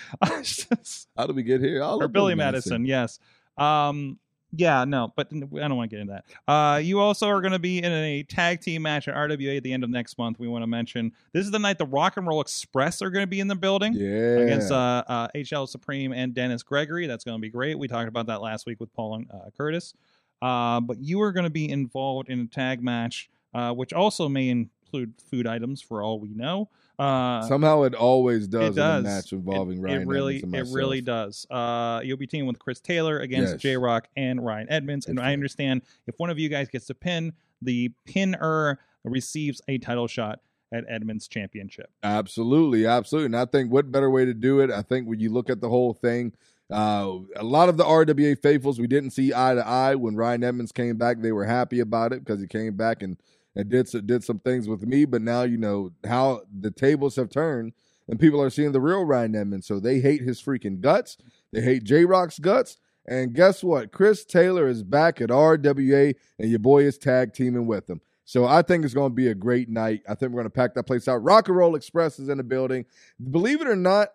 How 1.16 1.26
did 1.26 1.36
we 1.36 1.42
get 1.42 1.60
here? 1.60 1.82
Or 1.82 2.08
Billy 2.08 2.34
Madison, 2.34 2.86
yes. 2.86 3.18
Um, 3.58 4.18
yeah, 4.52 4.84
no, 4.84 5.12
but 5.16 5.28
I 5.32 5.38
don't 5.38 5.76
want 5.76 5.90
to 5.90 5.96
get 5.96 6.00
into 6.00 6.12
that. 6.12 6.52
Uh, 6.52 6.78
you 6.78 7.00
also 7.00 7.28
are 7.28 7.40
going 7.40 7.52
to 7.52 7.58
be 7.58 7.78
in 7.78 7.92
a 7.92 8.22
tag 8.22 8.60
team 8.60 8.82
match 8.82 9.08
at 9.08 9.14
RWA 9.14 9.56
at 9.56 9.62
the 9.62 9.72
end 9.72 9.84
of 9.84 9.90
next 9.90 10.16
month. 10.18 10.38
We 10.38 10.48
want 10.48 10.62
to 10.62 10.66
mention 10.66 11.12
this 11.32 11.44
is 11.44 11.50
the 11.50 11.58
night 11.58 11.78
the 11.78 11.86
Rock 11.86 12.16
and 12.16 12.26
Roll 12.26 12.40
Express 12.40 13.02
are 13.02 13.10
going 13.10 13.24
to 13.24 13.28
be 13.28 13.40
in 13.40 13.48
the 13.48 13.54
building 13.54 13.92
Yeah, 13.94 14.38
against 14.38 14.70
uh, 14.70 15.04
uh, 15.06 15.28
HL 15.34 15.68
Supreme 15.68 16.12
and 16.12 16.32
Dennis 16.34 16.62
Gregory. 16.62 17.06
That's 17.06 17.24
going 17.24 17.36
to 17.36 17.42
be 17.42 17.50
great. 17.50 17.78
We 17.78 17.88
talked 17.88 18.08
about 18.08 18.26
that 18.26 18.40
last 18.40 18.66
week 18.66 18.80
with 18.80 18.92
Paul 18.94 19.16
and 19.16 19.30
uh, 19.30 19.50
Curtis. 19.56 19.94
Uh, 20.40 20.80
but 20.80 20.98
you 21.00 21.20
are 21.22 21.32
going 21.32 21.44
to 21.44 21.50
be 21.50 21.68
involved 21.68 22.28
in 22.28 22.40
a 22.40 22.46
tag 22.46 22.82
match, 22.82 23.28
uh, 23.54 23.72
which 23.72 23.92
also 23.92 24.28
may 24.28 24.48
include 24.48 25.14
food 25.30 25.46
items 25.46 25.80
for 25.80 26.02
all 26.02 26.20
we 26.20 26.28
know. 26.34 26.68
Uh, 26.98 27.42
Somehow 27.46 27.82
it 27.82 27.94
always 27.94 28.48
does, 28.48 28.74
does. 28.74 29.00
in 29.00 29.06
a 29.06 29.14
match 29.14 29.32
involving 29.32 29.78
it, 29.78 29.82
Ryan. 29.82 30.02
it 30.02 30.06
really, 30.08 30.42
and 30.42 30.54
it 30.54 30.66
really 30.70 31.00
does. 31.02 31.46
Uh, 31.50 32.00
you'll 32.02 32.16
be 32.16 32.26
teaming 32.26 32.46
with 32.46 32.58
Chris 32.58 32.80
Taylor 32.80 33.18
against 33.20 33.54
Yes. 33.54 33.62
J 33.62 33.76
Rock 33.76 34.08
and 34.16 34.44
Ryan 34.44 34.66
Edmonds. 34.70 35.06
And 35.06 35.18
That's 35.18 35.26
I 35.26 35.32
understand 35.34 35.82
if 36.06 36.14
one 36.18 36.30
of 36.30 36.38
you 36.38 36.48
guys 36.48 36.68
gets 36.68 36.86
to 36.86 36.94
pin, 36.94 37.32
the 37.60 37.92
pinner 38.06 38.78
receives 39.04 39.60
a 39.68 39.78
title 39.78 40.06
shot 40.06 40.40
at 40.72 40.84
Edmonds 40.88 41.28
Championship. 41.28 41.90
Absolutely, 42.02 42.86
absolutely. 42.86 43.26
And 43.26 43.36
I 43.36 43.44
think 43.44 43.70
what 43.70 43.92
better 43.92 44.10
way 44.10 44.24
to 44.24 44.34
do 44.34 44.60
it? 44.60 44.70
I 44.70 44.82
think 44.82 45.06
when 45.06 45.20
you 45.20 45.30
look 45.30 45.48
at 45.50 45.60
the 45.60 45.68
whole 45.68 45.92
thing, 45.94 46.32
uh, 46.72 47.18
a 47.36 47.44
lot 47.44 47.68
of 47.68 47.76
the 47.76 47.84
RWA 47.84 48.36
faithfuls 48.40 48.80
we 48.80 48.88
didn't 48.88 49.10
see 49.10 49.32
eye 49.34 49.54
to 49.54 49.64
eye 49.66 49.94
when 49.94 50.16
Ryan 50.16 50.42
Edmonds 50.42 50.72
came 50.72 50.96
back. 50.96 51.20
They 51.20 51.30
were 51.30 51.44
happy 51.44 51.78
about 51.80 52.12
it 52.12 52.24
because 52.24 52.40
he 52.40 52.46
came 52.48 52.74
back 52.74 53.02
and, 53.02 53.16
and 53.56 53.68
did 53.68 53.88
so, 53.88 54.00
did 54.00 54.22
some 54.22 54.38
things 54.38 54.68
with 54.68 54.82
me. 54.82 55.04
But 55.04 55.22
now 55.22 55.42
you 55.42 55.56
know 55.56 55.90
how 56.06 56.42
the 56.60 56.70
tables 56.70 57.16
have 57.16 57.30
turned 57.30 57.72
and 58.08 58.20
people 58.20 58.40
are 58.40 58.50
seeing 58.50 58.72
the 58.72 58.80
real 58.80 59.04
Ryan 59.04 59.34
Edmonds. 59.34 59.66
So 59.66 59.80
they 59.80 60.00
hate 60.00 60.22
his 60.22 60.40
freaking 60.40 60.80
guts. 60.80 61.16
They 61.52 61.60
hate 61.60 61.84
J 61.84 62.04
Rock's 62.04 62.38
guts. 62.38 62.78
And 63.08 63.34
guess 63.34 63.62
what? 63.62 63.92
Chris 63.92 64.24
Taylor 64.24 64.68
is 64.68 64.82
back 64.82 65.20
at 65.20 65.28
RWA, 65.28 66.14
and 66.38 66.50
your 66.50 66.58
boy 66.58 66.84
is 66.84 66.98
tag 66.98 67.32
teaming 67.32 67.66
with 67.66 67.88
him. 67.88 68.00
So 68.24 68.44
I 68.44 68.62
think 68.62 68.84
it's 68.84 68.94
going 68.94 69.12
to 69.12 69.14
be 69.14 69.28
a 69.28 69.34
great 69.34 69.68
night. 69.68 70.02
I 70.08 70.16
think 70.16 70.32
we're 70.32 70.40
going 70.40 70.50
to 70.50 70.50
pack 70.50 70.74
that 70.74 70.84
place 70.84 71.06
out. 71.06 71.22
Rock 71.22 71.46
and 71.46 71.56
Roll 71.56 71.76
Express 71.76 72.18
is 72.18 72.28
in 72.28 72.38
the 72.38 72.44
building. 72.44 72.84
Believe 73.30 73.60
it 73.60 73.68
or 73.68 73.76
not, 73.76 74.08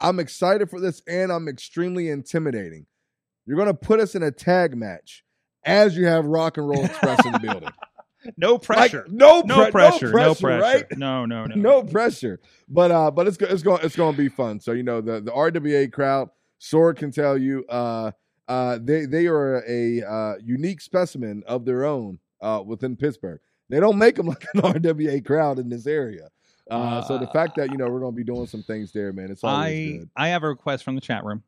I'm 0.00 0.20
excited 0.20 0.70
for 0.70 0.78
this, 0.78 1.02
and 1.08 1.32
I'm 1.32 1.48
extremely 1.48 2.08
intimidating. 2.08 2.86
You're 3.46 3.56
going 3.56 3.66
to 3.66 3.74
put 3.74 3.98
us 3.98 4.14
in 4.14 4.22
a 4.22 4.30
tag 4.30 4.76
match 4.76 5.24
as 5.64 5.96
you 5.96 6.06
have 6.06 6.26
Rock 6.26 6.56
and 6.56 6.68
Roll 6.68 6.84
Express 6.84 7.26
in 7.26 7.32
the 7.32 7.38
building. 7.42 7.70
No 8.36 8.58
pressure. 8.58 9.06
no, 9.08 9.42
no, 9.42 9.62
pre- 9.62 9.70
pressure, 9.70 10.12
no 10.12 10.12
no 10.12 10.34
pressure, 10.34 10.40
pressure. 10.40 10.60
right? 10.60 10.98
No, 10.98 11.26
no, 11.26 11.44
no. 11.44 11.54
no 11.54 11.82
pressure. 11.82 12.40
But 12.68 12.90
uh, 12.90 13.10
but 13.10 13.26
it's 13.26 13.36
go- 13.36 13.46
it's 13.46 13.62
going 13.62 13.80
it's 13.82 13.96
going 13.96 14.14
to 14.14 14.18
be 14.18 14.28
fun. 14.28 14.60
So 14.60 14.72
you 14.72 14.82
know 14.82 15.00
the 15.00 15.20
the 15.20 15.30
RWA 15.30 15.92
crowd, 15.92 16.30
Sorg 16.60 16.96
can 16.96 17.10
tell 17.10 17.36
you, 17.38 17.64
uh, 17.68 18.12
uh, 18.48 18.78
they 18.82 19.06
they 19.06 19.26
are 19.26 19.62
a 19.66 20.02
uh, 20.02 20.34
unique 20.42 20.80
specimen 20.80 21.42
of 21.46 21.64
their 21.64 21.84
own 21.84 22.18
uh, 22.40 22.62
within 22.64 22.96
Pittsburgh. 22.96 23.40
They 23.68 23.80
don't 23.80 23.98
make 23.98 24.16
them 24.16 24.26
like 24.26 24.46
an 24.54 24.62
RWA 24.62 25.24
crowd 25.24 25.58
in 25.58 25.68
this 25.68 25.86
area. 25.86 26.28
Uh, 26.68 27.00
so 27.02 27.16
the 27.16 27.28
fact 27.28 27.56
that 27.56 27.70
you 27.70 27.76
know 27.76 27.88
we're 27.88 28.00
going 28.00 28.12
to 28.12 28.16
be 28.16 28.24
doing 28.24 28.46
some 28.46 28.62
things 28.62 28.90
there, 28.92 29.12
man, 29.12 29.30
it's 29.30 29.44
always 29.44 29.66
I 29.66 29.98
good. 29.98 30.10
I 30.16 30.28
have 30.28 30.42
a 30.42 30.48
request 30.48 30.82
from 30.82 30.96
the 30.96 31.00
chat 31.00 31.24
room. 31.24 31.42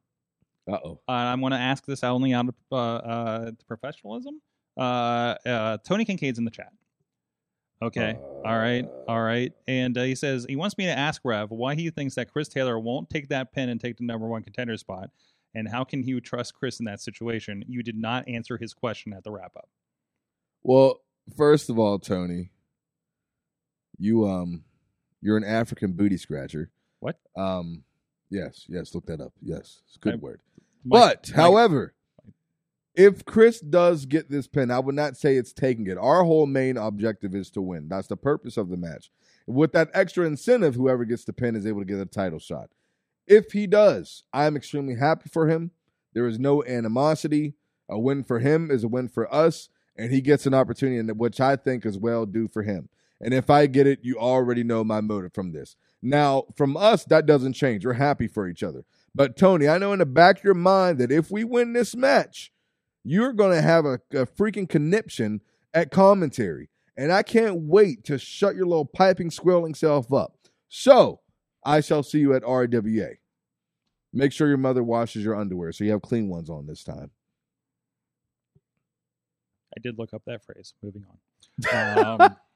Uh 0.70 0.79
oh. 0.85 1.01
Uh, 1.09 1.12
I'm 1.12 1.41
going 1.41 1.53
to 1.53 1.59
ask 1.59 1.85
this 1.87 2.05
only 2.05 2.35
out 2.35 2.49
of 2.49 2.55
uh, 2.70 2.76
uh, 2.76 3.51
professionalism. 3.66 4.41
Uh, 4.79 5.35
uh, 5.45 5.79
Tony 5.79 6.05
Kincaid's 6.05 6.39
in 6.39 6.45
the 6.45 6.51
chat. 6.51 6.72
Okay. 7.81 8.18
all 8.45 8.59
right. 8.59 8.85
All 9.07 9.20
right. 9.22 9.53
And 9.68 9.97
uh, 9.97 10.03
he 10.03 10.14
says 10.14 10.47
he 10.49 10.57
wants 10.57 10.76
me 10.79 10.85
to 10.87 10.91
ask 10.99 11.20
Rev 11.24 11.51
why 11.51 11.74
he 11.76 11.91
thinks 11.91 12.14
that 12.16 12.31
Chris 12.33 12.49
Taylor 12.49 12.79
won't 12.79 13.09
take 13.09 13.29
that 13.29 13.53
pin 13.53 13.68
and 13.68 13.81
take 13.81 13.97
the 13.99 14.05
number 14.05 14.26
one 14.26 14.43
contender 14.43 14.76
spot, 14.76 15.11
and 15.55 15.68
how 15.68 15.85
can 15.85 16.03
he 16.03 16.20
trust 16.20 16.55
Chris 16.55 16.81
in 16.81 16.87
that 16.87 17.01
situation? 17.01 17.64
You 17.68 17.83
did 17.85 17.97
not 17.97 18.29
answer 18.29 18.57
his 18.59 18.74
question 18.74 19.12
at 19.12 19.22
the 19.24 19.31
wrap 19.31 19.53
up. 19.57 19.68
Well, 20.64 21.01
first 21.37 21.70
of 21.70 21.79
all, 21.79 21.99
Tony, 22.01 22.51
you 23.97 24.26
um, 24.29 24.64
you're 25.20 25.37
an 25.37 25.45
African 25.45 25.93
booty 25.93 26.16
scratcher. 26.16 26.70
What? 27.01 27.18
Um, 27.37 27.85
yes, 28.29 28.64
yes. 28.68 28.93
Look 28.95 29.07
that 29.07 29.20
up. 29.20 29.33
Yes, 29.41 29.83
it's 29.87 29.97
a 29.97 30.01
good 30.01 30.14
I- 30.14 30.16
word. 30.16 30.41
Mike- 30.85 31.01
But, 31.01 31.29
Mike- 31.29 31.37
however, 31.37 31.95
if 32.99 33.25
Chris 33.25 33.61
does 33.61 34.07
get 34.07 34.29
this 34.29 34.49
pin, 34.49 34.73
I 34.73 34.81
would 34.81 34.97
not 34.97 35.17
say 35.17 35.37
it's 35.37 35.53
taking 35.53 35.87
it. 35.87 35.97
Our 35.97 36.25
whole 36.25 36.47
main 36.47 36.77
objective 36.77 37.33
is 37.33 37.49
to 37.53 37.63
win. 37.63 37.89
That's 37.89 38.09
the 38.09 38.17
purpose 38.17 38.57
of 38.57 38.71
the 38.71 38.77
match. 38.77 39.13
With 39.47 39.71
that 39.73 39.91
extra 39.95 40.27
incentive, 40.27 40.75
whoever 40.75 41.05
gets 41.05 41.25
the 41.25 41.33
pin 41.33 41.55
is 41.55 41.65
able 41.65 41.81
to 41.81 41.87
get 41.87 42.01
a 42.01 42.07
title 42.07 42.41
shot. 42.41 42.71
If 43.25 43.53
he 43.53 43.69
does, 43.69 44.25
I'm 44.33 44.57
extremely 44.57 44.97
happy 44.97 45.31
for 45.33 45.47
him. 45.47 45.71
There 46.13 46.27
is 46.27 46.41
no 46.41 46.65
animosity. 46.65 47.55
A 47.89 47.97
win 47.97 48.25
for 48.25 48.41
him 48.41 48.69
is 48.69 48.83
a 48.83 48.89
win 48.89 49.09
for 49.09 49.33
us, 49.33 49.69
and 49.97 50.11
he 50.11 50.21
gets 50.21 50.45
an 50.45 50.53
opportunity, 50.53 51.13
which 51.13 51.41
I 51.41 51.55
think 51.55 51.87
is 51.87 51.97
well 51.97 52.27
due 52.27 52.49
for 52.49 52.65
him. 52.65 52.89
And 53.21 53.33
if 53.33 53.49
I 53.49 53.67
get 53.67 53.87
it, 53.87 54.01
you 54.03 54.19
already 54.19 54.65
know 54.65 54.83
my 54.83 55.01
motive 55.01 55.33
from 55.33 55.53
this. 55.53 55.77
Now, 56.03 56.47
from 56.57 56.77
us, 56.77 57.05
that 57.05 57.27
doesn't 57.27 57.53
change. 57.53 57.87
We're 57.87 57.93
happy 57.93 58.27
for 58.27 58.49
each 58.49 58.65
other. 58.65 58.85
But 59.15 59.37
Tony, 59.37 59.69
I 59.69 59.79
know 59.79 59.93
in 59.93 60.01
the 60.01 60.07
back 60.07 60.39
of 60.39 60.45
your 60.45 60.55
mind 60.55 60.99
that 60.99 61.13
if 61.13 61.31
we 61.31 61.45
win 61.45 61.75
this 61.75 61.95
match, 61.95 62.51
you're 63.11 63.33
going 63.33 63.55
to 63.55 63.63
have 63.63 63.85
a, 63.87 64.01
a 64.13 64.27
freaking 64.27 64.69
conniption 64.69 65.41
at 65.73 65.91
commentary. 65.91 66.69
And 66.97 67.13
I 67.13 67.23
can't 67.23 67.63
wait 67.63 68.05
to 68.05 68.19
shut 68.19 68.57
your 68.57 68.67
little 68.67 68.85
piping, 68.85 69.31
squirreling 69.31 69.77
self 69.77 70.13
up. 70.13 70.37
So 70.69 71.21
I 71.65 71.81
shall 71.81 72.03
see 72.03 72.19
you 72.19 72.35
at 72.35 72.43
RWA. 72.43 73.15
Make 74.13 74.33
sure 74.33 74.49
your 74.49 74.57
mother 74.57 74.83
washes 74.83 75.25
your 75.25 75.37
underwear 75.37 75.73
so 75.73 75.85
you 75.85 75.93
have 75.93 76.03
clean 76.03 76.29
ones 76.29 76.51
on 76.51 76.67
this 76.67 76.83
time. 76.83 77.11
I 79.77 79.81
did 79.81 79.99
look 79.99 80.13
up 80.13 80.23
that 80.27 80.45
phrase. 80.45 80.75
Moving 80.83 81.05
on. 81.73 82.21
Um, 82.21 82.37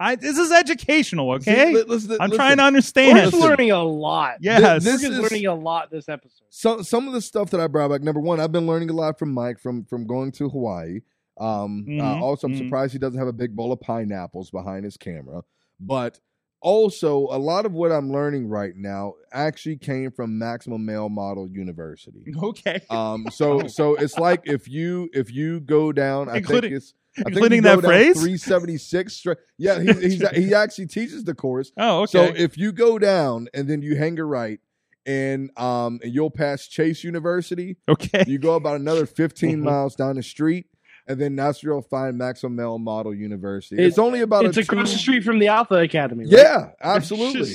I 0.00 0.16
this 0.16 0.38
is 0.38 0.50
educational, 0.52 1.32
okay? 1.32 1.74
See, 1.74 1.82
listen- 1.82 2.16
I'm 2.20 2.30
listen. 2.30 2.36
trying 2.36 2.56
to 2.56 2.62
We're 2.62 2.66
understand. 2.66 3.18
just 3.30 3.34
learning 3.34 3.70
a 3.70 3.82
lot. 3.82 4.36
Yes. 4.40 4.82
This 4.84 5.02
We're 5.02 5.08
just 5.08 5.12
is- 5.12 5.30
learning 5.30 5.46
a 5.46 5.54
lot 5.54 5.90
this 5.90 6.08
episode. 6.08 6.46
some 6.50 6.82
some 6.82 7.06
of 7.06 7.14
the 7.14 7.20
stuff 7.20 7.50
that 7.50 7.60
I 7.60 7.66
brought 7.66 7.88
back. 7.90 8.02
Number 8.02 8.20
one, 8.20 8.40
I've 8.40 8.52
been 8.52 8.66
learning 8.66 8.90
a 8.90 8.94
lot 8.94 9.18
from 9.18 9.32
Mike 9.32 9.58
from 9.58 9.84
from 9.84 10.06
going 10.06 10.32
to 10.32 10.48
Hawaii. 10.48 11.00
Um, 11.38 11.84
uh, 11.88 11.92
Mhm, 11.92 12.20
also, 12.22 12.46
I'm 12.46 12.54
mhm. 12.54 12.58
surprised 12.58 12.92
he 12.92 12.98
doesn't 12.98 13.18
have 13.18 13.26
a 13.28 13.32
big 13.32 13.56
bowl 13.56 13.72
of 13.72 13.80
pineapples 13.80 14.50
behind 14.50 14.84
his 14.84 14.96
camera. 14.96 15.42
But 15.80 16.20
also, 16.60 17.26
a 17.30 17.36
lot 17.38 17.66
of 17.66 17.72
what 17.72 17.92
I'm 17.92 18.10
learning 18.10 18.48
right 18.48 18.72
now 18.76 19.14
actually 19.32 19.76
came 19.76 20.10
from 20.12 20.38
Maximum 20.38 20.86
Male 20.86 21.08
Model 21.10 21.46
University. 21.48 22.32
okay. 22.42 22.80
Um, 22.88 23.26
so 23.30 23.66
so 23.66 23.96
it's 23.96 24.16
like 24.18 24.42
if 24.44 24.66
you 24.68 25.10
if 25.12 25.30
you 25.32 25.60
go 25.60 25.92
down, 25.92 26.28
I 26.28 26.36
Including- 26.38 26.70
think 26.70 26.78
it's 26.78 26.94
including 27.16 27.56
you 27.58 27.62
that 27.62 27.80
phrase? 27.80 28.14
376. 28.20 29.12
Straight. 29.12 29.38
Yeah, 29.58 29.80
he, 29.80 29.92
he's 29.92 30.28
he 30.34 30.54
actually 30.54 30.86
teaches 30.86 31.24
the 31.24 31.34
course. 31.34 31.72
oh, 31.76 32.02
okay. 32.02 32.10
So 32.12 32.24
if 32.36 32.56
you 32.58 32.72
go 32.72 32.98
down 32.98 33.48
and 33.54 33.68
then 33.68 33.82
you 33.82 33.96
hang 33.96 34.18
a 34.18 34.24
right 34.24 34.60
and 35.06 35.50
um 35.58 36.00
and 36.02 36.12
you'll 36.14 36.30
pass 36.30 36.66
Chase 36.66 37.04
University, 37.04 37.76
okay. 37.88 38.24
you 38.26 38.38
go 38.38 38.54
about 38.54 38.76
another 38.80 39.06
15 39.06 39.58
Mhm. 39.58 39.62
miles 39.62 39.94
down 39.94 40.16
the 40.16 40.22
street, 40.22 40.66
and 41.06 41.20
then 41.20 41.36
that's 41.36 41.62
where 41.62 41.74
you'll 41.74 41.82
find 41.82 42.16
Maximum 42.16 42.56
Male 42.56 42.78
Model 42.78 43.14
University. 43.14 43.76
It's- 43.76 43.88
It's, 43.90 43.98
only 43.98 44.20
about 44.20 44.46
It's 44.46 44.56
a 44.56 44.60
across 44.60 44.88
two- 44.88 44.94
the 44.94 44.98
street 44.98 45.22
from 45.24 45.38
the 45.38 45.48
Alpha 45.48 45.74
Academy. 45.74 46.24
Right? 46.24 46.32
Yeah, 46.32 46.70
absolutely. 46.80 47.52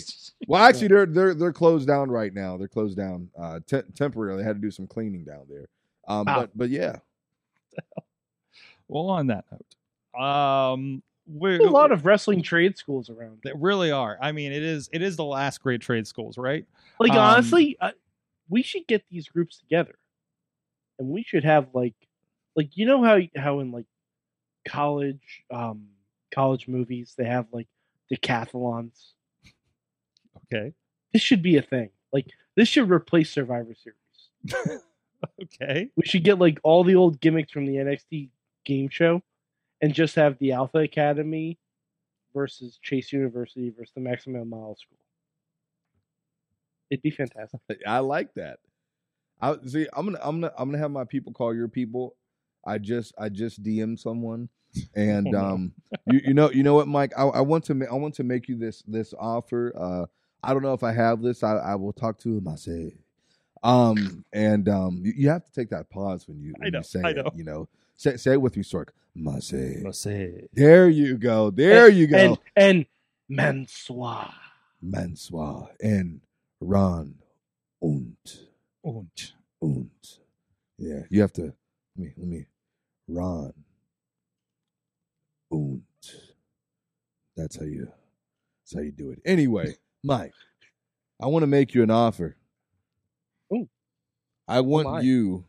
Well, 0.47 0.63
actually, 0.63 0.87
they're 0.87 1.05
they're 1.05 1.33
they're 1.33 1.51
closed 1.53 1.85
down 1.87 2.09
right 2.09 2.33
now. 2.33 2.55
They're 2.57 2.67
closed 2.69 2.95
down 2.95 3.29
uh, 3.37 3.59
te- 3.67 3.81
temporarily. 3.95 4.41
They 4.41 4.47
had 4.47 4.55
to 4.55 4.61
do 4.61 4.71
some 4.71 4.87
cleaning 4.87 5.25
down 5.25 5.45
there. 5.49 5.67
Um, 6.07 6.25
Wow. 6.25 6.39
but 6.41 6.51
but 6.57 6.69
yeah, 6.69 6.97
well, 8.89 9.07
on 9.07 9.27
that 9.27 9.45
note, 9.51 10.21
um, 10.21 11.03
we 11.27 11.51
There's 11.51 11.69
a 11.69 11.71
lot 11.71 11.91
of 11.91 12.05
wrestling 12.05 12.41
trade 12.41 12.77
schools 12.77 13.09
around. 13.09 13.39
They 13.43 13.51
really 13.55 13.91
are. 13.91 14.17
I 14.19 14.31
mean, 14.31 14.51
it 14.51 14.63
is 14.63 14.89
it 14.91 15.01
is 15.01 15.15
the 15.15 15.23
last 15.23 15.61
great 15.61 15.81
trade 15.81 16.07
schools, 16.07 16.37
right? 16.37 16.65
Like 16.99 17.11
Um, 17.11 17.19
honestly, 17.19 17.77
uh, 17.79 17.91
we 18.49 18.63
should 18.63 18.87
get 18.87 19.03
these 19.09 19.29
groups 19.29 19.59
together, 19.59 19.95
and 20.97 21.09
we 21.09 21.23
should 21.23 21.43
have 21.43 21.67
like, 21.73 21.95
like 22.55 22.75
you 22.75 22.85
know 22.85 23.03
how 23.03 23.19
how 23.35 23.59
in 23.59 23.71
like 23.71 23.85
college 24.67 25.43
um 25.51 25.87
college 26.33 26.67
movies 26.67 27.13
they 27.17 27.25
have 27.25 27.45
like 27.51 27.67
decathlons. 28.11 29.13
Okay. 30.51 30.73
This 31.13 31.21
should 31.21 31.41
be 31.43 31.57
a 31.57 31.61
thing. 31.61 31.89
Like 32.11 32.25
this 32.55 32.67
should 32.67 32.89
replace 32.89 33.31
Survivor 33.31 33.75
Series. 33.75 34.81
Okay. 35.43 35.89
We 35.97 36.05
should 36.05 36.23
get 36.23 36.39
like 36.39 36.59
all 36.63 36.85
the 36.85 36.95
old 36.95 37.19
gimmicks 37.19 37.51
from 37.51 37.65
the 37.65 37.75
NXT 37.75 38.29
game 38.65 38.89
show, 38.89 39.21
and 39.81 39.93
just 39.93 40.15
have 40.15 40.37
the 40.39 40.51
Alpha 40.53 40.79
Academy 40.79 41.57
versus 42.33 42.79
Chase 42.81 43.11
University 43.11 43.69
versus 43.69 43.93
the 43.93 44.01
Maximum 44.01 44.49
Mile 44.49 44.75
School. 44.75 44.97
It'd 46.89 47.01
be 47.01 47.11
fantastic. 47.11 47.59
I 47.87 47.99
like 47.99 48.33
that. 48.35 48.59
I 49.41 49.55
see. 49.65 49.87
I'm 49.93 50.05
gonna. 50.05 50.19
I'm 50.21 50.41
gonna. 50.41 50.53
I'm 50.57 50.69
gonna 50.69 50.79
have 50.79 50.91
my 50.91 51.05
people 51.05 51.31
call 51.31 51.55
your 51.55 51.67
people. 51.67 52.15
I 52.65 52.77
just. 52.77 53.13
I 53.17 53.29
just 53.29 53.63
DM 53.63 53.97
someone, 53.97 54.49
and 54.95 55.33
um, 55.35 55.73
you, 56.05 56.21
you 56.25 56.33
know. 56.33 56.51
You 56.51 56.63
know 56.63 56.73
what, 56.73 56.87
Mike? 56.87 57.13
I, 57.17 57.23
I 57.23 57.41
want 57.41 57.63
to. 57.65 57.73
Ma- 57.73 57.85
I 57.89 57.95
want 57.95 58.15
to 58.15 58.23
make 58.23 58.49
you 58.49 58.57
this. 58.57 58.83
This 58.87 59.13
offer. 59.17 59.71
Uh, 59.77 60.05
I 60.43 60.53
don't 60.53 60.63
know 60.63 60.73
if 60.73 60.83
I 60.83 60.91
have 60.91 61.21
this. 61.21 61.43
I, 61.43 61.55
I 61.57 61.75
will 61.75 61.93
talk 61.93 62.17
to 62.19 62.37
him. 62.37 62.47
I 62.47 62.55
say, 62.55 62.95
um, 63.63 64.25
and 64.33 64.67
um, 64.67 65.01
you, 65.03 65.13
you 65.15 65.29
have 65.29 65.45
to 65.45 65.51
take 65.51 65.69
that 65.69 65.89
pause 65.89 66.27
when 66.27 66.41
you. 66.41 66.53
I 66.57 66.65
When 66.65 66.73
know, 66.73 66.79
You 66.79 66.83
say 66.83 67.01
I 67.03 67.09
it, 67.09 67.25
you 67.35 67.43
know. 67.43 67.69
Say, 67.99 68.15
say 68.15 68.31
it 68.31 68.41
with 68.41 68.55
me, 68.55 68.63
Sorg. 68.63 68.91
Mase. 69.13 69.83
say. 69.91 70.47
There 70.53 70.87
you 70.87 71.17
go. 71.17 71.49
There 71.51 71.89
you 71.89 72.07
go. 72.07 72.17
And 72.17 72.37
and 72.55 72.85
Mansoir. 73.29 74.31
Mansoir 74.81 75.67
and 75.81 76.21
Ron 76.61 77.15
und 77.81 78.15
Und. 78.85 79.33
und. 79.61 79.89
Yeah, 80.77 81.01
you 81.09 81.19
have 81.19 81.33
to. 81.33 81.41
Let 81.41 81.97
me. 81.97 82.13
Let 82.15 82.27
me. 82.27 82.45
Ron 83.09 83.51
und. 85.51 85.83
That's 87.35 87.57
how 87.57 87.65
you. 87.65 87.91
That's 88.63 88.75
how 88.75 88.79
you 88.79 88.93
do 88.93 89.11
it. 89.11 89.19
Anyway, 89.25 89.75
Mike, 90.05 90.31
I 91.21 91.25
want 91.25 91.43
to 91.43 91.47
make 91.47 91.73
you 91.73 91.83
an 91.83 91.91
offer. 91.91 92.37
Ooh. 93.53 93.67
I 94.47 94.61
want 94.61 94.87
oh 94.87 94.91
my. 94.91 95.01
you. 95.01 95.43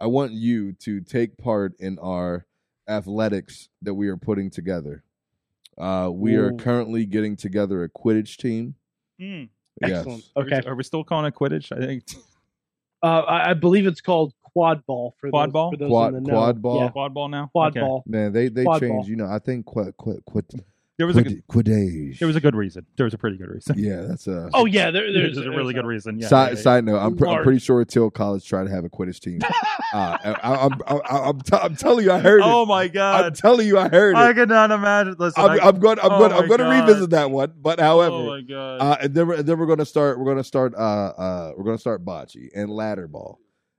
I 0.00 0.06
want 0.06 0.32
you 0.32 0.72
to 0.80 1.00
take 1.00 1.36
part 1.38 1.74
in 1.78 1.98
our 1.98 2.46
athletics 2.88 3.68
that 3.82 3.94
we 3.94 4.08
are 4.08 4.16
putting 4.16 4.50
together. 4.50 5.02
Uh, 5.78 6.10
we 6.12 6.34
are 6.36 6.52
currently 6.52 7.04
getting 7.06 7.36
together 7.36 7.82
a 7.84 7.88
Quidditch 7.88 8.36
team. 8.36 8.74
Mm. 9.20 9.48
Excellent. 9.82 10.24
Yes. 10.24 10.30
Okay. 10.36 10.62
Are 10.68 10.74
we 10.74 10.82
still 10.84 11.04
calling 11.04 11.26
it 11.26 11.34
Quidditch? 11.34 11.70
I 11.76 11.84
think 11.86 12.04
Uh, 13.02 13.20
I, 13.20 13.50
I 13.50 13.54
believe 13.54 13.86
it's 13.86 14.00
called 14.00 14.32
quad 14.42 14.84
ball 14.86 15.14
for 15.20 15.28
Quad 15.28 15.50
those, 15.50 15.52
ball? 15.52 15.70
For 15.70 15.76
those 15.76 15.88
Quad- 15.90 16.14
in 16.14 16.22
the 16.24 16.30
quad 16.30 16.56
know. 16.56 16.60
ball? 16.62 16.80
Yeah, 16.80 16.88
quad 16.88 17.12
ball 17.14 17.28
now. 17.28 17.48
quad 17.52 17.72
Okay. 17.72 17.80
ball. 17.80 18.02
Man, 18.06 18.32
they 18.32 18.48
they 18.48 18.64
Quad 18.64 18.80
changed. 18.80 18.92
ball. 18.94 19.06
You 19.08 19.16
know, 19.16 19.26
I 19.26 19.38
think 19.38 19.66
quid 19.66 19.94
quid 19.98 20.24
quid 20.24 20.46
There 20.98 21.06
was 21.06 21.16
a 21.18 21.22
good, 21.22 21.46
quid 21.46 21.66
there 21.66 22.26
was 22.26 22.36
a 22.36 22.40
good 22.40 22.54
reason. 22.54 22.86
There 22.96 23.04
was 23.04 23.12
a 23.12 23.18
pretty 23.18 23.36
good 23.36 23.50
reason. 23.50 23.76
yeah, 23.78 24.00
that's 24.08 24.26
a. 24.26 24.48
Oh 24.54 24.64
yeah, 24.64 24.90
there, 24.90 25.12
there's, 25.12 25.34
There's 25.34 25.46
a 25.46 25.50
really 25.50 25.74
good 25.74 25.84
reason. 25.84 26.18
Yeah. 26.18 26.28
side 26.28 26.52
yeah, 26.52 26.56
yeah. 26.56 26.62
side 26.62 26.84
note, 26.84 26.98
I'm, 26.98 27.16
pr- 27.16 27.26
I'm 27.26 27.32
Large. 27.32 27.44
pretty 27.44 27.58
sure 27.58 27.84
Till 27.84 28.10
College 28.10 28.48
tried 28.48 28.64
to 28.64 28.70
have 28.70 28.84
a 28.84 28.88
Quidditch 28.88 29.20
team. 29.20 29.40
uh, 29.94 30.16
I, 30.24 30.36
I, 30.42 30.64
I'm 30.64 30.72
I, 30.86 31.18
I'm, 31.28 31.40
t- 31.42 31.56
I'm 31.56 31.76
telling 31.76 32.06
you, 32.06 32.12
I 32.12 32.18
heard 32.18 32.40
it. 32.40 32.46
Oh 32.46 32.62
it. 32.62 32.66
my 32.66 32.84
I'm 32.84 32.92
god! 32.92 33.34
telling 33.34 33.66
you, 33.66 33.78
I 33.78 33.88
heard 33.90 34.16
I 34.16 34.30
it. 34.30 34.34
could 34.34 34.48
not 34.48 34.70
imagine. 34.70 35.16
Listen, 35.18 35.44
I'm, 35.44 35.50
I- 35.50 35.68
I'm 35.68 35.78
going. 35.80 35.98
I'm 35.98 36.12
oh 36.12 36.18
going. 36.18 36.32
I'm 36.32 36.48
going 36.48 36.60
to 36.60 36.64
God. 36.64 36.88
revisit 36.88 37.10
that 37.10 37.30
one. 37.30 37.52
But 37.60 37.78
however, 37.78 38.14
oh 38.14 38.26
my 38.28 38.40
god! 38.40 38.80
uh, 38.80 38.96
and 39.02 39.14
then 39.14 39.26
we're, 39.28 39.42
then 39.42 39.58
we're 39.58 39.66
going 39.66 39.78
to 39.80 39.86
start. 39.86 40.18
We're 40.18 40.24
going 40.24 40.38
to 40.38 40.44
start. 40.44 40.74
Uh, 40.74 40.78
uh, 40.78 41.52
we're 41.58 41.64
going 41.64 41.76
to 41.76 41.80
start 41.80 42.06
bocce 42.06 42.48
and 42.54 42.70
ladder 42.70 43.06
ball. 43.06 43.38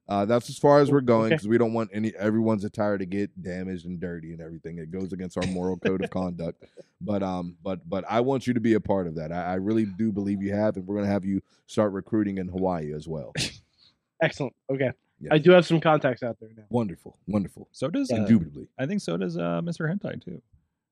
Uh, 0.09 0.23
that's 0.25 0.49
as 0.49 0.57
far 0.57 0.79
as 0.79 0.89
we're 0.89 1.01
going 1.01 1.25
Okay. 1.25 1.35
because 1.35 1.47
we 1.49 1.57
don't 1.57 1.73
want 1.73 1.89
any 1.93 2.13
everyone's 2.15 2.63
attire 2.63 2.97
to 2.97 3.05
get 3.05 3.43
damaged 3.43 3.85
and 3.85 3.99
dirty 3.99 4.31
and 4.31 4.41
everything. 4.41 4.77
It 4.77 4.89
goes 4.89 5.11
against 5.11 5.37
our 5.37 5.45
moral 5.47 5.75
code 5.77 6.01
of 6.03 6.09
conduct. 6.09 6.63
But 7.01 7.21
um, 7.23 7.57
but 7.61 7.87
but 7.89 8.05
I 8.09 8.21
want 8.21 8.47
you 8.47 8.53
to 8.53 8.59
be 8.61 8.73
a 8.75 8.79
part 8.79 9.07
of 9.07 9.15
that. 9.15 9.31
I, 9.33 9.43
I 9.43 9.53
really 9.55 9.85
do 9.85 10.11
believe 10.13 10.41
you 10.41 10.53
have, 10.53 10.77
and 10.77 10.87
we're 10.87 10.95
going 10.95 11.05
to 11.07 11.11
have 11.11 11.25
you 11.25 11.41
start 11.65 11.91
recruiting 11.91 12.37
in 12.37 12.47
Hawaii 12.47 12.93
as 12.93 13.07
well. 13.07 13.33
Excellent. 14.23 14.55
Okay, 14.69 14.91
Yes. 15.19 15.31
I 15.33 15.37
do 15.39 15.51
have 15.51 15.65
some 15.65 15.79
contacts 15.81 16.23
out 16.23 16.37
there 16.39 16.49
now. 16.55 16.63
Wonderful, 16.69 17.17
wonderful, 17.27 17.67
so 17.71 17.89
does 17.89 18.09
uh, 18.11 18.15
indubitably. 18.15 18.67
I 18.79 18.85
think 18.85 19.01
so 19.01 19.17
does 19.17 19.37
uh, 19.37 19.61
Mr. 19.63 19.91
Hentai 19.93 20.23
too. 20.23 20.41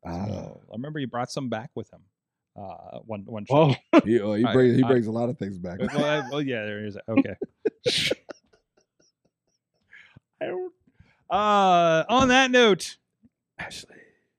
Ah, 0.05 0.26
So, 0.28 0.61
I 0.70 0.74
remember 0.76 0.99
you 0.99 1.07
brought 1.07 1.32
some 1.32 1.47
back 1.49 1.70
with 1.74 1.91
him. 1.91 2.01
Uh, 2.57 2.99
one 3.05 3.22
one 3.26 3.45
show. 3.45 3.74
Whoa. 3.93 3.99
he, 4.05 4.20
uh, 4.20 4.34
he 4.34 4.45
I- 4.45 4.53
brings 4.53 4.76
he 4.76 4.84
brings 4.84 5.07
a 5.07 5.11
lot 5.11 5.30
of 5.30 5.38
things 5.39 5.57
back. 5.57 5.80
well, 5.80 6.05
I- 6.05 6.30
well, 6.30 6.41
yeah, 6.41 6.66
there 6.66 6.86
is. 6.86 6.97
Okay. 7.07 7.36
I 10.42 10.46
don't. 10.48 10.74
Uh, 11.30 12.04
on 12.10 12.28
that 12.28 12.52
note, 12.52 12.98
Ashley. 13.58 13.96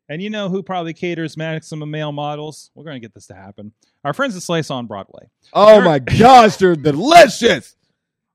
and 0.09 0.22
you 0.22 0.30
know 0.30 0.49
who 0.49 0.62
probably 0.62 0.94
caters 0.94 1.36
maximum 1.36 1.90
male 1.90 2.12
models? 2.12 2.70
We're 2.74 2.84
going 2.84 2.97
to 2.97 3.01
get 3.01 3.12
this 3.14 3.26
to 3.26 3.34
happen. 3.34 3.72
Our 4.05 4.12
friends 4.12 4.36
at 4.36 4.42
Slice 4.42 4.70
on 4.70 4.86
Broadway. 4.86 5.28
Oh 5.53 5.80
my 5.80 5.99
gosh, 5.99 6.57
they're 6.57 6.76
delicious. 6.76 7.74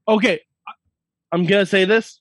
Okay, 0.08 0.42
I- 0.68 0.74
I'm 1.32 1.46
gonna 1.46 1.66
say 1.66 1.86
this. 1.86 2.20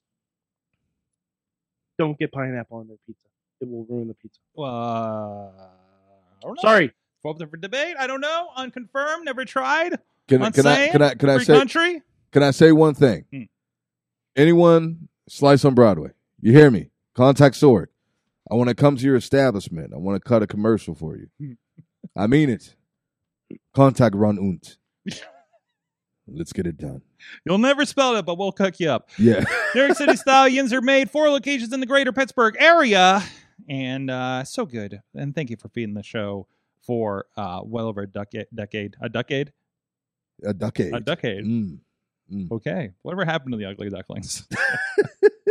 Don't 1.98 2.18
get 2.18 2.30
pineapple 2.32 2.78
on 2.78 2.88
their 2.88 2.96
pizza. 3.06 3.20
It 3.60 3.68
will 3.68 3.84
ruin 3.88 4.08
the 4.08 4.14
pizza. 4.14 4.38
Uh, 4.56 4.62
I 4.62 5.48
don't 6.42 6.54
know. 6.54 6.60
Sorry. 6.62 6.92
Up 7.26 7.36
there 7.36 7.48
for 7.48 7.58
debate. 7.58 7.96
I 7.98 8.06
don't 8.06 8.22
know. 8.22 8.48
Unconfirmed. 8.56 9.24
Never 9.26 9.44
tried. 9.44 9.98
Can, 10.28 10.42
I- 10.42 10.50
can 10.50 10.66
I 10.66 10.88
can 10.88 11.02
I 11.02 11.14
can 11.14 11.28
I 11.28 11.38
say 11.38 11.58
country. 11.58 12.02
can 12.32 12.42
I 12.42 12.52
say 12.52 12.72
one 12.72 12.94
thing? 12.94 13.24
Hmm. 13.32 13.42
Anyone 14.36 15.08
slice 15.30 15.64
on 15.64 15.74
Broadway? 15.74 16.10
You 16.40 16.52
hear 16.52 16.70
me? 16.70 16.90
Contact 17.14 17.54
Sorg. 17.54 17.86
I 18.50 18.54
want 18.54 18.68
to 18.68 18.74
come 18.74 18.96
to 18.96 19.04
your 19.04 19.16
establishment. 19.16 19.92
I 19.94 19.98
want 19.98 20.22
to 20.22 20.28
cut 20.28 20.42
a 20.42 20.46
commercial 20.46 20.94
for 20.94 21.16
you. 21.16 21.56
I 22.16 22.26
mean 22.26 22.50
it. 22.50 22.74
Contact 23.74 24.14
Ron 24.14 24.38
Unt. 24.38 24.76
Let's 26.26 26.52
get 26.52 26.66
it 26.66 26.76
done. 26.76 27.02
You'll 27.44 27.58
never 27.58 27.84
spell 27.84 28.16
it, 28.16 28.24
but 28.24 28.38
we'll 28.38 28.52
cook 28.52 28.78
you 28.80 28.90
up. 28.90 29.10
Yeah. 29.18 29.44
New 29.74 29.84
York 29.84 29.96
City 29.96 30.16
Stallions 30.16 30.72
are 30.72 30.80
made 30.80 31.10
four 31.10 31.28
locations 31.28 31.72
in 31.72 31.80
the 31.80 31.86
greater 31.86 32.12
Pittsburgh 32.12 32.56
area. 32.58 33.22
And 33.68 34.10
uh, 34.10 34.44
so 34.44 34.64
good. 34.64 35.00
And 35.14 35.34
thank 35.34 35.50
you 35.50 35.56
for 35.56 35.68
feeding 35.68 35.94
the 35.94 36.02
show 36.02 36.46
for 36.82 37.26
uh, 37.36 37.60
well 37.64 37.86
over 37.86 38.02
a 38.02 38.06
decade. 38.06 38.46
decade 38.54 38.96
a 39.00 39.08
decade? 39.08 39.52
a 40.44 40.54
decade. 40.54 40.94
A 40.94 41.00
decade. 41.00 41.44
Mm. 41.44 41.78
Okay. 42.52 42.90
Whatever 43.02 43.24
happened 43.24 43.52
to 43.52 43.58
the 43.58 43.66
Ugly 43.66 43.90
Ducklings? 43.90 44.46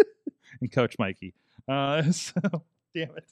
and 0.61 0.71
Coach 0.71 0.95
Mikey. 0.99 1.33
Uh, 1.67 2.03
so, 2.11 2.41
damn 2.95 3.09
it. 3.15 3.31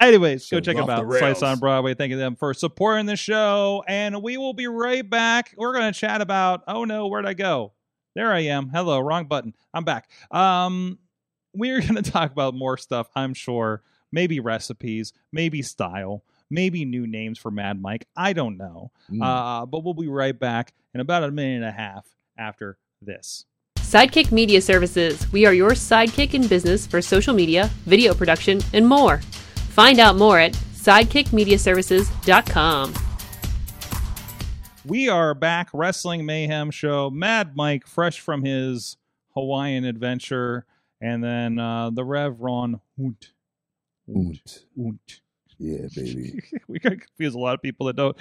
Anyways, 0.00 0.48
go 0.48 0.58
check 0.58 0.76
them 0.76 0.86
the 0.86 0.92
out. 0.92 1.12
Slice 1.12 1.42
on 1.42 1.60
Broadway. 1.60 1.94
Thank 1.94 2.10
you 2.10 2.16
them 2.16 2.34
for 2.34 2.52
supporting 2.54 3.06
the 3.06 3.14
show. 3.14 3.84
And 3.86 4.20
we 4.20 4.36
will 4.36 4.52
be 4.52 4.66
right 4.66 5.08
back. 5.08 5.54
We're 5.56 5.72
going 5.72 5.92
to 5.92 5.98
chat 5.98 6.20
about, 6.20 6.62
oh 6.66 6.84
no, 6.84 7.06
where'd 7.06 7.24
I 7.24 7.34
go? 7.34 7.72
There 8.16 8.32
I 8.32 8.40
am. 8.40 8.68
Hello, 8.68 8.98
wrong 8.98 9.26
button. 9.26 9.54
I'm 9.72 9.84
back. 9.84 10.10
Um, 10.32 10.98
we're 11.54 11.80
going 11.80 12.02
to 12.02 12.02
talk 12.02 12.32
about 12.32 12.54
more 12.54 12.76
stuff, 12.76 13.08
I'm 13.14 13.32
sure. 13.32 13.82
Maybe 14.10 14.40
recipes, 14.40 15.12
maybe 15.30 15.62
style, 15.62 16.24
maybe 16.52 16.84
new 16.84 17.06
names 17.06 17.38
for 17.38 17.50
Mad 17.50 17.80
Mike. 17.80 18.06
I 18.14 18.34
don't 18.34 18.58
know. 18.58 18.90
Mm. 19.10 19.22
Uh, 19.22 19.64
but 19.66 19.82
we'll 19.82 19.94
be 19.94 20.08
right 20.08 20.38
back 20.38 20.74
in 20.94 21.00
about 21.00 21.24
a 21.24 21.30
minute 21.30 21.56
and 21.56 21.64
a 21.64 21.72
half 21.72 22.06
after 22.38 22.76
this. 23.00 23.46
Sidekick 23.78 24.30
Media 24.30 24.60
Services. 24.60 25.32
We 25.32 25.46
are 25.46 25.54
your 25.54 25.70
sidekick 25.70 26.34
in 26.34 26.46
business 26.46 26.86
for 26.86 27.02
social 27.02 27.34
media, 27.34 27.70
video 27.84 28.14
production, 28.14 28.60
and 28.72 28.86
more. 28.86 29.18
Find 29.18 29.98
out 29.98 30.14
more 30.16 30.38
at 30.38 30.52
sidekickmediaservices.com. 30.52 32.94
We 34.84 35.08
are 35.08 35.32
back, 35.34 35.68
Wrestling 35.72 36.26
Mayhem 36.26 36.70
Show. 36.70 37.10
Mad 37.10 37.56
Mike, 37.56 37.86
fresh 37.86 38.20
from 38.20 38.44
his 38.44 38.98
Hawaiian 39.34 39.84
adventure, 39.84 40.66
and 41.00 41.22
then 41.22 41.56
uh, 41.58 41.90
the 41.90 42.04
Rev 42.04 42.40
Ron 42.40 42.80
Hunt. 42.98 43.30
Unt. 44.08 44.64
Hunt. 44.76 45.20
Yeah, 45.62 45.86
baby. 45.94 46.42
we 46.68 46.80
gotta 46.80 46.96
confuse 46.96 47.36
a 47.36 47.38
lot 47.38 47.54
of 47.54 47.62
people 47.62 47.86
that 47.86 47.94
don't. 47.94 48.16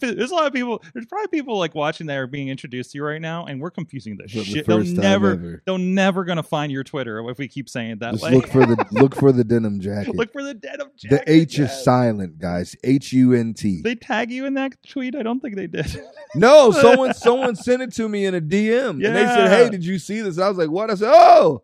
There's 0.00 0.30
a 0.30 0.34
lot 0.34 0.46
of 0.46 0.52
people. 0.52 0.82
There's 0.92 1.06
probably 1.06 1.28
people 1.28 1.58
like 1.58 1.74
watching 1.74 2.08
that 2.08 2.16
are 2.18 2.26
being 2.26 2.48
introduced 2.48 2.92
to 2.92 2.98
you 2.98 3.04
right 3.04 3.22
now, 3.22 3.46
and 3.46 3.58
we're 3.58 3.70
confusing 3.70 4.18
For 4.18 4.38
the 4.38 4.44
shit. 4.44 4.66
They'll 4.66 4.80
never. 4.84 5.32
Ever. 5.32 5.62
They're 5.64 5.78
never 5.78 6.24
gonna 6.24 6.42
find 6.42 6.70
your 6.70 6.84
Twitter 6.84 7.26
if 7.30 7.38
we 7.38 7.48
keep 7.48 7.70
saying 7.70 7.92
it 7.92 7.98
that 8.00 8.12
Just 8.12 8.24
way. 8.24 8.32
look 8.32 8.48
for 8.48 8.66
the 8.66 8.86
look 8.92 9.14
for 9.14 9.32
the 9.32 9.44
denim 9.44 9.80
jacket. 9.80 10.14
Look 10.14 10.30
for 10.30 10.42
the 10.42 10.52
denim 10.52 10.90
jacket. 10.94 11.10
the 11.10 11.16
jacket, 11.16 11.30
H 11.32 11.58
is 11.58 11.84
silent, 11.84 12.38
guys. 12.38 12.76
H 12.84 13.14
U 13.14 13.32
N 13.32 13.54
T. 13.54 13.80
They 13.82 13.94
tag 13.94 14.30
you 14.30 14.44
in 14.44 14.52
that 14.54 14.72
tweet? 14.86 15.16
I 15.16 15.22
don't 15.22 15.40
think 15.40 15.56
they 15.56 15.66
did. 15.66 15.86
No, 16.36 16.72
someone 16.72 17.14
someone 17.14 17.54
sent 17.54 17.80
it 17.80 17.92
to 17.94 18.08
me 18.08 18.26
in 18.26 18.34
a 18.34 18.40
DM, 18.40 18.90
and 18.90 19.04
they 19.04 19.24
said, 19.24 19.48
"Hey, 19.50 19.70
did 19.70 19.84
you 19.84 20.00
see 20.00 20.20
this?" 20.20 20.36
I 20.36 20.48
was 20.48 20.58
like, 20.58 20.68
"What?" 20.68 20.90
I 20.90 20.96
said, 20.96 21.12
"Oh, 21.14 21.62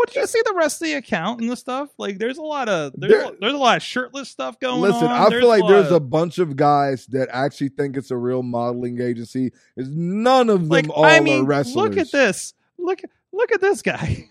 what 0.00 0.10
did 0.10 0.20
you 0.20 0.26
see 0.26 0.40
the 0.46 0.54
rest 0.54 0.80
of 0.80 0.86
the 0.86 0.94
account 0.94 1.42
and 1.42 1.50
the 1.50 1.56
stuff? 1.56 1.90
Like, 1.98 2.16
there's 2.18 2.38
a 2.38 2.42
lot 2.42 2.70
of 2.70 2.94
there's, 2.96 3.12
There- 3.12 3.32
a, 3.32 3.36
there's 3.38 3.52
a 3.52 3.58
lot 3.58 3.76
of 3.76 3.82
shirtless 3.82 4.30
stuff 4.30 4.58
going 4.58 4.80
Listen, 4.80 5.08
on. 5.08 5.24
Listen, 5.24 5.36
I 5.36 5.40
feel 5.40 5.48
like 5.48 5.60
lot 5.60 5.68
there's 5.68 5.92
a 5.92 6.00
bunch 6.00 6.38
of 6.38 6.56
guys 6.56 7.04
that 7.08 7.28
actually 7.30 7.68
think 7.68 7.98
it's 7.98 8.10
a 8.10 8.16
real 8.16 8.42
modeling 8.42 8.98
agency. 8.98 9.52
Is 9.76 9.90
none 9.90 10.48
of 10.48 10.60
them 10.60 10.68
like 10.70 10.88
all 10.88 11.04
I 11.04 11.20
mean, 11.20 11.42
are 11.42 11.44
wrestlers. 11.44 11.76
look 11.76 11.98
at 11.98 12.10
this. 12.10 12.54
Look 12.78 13.02
look 13.30 13.52
at 13.52 13.60
this 13.60 13.82
guy. 13.82 14.26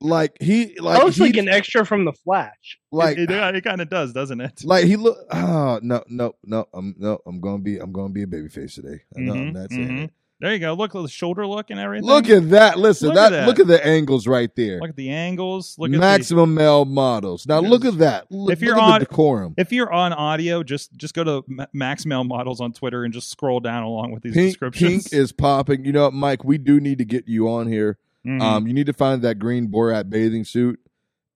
Like 0.00 0.36
he, 0.40 0.76
like 0.80 1.02
looks 1.02 1.20
like 1.20 1.36
an 1.36 1.48
extra 1.48 1.86
from 1.86 2.04
the 2.04 2.12
Flash. 2.12 2.78
like 2.90 3.16
it, 3.16 3.30
it, 3.30 3.64
kind 3.64 3.80
of 3.80 3.88
does, 3.88 4.12
doesn't 4.12 4.40
it? 4.40 4.64
like 4.64 4.86
he 4.86 4.96
look. 4.96 5.18
Oh 5.30 5.78
no, 5.82 6.02
no, 6.08 6.34
no. 6.44 6.66
I'm 6.74 6.96
no. 6.98 7.20
I'm 7.24 7.40
gonna 7.40 7.60
be. 7.62 7.78
I'm 7.78 7.92
gonna 7.92 8.08
be 8.08 8.24
a 8.24 8.26
babyface 8.26 8.74
today. 8.74 9.02
I 9.16 9.20
know 9.20 9.34
I'm 9.34 9.52
not 9.52 9.70
saying 9.70 9.88
mhm. 9.88 10.04
it. 10.04 10.12
There 10.38 10.52
you 10.52 10.58
go. 10.58 10.74
Look 10.74 10.94
at 10.94 11.00
the 11.00 11.08
shoulder 11.08 11.46
look 11.46 11.70
and 11.70 11.80
everything. 11.80 12.06
Look 12.06 12.28
at 12.28 12.50
that. 12.50 12.78
Listen, 12.78 13.08
Look 13.08 13.16
at 13.16 13.30
that, 13.30 13.36
that. 13.38 13.46
Look 13.46 13.58
at 13.58 13.66
the 13.66 13.84
angles 13.86 14.26
right 14.26 14.54
there. 14.54 14.80
look 14.80 14.90
at 14.90 14.96
the 14.96 15.08
angles. 15.10 15.76
Look 15.78 15.88
at 15.88 15.92
the, 15.92 15.98
Maximum 15.98 16.52
male 16.54 16.84
models. 16.84 17.46
Now 17.46 17.60
Yes. 17.62 17.70
look 17.70 17.84
at 17.86 17.98
that. 17.98 18.26
Look, 18.30 18.52
If 18.52 18.60
you're 18.60 18.74
look 18.74 18.82
at 18.84 18.90
on- 18.92 19.00
the 19.00 19.06
decorum. 19.06 19.54
If 19.56 19.72
you're 19.72 19.90
on 19.90 20.12
audio, 20.12 20.62
just 20.62 20.94
just 20.96 21.14
go 21.14 21.24
to 21.24 21.44
Ma- 21.48 21.66
Max 21.72 22.04
Male 22.04 22.24
Models 22.24 22.60
on 22.60 22.72
Twitter 22.74 23.02
and 23.04 23.14
just 23.14 23.30
scroll 23.30 23.60
down 23.60 23.82
along 23.82 24.12
with 24.12 24.22
these 24.24 24.34
Pink, 24.34 24.48
descriptions. 24.50 25.08
pink 25.08 25.12
is 25.18 25.32
popping. 25.32 25.86
You 25.86 25.92
know, 25.92 26.04
what, 26.04 26.12
Mike, 26.12 26.44
we 26.44 26.58
do 26.58 26.80
need 26.80 26.98
to 26.98 27.06
get 27.06 27.26
you 27.26 27.48
on 27.48 27.66
here. 27.68 27.98
Mhm. 28.26 28.42
Um, 28.42 28.66
you 28.66 28.74
need 28.74 28.86
to 28.86 28.92
find 28.92 29.22
that 29.22 29.38
green 29.38 29.68
Borat 29.68 30.10
bathing 30.10 30.44
suit, 30.44 30.78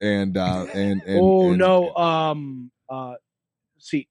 and 0.02 0.36
uh, 0.36 0.66
and, 0.74 1.00
and 1.06 1.18
oh 1.22 1.48
and- 1.50 1.58
no, 1.58 1.94
um, 1.94 2.70
uh, 2.90 3.14
see, 3.78 4.08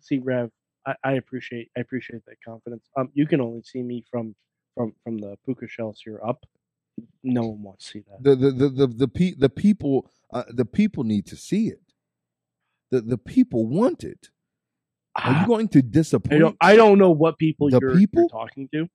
see, 0.00 0.18
Rev, 0.18 0.50
I, 0.86 0.94
I 1.04 1.12
appreciate, 1.12 1.70
I 1.76 1.80
appreciate 1.80 2.24
that 2.26 2.36
confidence. 2.44 2.88
Um, 2.96 3.10
you 3.14 3.26
can 3.26 3.40
only 3.40 3.62
see 3.62 3.82
me 3.82 4.04
from, 4.10 4.34
from, 4.76 4.94
from 5.04 5.18
the 5.18 5.36
puka 5.44 5.68
shells 5.68 6.00
here 6.04 6.20
up. 6.26 6.44
No 7.22 7.42
one 7.42 7.62
wants 7.62 7.86
to 7.86 7.90
see 7.92 8.04
that. 8.10 8.22
the 8.22 8.36
the 8.36 8.50
the 8.50 8.68
the 8.68 8.86
the, 8.86 9.08
pe- 9.08 9.34
the 9.34 9.48
people 9.48 10.10
uh, 10.32 10.44
the 10.50 10.64
people 10.66 11.04
need 11.04 11.26
to 11.26 11.36
see 11.36 11.68
it. 11.68 11.80
The 12.90 13.00
the 13.00 13.18
people 13.18 13.66
want 13.66 14.04
it. 14.04 14.28
Are 15.16 15.32
you 15.40 15.46
going 15.46 15.68
to 15.68 15.78
I 15.78 15.82
disappoint? 15.82 16.40
don't, 16.40 16.56
I 16.60 16.76
don't 16.76 16.98
know 16.98 17.10
what 17.10 17.38
people 17.38 17.70
The 17.70 17.80
you're, 17.80 17.94
people? 17.96 18.22
you're 18.22 18.28
talking 18.28 18.68
to. 18.72 18.88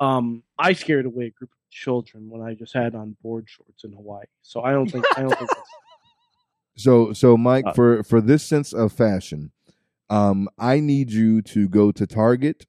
um, 0.00 0.42
I 0.58 0.72
scared 0.72 1.06
away 1.06 1.26
a 1.26 1.30
group 1.30 1.50
of 1.50 1.70
children 1.70 2.28
when 2.30 2.42
I 2.42 2.54
just 2.54 2.72
had 2.74 2.94
on 2.94 3.16
board 3.22 3.46
shorts 3.48 3.84
in 3.84 3.92
Hawaii. 3.92 4.24
So 4.42 4.62
I 4.62 4.72
don't 4.72 4.90
think, 4.90 5.04
I 5.16 5.22
don't 5.22 5.36
think. 5.38 5.50
That's, 5.50 5.60
So 6.76 7.12
so 7.12 7.36
Mike, 7.36 7.66
Uh, 7.66 7.72
for 7.74 8.02
for 8.02 8.20
this 8.22 8.42
sense 8.42 8.72
of 8.72 8.92
fashion, 8.92 9.52
um, 10.12 10.48
I 10.58 10.80
need 10.80 11.10
you 11.10 11.40
to 11.42 11.68
go 11.68 11.90
to 11.92 12.06
Target, 12.06 12.66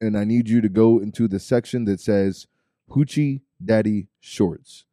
and 0.00 0.16
I 0.16 0.24
need 0.24 0.48
you 0.48 0.60
to 0.60 0.68
go 0.68 0.98
into 0.98 1.26
the 1.28 1.38
section 1.40 1.84
that 1.86 2.00
says 2.00 2.46
Hoochie 2.90 3.40
Daddy 3.64 4.08
Shorts. 4.20 4.84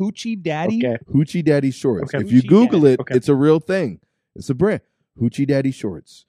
Hoochie 0.00 0.40
Daddy. 0.40 0.84
okay. 0.86 0.98
Hoochie 1.12 1.44
Daddy 1.44 1.70
Shorts. 1.70 2.14
Okay. 2.14 2.24
If 2.24 2.32
you 2.32 2.42
Hoochie 2.42 2.48
Google 2.48 2.80
Daddy. 2.82 2.92
it, 2.94 3.00
Okay. 3.00 3.14
it's 3.16 3.28
a 3.28 3.34
real 3.34 3.60
thing. 3.60 4.00
It's 4.34 4.50
a 4.50 4.54
brand. 4.54 4.80
Hoochie 5.20 5.46
Daddy 5.46 5.70
Shorts. 5.70 6.26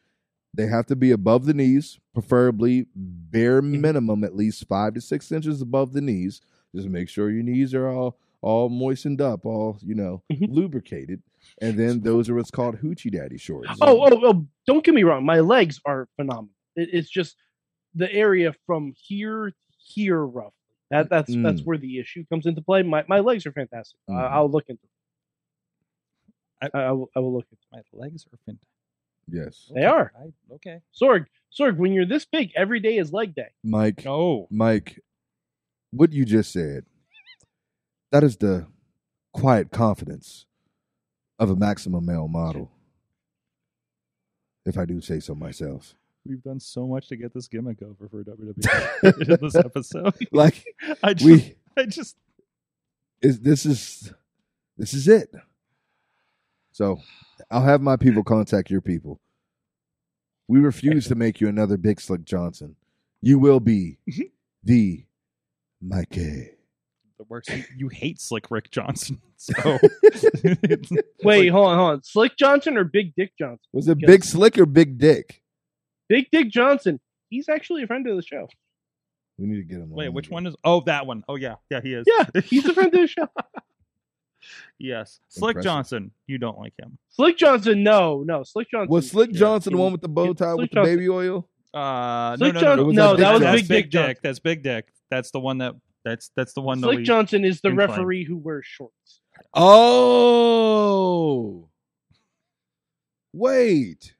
They 0.53 0.67
have 0.67 0.85
to 0.87 0.95
be 0.95 1.11
above 1.11 1.45
the 1.45 1.53
knees, 1.53 1.99
preferably 2.13 2.85
bare 2.95 3.61
Mm-hmm. 3.61 3.81
minimum 3.81 4.23
at 4.23 4.35
least 4.35 4.67
five 4.67 4.93
to 4.93 5.01
six 5.01 5.31
inches 5.31 5.61
above 5.61 5.93
the 5.93 6.01
knees. 6.01 6.41
Just 6.75 6.87
make 6.89 7.09
sure 7.09 7.29
your 7.29 7.43
knees 7.43 7.73
are 7.73 7.87
all 7.87 8.17
all 8.41 8.69
moistened 8.69 9.21
up, 9.21 9.45
all 9.45 9.77
you 9.81 9.95
know, 9.95 10.21
Mhm. 10.31 10.51
lubricated. 10.53 11.23
And 11.61 11.77
then 11.77 12.01
those 12.01 12.29
are 12.29 12.35
what's 12.35 12.51
called 12.51 12.77
Hoochie 12.77 13.11
Daddy 13.11 13.37
Shorts. 13.37 13.69
Oh, 13.81 14.01
oh, 14.11 14.19
oh! 14.23 14.45
Don't 14.67 14.83
get 14.83 14.93
me 14.93 15.03
wrong. 15.03 15.25
My 15.25 15.39
legs 15.39 15.79
are 15.85 16.07
phenomenal. 16.15 16.49
It, 16.75 16.89
it's 16.93 17.09
just 17.09 17.35
the 17.93 18.11
area 18.11 18.53
from 18.65 18.93
here 18.97 19.53
here 19.77 20.25
roughly. 20.25 20.51
That 20.91 21.09
that's 21.09 21.33
that's 21.35 21.61
Mm. 21.61 21.65
where 21.65 21.77
the 21.77 21.99
issue 21.99 22.25
comes 22.31 22.45
into 22.45 22.61
play. 22.61 22.83
My 22.83 23.03
my 23.07 23.19
legs 23.19 23.45
are 23.45 23.51
fantastic. 23.51 23.99
I, 24.09 24.11
Mhm. 24.13 24.31
I'll 24.31 24.49
look 24.51 24.65
into. 24.69 24.83
I- 26.61 26.65
It. 26.67 26.71
I, 26.73 26.79
I 26.83 26.91
will. 26.91 27.09
I 27.15 27.19
will 27.19 27.33
look 27.33 27.47
into. 27.51 27.63
My 27.71 27.81
legs 27.93 28.25
are 28.31 28.37
fantastic. 28.45 28.67
yes, 29.27 29.71
They 29.73 29.85
are. 29.85 30.11
I, 30.17 30.53
okay. 30.55 30.79
Sorg, 30.93 31.25
Sorg, 31.57 31.77
when 31.77 31.91
you're 31.93 32.05
this 32.05 32.25
big, 32.25 32.51
every 32.55 32.79
day 32.79 32.97
is 32.97 33.11
leg 33.11 33.33
day. 33.35 33.49
Mike. 33.63 34.05
Oh, 34.05 34.47
Mike, 34.51 34.99
what 35.91 36.13
you 36.13 36.23
just 36.25 36.51
said, 36.51 36.85
that 38.11 38.23
is 38.23 38.37
the 38.37 38.67
quiet 39.33 39.71
confidence 39.71 40.45
of 41.39 41.49
a 41.49 41.55
maximum 41.55 42.05
male 42.05 42.27
model. 42.27 42.71
If 44.65 44.77
I 44.77 44.85
do 44.85 44.99
say 45.01 45.19
so 45.19 45.35
myself. 45.35 45.93
we've 46.25 46.41
done 46.41 46.59
so 46.59 46.87
much 46.87 47.07
to 47.09 47.15
get 47.15 47.33
this 47.33 47.47
gimmick 47.47 47.81
over 47.83 48.09
for 48.09 48.23
WWE 48.23 49.21
in 49.29 49.37
this 49.41 49.55
episode. 49.55 50.15
Like 50.31 50.65
I 51.03 51.13
just, 51.13 51.25
we 51.25 51.55
I 51.77 51.85
just, 51.85 52.15
is 53.21 53.39
this 53.41 53.65
is 53.65 54.11
this 54.77 54.93
is 54.93 55.07
it. 55.07 55.33
So 56.71 56.99
I'll 57.51 57.63
have 57.63 57.81
my 57.81 57.95
people 57.95 58.23
contact 58.23 58.71
your 58.71 58.81
people. 58.81 59.19
We 60.47 60.59
refuse 60.59 61.07
to 61.07 61.15
make 61.15 61.39
you 61.39 61.47
another 61.47 61.77
big 61.77 62.01
slick 62.01 62.25
Johnson. 62.25 62.75
You 63.21 63.39
will 63.39 63.59
be 63.59 63.97
the 64.63 65.05
Mikey. 65.81 66.54
The 67.17 67.23
works. 67.25 67.49
You, 67.49 67.63
you 67.77 67.87
hate 67.89 68.19
Slick 68.19 68.49
Rick 68.51 68.71
Johnson, 68.71 69.21
so 69.37 69.53
Wait, 71.23 71.47
hold 71.47 71.67
on, 71.67 71.77
hold 71.77 71.91
on. 71.93 72.03
Slick 72.03 72.37
Johnson 72.37 72.77
or 72.77 72.83
Big 72.83 73.13
Dick 73.15 73.31
Johnson? 73.37 73.59
Was 73.73 73.87
it 73.87 73.97
Because- 73.97 74.13
big 74.13 74.23
slick 74.23 74.57
or 74.57 74.65
big 74.65 74.97
dick? 74.97 75.41
Big 76.07 76.29
Dick 76.31 76.49
Johnson. 76.51 76.99
He's 77.29 77.49
actually 77.49 77.83
a 77.83 77.87
friend 77.87 78.07
of 78.07 78.15
the 78.15 78.21
show. 78.21 78.47
We 79.37 79.47
need 79.47 79.55
to 79.57 79.63
get 79.63 79.79
him. 79.79 79.89
wait, 79.89 80.07
on 80.07 80.13
which 80.13 80.27
here. 80.27 80.33
one 80.33 80.45
is? 80.47 80.55
Oh, 80.63 80.81
that 80.85 81.05
one. 81.07 81.23
Oh 81.27 81.35
yeah, 81.35 81.55
yeah, 81.69 81.81
he 81.81 81.93
is. 81.93 82.05
Yeah, 82.07 82.41
he's 82.45 82.65
a 82.65 82.73
friend 82.73 82.93
of 82.93 83.01
the 83.01 83.07
show. 83.07 83.27
yes, 84.79 85.19
Slick 85.29 85.55
Impressive. 85.57 85.63
Johnson. 85.69 86.11
You 86.27 86.37
don't 86.37 86.59
like 86.59 86.73
him. 86.79 86.97
Slick 87.09 87.37
Johnson, 87.37 87.83
no, 87.83 88.23
no. 88.25 88.43
Slick 88.43 88.69
Johnson. 88.69 88.89
Was 88.91 89.09
Slick 89.09 89.31
Yeah, 89.33 89.39
Johnson 89.39 89.73
the 89.73 89.79
one 89.79 89.91
with 89.91 90.01
the 90.01 90.07
bow 90.07 90.33
tie 90.33 90.53
Slick 90.53 90.57
with 90.57 90.69
the 90.71 90.75
Johnson- 90.75 90.95
baby 90.95 91.09
oil? 91.09 91.47
Uh, 91.73 92.37
Slick 92.37 92.53
no, 92.53 92.59
no, 92.59 92.65
John- 92.65 92.77
no, 92.77 92.83
was 92.85 92.95
no, 92.95 93.15
that 93.15 93.39
that 93.39 93.51
was 93.53 93.61
Big 93.61 93.67
Big 93.67 93.91
Dick 93.91 94.07
Dick. 94.07 94.21
That's 94.21 94.39
Big 94.39 94.63
Dick. 94.63 94.87
That's 95.09 95.31
the 95.31 95.39
one 95.39 95.57
that. 95.59 95.75
That's 96.05 96.29
that's 96.35 96.53
the 96.53 96.61
one 96.61 96.79
that 96.81 96.87
Slick 96.87 96.97
we. 96.99 97.03
Johnson 97.03 97.43
is 97.43 97.59
the 97.61 97.69
incline. 97.69 97.89
referee 97.89 98.23
who 98.25 98.37
wears 98.37 98.65
shorts. 98.65 99.21
Oh, 100.35 101.69
wait, 103.33 104.13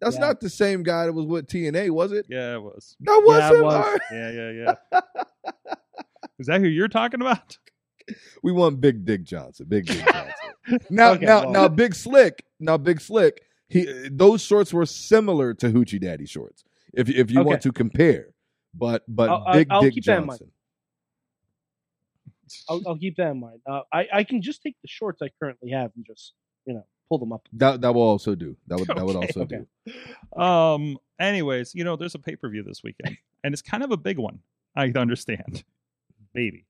that's 0.00 0.16
Yeah. 0.16 0.20
not 0.20 0.40
the 0.40 0.50
same 0.50 0.82
guy 0.82 1.06
that 1.06 1.12
was 1.12 1.26
with 1.26 1.46
TNA, 1.48 1.90
was 1.90 2.12
it? 2.12 2.26
Yeah, 2.28 2.54
it 2.56 2.62
was. 2.62 2.96
That 3.00 3.22
was 3.24 3.38
Yeah, 3.38 3.54
him. 3.54 3.62
was. 3.64 3.74
All 3.74 3.82
right. 3.82 4.00
Yeah, 4.12 4.30
yeah, 4.30 4.74
yeah. 4.92 5.00
is 6.38 6.46
that 6.46 6.60
who 6.60 6.68
you're 6.68 6.88
talking 6.88 7.20
about? 7.20 7.58
We 8.42 8.52
want 8.52 8.80
Big 8.80 9.04
Dick 9.04 9.24
Johnson. 9.24 9.66
Big 9.68 9.86
Dick 9.86 10.04
Johnson. 10.06 10.80
now, 10.90 11.12
Okay, 11.12 11.24
now, 11.26 11.40
well. 11.44 11.50
now, 11.52 11.68
Big 11.68 11.94
Slick. 11.94 12.44
Now, 12.60 12.76
Big 12.76 13.00
Slick. 13.00 13.42
He 13.68 14.08
those 14.12 14.42
shorts 14.42 14.72
were 14.72 14.86
similar 14.86 15.52
to 15.54 15.70
Hoochie 15.72 16.00
Daddy 16.00 16.26
shorts. 16.26 16.62
If 16.94 17.08
if 17.08 17.30
you 17.32 17.40
Okay. 17.40 17.48
want 17.48 17.62
to 17.62 17.72
compare, 17.72 18.28
but 18.72 19.02
but 19.08 19.28
I'll- 19.28 19.44
I'll- 19.46 19.54
Big 19.54 19.66
I'll 19.70 19.80
Dick 19.82 19.94
keep 19.94 20.04
that 20.04 20.18
in 20.20 20.26
mind. 20.26 20.38
Johnson. 20.38 20.52
I'll, 22.68 22.82
I'll 22.86 22.98
keep 22.98 23.16
that 23.16 23.30
in 23.32 23.40
mind. 23.40 23.60
Uh, 23.66 23.82
I 23.92 24.06
I 24.12 24.24
can 24.24 24.42
just 24.42 24.62
take 24.62 24.76
the 24.82 24.88
shorts 24.88 25.20
I 25.22 25.28
currently 25.40 25.70
have 25.70 25.90
and 25.96 26.04
just 26.06 26.32
you 26.66 26.74
know 26.74 26.84
pull 27.08 27.18
them 27.18 27.32
up. 27.32 27.48
That 27.54 27.80
that 27.82 27.94
will 27.94 28.02
also 28.02 28.34
do. 28.34 28.56
That 28.68 28.78
would 28.78 28.88
that 28.88 29.04
would 29.04 29.16
also 29.22 29.40
okay. 29.42 29.60
do. 30.34 30.40
Um. 30.40 30.98
Anyways, 31.18 31.74
you 31.74 31.82
know, 31.84 31.96
there's 31.96 32.14
a 32.14 32.18
pay 32.18 32.36
per 32.36 32.48
view 32.48 32.62
this 32.62 32.82
weekend, 32.82 33.16
and 33.42 33.52
it's 33.54 33.62
kind 33.62 33.82
of 33.82 33.90
a 33.90 33.96
big 33.96 34.18
one. 34.18 34.40
I 34.76 34.92
understand, 34.94 35.64
maybe 36.34 36.66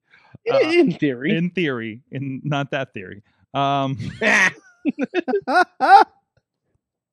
Uh, 0.49 0.59
in 0.61 0.93
theory. 0.93 1.37
in 1.37 1.51
theory, 1.51 2.03
in 2.13 2.41
not 2.45 2.71
that 2.71 2.95
theory. 2.95 3.23
Um, 3.55 3.99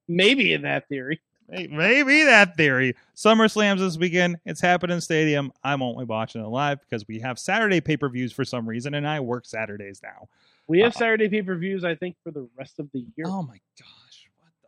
Maybe 0.08 0.54
in 0.54 0.64
that 0.64 0.88
theory. 0.90 1.22
May- 1.54 1.68
maybe 1.68 2.24
that 2.24 2.58
theory. 2.58 2.96
SummerSlam's 3.16 3.82
this 3.82 3.98
weekend. 3.98 4.38
It's 4.46 4.62
happening 4.62 4.96
in 4.96 5.02
stadium. 5.02 5.52
I'm 5.64 5.82
only 5.82 6.06
watching 6.06 6.42
it 6.44 6.48
live 6.48 6.80
because 6.82 7.08
we 7.08 7.20
have 7.20 7.38
Saturday 7.40 7.82
pay 7.82 7.98
per 7.98 8.10
views 8.10 8.32
for 8.34 8.44
some 8.46 8.68
reason, 8.68 8.94
and 8.96 9.08
I 9.08 9.20
work 9.20 9.46
Saturdays 9.46 10.02
now. 10.04 10.28
We 10.68 10.80
have 10.80 10.96
Uh, 10.96 11.00
Saturday 11.00 11.30
pay 11.30 11.42
per 11.42 11.56
views. 11.56 11.84
I 11.84 11.96
think 11.96 12.16
for 12.24 12.32
the 12.32 12.48
rest 12.58 12.80
of 12.80 12.90
the 12.92 13.00
year. 13.16 13.26
Oh 13.28 13.44
my 13.44 13.60
gosh, 13.80 14.28
what 14.40 14.52
the 14.62 14.68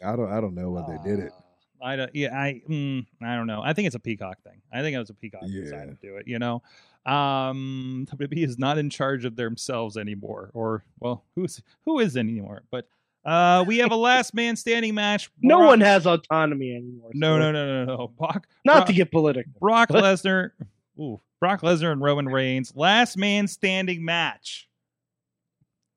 fuck? 0.00 0.12
I 0.12 0.16
don't 0.16 0.32
I 0.32 0.40
don't 0.40 0.54
know 0.54 0.70
what 0.70 0.86
they 0.88 0.98
did 1.08 1.20
it. 1.20 1.32
Uh, 1.32 1.84
I 1.86 1.96
don't. 1.96 2.14
Yeah, 2.14 2.34
I. 2.38 2.62
Mm, 2.68 3.04
I 3.22 3.34
don't 3.36 3.46
know. 3.46 3.60
I 3.62 3.72
think 3.74 3.86
it's 3.86 3.94
a 3.96 4.00
Peacock 4.00 4.42
thing. 4.42 4.62
I 4.72 4.80
think 4.80 4.94
it 4.96 4.98
was 4.98 5.10
a 5.10 5.14
Peacock 5.14 5.42
that 5.42 5.50
Yeah. 5.50 5.62
decided 5.64 6.00
to 6.00 6.06
do 6.06 6.16
it. 6.16 6.26
You 6.26 6.38
know, 6.38 6.62
um, 7.04 8.06
WWE 8.10 8.44
is 8.44 8.58
not 8.58 8.78
in 8.78 8.88
charge 8.90 9.24
of 9.24 9.36
themselves 9.36 9.96
anymore, 9.96 10.50
or 10.54 10.84
well, 11.00 11.24
who's 11.34 11.60
who 11.84 11.98
is 12.00 12.16
anymore? 12.16 12.62
But 12.70 12.88
uh, 13.24 13.64
we 13.66 13.78
have 13.78 13.92
a 13.92 13.96
last 13.96 14.34
man 14.34 14.56
standing 14.56 14.94
match. 14.94 15.30
no 15.42 15.60
one 15.60 15.80
has 15.80 16.06
autonomy 16.06 16.74
anymore. 16.74 17.10
No, 17.14 17.34
so- 17.34 17.38
no, 17.38 17.52
no, 17.52 17.84
no, 17.84 17.96
no. 17.96 18.08
Brock, 18.08 18.46
Not 18.64 18.74
Brock, 18.74 18.86
to 18.86 18.92
get 18.92 19.10
political. 19.10 19.52
Brock 19.60 19.88
but- 19.90 20.02
Lesnar. 20.04 20.50
Ooh, 21.00 21.20
Brock 21.40 21.62
Lesnar 21.62 21.92
and 21.92 22.00
Roman 22.02 22.26
Reigns 22.28 22.72
last 22.76 23.16
man 23.16 23.48
standing 23.48 24.04
match. 24.04 24.68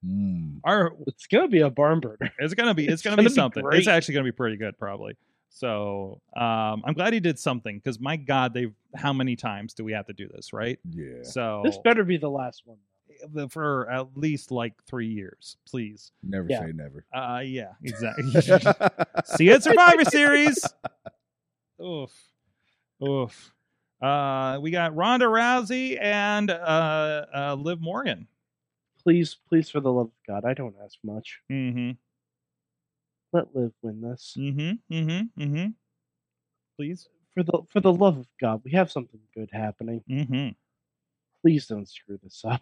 Mm. 0.06 0.60
Our 0.64 0.94
It's 1.08 1.28
gonna 1.28 1.48
be 1.48 1.62
a 1.62 1.70
barn 1.70 2.00
burner. 2.00 2.32
It's 2.40 2.54
gonna 2.54 2.74
be. 2.74 2.86
It's, 2.86 2.94
It's 2.96 3.02
gonna, 3.04 3.16
gonna 3.16 3.30
be 3.30 3.34
be 3.34 3.36
something. 3.36 3.64
great. 3.64 3.80
It's 3.80 3.88
actually 3.88 4.14
gonna 4.16 4.26
be 4.26 4.32
pretty 4.32 4.58
good, 4.58 4.78
probably. 4.78 5.18
So 5.50 6.22
um, 6.36 6.84
I'm 6.86 6.94
glad 6.94 7.14
he 7.14 7.20
did 7.20 7.40
something 7.40 7.78
because 7.78 8.00
my 8.00 8.16
God, 8.16 8.54
they've 8.54 8.74
how 8.96 9.12
many 9.12 9.36
times 9.36 9.74
do 9.74 9.84
we 9.84 9.94
have 9.94 10.06
to 10.08 10.14
do 10.14 10.28
this, 10.28 10.54
right? 10.54 10.78
Yeah. 10.90 11.24
So 11.24 11.62
This 11.66 11.78
better 11.84 12.04
be 12.04 12.18
the 12.18 12.30
last 12.30 12.62
one. 12.66 12.78
For 13.50 13.90
at 13.90 14.18
least 14.18 14.52
like 14.52 14.74
three 14.86 15.08
years, 15.08 15.58
please. 15.68 16.12
Never 16.24 16.48
Yeah. 16.50 16.60
say 16.62 16.72
never. 16.74 17.06
Uh, 17.14 17.42
yeah, 17.46 17.74
exactly. 17.84 18.30
See 19.26 19.46
you 19.46 19.54
at 19.54 19.64
Survivor 19.64 20.06
Series. 20.06 20.64
Oof, 21.84 22.12
oof. 23.08 23.54
Uh, 24.02 24.60
we 24.62 24.70
got 24.72 24.96
Ronda 24.96 25.26
Rousey 25.26 26.00
and 26.02 26.52
uh, 26.52 27.26
uh, 27.36 27.56
Liv 27.60 27.82
Morgan. 27.82 28.28
Please, 29.04 29.38
please, 29.50 29.70
for 29.70 29.80
the 29.80 29.92
love 29.92 30.08
of 30.08 30.12
God, 30.28 30.46
I 30.46 30.54
don't 30.54 30.76
ask 30.84 30.98
much. 31.04 31.40
Mm-hmm. 31.52 31.92
Let 33.34 33.56
Liv 33.56 33.72
win 33.82 34.02
this. 34.02 34.36
Mm-hmm. 34.38 34.94
Mm-hmm. 34.96 35.42
Mm-hmm. 35.44 35.68
Please. 36.78 37.08
For 37.34 37.44
the 37.44 37.62
for 37.70 37.80
the 37.82 37.94
love 37.94 38.18
of 38.18 38.28
God, 38.42 38.62
we 38.66 38.72
have 38.72 38.92
something 38.92 39.20
good 39.36 39.50
happening. 39.52 40.04
Mm-hmm. 40.10 40.50
Please 41.44 41.68
don't 41.68 41.88
screw 41.88 42.18
this 42.24 42.42
up. 42.44 42.62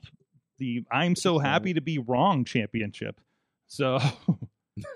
The 0.58 0.84
I'm 0.92 1.16
so 1.16 1.38
happy 1.40 1.74
to 1.74 1.82
be 1.82 1.98
wrong 1.98 2.46
championship. 2.46 3.20
So 3.68 4.00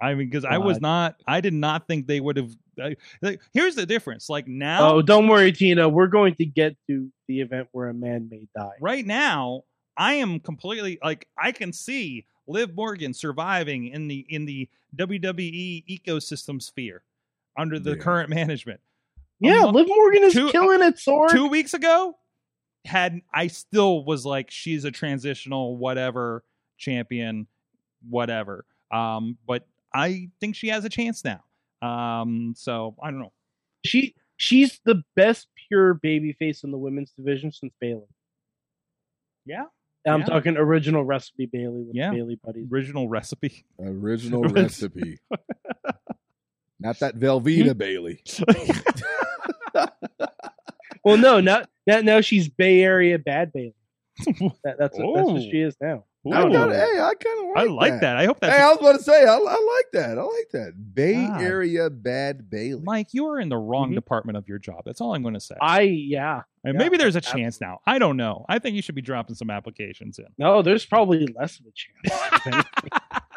I 0.00 0.14
mean, 0.14 0.28
because 0.28 0.44
I 0.44 0.58
was 0.58 0.80
not, 0.80 1.16
I 1.26 1.40
did 1.40 1.52
not 1.52 1.88
think 1.88 2.06
they 2.06 2.20
would 2.20 2.36
have. 2.36 2.50
I- 2.80 2.96
Like, 3.22 3.40
here's 3.52 3.74
the 3.74 3.84
difference. 3.86 4.28
Like 4.28 4.46
now, 4.46 4.92
Oh, 4.94 5.02
don't 5.02 5.26
worry, 5.28 5.50
Tina. 5.52 5.88
We're 5.88 6.06
going 6.06 6.34
to 6.36 6.44
get 6.44 6.76
to 6.88 7.10
the 7.26 7.40
event 7.40 7.68
where 7.72 7.88
a 7.88 7.94
man 7.94 8.28
may 8.30 8.46
die. 8.56 8.76
right 8.80 9.04
now 9.04 9.62
i 9.96 10.12
am 10.14 10.38
completely 10.38 10.96
like 11.02 11.26
i 11.36 11.50
can 11.50 11.72
see 11.72 12.24
liv 12.46 12.72
morgan 12.76 13.12
surviving 13.14 13.88
in 13.88 14.06
the 14.06 14.24
in 14.28 14.44
the 14.44 14.68
wwe 14.94 15.84
ecosystem 15.88 16.62
sphere 16.62 17.02
under 17.58 17.78
the 17.80 17.90
Yeah. 17.92 17.96
current 17.96 18.30
management 18.30 18.78
Yeah, 19.40 19.62
Um, 19.64 19.74
Liv 19.74 19.88
Morgan 19.88 20.22
is 20.24 20.34
two- 20.34 20.50
killing 20.52 20.82
it, 20.82 20.96
Sorg. 20.96 21.30
two 21.30 21.48
weeks 21.48 21.74
ago 21.74 22.16
had 22.86 23.20
i 23.34 23.46
still 23.48 24.04
was 24.04 24.24
like 24.24 24.50
she's 24.50 24.84
a 24.84 24.90
transitional 24.90 25.76
whatever 25.76 26.44
champion 26.78 27.46
whatever 28.08 28.64
um 28.92 29.36
but 29.46 29.66
i 29.92 30.28
think 30.40 30.54
she 30.54 30.68
has 30.68 30.84
a 30.84 30.88
chance 30.88 31.24
now 31.24 31.42
um 31.82 32.54
so 32.56 32.94
i 33.02 33.10
don't 33.10 33.20
know 33.20 33.32
She 33.84 34.14
she's 34.36 34.80
the 34.84 35.02
best 35.16 35.48
pure 35.68 35.94
baby 35.94 36.32
face 36.32 36.62
in 36.64 36.70
the 36.70 36.78
women's 36.78 37.10
division 37.12 37.50
since 37.52 37.72
Bayley. 37.80 38.06
yeah 39.44 39.64
I'm 40.06 40.20
Yeah. 40.20 40.26
talking 40.26 40.56
original 40.56 41.04
recipe 41.04 41.46
Bayley 41.46 41.82
with 41.82 41.96
Yeah. 41.96 42.12
Bayley 42.12 42.38
buddies. 42.44 42.68
original 42.70 43.08
recipe 43.08 43.64
Original 43.80 44.42
recipe. 44.48 45.18
Not 46.78 46.98
that 47.00 47.18
Velveeta 47.18 47.76
Bayley. 47.76 48.22
Well, 51.06 51.16
no, 51.16 51.40
not 51.40 51.68
now. 51.86 52.00
Now 52.00 52.20
she's 52.20 52.48
Bay 52.48 52.82
Area 52.82 53.18
bad 53.18 53.52
Bayley. 53.52 53.74
That, 54.64 54.76
that's, 54.78 54.98
what, 54.98 55.14
that's 55.16 55.28
what 55.30 55.42
she 55.42 55.60
is 55.60 55.76
now. 55.80 56.04
I 56.32 56.42
kinda, 56.42 56.74
hey, 56.74 57.00
I 57.00 57.12
kind 57.14 57.50
of 57.50 57.56
I 57.56 57.62
like, 57.70 57.92
like 57.92 58.00
that. 58.00 58.16
I 58.16 58.24
hope 58.24 58.40
that's 58.40 58.56
Hey, 58.56 58.60
I 58.60 58.68
was 58.70 58.78
about 58.80 58.96
to 58.96 59.02
say, 59.02 59.24
I, 59.26 59.34
I 59.36 59.36
like 59.76 59.86
that. 59.92 60.18
I 60.18 60.22
like 60.22 60.50
that. 60.54 60.94
Bay 60.94 61.14
God. 61.26 61.40
Area 61.40 61.88
Bad 61.88 62.50
Bayley. 62.50 62.82
Mike, 62.82 63.14
you 63.14 63.26
are 63.28 63.38
in 63.38 63.48
the 63.48 63.56
wrong 63.56 63.92
Mhm. 63.92 63.94
department 63.94 64.36
of 64.36 64.48
your 64.48 64.58
job. 64.58 64.82
That's 64.84 65.00
all 65.00 65.14
I'm 65.14 65.22
going 65.22 65.34
to 65.34 65.40
say. 65.40 65.54
I 65.60 65.82
yeah. 65.82 66.42
and 66.64 66.74
yeah, 66.74 66.78
maybe 66.78 66.96
there's 66.96 67.14
a 67.14 67.18
absolutely. 67.18 67.42
chance 67.42 67.60
now. 67.60 67.78
I 67.86 68.00
don't 68.00 68.16
know. 68.16 68.44
I 68.48 68.58
think 68.58 68.74
you 68.74 68.82
should 68.82 68.96
be 68.96 69.02
dropping 69.02 69.36
some 69.36 69.50
applications 69.50 70.18
in. 70.18 70.26
No, 70.38 70.62
there's 70.62 70.84
probably 70.84 71.24
less 71.38 71.60
of 71.60 71.66
a 71.66 71.70
chance. 71.72 72.20
I 72.32 72.38
think. 72.82 72.92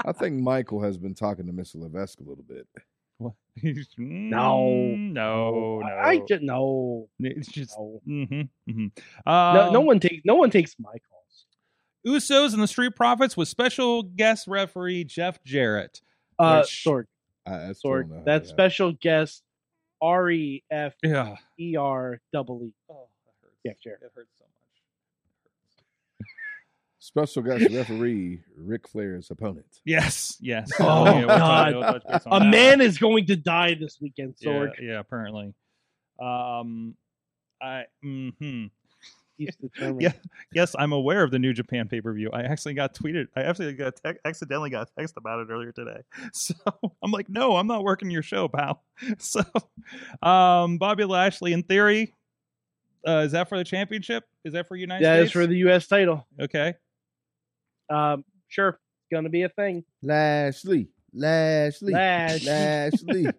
I 0.06 0.12
think 0.14 0.40
Michael 0.42 0.82
has 0.82 0.98
been 0.98 1.14
talking 1.14 1.46
to 1.46 1.54
Mr. 1.54 1.76
Levesque 1.76 2.20
a 2.22 2.24
little 2.24 2.46
bit. 2.48 2.66
What? 3.20 3.34
No. 3.98 4.58
Mm, 4.98 5.12
no, 5.12 5.80
no. 5.80 5.86
I, 5.86 6.20
just 6.28 6.42
no. 6.42 7.08
it's 7.20 7.48
just. 7.50 7.78
no. 7.78 8.02
hmm 8.06 8.42
hmm 8.68 8.88
no, 9.28 9.70
no 9.72 9.82
one 9.82 10.00
takes 10.00 10.22
no 10.26 10.36
one 10.36 10.50
takes 10.50 10.76
my 10.80 10.92
calls. 10.92 11.46
Usos 12.08 12.54
and 12.54 12.64
the 12.64 12.68
Street 12.68 12.96
Profits 12.96 13.36
with 13.36 13.48
special 13.50 14.04
guest 14.04 14.48
referee 14.48 15.04
Jeff 15.04 15.44
Jarrett. 15.44 16.02
Uh, 16.40 16.60
Which- 16.62 16.84
Sorg, 16.86 17.04
I, 17.46 17.70
I 17.70 17.72
still 17.74 17.92
Sorg. 17.92 18.02
don't 18.04 18.10
know 18.12 18.16
how 18.20 18.24
That 18.24 18.44
to- 18.44 18.50
special 18.50 18.94
guest, 18.94 19.44
R 20.02 20.32
E 20.32 20.64
F 20.72 20.94
Yeah. 21.04 21.36
E 21.60 21.76
R 21.76 22.22
double 22.32 22.64
E. 22.64 22.74
Oh, 22.90 23.08
that 23.26 23.34
hurts. 23.44 23.56
Yeah, 23.66 23.74
Jarrett. 23.84 24.04
It 24.04 24.12
hurts 24.16 24.30
so 24.38 24.46
much. 24.46 24.50
Special 27.02 27.42
guest 27.42 27.74
referee, 27.74 28.42
Ric 28.58 28.88
Flair's 28.88 29.32
opponent. 29.32 29.66
Yes, 29.86 30.36
yes. 30.42 30.70
Oh, 30.80 31.06
Yeah, 31.06 31.12
we'll 31.14 31.28
touch- 31.28 31.40
God. 31.40 31.74
we'll 31.76 32.00
touch 32.02 32.24
A 32.26 32.40
that. 32.42 32.50
man 32.50 32.82
is 32.82 32.98
going 32.98 33.26
to 33.28 33.36
die 33.38 33.76
this 33.76 33.98
weekend, 34.02 34.36
Yeah, 34.40 34.52
Sorg. 34.52 34.72
yeah, 34.82 35.00
apparently. 35.00 35.54
Um, 36.22 36.96
I. 37.62 37.86
mm-hmm. 38.04 38.66
Yeah. 40.00 40.12
Yes, 40.54 40.76
I'm 40.78 40.92
aware 40.92 41.24
of 41.24 41.32
the 41.32 41.40
New 41.40 41.54
Japan 41.54 41.88
pay 41.88 42.02
per 42.02 42.12
view. 42.12 42.30
I 42.34 42.42
actually 42.42 42.74
got 42.74 42.94
tweeted. 42.94 43.28
I 43.38 43.44
actually 43.44 43.72
got 43.72 43.94
te- 44.04 44.20
accidentally 44.26 44.70
got 44.70 44.90
a 44.90 44.92
text 45.00 45.14
about 45.16 45.40
it 45.40 45.48
earlier 45.50 45.72
today. 45.72 46.02
So 46.34 46.54
I'm 47.02 47.12
like, 47.12 47.30
no, 47.30 47.56
I'm 47.56 47.66
not 47.68 47.86
working 47.86 48.12
your 48.12 48.22
show, 48.22 48.50
pal. 48.50 48.84
So, 49.20 49.40
um, 50.22 50.78
Bobby 50.78 51.06
Lashley, 51.06 51.54
in 51.54 51.64
theory, 51.64 52.14
uh, 53.08 53.24
is 53.26 53.32
that 53.32 53.48
for 53.48 53.58
the 53.58 53.64
championship? 53.64 54.26
Is 54.44 54.52
that 54.52 54.68
for 54.68 54.76
United 54.76 55.06
That 55.06 55.16
States? 55.16 55.28
is 55.28 55.32
for 55.32 55.48
the 55.48 55.56
U.S. 55.60 55.88
title. 55.88 56.28
okay. 56.42 56.74
Um, 57.90 58.24
sure, 58.48 58.70
it's 58.70 59.08
gonna 59.12 59.30
be 59.30 59.44
a 59.44 59.50
thing. 59.50 59.84
Lashley. 60.04 60.88
Lashley. 61.14 61.94
Lash. 61.94 62.46
Lashley. 62.46 63.28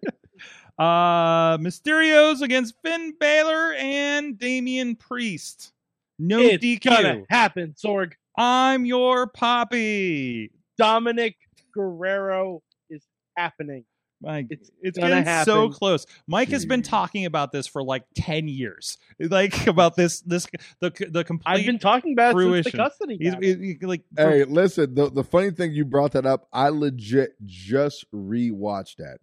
Uh, 0.79 1.59
Mysterios 1.59 2.41
against 2.41 2.73
Finn 2.83 3.13
Balor 3.19 3.73
and 3.73 4.35
Damian 4.39 4.95
Priest. 4.95 5.73
No 6.17 6.39
it's 6.39 6.63
DQ. 6.63 6.83
gonna 6.85 7.21
happen, 7.29 7.75
Sorg. 7.77 8.13
I'm 8.35 8.85
your 8.85 9.27
poppy. 9.27 10.49
Dominic 10.79 11.35
Guerrero 11.75 12.63
is 12.89 13.03
happening. 13.37 13.83
Mike, 14.21 14.47
it's, 14.49 14.69
It's 14.81 14.97
getting 14.97 15.23
gonna 15.23 15.45
so 15.45 15.69
close. 15.69 16.05
Mike 16.27 16.49
has 16.49 16.65
been 16.65 16.83
talking 16.83 17.25
about 17.25 17.51
this 17.51 17.65
for 17.67 17.81
like 17.83 18.03
ten 18.15 18.47
years, 18.47 18.97
like 19.19 19.65
about 19.67 19.95
this, 19.95 20.21
this 20.21 20.47
the 20.79 20.91
the 21.09 21.23
complete. 21.23 21.51
I've 21.51 21.65
been 21.65 21.79
talking 21.79 22.13
about 22.13 22.35
it 22.35 22.37
since 22.37 22.43
fruition. 22.43 22.71
the 22.71 22.77
custody. 22.77 23.17
he's, 23.19 23.33
battle. 23.35 23.49
he- 23.49 23.77
he- 23.79 23.85
like 23.85 24.03
for- 24.15 24.29
hey, 24.29 24.43
listen, 24.43 24.93
the, 24.93 25.09
the 25.09 25.23
funny 25.23 25.51
thing 25.51 25.71
you 25.71 25.85
brought 25.85 26.11
that 26.11 26.25
up, 26.25 26.47
I 26.53 26.69
legit 26.69 27.31
just 27.45 28.05
rewatched 28.13 28.97
that. 28.97 29.17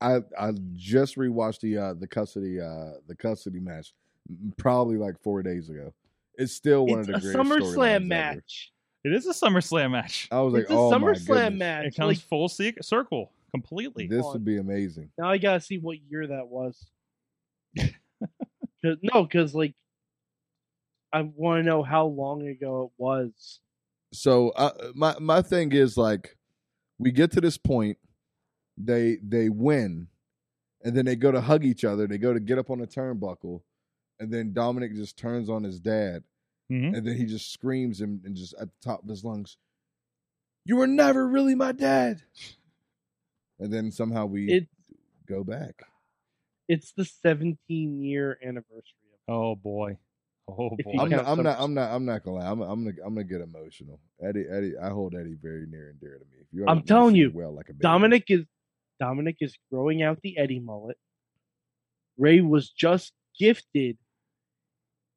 I 0.00 0.20
I 0.38 0.52
just 0.74 1.16
rewatched 1.16 1.60
the 1.60 1.76
uh 1.76 1.94
the 1.94 2.06
custody 2.06 2.58
uh 2.60 2.92
the 3.06 3.14
custody 3.14 3.60
match 3.60 3.92
probably 4.56 4.96
like 4.96 5.20
four 5.22 5.42
days 5.42 5.68
ago. 5.68 5.92
It's 6.36 6.54
still 6.54 6.86
one 6.86 7.00
it's 7.00 7.08
of 7.10 7.16
a 7.16 7.18
the 7.18 7.32
greatest 7.34 7.50
storylines 7.50 7.74
SummerSlam 7.74 7.94
ever. 7.96 8.04
match. 8.06 8.72
it 9.04 9.12
is 9.12 9.26
a 9.26 9.32
SummerSlam 9.34 9.90
match. 9.90 10.28
I 10.30 10.40
was 10.40 10.54
like, 10.54 10.62
It's 10.62 10.70
a 10.70 10.74
oh 10.74 10.90
my 10.90 10.96
SummerSlam 10.96 11.26
goodness, 11.26 11.58
match. 11.58 11.84
It 11.86 11.96
comes 11.96 12.08
Like, 12.18 12.26
full 12.26 12.48
circle 12.48 13.32
completely. 13.50 14.06
this 14.06 14.24
on. 14.24 14.32
would 14.32 14.44
be 14.44 14.58
amazing. 14.58 15.10
now 15.18 15.28
I 15.30 15.38
gotta 15.38 15.60
see 15.60 15.78
what 15.78 15.98
year 16.08 16.26
that 16.26 16.46
was. 16.48 16.90
'Cause- 17.78 18.96
no, 19.02 19.24
because 19.24 19.54
like 19.54 19.74
I 21.12 21.22
want 21.22 21.60
to 21.60 21.62
know 21.64 21.82
how 21.82 22.06
long 22.06 22.46
ago 22.46 22.84
it 22.96 23.02
was. 23.02 23.60
So 24.12 24.50
uh, 24.50 24.92
my 24.94 25.16
my 25.20 25.42
thing 25.42 25.72
is 25.72 25.96
like, 25.96 26.36
we 26.98 27.10
get 27.12 27.32
to 27.32 27.40
this 27.40 27.56
point, 27.58 27.98
they 28.76 29.18
they 29.22 29.48
win, 29.48 30.08
and 30.84 30.96
then 30.96 31.04
they 31.04 31.16
go 31.16 31.30
to 31.32 31.40
hug 31.40 31.64
each 31.64 31.84
other. 31.84 32.06
They 32.06 32.18
go 32.18 32.32
to 32.32 32.40
get 32.40 32.58
up 32.58 32.70
on 32.70 32.78
the 32.78 32.86
turnbuckle, 32.86 33.60
and 34.18 34.32
then 34.32 34.52
Dominic 34.52 34.94
just 34.94 35.16
turns 35.18 35.48
on 35.50 35.62
his 35.62 35.78
dad, 35.80 36.22
Mhm. 36.70 36.96
and 36.96 37.06
then 37.06 37.16
he 37.16 37.24
just 37.26 37.52
screams 37.52 38.00
and, 38.00 38.24
and 38.24 38.34
just 38.36 38.54
at 38.54 38.68
the 38.68 38.74
top 38.82 39.02
of 39.02 39.08
his 39.08 39.24
lungs, 39.24 39.56
"You 40.64 40.76
were 40.76 40.86
never 40.86 41.26
really 41.28 41.54
my 41.54 41.72
dad." 41.72 42.22
And 43.60 43.72
then 43.72 43.92
somehow 43.92 44.26
we 44.26 44.50
It 44.50 44.68
go 45.28 45.44
back. 45.44 45.82
it's 46.68 46.92
the 46.92 47.04
17 47.04 48.02
year 48.02 48.38
anniversary 48.42 48.82
of 49.28 49.34
Oh 49.34 49.54
boy, 49.54 49.98
oh 50.48 50.70
boy. 50.82 50.98
I'm 50.98 51.08
not, 51.10 51.26
I'm 51.28 51.42
not. 51.42 51.60
I'm 51.60 51.74
not. 51.74 51.90
I'm 51.94 52.04
not 52.06 52.24
gonna 52.24 52.38
lie. 52.38 52.50
I'm. 52.50 52.60
I'm 52.62 52.84
gonna. 52.84 52.96
I'm 53.04 53.14
gonna 53.14 53.24
get 53.24 53.40
emotional. 53.42 54.00
Eddie. 54.22 54.46
Eddie. 54.50 54.72
I 54.82 54.88
hold 54.88 55.14
Eddie 55.14 55.36
very 55.40 55.66
near 55.66 55.90
and 55.90 56.00
dear 56.00 56.14
to 56.18 56.24
me. 56.24 56.38
If 56.40 56.46
you 56.52 56.66
I'm 56.66 56.82
telling 56.82 57.14
you, 57.14 57.30
well 57.32 57.52
like 57.54 57.68
a 57.68 57.72
baby. 57.72 57.82
Dominic 57.82 58.24
is 58.28 58.44
Dominic 58.98 59.36
is 59.40 59.56
growing 59.70 60.02
out 60.02 60.18
the 60.22 60.36
Eddie 60.38 60.58
mullet. 60.58 60.98
Rey 62.18 62.40
was 62.40 62.70
just 62.70 63.12
gifted 63.38 63.98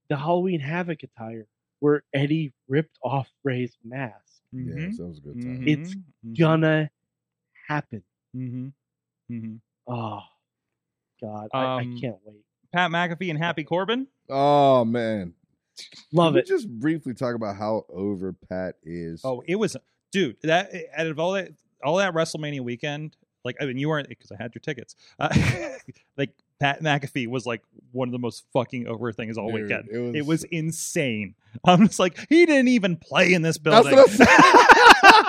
the 0.10 0.18
Halloween 0.18 0.60
Havoc 0.60 1.02
attire 1.03 1.48
where 1.80 2.03
Eddie 2.14 2.53
ripped 2.68 2.98
off 3.03 3.30
Rey's 3.44 3.76
mask. 3.84 4.41
Yeah, 4.53 4.76
Mhm. 4.76 4.95
so 4.95 5.06
it 5.06 5.07
was 5.10 5.18
a 5.18 5.22
good 5.22 5.41
time. 5.41 5.68
It's 5.68 5.95
Mhm. 6.26 6.38
Gonna 6.38 6.91
happen. 7.68 8.03
Mhm. 8.36 8.74
Mm-hmm. 9.32 9.56
Oh 9.88 10.22
God, 11.22 11.50
I, 11.54 11.58
I 11.64 11.82
Um, 11.82 11.98
can't 12.00 12.18
wait. 12.26 12.38
Pat 12.74 12.92
McAfee 12.92 13.30
and 13.30 13.38
Happy 13.40 13.64
Corbin. 13.64 14.08
Oh 14.30 14.84
man, 14.86 15.34
Love 16.12 16.34
Can 16.34 16.40
it. 16.40 16.48
Just 16.48 16.68
briefly 16.70 17.14
talk 17.14 17.36
about 17.36 17.56
how 17.56 17.86
over 17.90 18.34
Pat 18.50 18.76
is. 18.84 19.22
Oh, 19.24 19.44
it 19.48 19.56
was, 19.56 19.76
dude. 20.12 20.38
That 20.44 20.72
out 20.96 21.08
of 21.08 21.20
all 21.20 21.34
that, 21.34 21.50
all 21.84 21.98
that 21.98 22.14
WrestleMania 22.14 22.62
weekend, 22.62 23.16
like 23.46 23.58
I 23.62 23.66
mean 23.66 23.78
you 23.78 23.90
weren't 23.90 24.10
because 24.10 24.32
I 24.32 24.42
had 24.42 24.54
your 24.56 24.62
tickets. 24.62 24.96
Uh, 25.20 25.30
like 26.18 26.32
Pat 26.60 26.82
McAfee 26.82 27.28
was 27.28 27.46
like 27.46 27.62
one 27.92 28.08
of 28.08 28.12
the 28.14 28.20
most 28.20 28.46
fucking 28.54 28.88
over 28.88 29.12
things 29.12 29.38
all 29.38 29.52
Dude, 29.52 29.64
weekend. 29.64 29.90
it 29.92 29.98
was- 30.00 30.16
It 30.16 30.26
was 30.26 30.44
insane. 30.46 31.36
I'm 31.66 31.88
just 31.88 32.00
like 32.00 32.18
he 32.30 32.46
didn't 32.46 32.70
even 32.70 32.96
play 32.98 33.34
in 33.34 33.42
this 33.42 33.58
That's 33.58 33.84
building. 33.88 33.96
what 33.98 34.10
I'm 34.10 34.16
saying. 34.16 35.26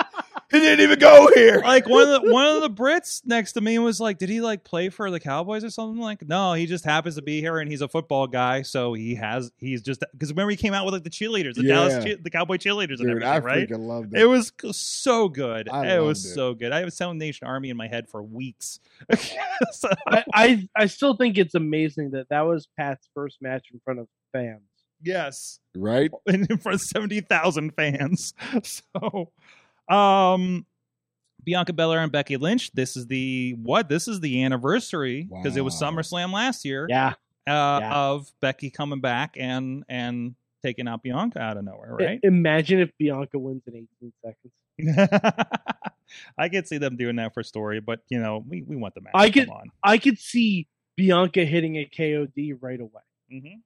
he 0.49 0.53
didn't 0.65 0.81
even 0.81 0.99
go 0.99 1.29
here. 1.33 1.61
like 1.63 1.87
one 1.87 2.07
of 2.09 2.21
the 2.23 2.31
one 2.31 2.45
of 2.45 2.61
the 2.61 2.69
Brits 2.69 3.21
next 3.25 3.53
to 3.53 3.61
me 3.61 3.79
was 3.79 3.99
like, 3.99 4.17
"Did 4.17 4.29
he 4.29 4.41
like 4.41 4.63
play 4.63 4.89
for 4.89 5.09
the 5.09 5.19
Cowboys 5.19 5.63
or 5.63 5.69
something?" 5.69 6.01
Like, 6.01 6.27
no, 6.27 6.53
he 6.53 6.65
just 6.65 6.83
happens 6.85 7.15
to 7.15 7.21
be 7.21 7.39
here 7.41 7.59
and 7.59 7.69
he's 7.71 7.81
a 7.81 7.87
football 7.87 8.27
guy, 8.27 8.61
so 8.61 8.93
he 8.93 9.15
has 9.15 9.51
he's 9.57 9.81
just 9.81 10.03
because 10.11 10.29
remember 10.31 10.51
he 10.51 10.57
came 10.57 10.73
out 10.73 10.85
with 10.85 10.93
like 10.93 11.03
the 11.03 11.09
cheerleaders, 11.09 11.55
the 11.55 11.63
Yeah. 11.63 11.75
Dallas 11.75 12.03
cheer, 12.03 12.17
the 12.17 12.29
Cowboy 12.29 12.57
cheerleaders 12.57 12.99
and 12.99 13.07
Dude, 13.09 13.23
everything, 13.23 13.27
I 13.29 13.39
right? 13.39 13.69
freaking 13.69 13.87
loved 13.87 14.13
it. 14.13 14.21
It 14.21 14.25
was 14.25 14.51
so 14.71 15.29
good. 15.29 15.69
I 15.69 15.95
it 15.95 15.99
was 15.99 16.25
it. 16.25 16.33
so 16.33 16.53
good. 16.53 16.71
I 16.71 16.79
have 16.79 16.87
a 16.87 16.91
Seven 16.91 17.17
Nation 17.17 17.47
Army 17.47 17.69
in 17.69 17.77
my 17.77 17.87
head 17.87 18.07
for 18.09 18.21
weeks. 18.23 18.79
So- 19.71 19.89
I, 20.07 20.23
I 20.33 20.69
I 20.75 20.85
still 20.87 21.15
think 21.15 21.37
it's 21.37 21.55
amazing 21.55 22.11
that 22.11 22.29
that 22.29 22.41
was 22.41 22.67
Pat's 22.77 23.07
first 23.13 23.37
match 23.41 23.67
in 23.73 23.79
front 23.83 23.99
of 23.99 24.07
fans. 24.33 24.61
yes, 25.01 25.59
right? 25.75 26.11
in 26.25 26.45
front 26.57 26.75
of 26.75 26.81
seventy 26.81 27.21
thousand 27.21 27.71
fans. 27.75 28.33
So, 28.63 29.31
um, 29.89 30.65
Bianca 31.43 31.73
Belair 31.73 31.99
and 32.01 32.11
Becky 32.11 32.37
Lynch. 32.37 32.71
This 32.73 32.95
is 32.97 33.07
the 33.07 33.55
what? 33.61 33.87
This 33.89 34.07
is 34.07 34.19
the 34.19 34.43
anniversary 34.43 35.27
because 35.31 35.55
it 35.57 35.61
was 35.61 35.79
Wow. 35.81 35.91
SummerSlam 35.91 36.33
last 36.33 36.65
year. 36.65 36.87
Yeah, 36.89 37.13
uh, 37.47 37.79
Yeah. 37.81 37.91
of 37.93 38.31
Becky 38.41 38.69
coming 38.69 38.99
back 39.01 39.35
and 39.37 39.83
and 39.89 40.35
taking 40.63 40.87
out 40.87 41.03
Bianca 41.03 41.39
out 41.39 41.57
of 41.57 41.63
nowhere, 41.65 41.95
right? 41.95 42.19
Imagine 42.23 42.79
if 42.79 42.89
Bianca 42.97 43.37
wins 43.37 43.61
in 43.67 43.87
18 44.01 44.13
seconds. 44.25 44.53
I 46.37 46.49
could 46.49 46.67
see 46.67 46.77
them 46.77 46.97
doing 46.97 47.15
that 47.17 47.33
for 47.33 47.43
story, 47.43 47.79
but 47.79 48.01
you 48.09 48.19
know, 48.19 48.43
we, 48.47 48.61
we 48.63 48.75
want 48.75 48.95
the 48.95 49.01
match. 49.01 49.11
I 49.15 49.29
could- 49.29 49.49
on. 49.49 49.69
I 49.83 49.97
could 49.97 50.17
see 50.19 50.67
Bianca 50.97 51.45
hitting 51.45 51.75
a 51.77 51.85
KOD 51.85 52.53
right 52.61 52.79
away 52.79 53.01
Mhm. 53.31 53.61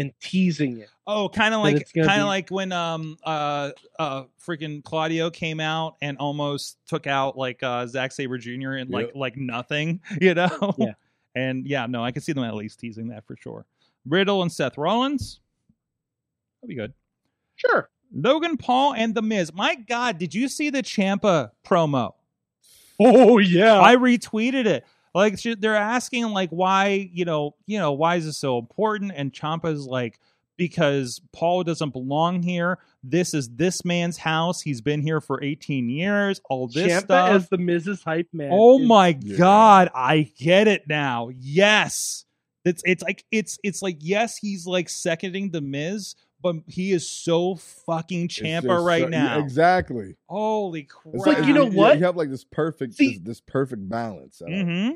And 0.00 0.12
teasing 0.20 0.78
it. 0.78 0.88
Oh, 1.06 1.28
kind 1.28 1.52
of 1.54 1.60
like 1.62 1.92
kind 1.94 2.08
of 2.08 2.16
be- 2.18 2.22
like 2.22 2.48
when 2.50 2.72
um 2.72 3.16
uh 3.24 3.70
uh 3.98 4.24
freaking 4.44 4.82
Claudio 4.82 5.30
came 5.30 5.60
out 5.60 5.96
and 6.00 6.16
almost 6.18 6.78
took 6.86 7.06
out 7.06 7.36
like 7.36 7.62
uh 7.62 7.86
Zack 7.86 8.12
Sabre 8.12 8.38
Jr. 8.38 8.72
and 8.72 8.90
like 8.90 9.06
Yep. 9.08 9.16
like 9.16 9.36
nothing, 9.36 10.00
you 10.20 10.34
know. 10.34 10.74
Yeah. 10.78 10.92
And 11.34 11.66
yeah, 11.66 11.86
no, 11.86 12.02
I 12.02 12.10
can 12.12 12.22
see 12.22 12.32
them 12.32 12.44
at 12.44 12.54
least 12.54 12.80
teasing 12.80 13.08
that 13.08 13.26
for 13.26 13.36
sure. 13.36 13.66
Riddle 14.08 14.42
and 14.42 14.50
Seth 14.50 14.78
Rollins. 14.78 15.40
That'd 16.62 16.68
be 16.70 16.74
good. 16.76 16.92
Sure. 17.56 17.90
Logan 18.12 18.56
Paul 18.56 18.94
and 18.94 19.14
The 19.14 19.22
Miz. 19.22 19.52
My 19.52 19.74
God, 19.74 20.18
did 20.18 20.34
you 20.34 20.48
see 20.48 20.70
the 20.70 20.82
Ciampa 20.82 21.50
promo? 21.64 22.14
Oh 22.98 23.38
yeah. 23.38 23.80
I 23.80 23.96
retweeted 23.96 24.66
it. 24.66 24.84
Like 25.14 25.40
they're 25.42 25.74
asking 25.76 26.26
like 26.26 26.50
why 26.50 27.10
you 27.12 27.24
know 27.24 27.56
you 27.66 27.78
know 27.78 27.92
why 27.92 28.16
is 28.16 28.26
this 28.26 28.38
so 28.38 28.58
important? 28.58 29.12
And 29.14 29.32
Ciampa's 29.32 29.86
like 29.86 30.18
because 30.56 31.20
Paul 31.32 31.64
doesn't 31.64 31.90
belong 31.90 32.42
here. 32.42 32.78
This 33.02 33.32
is 33.32 33.48
this 33.48 33.82
man's 33.84 34.18
house. 34.18 34.60
He's 34.60 34.82
been 34.82 35.00
here 35.00 35.20
for 35.22 35.42
18 35.42 35.88
years. 35.88 36.40
All 36.50 36.68
this 36.68 36.92
Ciampa 36.92 37.00
stuff. 37.04 37.30
as 37.30 37.48
the 37.48 37.56
Miz's 37.58 38.02
Hype 38.02 38.28
Man. 38.32 38.50
Oh 38.52 38.78
is- 38.80 38.86
my 38.86 39.18
Yeah. 39.22 39.36
god, 39.38 39.90
I 39.94 40.30
get 40.38 40.68
it 40.68 40.82
now. 40.86 41.30
Yes. 41.38 42.24
It's 42.66 42.82
it's 42.84 43.02
like 43.02 43.24
it's 43.30 43.58
it's 43.64 43.80
like 43.80 43.96
yes, 44.00 44.36
he's 44.36 44.66
like 44.66 44.90
seconding 44.90 45.50
the 45.50 45.62
Miz, 45.62 46.14
but 46.42 46.56
he 46.66 46.92
is 46.92 47.08
so 47.08 47.54
fucking 47.56 48.24
It's 48.24 48.38
Ciampa 48.38 48.84
right 48.84 49.02
so- 49.02 49.08
now. 49.08 49.36
Yeah, 49.36 49.42
exactly. 49.42 50.16
Holy 50.28 50.84
crap. 50.84 51.14
It's 51.14 51.26
like, 51.26 51.46
you 51.46 51.52
know 51.54 51.66
what? 51.66 51.98
You 51.98 52.04
have 52.04 52.16
like 52.16 52.30
this 52.30 52.44
perfect, 52.44 52.94
See- 52.94 53.14
this, 53.18 53.20
this 53.20 53.40
perfect 53.40 53.88
balance. 53.88 54.40
I 54.46 54.50
don't- 54.50 54.66
Mhm. 54.66 54.94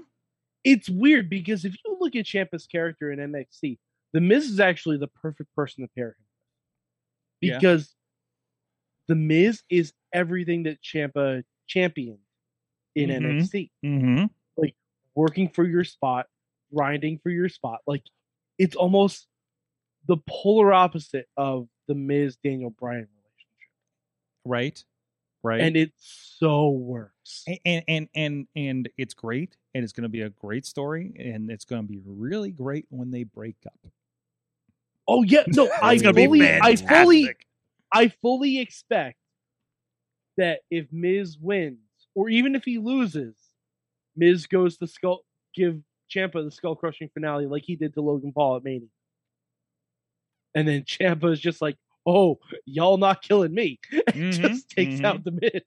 It's 0.65 0.89
weird 0.89 1.29
because 1.29 1.65
if 1.67 1.75
you 1.85 1.97
look 2.01 2.17
at 2.17 2.25
Ciampa's 2.25 2.67
character 2.67 3.13
in 3.13 3.19
NXT, 3.21 3.79
the 4.13 4.21
Miz 4.21 4.49
is 4.49 4.61
actually 4.61 4.97
the 4.97 5.09
perfect 5.09 5.55
person 5.55 5.83
to 5.85 5.89
pair 5.95 6.09
him. 6.09 6.15
with. 7.43 7.51
Yeah. 7.51 7.59
Because 7.59 7.95
the 9.09 9.15
Miz 9.15 9.63
is 9.69 9.93
everything 10.15 10.63
that 10.63 10.81
Ciampa 10.83 11.45
championed 11.67 12.21
in 12.95 13.11
Mhm. 13.11 13.17
NXT. 13.17 13.71
Mhm. 13.85 14.31
working 15.17 15.49
for 15.49 15.65
your 15.65 15.85
spot, 15.85 16.27
grinding 16.75 17.19
for 17.19 17.31
your 17.31 17.49
spot. 17.49 17.81
Like 17.87 18.03
it's 18.59 18.75
almost 18.75 19.29
the 20.07 20.17
polar 20.29 20.73
opposite 20.73 21.27
of 21.37 21.69
the 21.89 21.95
Miz 21.95 22.37
Daniel 22.37 22.71
Bryan 22.71 23.09
relationship, 23.09 23.71
Right. 24.45 24.85
Right. 25.43 25.61
and 25.61 25.77
it 25.77 25.93
so 25.99 26.71
works. 26.71 27.45
A- 27.49 27.61
and 27.67 27.85
and 27.87 28.09
and 28.15 28.47
and 28.57 28.89
it's 28.97 29.13
great 29.15 29.57
and 29.75 29.85
it's 29.85 29.93
going 29.93 30.05
to 30.05 30.09
be 30.09 30.23
a 30.23 30.31
great 30.31 30.65
story 30.65 31.13
and 31.19 31.51
it's 31.51 31.65
going 31.67 31.83
to 31.83 31.89
be 31.89 32.01
really 32.05 32.51
great 32.51 32.87
when 32.89 33.11
they 33.11 33.25
break 33.25 33.57
up 33.67 33.79
Oh 35.07 35.23
yeah, 35.23 35.45
no, 35.49 35.69
I 35.83 35.93
it's 35.95 36.03
going 36.03 36.15
to 36.15 36.25
fully, 36.25 36.49
I 36.51 36.77
fully, 36.77 37.31
I 37.93 38.09
fully 38.09 38.59
expect 38.59 39.19
that 40.39 40.61
if 40.71 40.87
Miz 40.91 41.37
wins, 41.39 41.79
or 42.15 42.31
even 42.31 42.55
if 42.55 42.65
he 42.65 42.79
loses, 42.79 43.35
Miz 44.17 44.47
goes 44.47 44.79
to 44.79 44.87
skull 44.87 45.21
give 45.55 45.79
Ciampa 46.11 46.43
the 46.43 46.51
skull 46.51 46.75
crushing 46.75 47.11
finale 47.13 47.47
like 47.47 47.65
he 47.67 47.77
did 47.77 47.93
to 47.95 48.01
Logan 48.01 48.33
Paul 48.33 48.57
at 48.57 48.65
Mania, 48.65 48.89
and 50.55 50.67
then 50.69 50.83
Ciampa 50.83 51.33
is 51.33 51.41
just 51.41 51.61
like, 51.63 51.77
"Oh, 52.07 52.39
y'all 52.65 52.97
not 52.99 53.23
killing 53.23 53.53
me," 53.55 53.79
and 53.93 54.33
Mhm, 54.33 54.33
just 54.33 54.69
takes 54.71 55.01
mhm. 55.01 55.05
out 55.05 55.25
the 55.25 55.31
Miz. 55.33 55.63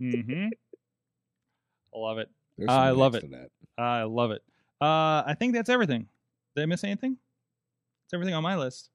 mm-hmm. 0.00 0.48
i 1.94 1.98
love 1.98 2.18
it 2.18 2.28
I 2.68 2.90
love 2.90 3.14
it. 3.14 3.30
that. 3.30 3.48
i 3.78 4.02
love 4.02 4.30
it 4.30 4.42
uh 4.80 5.22
i 5.26 5.34
think 5.38 5.54
that's 5.54 5.68
everything 5.68 6.08
did 6.56 6.62
i 6.62 6.66
miss 6.66 6.84
anything 6.84 7.16
it's 8.04 8.14
everything 8.14 8.34
on 8.34 8.42
my 8.42 8.56
list 8.56 8.90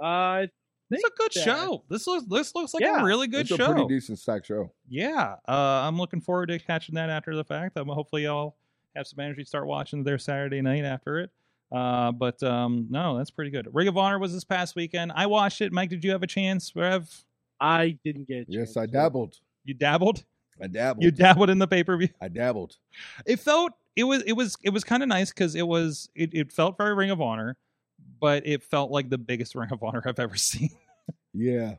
Uh, 0.00 0.46
it's 0.90 1.04
a 1.04 1.10
good 1.16 1.32
that- 1.34 1.42
show 1.44 1.84
this 1.88 2.06
looks 2.06 2.26
this 2.26 2.54
looks 2.54 2.74
like 2.74 2.82
Yeah, 2.82 3.00
a 3.00 3.04
really 3.04 3.26
good 3.26 3.42
it's 3.42 3.50
a 3.52 3.56
show 3.56 3.72
pretty 3.72 3.88
decent 3.88 4.18
stack 4.18 4.44
show. 4.44 4.70
yeah 4.88 5.36
uh 5.48 5.52
i'm 5.86 5.96
looking 5.98 6.20
forward 6.20 6.46
to 6.46 6.58
catching 6.58 6.94
that 6.96 7.10
after 7.10 7.34
the 7.34 7.44
fact 7.44 7.76
um, 7.76 7.88
hopefully 7.88 8.24
y'all 8.24 8.56
have 8.94 9.06
some 9.06 9.18
energy 9.20 9.42
to 9.42 9.48
start 9.48 9.66
watching 9.66 10.04
their 10.04 10.18
saturday 10.18 10.60
night 10.60 10.84
after 10.84 11.18
it 11.18 11.30
uh 11.74 12.12
but 12.12 12.40
um 12.42 12.86
no 12.90 13.16
that's 13.18 13.30
pretty 13.30 13.50
good 13.50 13.68
ring 13.72 13.88
of 13.88 13.96
honor 13.98 14.18
was 14.18 14.32
this 14.32 14.44
past 14.44 14.76
weekend 14.76 15.10
i 15.14 15.26
watched 15.26 15.60
it 15.60 15.72
mike 15.72 15.90
did 15.90 16.04
you 16.04 16.10
have 16.12 16.22
a 16.22 16.26
chance 16.26 16.74
rev 16.76 17.24
I 17.60 17.96
didn't 18.04 18.26
get. 18.26 18.48
A 18.48 18.52
Yes, 18.52 18.76
I 18.76 18.84
dabbled. 18.86 19.38
you 19.64 19.74
dabbled 19.74 20.24
I 20.62 20.66
dabbled. 20.66 21.02
you 21.04 21.10
dabbled 21.10 21.50
in 21.50 21.58
the 21.58 21.66
pay-per-view 21.68 22.08
I 22.20 22.28
dabbled. 22.28 22.76
it 23.26 23.38
felt 23.40 23.72
it 23.96 24.04
was 24.04 24.22
it 24.22 24.32
was 24.32 24.56
it 24.62 24.70
was 24.70 24.84
kind 24.84 25.02
of 25.02 25.08
nice 25.08 25.30
because 25.30 25.54
it 25.54 25.66
was 25.66 26.08
it, 26.14 26.34
it 26.34 26.52
felt 26.52 26.76
very 26.76 26.94
ring 26.94 27.10
of 27.10 27.20
honor 27.20 27.56
but 28.20 28.46
it 28.46 28.62
felt 28.62 28.90
like 28.90 29.08
the 29.08 29.18
biggest 29.18 29.54
ring 29.60 29.70
of 29.72 29.82
honor 29.82 30.02
i've 30.06 30.18
ever 30.18 30.36
seen 30.36 30.70
Yeah. 31.32 31.74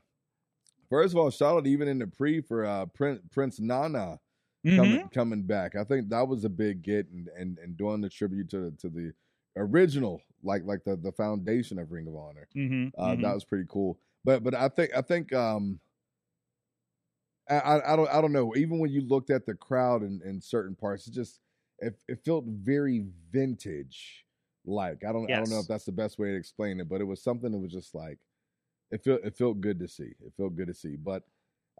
First 0.90 1.14
of 1.14 1.20
all, 1.20 1.30
shout 1.32 1.56
out 1.58 1.68
even 1.68 1.88
in 1.88 1.98
the 2.00 2.08
pre 2.08 2.42
for 2.42 2.64
uh, 2.66 2.86
Prince, 2.88 3.20
Prince 3.32 3.60
Nana 3.60 4.20
coming 4.66 5.08
coming 5.10 5.42
back. 5.42 5.76
I 5.76 5.84
think 5.84 6.10
that 6.10 6.28
was 6.28 6.46
a 6.46 6.50
big 6.50 6.82
get 6.84 7.08
and 7.10 7.28
and, 7.38 7.58
and 7.60 7.76
doing 7.78 8.02
the 8.02 8.10
tribute 8.10 8.50
to 8.52 8.72
to 8.80 8.90
the 8.90 9.12
original, 9.56 10.22
like 10.44 10.64
like 10.66 10.84
the 10.84 10.96
the 10.96 11.12
foundation 11.12 11.80
of 11.80 11.92
Ring 11.92 12.08
of 12.08 12.16
Honor. 12.16 12.48
Mhm, 12.56 12.92
Uh, 12.98 13.16
mhm. 13.16 13.22
That 13.22 13.34
was 13.34 13.46
pretty 13.46 13.66
cool. 13.70 14.00
But 14.24 14.44
but 14.44 14.54
I 14.56 14.70
think 14.70 14.92
I 14.96 15.02
think 15.02 15.34
um 15.34 15.80
I, 17.48 17.94
I 17.94 17.96
don't 17.96 18.10
I 18.10 18.22
don't 18.22 18.32
know. 18.32 18.56
Even 18.56 18.80
when 18.80 18.92
you 18.92 19.02
looked 19.02 19.30
at 19.30 19.46
the 19.46 19.54
crowd 19.54 20.02
in, 20.02 20.22
in 20.26 20.42
certain 20.42 20.76
parts, 20.76 21.08
it 21.08 21.14
just 21.14 21.40
it, 21.80 21.96
it 22.08 22.24
felt 22.26 22.46
very 22.46 23.06
vintage. 23.30 24.26
Like 24.66 25.04
I 25.04 25.12
don't 25.12 25.32
I 25.32 25.38
don't 25.38 25.50
know 25.50 25.60
if 25.60 25.68
that's 25.68 25.86
the 25.86 25.92
best 25.92 26.18
way 26.18 26.30
to 26.32 26.36
explain 26.38 26.80
it, 26.80 26.90
but 26.90 27.02
it 27.02 27.06
was 27.06 27.22
something 27.22 27.52
that 27.52 27.60
was 27.60 27.72
just 27.72 27.94
like 27.94 28.18
it 28.92 29.04
felt 29.04 29.22
it 29.26 29.38
felt 29.38 29.62
good 29.62 29.80
to 29.80 29.88
see. 29.88 30.14
It 30.26 30.34
felt 30.38 30.56
good 30.56 30.68
to 30.68 30.74
see. 30.76 30.96
But 30.98 31.24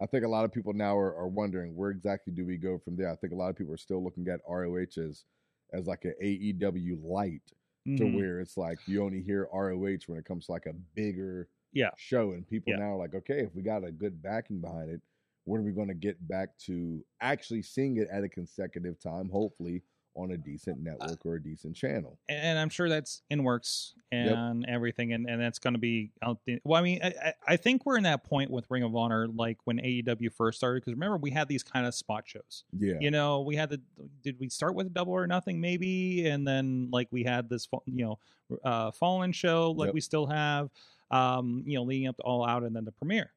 I 0.00 0.06
think 0.06 0.24
a 0.24 0.28
lot 0.28 0.44
of 0.44 0.52
people 0.52 0.74
now 0.74 0.96
are, 0.98 1.16
are 1.16 1.28
wondering 1.28 1.76
where 1.76 1.90
exactly 1.90 2.32
do 2.32 2.46
we 2.46 2.58
go 2.58 2.78
from 2.78 2.96
there. 2.96 3.10
I 3.10 3.16
think 3.16 3.32
a 3.32 3.36
lot 3.36 3.50
of 3.50 3.56
people 3.56 3.74
are 3.74 3.78
still 3.78 4.04
looking 4.04 4.28
at 4.28 4.40
ROH 4.46 4.98
as 4.98 5.24
as 5.72 5.86
like 5.86 6.04
an 6.04 6.14
AEW 6.20 6.98
light 7.02 7.52
to 7.96 8.06
Mhm. 8.06 8.06
where 8.06 8.40
it's 8.40 8.56
like 8.56 8.80
you 8.86 9.02
only 9.04 9.22
hear 9.22 9.48
ROH 9.52 10.08
when 10.08 10.18
it 10.18 10.24
comes 10.24 10.46
to 10.46 10.52
like 10.52 10.66
a 10.66 10.72
bigger 10.72 11.48
Yeah. 11.72 11.90
show, 11.94 12.32
and 12.32 12.46
people 12.46 12.72
Yeah. 12.72 12.76
now 12.76 12.92
are 12.94 12.98
like, 12.98 13.14
okay, 13.14 13.40
if 13.40 13.54
we 13.54 13.62
got 13.62 13.84
a 13.84 13.92
good 13.92 14.22
backing 14.22 14.60
behind 14.60 14.90
it, 14.90 15.00
when 15.44 15.60
are 15.60 15.64
we 15.64 15.72
going 15.72 15.88
to 15.88 15.94
get 15.94 16.26
back 16.28 16.56
to 16.58 17.04
actually 17.20 17.62
seeing 17.62 17.96
it 17.98 18.08
at 18.08 18.24
a 18.24 18.28
consecutive 18.28 18.98
time, 18.98 19.28
hopefully 19.30 19.82
on 20.16 20.30
a 20.32 20.36
decent 20.36 20.80
network 20.82 21.24
or 21.26 21.34
a 21.36 21.42
decent 21.42 21.76
channel? 21.76 22.18
and 22.28 22.58
I'm 22.58 22.68
sure 22.68 22.88
that's 22.88 23.22
in 23.30 23.44
works 23.44 23.94
Yep. 24.12 24.34
and 24.36 24.64
everything, 24.66 25.12
and, 25.12 25.28
and 25.28 25.40
that's 25.42 25.58
going 25.58 25.74
to 25.74 25.80
be 25.80 26.12
out. 26.22 26.38
The, 26.46 26.60
well, 26.64 26.80
I 26.80 26.84
mean, 26.84 27.00
I, 27.02 27.08
I- 27.08 27.34
I 27.48 27.56
think 27.56 27.84
we're 27.84 27.96
in 27.98 28.04
that 28.04 28.24
point 28.24 28.50
with 28.50 28.64
Ring 28.70 28.82
of 28.84 28.94
Honor, 28.96 29.26
like 29.28 29.58
when 29.64 29.78
AEW 29.78 30.32
first 30.32 30.58
started, 30.58 30.80
because 30.82 30.94
remember 30.94 31.16
we 31.18 31.30
had 31.30 31.48
these 31.48 31.62
kind 31.62 31.86
of 31.86 31.94
spot 31.94 32.22
shows. 32.26 32.64
Yeah, 32.78 32.94
You 33.00 33.10
know, 33.10 33.40
we 33.42 33.56
had 33.56 33.68
the. 33.70 33.80
Did 34.22 34.38
we 34.40 34.48
start 34.48 34.74
with 34.74 34.94
Double 34.94 35.12
or 35.12 35.26
Nothing, 35.26 35.60
maybe, 35.60 36.26
and 36.28 36.46
then 36.46 36.88
like 36.92 37.08
we 37.10 37.24
had 37.24 37.48
this, 37.48 37.68
you 37.86 38.04
know, 38.04 38.18
uh, 38.64 38.90
Fallen 38.92 39.32
show, 39.32 39.72
like 39.72 39.88
Yep. 39.88 39.94
we 39.94 40.00
still 40.00 40.26
have, 40.26 40.70
um, 41.10 41.62
you 41.66 41.74
know, 41.74 41.82
leading 41.82 42.06
up 42.08 42.16
to 42.16 42.22
All 42.22 42.46
Out, 42.46 42.62
and 42.62 42.74
then 42.74 42.84
the 42.84 42.92
premiere. 42.92 43.32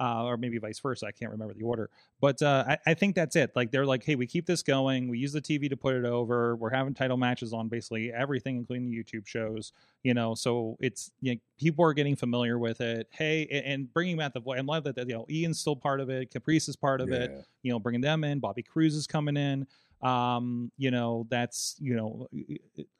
Uh, 0.00 0.24
or 0.24 0.36
maybe 0.36 0.58
vice 0.58 0.78
versa. 0.78 1.06
I 1.06 1.12
can't 1.12 1.30
remember 1.30 1.54
the 1.54 1.62
order, 1.62 1.90
but 2.20 2.40
uh, 2.42 2.64
I, 2.66 2.78
I 2.86 2.94
think 2.94 3.14
that's 3.14 3.36
it. 3.36 3.52
Like 3.54 3.70
they're 3.70 3.86
like, 3.86 4.02
hey, 4.04 4.14
we 4.14 4.26
keep 4.26 4.46
this 4.46 4.62
going. 4.62 5.08
We 5.08 5.18
use 5.18 5.32
the 5.32 5.40
TV 5.40 5.68
to 5.68 5.76
put 5.76 5.94
it 5.94 6.04
over. 6.04 6.56
We're 6.56 6.70
having 6.70 6.94
title 6.94 7.16
matches 7.16 7.52
on 7.52 7.68
basically 7.68 8.12
everything, 8.12 8.56
including 8.56 8.90
the 8.90 8.96
YouTube 8.96 9.26
shows. 9.26 9.72
You 10.02 10.14
know, 10.14 10.34
so 10.34 10.76
it's 10.80 11.10
you 11.20 11.34
know, 11.34 11.40
people 11.58 11.84
are 11.84 11.92
getting 11.92 12.16
familiar 12.16 12.58
with 12.58 12.80
it. 12.80 13.08
Hey, 13.10 13.46
and, 13.50 13.66
and 13.66 13.92
bringing 13.92 14.16
back 14.16 14.32
the 14.32 14.40
voice. 14.40 14.58
I 14.58 14.62
love 14.62 14.84
that, 14.84 14.96
you 14.98 15.14
know 15.14 15.26
Ian's 15.28 15.60
still 15.60 15.76
part 15.76 16.00
of 16.00 16.08
it. 16.10 16.30
Caprice 16.30 16.68
is 16.68 16.76
part 16.76 17.00
of 17.00 17.12
it. 17.12 17.30
You 17.62 17.72
know, 17.72 17.78
bringing 17.78 18.00
them 18.00 18.24
in. 18.24 18.40
Bobby 18.40 18.62
Cruz 18.62 18.94
is 18.94 19.06
coming 19.06 19.36
in 19.36 19.66
um 20.02 20.72
you 20.78 20.90
know 20.90 21.26
that's 21.28 21.76
you 21.78 21.94
know 21.94 22.26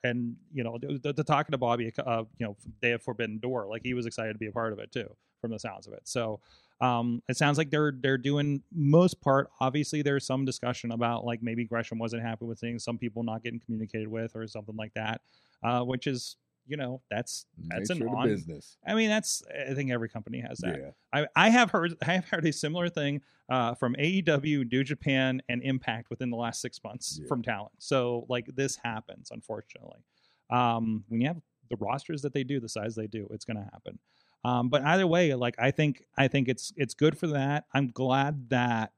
and 0.04 0.36
you 0.52 0.62
know 0.62 0.78
the, 0.78 1.14
the 1.14 1.24
talking 1.24 1.50
to 1.50 1.56
bobby 1.56 1.90
uh 2.06 2.24
you 2.38 2.46
know 2.46 2.54
they 2.82 2.90
have 2.90 3.02
forbidden 3.02 3.38
door 3.38 3.66
like 3.66 3.80
he 3.82 3.94
was 3.94 4.04
excited 4.04 4.34
to 4.34 4.38
be 4.38 4.48
a 4.48 4.52
part 4.52 4.70
of 4.70 4.78
it 4.78 4.92
too 4.92 5.08
from 5.40 5.50
the 5.50 5.58
sounds 5.58 5.86
of 5.86 5.92
it 5.92 6.00
so 6.04 6.40
um 6.80 7.22
it 7.28 7.36
sounds 7.36 7.58
like 7.58 7.70
they're 7.70 7.92
they're 8.00 8.18
doing 8.18 8.62
most 8.72 9.20
part 9.20 9.50
obviously 9.60 10.02
there's 10.02 10.26
some 10.26 10.44
discussion 10.44 10.92
about 10.92 11.24
like 11.24 11.42
maybe 11.42 11.64
gresham 11.64 11.98
wasn't 11.98 12.22
happy 12.22 12.44
with 12.44 12.58
things 12.60 12.84
some 12.84 12.98
people 12.98 13.22
not 13.22 13.42
getting 13.42 13.60
communicated 13.60 14.08
with 14.08 14.34
or 14.36 14.46
something 14.46 14.76
like 14.76 14.92
that 14.94 15.20
uh 15.62 15.80
which 15.82 16.06
is 16.06 16.36
you 16.66 16.76
know 16.76 17.00
that's 17.10 17.46
that's 17.68 17.90
Nature 17.90 18.06
an 18.06 18.14
on 18.14 18.28
business. 18.28 18.76
i 18.86 18.94
mean 18.94 19.08
that's 19.08 19.42
i 19.68 19.74
think 19.74 19.90
every 19.90 20.08
company 20.08 20.40
has 20.40 20.58
that 20.58 20.78
Yeah. 20.78 20.90
I, 21.12 21.26
I 21.46 21.48
have 21.50 21.70
heard 21.70 21.94
I 22.02 22.12
have 22.12 22.28
heard 22.28 22.46
a 22.46 22.52
similar 22.52 22.88
thing 22.88 23.20
uh, 23.48 23.74
from 23.74 23.96
AEW, 23.96 24.70
New 24.70 24.84
Japan, 24.84 25.42
and 25.48 25.60
Impact 25.64 26.08
within 26.08 26.30
the 26.30 26.36
last 26.36 26.60
six 26.60 26.78
months 26.84 27.18
Yeah. 27.20 27.26
from 27.26 27.42
talent. 27.42 27.72
So 27.78 28.24
like 28.28 28.46
this 28.54 28.76
happens, 28.76 29.32
unfortunately. 29.32 30.04
Um, 30.50 31.02
when 31.08 31.20
you 31.20 31.26
have 31.26 31.40
the 31.68 31.74
rosters 31.80 32.22
that 32.22 32.32
they 32.32 32.44
do, 32.44 32.60
the 32.60 32.68
size 32.68 32.94
they 32.94 33.08
do, 33.08 33.26
it's 33.32 33.44
going 33.44 33.56
to 33.56 33.64
happen. 33.64 33.98
Um, 34.44 34.68
but 34.70 34.82
either 34.82 35.06
way, 35.06 35.34
like 35.34 35.54
I 35.58 35.70
think 35.70 36.04
I 36.16 36.28
think 36.28 36.48
it's 36.48 36.72
it's 36.76 36.94
good 36.94 37.18
for 37.18 37.26
that. 37.28 37.66
I'm 37.74 37.90
glad 37.90 38.48
that 38.50 38.92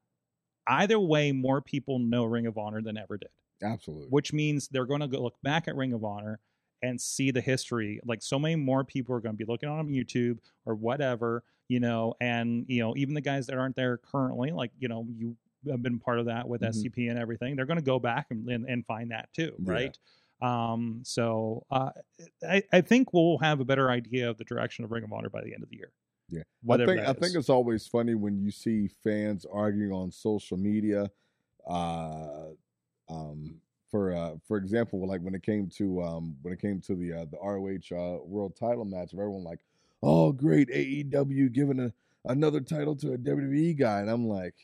either 0.67 0.99
way, 1.01 1.33
more 1.33 1.61
people 1.61 1.99
know 1.99 2.25
Ring 2.25 2.47
of 2.47 2.59
Honor 2.59 2.83
than 2.83 2.97
ever 2.97 3.17
did 3.19 3.31
Absolutely. 3.63 4.09
which 4.11 4.33
means 4.33 4.69
they're 4.69 4.87
going 4.87 5.01
to 5.01 5.07
look 5.07 5.37
back 5.43 5.69
at 5.69 5.77
Ring 5.77 5.93
of 5.93 6.05
Honor 6.05 6.41
and 6.83 7.01
see 7.01 7.31
the 7.31 7.41
history. 7.41 8.01
Like 8.05 8.23
so 8.23 8.39
many 8.39 8.57
more 8.57 8.85
people 8.85 9.15
are 9.15 9.21
going 9.21 9.35
to 9.35 9.39
be 9.39 9.51
looking 9.51 9.69
on 9.69 9.89
YouTube 9.89 10.39
or 10.67 10.75
whatever, 10.75 11.45
you 11.69 11.81
know, 11.81 12.15
and 12.21 12.65
you 12.69 12.83
know 12.83 12.95
even 12.97 13.15
the 13.15 13.21
guys 13.21 13.47
that 13.47 13.57
aren't 13.59 13.77
there 13.77 13.99
currently, 13.99 14.51
like 14.53 14.73
you 14.79 14.89
know 14.89 15.07
you 15.17 15.37
have 15.71 15.83
been 15.83 15.99
part 16.01 16.19
of 16.19 16.27
that 16.27 16.49
with 16.49 16.63
Mhm. 16.63 16.69
SCP 16.69 17.09
and 17.09 17.19
everything. 17.19 17.55
They're 17.57 17.67
going 17.67 17.79
to 17.79 17.83
go 17.85 17.99
back 18.01 18.27
and, 18.31 18.49
and 18.49 18.65
and 18.69 18.85
find 18.87 19.11
that 19.13 19.33
too, 19.33 19.57
right? 19.61 19.97
Um, 20.43 21.03
so 21.05 21.65
uh, 21.71 21.91
I 22.49 22.63
I 22.73 22.81
think 22.81 23.13
we'll 23.13 23.39
have 23.39 23.61
a 23.61 23.65
better 23.65 23.91
idea 23.91 24.29
of 24.29 24.39
the 24.39 24.45
direction 24.45 24.85
of 24.85 24.91
Ring 24.91 25.05
of 25.05 25.13
Honor 25.13 25.31
by 25.31 25.43
the 25.43 25.55
end 25.55 25.63
of 25.63 25.71
the 25.71 25.77
year. 25.77 25.93
Yeah. 26.29 26.43
I 26.69 26.77
think 26.79 27.01
I 27.01 27.13
think 27.13 27.35
it's 27.37 27.51
always 27.51 27.87
funny 27.87 28.15
when 28.15 28.39
you 28.39 28.51
see 28.51 28.89
fans 29.05 29.47
arguing 29.51 29.93
on 29.93 30.11
social 30.11 30.57
media. 30.57 31.11
Uh, 31.69 32.49
um, 33.09 33.61
for 33.91 34.13
uh, 34.15 34.33
for 34.49 34.57
example, 34.57 35.07
like 35.07 35.21
when 35.21 35.35
it 35.35 35.43
came 35.43 35.69
to 35.77 36.03
um, 36.03 36.37
when 36.43 36.55
it 36.55 36.61
came 36.61 36.81
to 36.81 36.95
the 36.97 37.13
uh, 37.13 37.25
the 37.27 37.39
ROH 37.39 37.95
uh, 37.95 38.25
World 38.25 38.57
Title 38.57 38.87
match, 38.87 39.13
of 39.13 39.19
everyone 39.19 39.45
like, 39.45 39.61
oh 40.03 40.33
great 40.33 40.69
AEW 40.71 41.53
giving 41.53 41.79
a 41.79 41.93
another 42.25 42.61
title 42.61 42.97
to 42.97 43.13
a 43.13 43.19
WWE 43.19 43.79
guy, 43.79 44.01
and 44.01 44.11
I'm 44.11 44.27
like, 44.27 44.55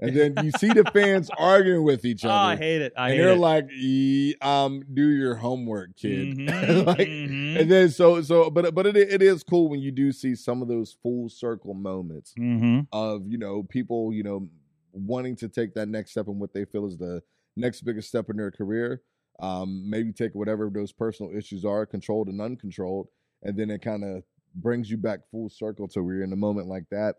and 0.00 0.14
then 0.16 0.34
you 0.44 0.50
see 0.52 0.68
the 0.68 0.84
fans 0.92 1.30
arguing 1.38 1.82
with 1.84 2.04
each 2.04 2.24
other. 2.24 2.34
Oh. 2.34 2.36
I 2.52 2.56
hate 2.56 2.82
it. 2.82 2.92
I 2.96 3.08
and 3.10 3.16
hate 3.18 3.24
they're 3.24 3.32
it. 3.34 3.38
like, 3.38 3.68
"Ye- 3.70 4.36
um, 4.42 4.82
do 4.92 5.08
your 5.08 5.34
homework, 5.36 5.96
kid. 5.96 6.36
Mhm, 6.36 6.86
like, 6.86 7.08
mhm. 7.08 7.60
and 7.60 7.70
then 7.70 7.88
so 7.90 8.20
so, 8.22 8.50
but 8.50 8.74
but 8.74 8.86
it 8.86 8.96
it 8.96 9.22
is 9.22 9.42
cool 9.42 9.68
when 9.68 9.80
you 9.80 9.90
do 9.90 10.12
see 10.12 10.34
some 10.34 10.60
of 10.62 10.68
those 10.68 10.96
full 11.02 11.28
circle 11.28 11.74
moments 11.74 12.34
Mhm. 12.38 12.86
of 12.92 13.26
you 13.26 13.38
know 13.38 13.62
people 13.62 14.12
you 14.12 14.22
know 14.22 14.48
wanting 14.92 15.36
to 15.36 15.48
take 15.48 15.74
that 15.74 15.88
next 15.88 16.10
step 16.12 16.26
in 16.28 16.38
what 16.38 16.52
they 16.54 16.64
feel 16.64 16.86
is 16.86 16.96
the 16.96 17.22
next 17.56 17.82
biggest 17.82 18.08
step 18.08 18.28
in 18.30 18.36
their 18.36 18.50
career. 18.50 19.02
Um, 19.40 19.88
maybe 19.90 20.12
take 20.12 20.34
whatever 20.34 20.70
those 20.70 20.92
personal 20.92 21.30
issues 21.36 21.64
are, 21.64 21.84
controlled 21.84 22.28
and 22.28 22.40
uncontrolled, 22.40 23.08
and 23.42 23.54
then 23.58 23.68
it 23.70 23.82
kind 23.82 24.02
of 24.02 24.22
brings 24.54 24.90
you 24.90 24.96
back 24.96 25.20
full 25.30 25.50
circle 25.50 25.86
to 25.88 26.02
where 26.02 26.14
you're 26.14 26.24
in 26.24 26.32
a 26.32 26.36
moment 26.36 26.68
like 26.68 26.84
that. 26.90 27.16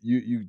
You 0.00 0.18
you 0.18 0.46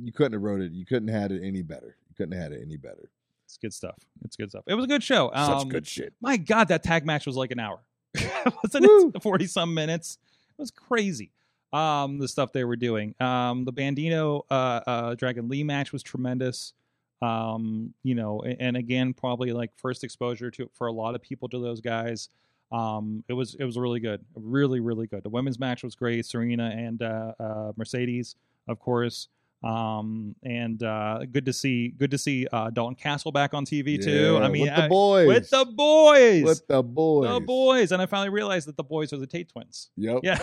you 0.00 0.12
couldn't 0.12 0.32
have 0.32 0.42
wrote 0.42 0.60
it. 0.60 0.72
You 0.72 0.84
couldn't 0.86 1.08
have 1.08 1.22
had 1.22 1.32
it 1.32 1.42
any 1.44 1.62
better. 1.62 1.96
You 2.08 2.14
couldn't 2.16 2.32
have 2.32 2.42
had 2.42 2.52
it 2.52 2.62
any 2.64 2.76
better. 2.76 3.10
It's 3.44 3.56
good 3.58 3.74
stuff. 3.74 3.96
It's 4.24 4.36
good 4.36 4.50
stuff. 4.50 4.64
It 4.66 4.74
was 4.74 4.84
a 4.84 4.88
good 4.88 5.02
show. 5.02 5.30
Um, 5.34 5.60
Such 5.60 5.68
good 5.68 5.86
shit. 5.86 6.14
My 6.20 6.36
God, 6.36 6.68
that 6.68 6.82
tag 6.82 7.04
match 7.04 7.26
was 7.26 7.36
like 7.36 7.50
an 7.50 7.58
hour. 7.60 7.80
Wasn't 8.64 8.86
Woo. 8.86 9.12
it? 9.14 9.22
Forty 9.22 9.46
some 9.46 9.74
minutes. 9.74 10.18
It 10.50 10.60
was 10.62 10.70
crazy. 10.70 11.30
Um, 11.72 12.18
the 12.18 12.28
stuff 12.28 12.52
they 12.52 12.64
were 12.64 12.76
doing. 12.76 13.14
Um, 13.20 13.64
the 13.64 13.72
Bandido 13.72 14.42
uh, 14.50 14.54
uh, 14.86 15.14
Dragon 15.14 15.48
Lee 15.48 15.64
match 15.64 15.92
was 15.92 16.02
tremendous. 16.02 16.74
Um, 17.22 17.94
you 18.02 18.14
know, 18.14 18.42
a- 18.44 18.60
and 18.60 18.76
again, 18.76 19.14
probably 19.14 19.52
like 19.52 19.70
first 19.76 20.04
exposure 20.04 20.50
to 20.50 20.68
for 20.74 20.86
a 20.88 20.92
lot 20.92 21.14
of 21.14 21.22
people 21.22 21.48
to 21.50 21.58
those 21.58 21.80
guys. 21.80 22.28
Um, 22.70 23.22
it 23.28 23.32
was 23.34 23.54
it 23.54 23.64
was 23.64 23.76
really 23.78 24.00
good, 24.00 24.24
really 24.34 24.80
really 24.80 25.06
good. 25.06 25.22
The 25.22 25.28
women's 25.30 25.58
match 25.58 25.82
was 25.82 25.94
great. 25.94 26.24
Serena 26.26 26.70
and 26.74 27.02
uh, 27.02 27.32
uh, 27.38 27.72
Mercedes, 27.76 28.36
of 28.68 28.78
course. 28.78 29.28
Um, 29.62 30.34
and 30.42 30.82
uh, 30.82 31.20
good 31.30 31.46
to 31.46 31.52
see 31.52 31.88
good 31.88 32.10
to 32.10 32.18
see 32.18 32.48
uh, 32.52 32.70
Dalton 32.70 32.96
Castle 32.96 33.30
back 33.30 33.54
on 33.54 33.64
TV 33.64 34.02
too. 34.02 34.40
I 34.42 34.48
mean, 34.48 34.62
with 34.62 34.74
the 34.74 34.84
I- 34.84 34.88
boys, 34.88 35.26
with 35.28 35.50
the 35.50 35.64
boys, 35.64 36.42
with 36.42 36.66
the 36.66 36.82
boys, 36.82 37.28
the 37.28 37.40
boys, 37.40 37.92
and 37.92 38.02
I 38.02 38.06
finally 38.06 38.30
realized 38.30 38.66
that 38.68 38.76
the 38.76 38.84
boys 38.84 39.12
are 39.12 39.18
the 39.18 39.26
Tate 39.26 39.48
twins. 39.50 39.90
Yep. 39.96 40.20
Yeah, 40.24 40.40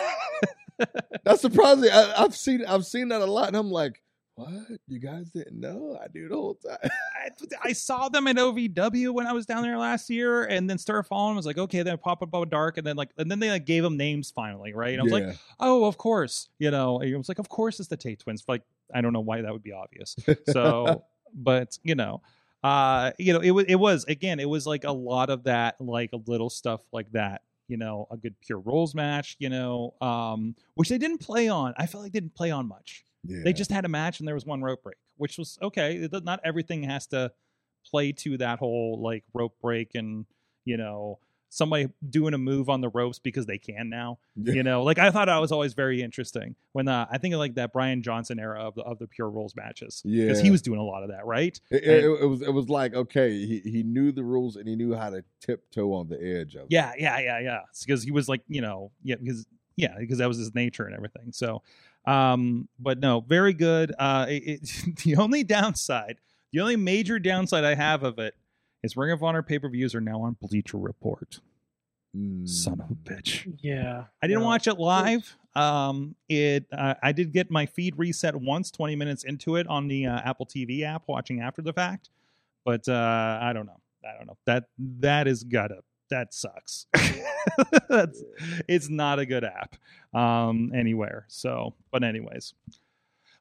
That's 1.23 1.41
surprising. 1.41 1.89
I, 1.91 2.13
I've 2.17 2.35
seen 2.35 2.63
I've 2.65 2.85
seen 2.85 3.09
that 3.09 3.21
a 3.21 3.25
lot, 3.25 3.49
and 3.49 3.57
I'm 3.57 3.71
like, 3.71 4.01
what? 4.39 4.79
You 4.87 4.99
guys 4.99 5.29
didn't 5.31 5.59
know? 5.59 5.99
I 6.01 6.07
do 6.07 6.29
the 6.29 6.35
whole 6.35 6.55
time. 6.55 6.77
I, 6.83 7.29
I 7.63 7.73
saw 7.73 8.09
them 8.09 8.27
at 8.27 8.37
OVW 8.37 9.13
when 9.13 9.27
I 9.27 9.33
was 9.33 9.45
down 9.45 9.63
there 9.63 9.77
last 9.77 10.09
year, 10.09 10.45
and 10.45 10.69
then 10.69 10.77
started 10.77 11.03
following. 11.03 11.31
them. 11.31 11.37
I 11.37 11.39
was 11.39 11.45
like, 11.45 11.57
okay, 11.57 11.83
then 11.83 11.97
pop 11.97 12.21
up 12.21 12.29
about 12.29 12.49
dark, 12.49 12.77
and 12.77 12.87
then 12.87 12.95
like, 12.95 13.09
and 13.17 13.29
then 13.29 13.39
they 13.39 13.49
like 13.49 13.65
gave 13.65 13.83
them 13.83 13.97
names 13.97 14.31
finally, 14.31 14.73
right? 14.73 14.93
And 14.93 15.01
I 15.01 15.03
was 15.03 15.11
like, 15.13 15.37
oh, 15.59 15.85
of 15.85 15.97
course, 15.97 16.49
you 16.57 16.71
know. 16.71 16.99
And 16.99 17.13
I 17.13 17.17
was 17.17 17.29
like, 17.29 17.39
of 17.39 17.49
course, 17.49 17.79
it's 17.79 17.89
the 17.89 17.97
Tate 17.97 18.19
twins. 18.19 18.43
Like, 18.47 18.63
I 18.93 19.01
don't 19.01 19.13
know 19.13 19.19
why 19.19 19.41
that 19.41 19.51
would 19.51 19.63
be 19.63 19.73
obvious. 19.73 20.15
So, 20.49 21.03
but 21.33 21.77
you 21.83 21.95
know, 21.95 22.21
uh, 22.63 23.11
you 23.19 23.33
know, 23.33 23.39
it 23.39 23.51
was 23.51 23.65
it 23.67 23.75
was 23.75 24.05
again, 24.05 24.39
it 24.39 24.49
was 24.49 24.65
like 24.65 24.83
a 24.83 24.91
lot 24.91 25.29
of 25.29 25.43
that, 25.43 25.75
like 25.79 26.11
little 26.25 26.49
stuff 26.49 26.81
like 26.91 27.11
that. 27.11 27.41
You 27.67 27.77
know, 27.77 28.07
a 28.09 28.17
good 28.17 28.35
pure 28.41 28.59
rules 28.59 28.95
match. 28.95 29.35
You 29.39 29.49
know, 29.49 29.93
um, 30.01 30.55
which 30.75 30.89
they 30.89 30.97
didn't 30.97 31.19
play 31.19 31.49
on. 31.49 31.73
I 31.77 31.85
felt 31.85 32.03
like 32.03 32.13
they 32.13 32.19
didn't 32.19 32.35
play 32.35 32.51
on 32.51 32.67
much. 32.67 33.03
Yeah. 33.23 33.41
They 33.43 33.53
just 33.53 33.71
had 33.71 33.85
a 33.85 33.89
match 33.89 34.19
and 34.19 34.27
there 34.27 34.35
was 34.35 34.45
one 34.45 34.61
rope 34.61 34.83
break, 34.83 34.97
which 35.17 35.37
was 35.37 35.57
okay. 35.61 36.07
Not 36.11 36.39
everything 36.43 36.83
has 36.83 37.07
to 37.07 37.31
play 37.85 38.11
to 38.11 38.37
that 38.37 38.59
whole 38.59 38.99
like 39.01 39.23
rope 39.33 39.55
break 39.61 39.95
and 39.95 40.25
you 40.65 40.77
know 40.77 41.19
somebody 41.49 41.89
doing 42.07 42.33
a 42.33 42.37
move 42.37 42.69
on 42.69 42.79
the 42.79 42.89
ropes 42.89 43.19
because 43.19 43.45
they 43.45 43.57
can 43.57 43.89
now. 43.89 44.19
Yeah. 44.35 44.53
You 44.53 44.63
know, 44.63 44.83
like 44.83 44.99
I 44.99 45.09
thought 45.11 45.29
I 45.29 45.39
was 45.39 45.51
always 45.51 45.73
very 45.73 46.01
interesting 46.01 46.55
when 46.71 46.87
uh, 46.87 47.07
I 47.11 47.17
think 47.17 47.33
of 47.33 47.39
like 47.39 47.55
that 47.55 47.73
Brian 47.73 48.01
Johnson 48.01 48.39
era 48.39 48.61
of 48.61 48.75
the 48.75 48.83
of 48.83 48.99
the 48.99 49.07
pure 49.07 49.29
rules 49.29 49.55
matches 49.55 50.01
because 50.05 50.39
he 50.39 50.51
was 50.51 50.61
doing 50.61 50.79
a 50.79 50.83
lot 50.83 51.03
of 51.03 51.09
that, 51.09 51.25
right? 51.25 51.59
It, 51.71 51.83
it, 51.83 52.03
it 52.05 52.25
was 52.25 52.41
it 52.41 52.53
was 52.53 52.69
like 52.69 52.93
okay, 52.93 53.31
he, 53.45 53.59
he 53.59 53.83
knew 53.83 54.11
the 54.11 54.23
rules 54.23 54.55
and 54.55 54.67
he 54.67 54.75
knew 54.75 54.95
how 54.95 55.09
to 55.09 55.23
tiptoe 55.41 55.93
on 55.93 56.07
the 56.07 56.15
edge 56.15 56.55
of 56.55 56.63
it. 56.63 56.67
Yeah, 56.69 56.93
yeah, 56.97 57.19
yeah, 57.19 57.39
yeah. 57.39 57.59
Because 57.81 58.03
he 58.03 58.11
was 58.11 58.29
like, 58.29 58.41
you 58.47 58.61
know, 58.61 58.91
yeah, 59.03 59.15
because 59.15 59.45
yeah, 59.75 59.95
because 59.97 60.17
that 60.19 60.27
was 60.27 60.37
his 60.37 60.53
nature 60.53 60.83
and 60.83 60.93
everything. 60.93 61.31
So, 61.31 61.63
um, 62.09 62.67
but 62.79 62.99
no, 62.99 63.21
very 63.21 63.53
good. 63.53 63.93
Uh, 63.99 64.25
it, 64.27 64.43
it, 64.63 64.95
the 65.03 65.15
only 65.17 65.43
downside, 65.43 66.17
the 66.51 66.59
only 66.61 66.75
major 66.75 67.19
downside 67.19 67.63
I 67.63 67.75
have 67.75 68.03
of 68.03 68.17
it 68.17 68.33
is 68.81 68.97
Ring 68.97 69.11
of 69.11 69.21
Honor 69.21 69.43
pay 69.43 69.59
per 69.59 69.69
views 69.69 69.93
are 69.93 70.01
now 70.01 70.21
on 70.21 70.35
Bleacher 70.41 70.77
Report. 70.77 71.39
Mm. 72.17 72.49
Son 72.49 72.81
of 72.81 72.89
a 72.89 72.95
bitch. 72.95 73.55
Yeah. 73.61 74.05
I 74.23 74.27
didn't 74.27 74.41
no. 74.41 74.47
watch 74.47 74.65
it 74.65 74.79
live. 74.79 75.37
Um, 75.55 76.15
it 76.27 76.65
uh, 76.75 76.95
I 77.03 77.11
did 77.11 77.31
get 77.31 77.51
my 77.51 77.67
feed 77.67 77.93
reset 77.97 78.35
once, 78.35 78.71
twenty 78.71 78.95
minutes 78.95 79.23
into 79.23 79.57
it 79.57 79.67
on 79.67 79.87
the 79.87 80.07
uh, 80.07 80.19
Apple 80.23 80.47
TV 80.47 80.83
app, 80.83 81.03
watching 81.07 81.41
after 81.41 81.61
the 81.61 81.73
fact. 81.73 82.09
But 82.65 82.87
uh, 82.87 83.39
I 83.41 83.53
don't 83.53 83.67
know. 83.67 83.79
I 84.03 84.17
don't 84.17 84.25
know. 84.25 84.37
That 84.45 84.65
that 84.77 85.27
is 85.27 85.43
gotta 85.43 85.81
that 86.09 86.33
sucks. 86.33 86.85
That's 87.89 88.23
it's 88.67 88.89
not 88.89 89.19
a 89.19 89.25
good 89.25 89.43
app 89.43 89.75
um, 90.13 90.71
anywhere. 90.75 91.25
So, 91.29 91.73
but 91.91 92.03
anyways, 92.03 92.53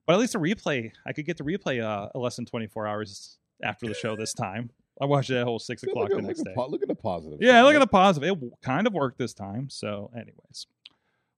but 0.06 0.14
at 0.14 0.18
least 0.18 0.34
a 0.34 0.38
replay. 0.38 0.92
I 1.06 1.12
could 1.12 1.26
get 1.26 1.36
the 1.36 1.44
replay 1.44 1.82
uh, 1.82 2.16
less 2.18 2.36
than 2.36 2.46
twenty 2.46 2.66
four 2.66 2.86
hours 2.86 3.38
after 3.62 3.86
the 3.86 3.94
show 3.94 4.16
this 4.16 4.32
time. 4.34 4.70
I 5.00 5.04
watched 5.06 5.30
it 5.30 5.36
at 5.36 5.44
whole 5.44 5.58
six 5.58 5.82
Look 5.84 5.90
o'clock 5.92 6.10
at- 6.10 6.16
the 6.16 6.22
next 6.22 6.40
at 6.40 6.46
day. 6.46 6.52
po- 6.56 6.66
Look 6.68 6.82
at 6.82 6.88
the 6.88 6.94
positive. 6.94 7.38
Yeah, 7.40 7.62
look 7.62 7.74
at 7.74 7.80
the 7.80 7.86
positive. 7.86 8.42
It 8.42 8.52
kind 8.62 8.86
of 8.86 8.92
worked 8.92 9.18
this 9.18 9.34
time. 9.34 9.68
So, 9.70 10.10
anyways. 10.14 10.66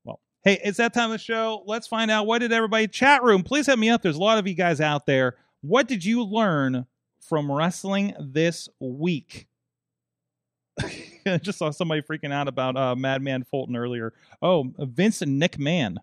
Well, 0.05 0.21
hey, 0.45 0.59
it's 0.65 0.79
that 0.79 0.95
time 0.95 1.07
of 1.07 1.11
the 1.13 1.19
show. 1.19 1.63
Let's 1.67 1.87
find 1.87 2.11
out 2.11 2.27
what 2.27 2.39
did 2.39 2.53
everybody 2.53 2.89
chat 2.89 3.23
room. 3.23 3.43
Please 3.43 3.67
hit 3.67 3.79
me 3.79 3.91
up. 3.91 4.01
There's 4.03 4.17
a 4.17 4.21
lot 4.21 4.39
of 4.39 4.47
you 4.47 4.55
guys 4.55 4.81
out 4.81 5.05
there. 5.07 5.37
What 5.63 5.89
did 5.89 6.05
you 6.05 6.23
learn 6.25 6.87
from 7.21 7.53
wrestling 7.53 8.15
this 8.19 8.69
week? 8.81 9.47
I 11.27 11.39
just 11.39 11.59
saw 11.59 11.71
somebody 11.71 12.03
freaking 12.03 12.33
out 12.33 12.49
about 12.49 12.77
uh, 12.77 12.95
Madman 12.97 13.45
Fulton 13.45 13.77
earlier. 13.77 14.13
Oh, 14.43 14.73
Vince 14.79 15.23
and 15.23 15.39
Nick 15.39 15.59
Mann. 15.59 15.99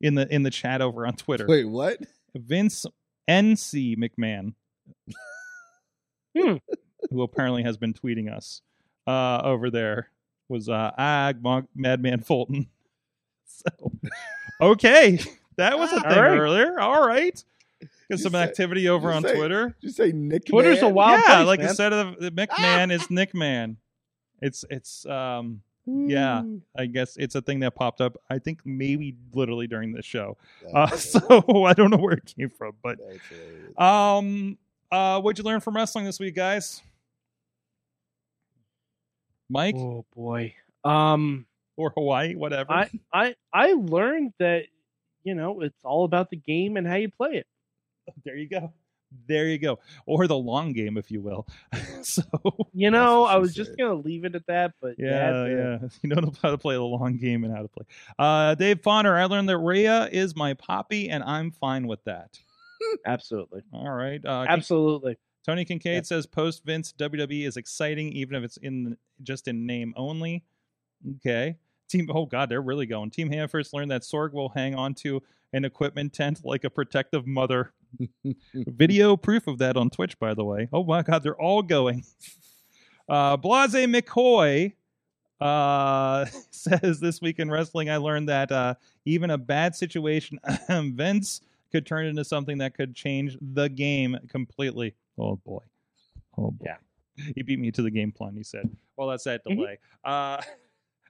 in 0.00 0.14
the 0.14 0.32
in 0.32 0.42
the 0.42 0.50
chat 0.50 0.80
over 0.80 1.06
on 1.06 1.14
Twitter. 1.14 1.46
Wait, 1.48 1.64
what? 1.64 1.98
Vince 2.36 2.86
NC 3.28 3.96
McMahon, 3.98 4.54
Hmm. 6.36 6.56
who 7.10 7.22
apparently 7.22 7.62
has 7.64 7.76
been 7.76 7.92
tweeting 7.94 8.32
us 8.32 8.62
uh, 9.06 9.40
over 9.42 9.70
there, 9.70 10.10
was 10.48 10.68
uh, 10.68 10.92
Ag 10.96 11.42
Mon- 11.42 11.68
Madman 11.74 12.20
Fulton. 12.20 12.68
So, 13.50 13.90
okay, 14.60 15.18
that 15.56 15.78
was 15.80 15.90
a 15.92 16.00
thing 16.00 16.10
right. 16.10 16.38
earlier. 16.38 16.78
All 16.78 17.04
right, 17.04 17.42
get 18.08 18.20
some 18.20 18.32
say- 18.32 18.42
activity 18.42 18.88
over 18.88 19.10
on 19.10 19.22
say- 19.22 19.34
Twitter. 19.34 19.74
Did 19.80 19.86
you 19.88 19.90
say 19.90 20.12
Nick? 20.12 20.44
Twitter's 20.44 20.78
a 20.78 20.82
Man? 20.82 20.94
wild 20.94 21.22
yeah, 21.26 21.34
place, 21.36 21.46
like 21.46 21.60
man. 21.60 21.68
instead 21.70 21.92
of 21.92 22.20
the 22.20 22.30
McMahon, 22.30 22.92
it's 22.92 23.10
Nick 23.10 23.34
Man. 23.34 23.78
It's 24.40 24.64
it's 24.70 25.06
um 25.06 25.62
yeah, 25.86 26.42
I 26.76 26.86
guess 26.86 27.16
it's 27.16 27.34
a 27.34 27.40
thing 27.40 27.60
that 27.60 27.74
popped 27.74 28.00
up. 28.00 28.18
I 28.28 28.38
think 28.38 28.60
maybe 28.64 29.16
literally 29.32 29.66
during 29.66 29.92
this 29.92 30.04
show. 30.04 30.36
Uh, 30.74 30.86
That's 30.86 31.02
so 31.28 31.64
I 31.64 31.72
don't 31.72 31.90
know 31.90 31.96
where 31.96 32.14
it 32.14 32.34
came 32.36 32.50
from, 32.50 32.72
but 32.82 32.98
hilarious. 32.98 33.22
That's 33.28 33.40
hilarious. 33.40 33.78
um, 33.78 34.58
uh, 34.92 35.20
what'd 35.20 35.38
you 35.38 35.44
learn 35.44 35.60
from 35.60 35.76
wrestling 35.76 36.04
this 36.04 36.20
week, 36.20 36.34
guys? 36.34 36.82
Mike 39.48 39.76
Oh 39.76 40.04
boy. 40.14 40.54
Um, 40.84 41.46
or 41.76 41.90
Hawaii, 41.90 42.34
whatever. 42.34 42.72
I 42.72 42.90
I 43.12 43.34
I 43.52 43.72
learned 43.72 44.34
that 44.38 44.64
you 45.24 45.34
know 45.34 45.60
it's 45.62 45.84
all 45.84 46.04
about 46.04 46.28
the 46.28 46.36
game 46.36 46.76
and 46.76 46.86
how 46.86 46.96
you 46.96 47.10
play 47.10 47.36
it. 47.36 47.46
there 48.24 48.36
you 48.36 48.48
go. 48.48 48.72
There 49.26 49.46
you 49.46 49.58
go. 49.58 49.78
Or 50.06 50.26
the 50.26 50.36
long 50.36 50.72
game, 50.72 50.96
if 50.98 51.10
you 51.10 51.20
will. 51.20 51.46
so 52.02 52.22
You 52.72 52.90
know, 52.90 53.24
I 53.24 53.36
was 53.36 53.54
just 53.54 53.76
gonna 53.76 53.94
leave 53.94 54.24
it 54.24 54.34
at 54.34 54.46
that, 54.46 54.74
but 54.80 54.96
yeah, 54.98 55.46
yeah. 55.46 55.78
You 56.02 56.10
know 56.10 56.32
how 56.42 56.50
to 56.50 56.58
play 56.58 56.74
the 56.74 56.82
long 56.82 57.16
game 57.16 57.44
and 57.44 57.54
how 57.54 57.62
to 57.62 57.68
play. 57.68 57.84
Uh, 58.18 58.54
Dave 58.54 58.82
Fonder, 58.82 59.16
I 59.16 59.24
learned 59.24 59.48
that 59.48 59.58
Rhea 59.58 60.08
is 60.12 60.36
my 60.36 60.54
poppy, 60.54 61.08
and 61.08 61.22
I'm 61.24 61.50
fine 61.52 61.86
with 61.86 62.02
that. 62.04 62.38
absolutely, 63.06 63.62
All 63.72 63.90
right. 63.90 64.24
Uh, 64.24 64.44
absolutely. 64.48 65.16
Tony 65.44 65.64
Kincaid 65.64 65.94
Yeah. 65.94 66.02
says 66.02 66.26
post 66.26 66.64
Vince 66.64 66.92
WWE 66.98 67.46
is 67.46 67.56
exciting, 67.56 68.12
even 68.12 68.36
if 68.36 68.44
it's 68.44 68.56
in 68.58 68.96
just 69.22 69.48
in 69.48 69.64
name 69.66 69.94
only. 69.96 70.44
Okay. 71.16 71.56
Team. 71.88 72.08
Oh 72.12 72.26
God, 72.26 72.48
they're 72.48 72.60
really 72.62 72.86
going. 72.86 73.10
Team 73.10 73.30
Hanford's 73.30 73.72
learned 73.72 73.90
that 73.90 74.02
Sorg 74.02 74.32
will 74.32 74.50
hang 74.50 74.74
on 74.74 74.94
to 74.96 75.22
an 75.52 75.64
equipment 75.64 76.12
tent 76.12 76.44
like 76.44 76.64
a 76.64 76.70
protective 76.70 77.26
mother. 77.26 77.72
Video 78.54 79.16
proof 79.16 79.46
of 79.46 79.58
that 79.58 79.76
on 79.76 79.88
Twitch, 79.90 80.18
by 80.18 80.34
the 80.34 80.44
way. 80.44 80.68
Oh 80.72 80.84
my 80.84 81.02
God, 81.02 81.22
they're 81.22 81.40
all 81.40 81.62
going. 81.62 82.04
Uh, 83.10 83.38
Blase 83.38 83.72
McCoy 83.86 84.74
uh, 85.40 86.26
says 86.50 87.00
this 87.00 87.22
week 87.22 87.38
in 87.38 87.50
wrestling, 87.50 87.88
I 87.88 87.96
learned 87.96 88.28
that 88.28 88.52
uh, 88.52 88.74
even 89.06 89.30
a 89.30 89.38
bad 89.38 89.74
situation, 89.74 90.38
Vince 90.68 91.40
could 91.72 91.86
turn 91.86 92.04
into 92.04 92.22
something 92.22 92.58
that 92.58 92.74
could 92.74 92.94
change 92.94 93.38
the 93.40 93.70
game 93.70 94.18
completely. 94.28 94.94
Oh 95.18 95.36
boy, 95.36 95.62
oh 96.36 96.50
boy. 96.50 96.66
Yeah. 96.66 96.76
He 97.34 97.40
beat 97.42 97.58
me 97.58 97.70
to 97.72 97.80
the 97.80 97.90
game 97.90 98.12
plan. 98.12 98.34
He 98.36 98.42
said, 98.42 98.68
"Well, 98.96 99.08
that's 99.08 99.24
that 99.24 99.42
Mhm. 99.46 99.56
delay." 99.56 99.78
Uh, 100.04 100.42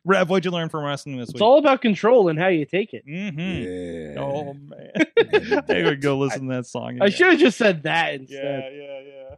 Rev, 0.04 0.28
what'd 0.30 0.44
you 0.44 0.50
learn 0.50 0.68
from 0.68 0.84
wrestling 0.84 1.16
this 1.18 1.28
It's 1.30 1.34
week? 1.34 1.42
all 1.42 1.58
about 1.58 1.82
control 1.82 2.28
and 2.28 2.38
how 2.38 2.48
you 2.48 2.64
take 2.64 2.94
it. 2.94 3.06
mm-hmm. 3.06 4.14
Yeah. 4.14 4.22
Oh 4.22 4.54
man, 4.54 5.62
I 5.68 5.82
would 5.88 6.00
go 6.02 6.18
listen 6.18 6.48
to 6.48 6.54
that 6.56 6.66
song. 6.66 6.98
I 7.00 7.08
should 7.10 7.28
have 7.32 7.38
just 7.40 7.58
said 7.58 7.82
that 7.84 8.08
Yeah, 8.12 8.16
instead. 8.20 8.72
yeah, 8.74 9.00
yeah. 9.00 9.34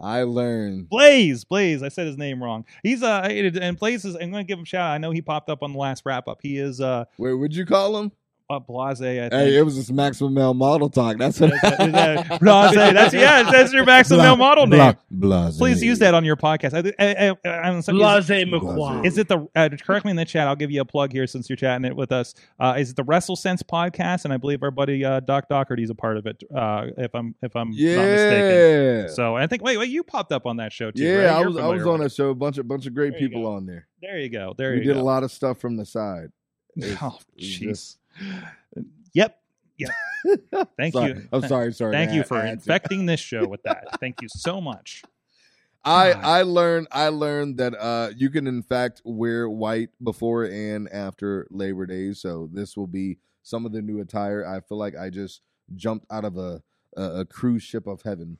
I 0.00 0.22
learned. 0.22 0.88
Blaze, 0.88 1.42
Blaze. 1.44 1.82
I 1.82 1.88
said 1.88 2.06
his 2.06 2.16
name 2.16 2.40
wrong. 2.40 2.64
He's 2.84 3.02
uh, 3.02 3.22
and 3.28 3.76
Blaze 3.76 4.04
is. 4.04 4.14
I'm 4.14 4.30
going 4.30 4.44
to 4.44 4.48
give 4.48 4.58
him 4.58 4.62
a 4.62 4.66
shout. 4.66 4.90
out. 4.90 4.94
I 4.94 4.98
know 4.98 5.10
he 5.10 5.20
popped 5.20 5.50
up 5.50 5.60
on 5.64 5.72
the 5.72 5.78
last 5.78 6.04
wrap 6.06 6.28
up. 6.28 6.38
He 6.40 6.56
is 6.58 6.80
uh, 6.80 7.04
Wait, 7.18 7.32
would 7.34 7.52
you 7.54 7.66
call 7.66 7.96
him? 7.98 8.12
Uh 8.50 8.58
Blase. 8.58 9.00
I 9.00 9.04
think. 9.28 9.32
Hey, 9.32 9.56
it 9.58 9.62
was 9.62 9.74
just 9.76 9.92
Maximum 9.92 10.32
Male 10.34 10.54
Model 10.54 10.88
Talk. 10.88 11.18
That's 11.18 11.38
what. 11.38 11.52
Is 11.52 11.60
that- 11.60 11.80
is 11.80 11.92
that- 11.92 12.40
Blase. 12.40 12.74
That's 12.74 13.14
yeah. 13.14 13.42
That's 13.50 13.72
your 13.72 13.84
maximum 13.84 14.22
male 14.22 14.36
model 14.36 14.66
name. 14.66 14.96
Blase. 15.10 15.58
Please 15.58 15.82
use 15.82 15.98
that 15.98 16.14
on 16.14 16.24
your 16.24 16.36
podcast. 16.36 16.72
I, 16.72 16.94
I, 16.98 17.36
I, 17.44 17.50
I'm 17.68 17.82
so- 17.82 17.92
is- 17.92 17.98
Blase 18.26 18.44
McQuan. 18.46 19.04
Is 19.04 19.18
it 19.18 19.28
the 19.28 19.46
uh, 19.54 19.68
correct 19.84 20.04
me 20.06 20.10
in 20.12 20.16
the 20.16 20.24
chat? 20.24 20.48
I'll 20.48 20.56
give 20.56 20.70
you 20.70 20.80
a 20.80 20.84
plug 20.84 21.12
here 21.12 21.26
since 21.26 21.48
you're 21.50 21.56
chatting 21.56 21.84
it 21.84 21.94
with 21.94 22.10
us. 22.10 22.34
Uh, 22.58 22.76
is 22.78 22.90
it 22.90 22.96
the 22.96 23.04
Wrestle 23.04 23.36
Sense 23.36 23.62
podcast? 23.62 24.24
And 24.24 24.32
I 24.32 24.38
believe 24.38 24.62
our 24.62 24.70
buddy 24.70 25.04
uh, 25.04 25.20
Doc 25.20 25.48
Doherty's 25.48 25.90
a 25.90 25.94
part 25.94 26.16
of 26.16 26.26
it. 26.26 26.42
Uh, 26.54 26.86
if 26.96 27.14
I'm 27.14 27.34
if 27.42 27.54
I'm 27.54 27.70
not 27.70 27.76
mistaken. 27.76 29.02
Yeah. 29.02 29.06
So 29.08 29.36
I 29.36 29.46
think 29.46 29.62
wait 29.62 29.76
wait 29.76 29.90
you 29.90 30.02
popped 30.02 30.32
up 30.32 30.46
on 30.46 30.56
that 30.56 30.72
show 30.72 30.90
too. 30.90 31.02
yeah, 31.02 31.16
right? 31.16 31.26
I 31.42 31.46
was 31.46 31.56
I 31.56 31.66
was 31.66 31.86
on 31.86 31.98
with 32.00 32.12
a 32.12 32.14
show. 32.14 32.30
A 32.30 32.34
bunch 32.34 32.56
of 32.58 32.66
bunch 32.66 32.86
of 32.86 32.94
great 32.94 33.16
people 33.18 33.42
go. 33.42 33.52
on 33.52 33.66
there. 33.66 33.86
There 34.00 34.18
you 34.18 34.28
go. 34.30 34.54
There 34.56 34.74
you 34.74 34.76
go. 34.76 34.80
we 34.80 34.86
you 34.86 34.92
did 34.94 34.94
go. 34.94 35.02
a 35.02 35.04
lot 35.04 35.22
of 35.22 35.30
stuff 35.30 35.58
from 35.58 35.76
the 35.76 35.84
side. 35.84 36.30
It 36.76 36.84
was- 36.90 36.98
Oh 37.02 37.18
jeez. 37.38 37.96
Just- 38.18 38.86
Yep. 39.14 39.38
Yep. 39.78 39.90
Thank 40.76 40.92
Sorry. 40.94 41.10
you. 41.12 41.28
I'm 41.32 41.42
sorry. 41.46 41.72
Sorry. 41.72 41.92
Thank 41.92 42.12
you 42.12 42.24
for 42.24 42.36
I 42.36 42.40
had 42.40 42.48
to. 42.48 42.52
infecting 42.54 43.06
this 43.06 43.20
show 43.20 43.46
with 43.46 43.62
that. 43.62 44.00
Thank 44.00 44.20
you 44.20 44.28
so 44.30 44.60
much. 44.60 45.02
I 45.84 46.12
God. 46.12 46.24
I 46.24 46.42
learned 46.42 46.88
I 46.90 47.08
learned 47.08 47.58
that 47.58 47.74
uh 47.80 48.10
you 48.16 48.28
can 48.30 48.46
in 48.48 48.62
fact 48.62 49.00
wear 49.04 49.48
white 49.48 49.90
before 50.02 50.44
and 50.44 50.88
after 50.92 51.46
Labor 51.50 51.86
Day. 51.86 52.12
So 52.12 52.48
this 52.52 52.76
will 52.76 52.88
be 52.88 53.18
some 53.44 53.64
of 53.64 53.72
the 53.72 53.80
new 53.80 54.00
attire. 54.00 54.44
I 54.46 54.60
feel 54.60 54.76
like 54.78 54.96
I 54.96 55.08
just 55.10 55.40
jumped 55.76 56.06
out 56.10 56.24
of 56.24 56.36
a 56.36 56.62
a, 56.96 57.20
a 57.20 57.24
cruise 57.24 57.62
ship 57.62 57.86
of 57.86 58.02
heaven 58.02 58.38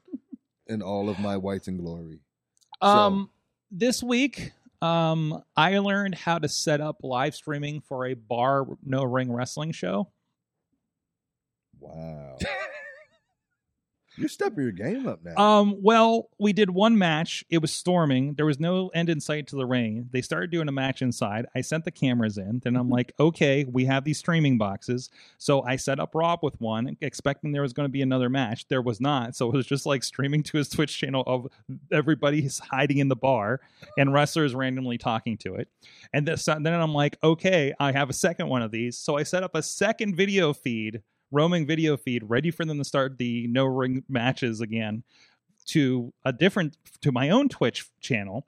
in 0.66 0.82
all 0.82 1.08
of 1.08 1.18
my 1.20 1.36
whites 1.36 1.68
and 1.68 1.78
glory. 1.78 2.18
So- 2.82 2.88
Um, 2.88 3.30
this 3.70 4.02
week, 4.02 4.52
um, 4.80 5.42
I 5.56 5.78
learned 5.78 6.14
how 6.14 6.38
to 6.38 6.48
set 6.48 6.80
up 6.80 6.98
live 7.02 7.34
streaming 7.34 7.80
for 7.80 8.06
a 8.06 8.14
bar 8.14 8.66
no 8.84 9.04
ring 9.04 9.32
wrestling 9.32 9.72
show. 9.72 10.10
Wow. 11.80 12.38
You're 14.18 14.28
stepping 14.28 14.64
your 14.64 14.72
game 14.72 15.06
up 15.06 15.20
now. 15.24 15.36
Um, 15.36 15.76
well, 15.80 16.28
we 16.38 16.52
did 16.52 16.70
one 16.70 16.98
match. 16.98 17.44
It 17.50 17.58
was 17.58 17.70
storming. 17.70 18.34
There 18.34 18.46
was 18.46 18.58
no 18.58 18.88
end 18.88 19.08
in 19.08 19.20
sight 19.20 19.46
to 19.48 19.56
the 19.56 19.66
rain. 19.66 20.08
They 20.12 20.22
started 20.22 20.50
doing 20.50 20.68
a 20.68 20.72
match 20.72 21.02
inside. 21.02 21.46
I 21.54 21.60
sent 21.60 21.84
the 21.84 21.90
cameras 21.90 22.36
in. 22.36 22.60
Then 22.64 22.76
I'm 22.76 22.90
like, 22.90 23.12
okay, 23.20 23.64
we 23.64 23.84
have 23.84 24.04
these 24.04 24.18
streaming 24.18 24.58
boxes. 24.58 25.10
So 25.38 25.62
I 25.62 25.76
set 25.76 26.00
up 26.00 26.14
Rob 26.14 26.40
with 26.42 26.60
one, 26.60 26.96
expecting 27.00 27.52
there 27.52 27.62
was 27.62 27.72
going 27.72 27.84
to 27.88 27.92
be 27.92 28.02
another 28.02 28.28
match. 28.28 28.66
There 28.68 28.82
was 28.82 29.00
not. 29.00 29.36
So 29.36 29.48
it 29.48 29.54
was 29.54 29.66
just 29.66 29.86
like 29.86 30.02
streaming 30.02 30.42
to 30.44 30.58
his 30.58 30.68
Twitch 30.68 30.98
channel 30.98 31.22
of 31.26 31.46
everybody's 31.92 32.58
hiding 32.58 32.98
in 32.98 33.08
the 33.08 33.16
bar 33.16 33.60
and 33.96 34.12
wrestlers 34.12 34.54
randomly 34.54 34.98
talking 34.98 35.36
to 35.38 35.54
it. 35.54 35.68
And 36.12 36.26
this, 36.26 36.44
then 36.44 36.66
I'm 36.66 36.94
like, 36.94 37.18
okay, 37.22 37.72
I 37.78 37.92
have 37.92 38.10
a 38.10 38.14
second 38.14 38.48
one 38.48 38.62
of 38.62 38.72
these. 38.72 38.98
So 38.98 39.16
I 39.16 39.22
set 39.22 39.42
up 39.42 39.54
a 39.54 39.62
second 39.62 40.16
video 40.16 40.52
feed 40.52 41.02
roaming 41.30 41.66
video 41.66 41.96
feed 41.96 42.22
ready 42.26 42.50
for 42.50 42.64
them 42.64 42.78
to 42.78 42.84
start 42.84 43.18
the 43.18 43.46
no 43.48 43.64
ring 43.64 44.02
matches 44.08 44.60
again 44.60 45.02
to 45.66 46.12
a 46.24 46.32
different 46.32 46.76
to 47.02 47.12
my 47.12 47.28
own 47.30 47.48
twitch 47.48 47.86
channel 48.00 48.46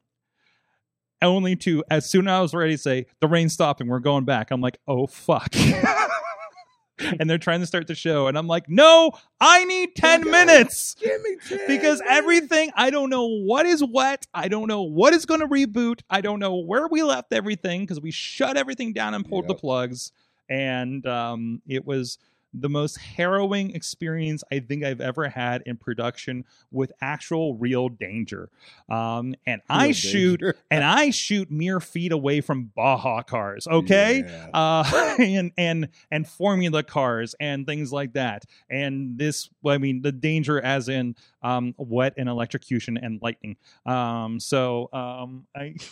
only 1.23 1.55
to 1.57 1.85
as 1.91 2.09
soon 2.09 2.27
as 2.27 2.33
i 2.33 2.41
was 2.41 2.55
ready 2.55 2.73
to 2.73 2.79
say 2.79 3.07
the 3.21 3.29
rain's 3.29 3.53
stopping 3.53 3.87
we're 3.89 3.99
going 3.99 4.25
back 4.25 4.51
i'm 4.51 4.61
like 4.63 4.79
oh 4.89 5.07
fuck 5.07 5.55
and 7.19 7.29
they're 7.31 7.39
trying 7.39 7.61
to 7.61 7.67
start 7.67 7.87
the 7.87 7.95
show 7.95 8.27
and 8.27 8.37
i'm 8.39 8.47
like 8.47 8.69
no 8.69 9.11
i 9.41 9.65
need 9.65 9.95
10 9.97 10.21
Okay. 10.23 10.31
minutes 10.31 10.95
Give 11.01 11.21
me 11.23 11.37
10 11.49 11.59
because 11.67 12.01
minutes. 12.01 12.03
everything 12.09 12.71
I 12.75 12.91
don't 12.91 13.09
know 13.11 13.27
what 13.27 13.65
is 13.67 13.83
what. 13.83 14.27
I 14.35 14.49
don't 14.49 14.69
know 14.69 14.83
what 14.83 15.13
is 15.15 15.25
going 15.27 15.41
to 15.41 15.47
reboot. 15.49 16.01
I 16.11 16.21
don't 16.21 16.39
know 16.41 16.57
where 16.57 16.89
we 16.89 17.03
left 17.03 17.33
everything 17.33 17.83
because 17.83 18.01
we 18.01 18.11
shut 18.11 18.57
everything 18.57 18.93
down 18.93 19.15
and 19.15 19.27
pulled 19.27 19.49
the 19.49 19.55
plugs, 19.55 20.13
and 20.49 21.07
um, 21.07 21.63
it 21.67 21.85
was 21.87 22.19
the 22.53 22.69
most 22.69 22.97
harrowing 22.99 23.75
experience 23.75 24.43
I 24.51 24.61
think 24.61 24.85
I've 24.85 25.01
ever 25.01 25.29
had 25.29 25.63
in 25.67 25.77
production 25.77 26.45
with 26.71 26.93
actual 27.01 27.55
real 27.55 27.89
danger. 27.89 28.51
Um, 28.89 29.35
and 29.47 29.63
I 29.69 29.87
Real 29.87 29.93
shoot 29.93 30.43
and 30.71 30.85
I 30.85 31.11
shoot 31.11 31.51
mere 31.51 31.81
feet 31.81 32.13
away 32.13 32.41
from 32.41 32.71
Baja 32.75 33.23
cars. 33.23 33.67
Okay 33.69 34.25
Yeah. 34.27 34.49
uh, 34.53 35.15
and 35.19 35.53
and 35.57 35.89
and 36.11 36.27
formula 36.27 36.83
cars 36.83 37.35
and 37.41 37.67
things 37.67 37.93
like 37.93 38.15
that. 38.15 38.45
And 38.69 39.19
this, 39.19 39.49
I 39.67 39.79
mean, 39.79 40.03
the 40.03 40.13
danger 40.13 40.61
as 40.61 40.89
in 40.89 41.17
um, 41.43 41.75
wet 41.79 42.15
and 42.17 42.29
electrocution 42.29 42.97
and 42.97 43.21
lightning. 43.23 43.57
Um, 43.87 44.41
so 44.41 44.89
um, 44.93 45.47
I. 45.55 45.75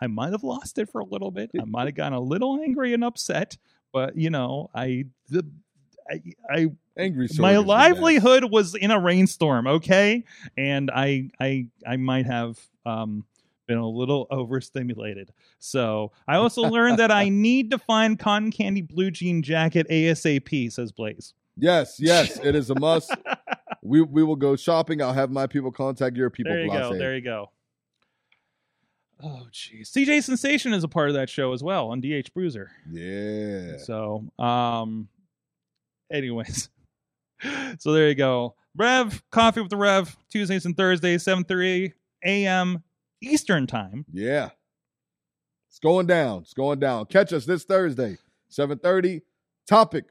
I 0.00 0.06
might 0.06 0.32
have 0.32 0.42
lost 0.42 0.78
it 0.78 0.88
for 0.88 1.00
a 1.00 1.04
little 1.04 1.30
bit. 1.30 1.50
I 1.60 1.64
might 1.64 1.86
have 1.86 1.94
gotten 1.94 2.14
a 2.14 2.20
little 2.20 2.58
angry 2.62 2.94
and 2.94 3.04
upset, 3.04 3.58
but 3.92 4.16
you 4.16 4.30
know, 4.30 4.70
I 4.74 5.04
the 5.28 5.46
I, 6.08 6.22
I 6.48 6.66
Angry 6.98 7.28
my 7.38 7.58
livelihood 7.58 8.50
was 8.50 8.74
in 8.74 8.90
a 8.90 8.98
rainstorm 8.98 9.66
okay 9.66 10.24
and 10.56 10.90
i 10.90 11.28
i 11.38 11.66
i 11.86 11.96
might 11.96 12.24
have 12.24 12.58
um 12.86 13.24
been 13.66 13.76
a 13.76 13.86
little 13.86 14.26
overstimulated 14.30 15.30
so 15.58 16.10
i 16.26 16.36
also 16.36 16.62
learned 16.70 16.98
that 16.98 17.10
i 17.10 17.28
need 17.28 17.70
to 17.70 17.78
find 17.78 18.18
cotton 18.18 18.50
candy 18.50 18.80
blue 18.80 19.10
jean 19.10 19.42
jacket 19.42 19.86
asap 19.90 20.72
says 20.72 20.90
blaze. 20.90 21.34
Yes, 21.58 21.96
yes, 21.98 22.38
it 22.44 22.54
is 22.54 22.68
a 22.68 22.78
must. 22.78 23.14
we 23.82 24.02
we 24.02 24.22
will 24.22 24.36
go 24.36 24.56
shopping. 24.56 25.00
I'll 25.00 25.14
have 25.14 25.30
my 25.30 25.46
people 25.46 25.72
contact 25.72 26.14
your 26.14 26.28
people. 26.28 26.52
there 26.52 26.62
you 26.62 26.70
go 26.70 26.98
there 26.98 27.14
you 27.14 27.22
go 27.22 27.50
oh 29.22 29.46
jeez. 29.52 29.90
CJ 29.92 30.22
Sensation 30.22 30.72
is 30.72 30.84
a 30.84 30.88
part 30.88 31.08
of 31.08 31.14
that 31.14 31.28
show 31.28 31.52
as 31.52 31.62
well 31.62 31.88
on 31.88 32.00
DH 32.00 32.32
Bruiser. 32.34 32.70
Yeah. 32.90 33.78
So, 33.78 34.24
um, 34.38 35.08
anyways, 36.12 36.68
so 37.78 37.92
there 37.92 38.08
you 38.08 38.14
go. 38.14 38.54
Rev 38.76 39.22
Coffee 39.30 39.60
with 39.62 39.70
the 39.70 39.76
Rev 39.76 40.16
Tuesdays 40.30 40.66
and 40.66 40.76
Thursdays, 40.76 41.22
seven 41.22 41.44
thirty 41.44 41.92
a.m. 42.24 42.82
Eastern 43.22 43.66
time. 43.66 44.04
Yeah. 44.12 44.50
It's 45.76 45.78
going 45.82 46.06
down. 46.06 46.40
It's 46.40 46.54
going 46.54 46.78
down. 46.78 47.04
Catch 47.04 47.34
us 47.34 47.44
this 47.44 47.64
Thursday, 47.64 48.16
7:30. 48.50 49.20
Topic. 49.68 50.06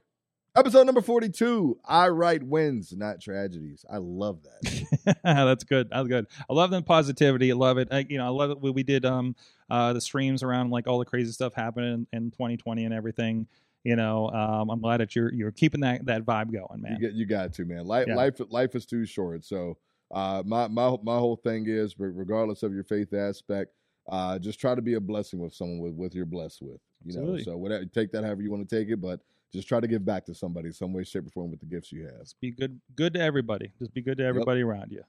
Episode 0.58 0.86
number 0.86 1.02
42. 1.02 1.80
I 1.84 2.08
write 2.08 2.42
wins, 2.42 2.94
not 2.96 3.20
tragedies. 3.20 3.84
I 3.90 3.98
love 3.98 4.40
that. 4.44 5.18
That's 5.24 5.66
good. 5.66 5.90
That's 5.90 6.08
good. 6.08 6.28
I 6.50 6.54
love 6.54 6.72
the 6.72 6.82
positivity. 6.82 7.52
I 7.52 7.56
love 7.56 7.78
it. 7.78 7.90
I, 7.92 8.06
you 8.08 8.18
know, 8.18 8.26
I 8.26 8.30
love 8.30 8.52
it. 8.52 8.62
when 8.62 8.74
We 8.74 8.84
did 8.84 9.04
um 9.04 9.36
uh 9.70 9.92
the 9.92 10.00
streams 10.00 10.44
around 10.44 10.70
like 10.70 10.88
all 10.88 11.00
the 11.00 11.06
crazy 11.06 11.34
stuff 11.34 11.54
happening 11.54 12.08
in, 12.14 12.18
in 12.18 12.32
2020 12.32 12.86
and 12.86 12.94
everything. 12.94 13.48
You 13.84 13.98
know, 13.98 14.30
um, 14.30 14.70
I'm 14.70 14.80
glad 14.80 15.02
that 15.02 15.14
you're 15.14 15.32
you're 15.34 15.52
keeping 15.52 15.82
that 15.82 16.06
that 16.06 16.24
vibe 16.24 16.54
going, 16.54 16.82
man. 16.82 16.94
You 16.94 17.00
get 17.00 17.14
you 17.16 17.26
got 17.26 17.52
to, 17.56 17.66
man. 17.66 17.86
Life 17.86 18.08
Yeah. 18.08 18.16
life 18.16 18.40
life 18.50 18.76
is 18.76 18.86
too 18.86 19.06
short. 19.06 19.44
So 19.44 19.78
uh 20.14 20.42
my 20.46 20.70
my 20.70 20.96
my 21.04 21.18
whole 21.18 21.36
thing 21.36 21.66
is 21.68 21.96
regardless 22.00 22.64
of 22.64 22.74
your 22.74 22.86
faith 22.86 23.14
aspect, 23.14 23.74
uh 24.10 24.40
just 24.40 24.62
try 24.62 24.74
to 24.74 24.82
be 24.82 24.94
a 24.94 25.02
blessing 25.02 25.40
with 25.40 25.54
someone 25.54 25.80
with 25.80 25.96
with 25.96 26.16
you're 26.16 26.26
blessed 26.26 26.62
with. 26.62 26.80
You 27.04 27.10
Absolutely. 27.10 27.40
know, 27.40 27.44
so 27.44 27.58
whatever 27.58 27.84
take 27.86 28.14
that 28.14 28.24
however 28.24 28.42
you 28.42 28.52
want 28.52 28.68
to 28.70 28.74
take 28.74 28.88
it, 28.90 29.02
but 29.02 29.20
just 29.56 29.68
try 29.68 29.80
to 29.80 29.88
give 29.88 30.06
back 30.06 30.26
to 30.26 30.36
somebody 30.36 30.72
some 30.72 30.94
way, 30.94 31.04
shape, 31.04 31.26
or 31.26 31.30
form 31.30 31.50
with 31.52 31.60
the 31.60 31.66
gifts 31.66 31.92
you 31.92 32.04
have. 32.06 32.20
Just 32.20 32.40
be 32.40 32.52
good 32.52 32.80
good 32.96 33.14
to 33.16 33.20
everybody. 33.22 33.72
Just 33.80 33.94
be 33.94 34.02
good 34.02 34.18
to 34.20 34.26
everybody 34.26 34.62
around 34.62 34.92
you. 34.92 35.04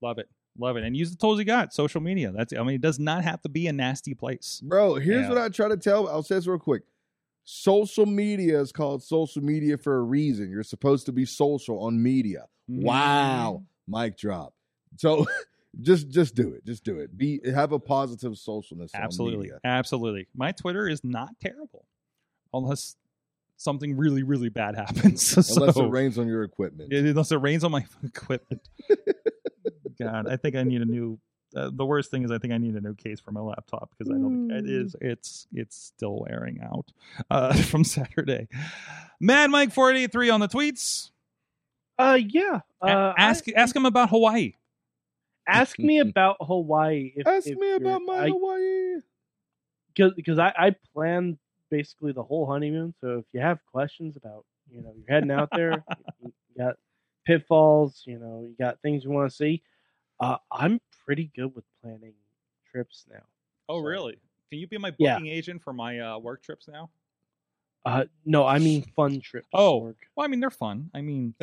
Love 0.00 0.18
it. 0.18 0.28
Love 0.58 0.76
it. 0.76 0.84
And 0.84 0.96
use 0.96 1.10
the 1.10 1.16
tools 1.16 1.38
you 1.38 1.44
got. 1.44 1.72
Social 1.74 2.00
media. 2.00 2.32
That's 2.32 2.52
I 2.52 2.62
mean, 2.62 2.76
it 2.76 2.80
does 2.80 2.98
not 2.98 3.24
have 3.24 3.42
to 3.42 3.48
be 3.48 3.66
a 3.66 3.72
nasty 3.72 4.14
place. 4.14 4.60
Bro, 4.64 4.96
here's 4.96 5.22
Yeah. 5.24 5.28
what 5.28 5.38
I 5.38 5.48
try 5.50 5.68
to 5.68 5.76
tell. 5.76 6.08
I'll 6.08 6.22
say 6.22 6.36
this 6.36 6.46
real 6.46 6.58
quick. 6.58 6.82
Social 7.44 8.04
media 8.06 8.60
is 8.60 8.72
called 8.72 9.02
social 9.02 9.42
media 9.42 9.78
for 9.78 9.96
a 9.96 10.02
reason. 10.02 10.50
You're 10.50 10.62
supposed 10.62 11.06
to 11.06 11.12
be 11.12 11.24
social 11.24 11.80
on 11.80 12.02
media. 12.02 12.46
Mm-hmm. 12.70 12.82
Wow. 12.82 13.62
Mic 13.86 14.16
drop. 14.18 14.52
So 14.98 15.26
just 15.80 16.08
just 16.10 16.34
do 16.34 16.52
it. 16.52 16.64
Just 16.66 16.84
do 16.84 16.98
it. 16.98 17.16
Be 17.16 17.40
have 17.54 17.72
a 17.72 17.78
positive 17.78 18.32
socialness 18.32 18.94
on 18.94 19.02
Absolutely. 19.02 19.38
media. 19.46 19.60
Absolutely. 19.64 20.26
My 20.34 20.52
Twitter 20.52 20.88
is 20.88 21.02
not 21.04 21.30
terrible. 21.40 21.86
Unless 22.52 22.96
something 23.58 23.94
really, 23.96 24.22
really 24.22 24.48
bad 24.48 24.74
happens. 24.76 25.26
so, 25.46 25.60
Unless 25.60 25.76
it 25.76 25.90
rains 25.90 26.18
on 26.18 26.26
your 26.26 26.42
equipment. 26.44 26.90
Yeah, 26.90 27.00
unless 27.00 27.30
it 27.30 27.36
rains 27.36 27.62
on 27.64 27.70
my 27.72 27.84
equipment. 28.04 28.66
God, 30.00 30.26
I 30.28 30.36
think 30.36 30.56
I 30.56 30.62
need 30.62 30.80
a 30.80 30.86
new. 30.86 31.18
Uh, 31.56 31.70
the 31.72 31.84
worst 31.84 32.10
thing 32.10 32.22
is, 32.24 32.30
I 32.30 32.38
think 32.38 32.52
I 32.52 32.58
need 32.58 32.74
a 32.74 32.80
new 32.80 32.94
case 32.94 33.20
for 33.20 33.32
my 33.32 33.40
laptop 33.40 33.90
because 33.90 34.10
I 34.12 34.16
don't. 34.18 34.50
It 34.50 34.68
is. 34.68 34.94
It's. 35.00 35.46
It's 35.52 35.76
still 35.76 36.24
wearing 36.28 36.60
out 36.62 36.92
uh, 37.30 37.54
from 37.54 37.84
Saturday. 37.84 38.48
Mad 39.20 39.50
Mike 39.50 39.72
four 39.72 39.90
eighty 39.90 40.06
three 40.06 40.30
on 40.30 40.40
the 40.40 40.48
tweets. 40.48 41.10
Uh, 41.98 42.18
yeah. 42.28 42.60
Uh, 42.80 43.12
ask 43.18 43.44
I- 43.48 43.52
ask 43.60 43.74
him 43.74 43.86
about 43.86 44.10
Hawaii. 44.10 44.52
ask 45.48 45.78
me 45.78 45.98
about 45.98 46.36
Hawaii. 46.40 47.12
If, 47.16 47.26
Ask 47.26 47.48
if 47.48 47.58
me 47.58 47.72
about 47.74 48.02
my 48.04 48.24
I- 48.24 48.28
Hawaii. 48.28 49.00
because 49.96 50.12
because 50.14 50.38
I, 50.38 50.52
I 50.56 50.76
planned 50.94 51.38
basically 51.70 52.12
the 52.12 52.22
whole 52.22 52.46
honeymoon. 52.46 52.94
So 53.00 53.18
if 53.18 53.24
you 53.32 53.40
have 53.40 53.58
questions 53.70 54.16
about 54.16 54.44
you 54.70 54.82
know 54.82 54.92
you're 54.96 55.06
heading 55.08 55.30
out 55.30 55.48
there, 55.52 55.84
you 56.22 56.32
got 56.56 56.76
pitfalls, 57.26 58.02
you 58.06 58.18
know 58.18 58.42
you 58.48 58.54
got 58.58 58.80
things 58.82 59.04
you 59.04 59.10
want 59.10 59.30
to 59.30 59.36
see. 59.36 59.62
Uh, 60.20 60.36
I'm 60.50 60.80
pretty 61.06 61.30
good 61.36 61.54
with 61.54 61.64
planning 61.82 62.14
trips 62.70 63.04
now. 63.10 63.22
Oh, 63.68 63.80
So- 63.80 63.84
really? 63.84 64.18
Can 64.50 64.58
you 64.60 64.66
be 64.66 64.78
my 64.78 64.94
Yeah. 64.98 65.14
booking 65.18 65.30
agent 65.30 65.62
for 65.62 65.72
my 65.74 66.00
uh, 66.00 66.18
work 66.18 66.42
trips 66.42 66.68
now? 66.68 66.88
Uh, 67.84 68.04
no, 68.24 68.46
I 68.46 68.58
mean 68.58 68.82
fun 68.96 69.20
trips. 69.20 69.46
Oh. 69.52 69.80
Sorg. 69.82 69.94
Well, 70.16 70.24
I 70.24 70.28
mean, 70.28 70.40
they're 70.40 70.50
fun. 70.50 70.90
I 70.94 71.00
mean, 71.02 71.34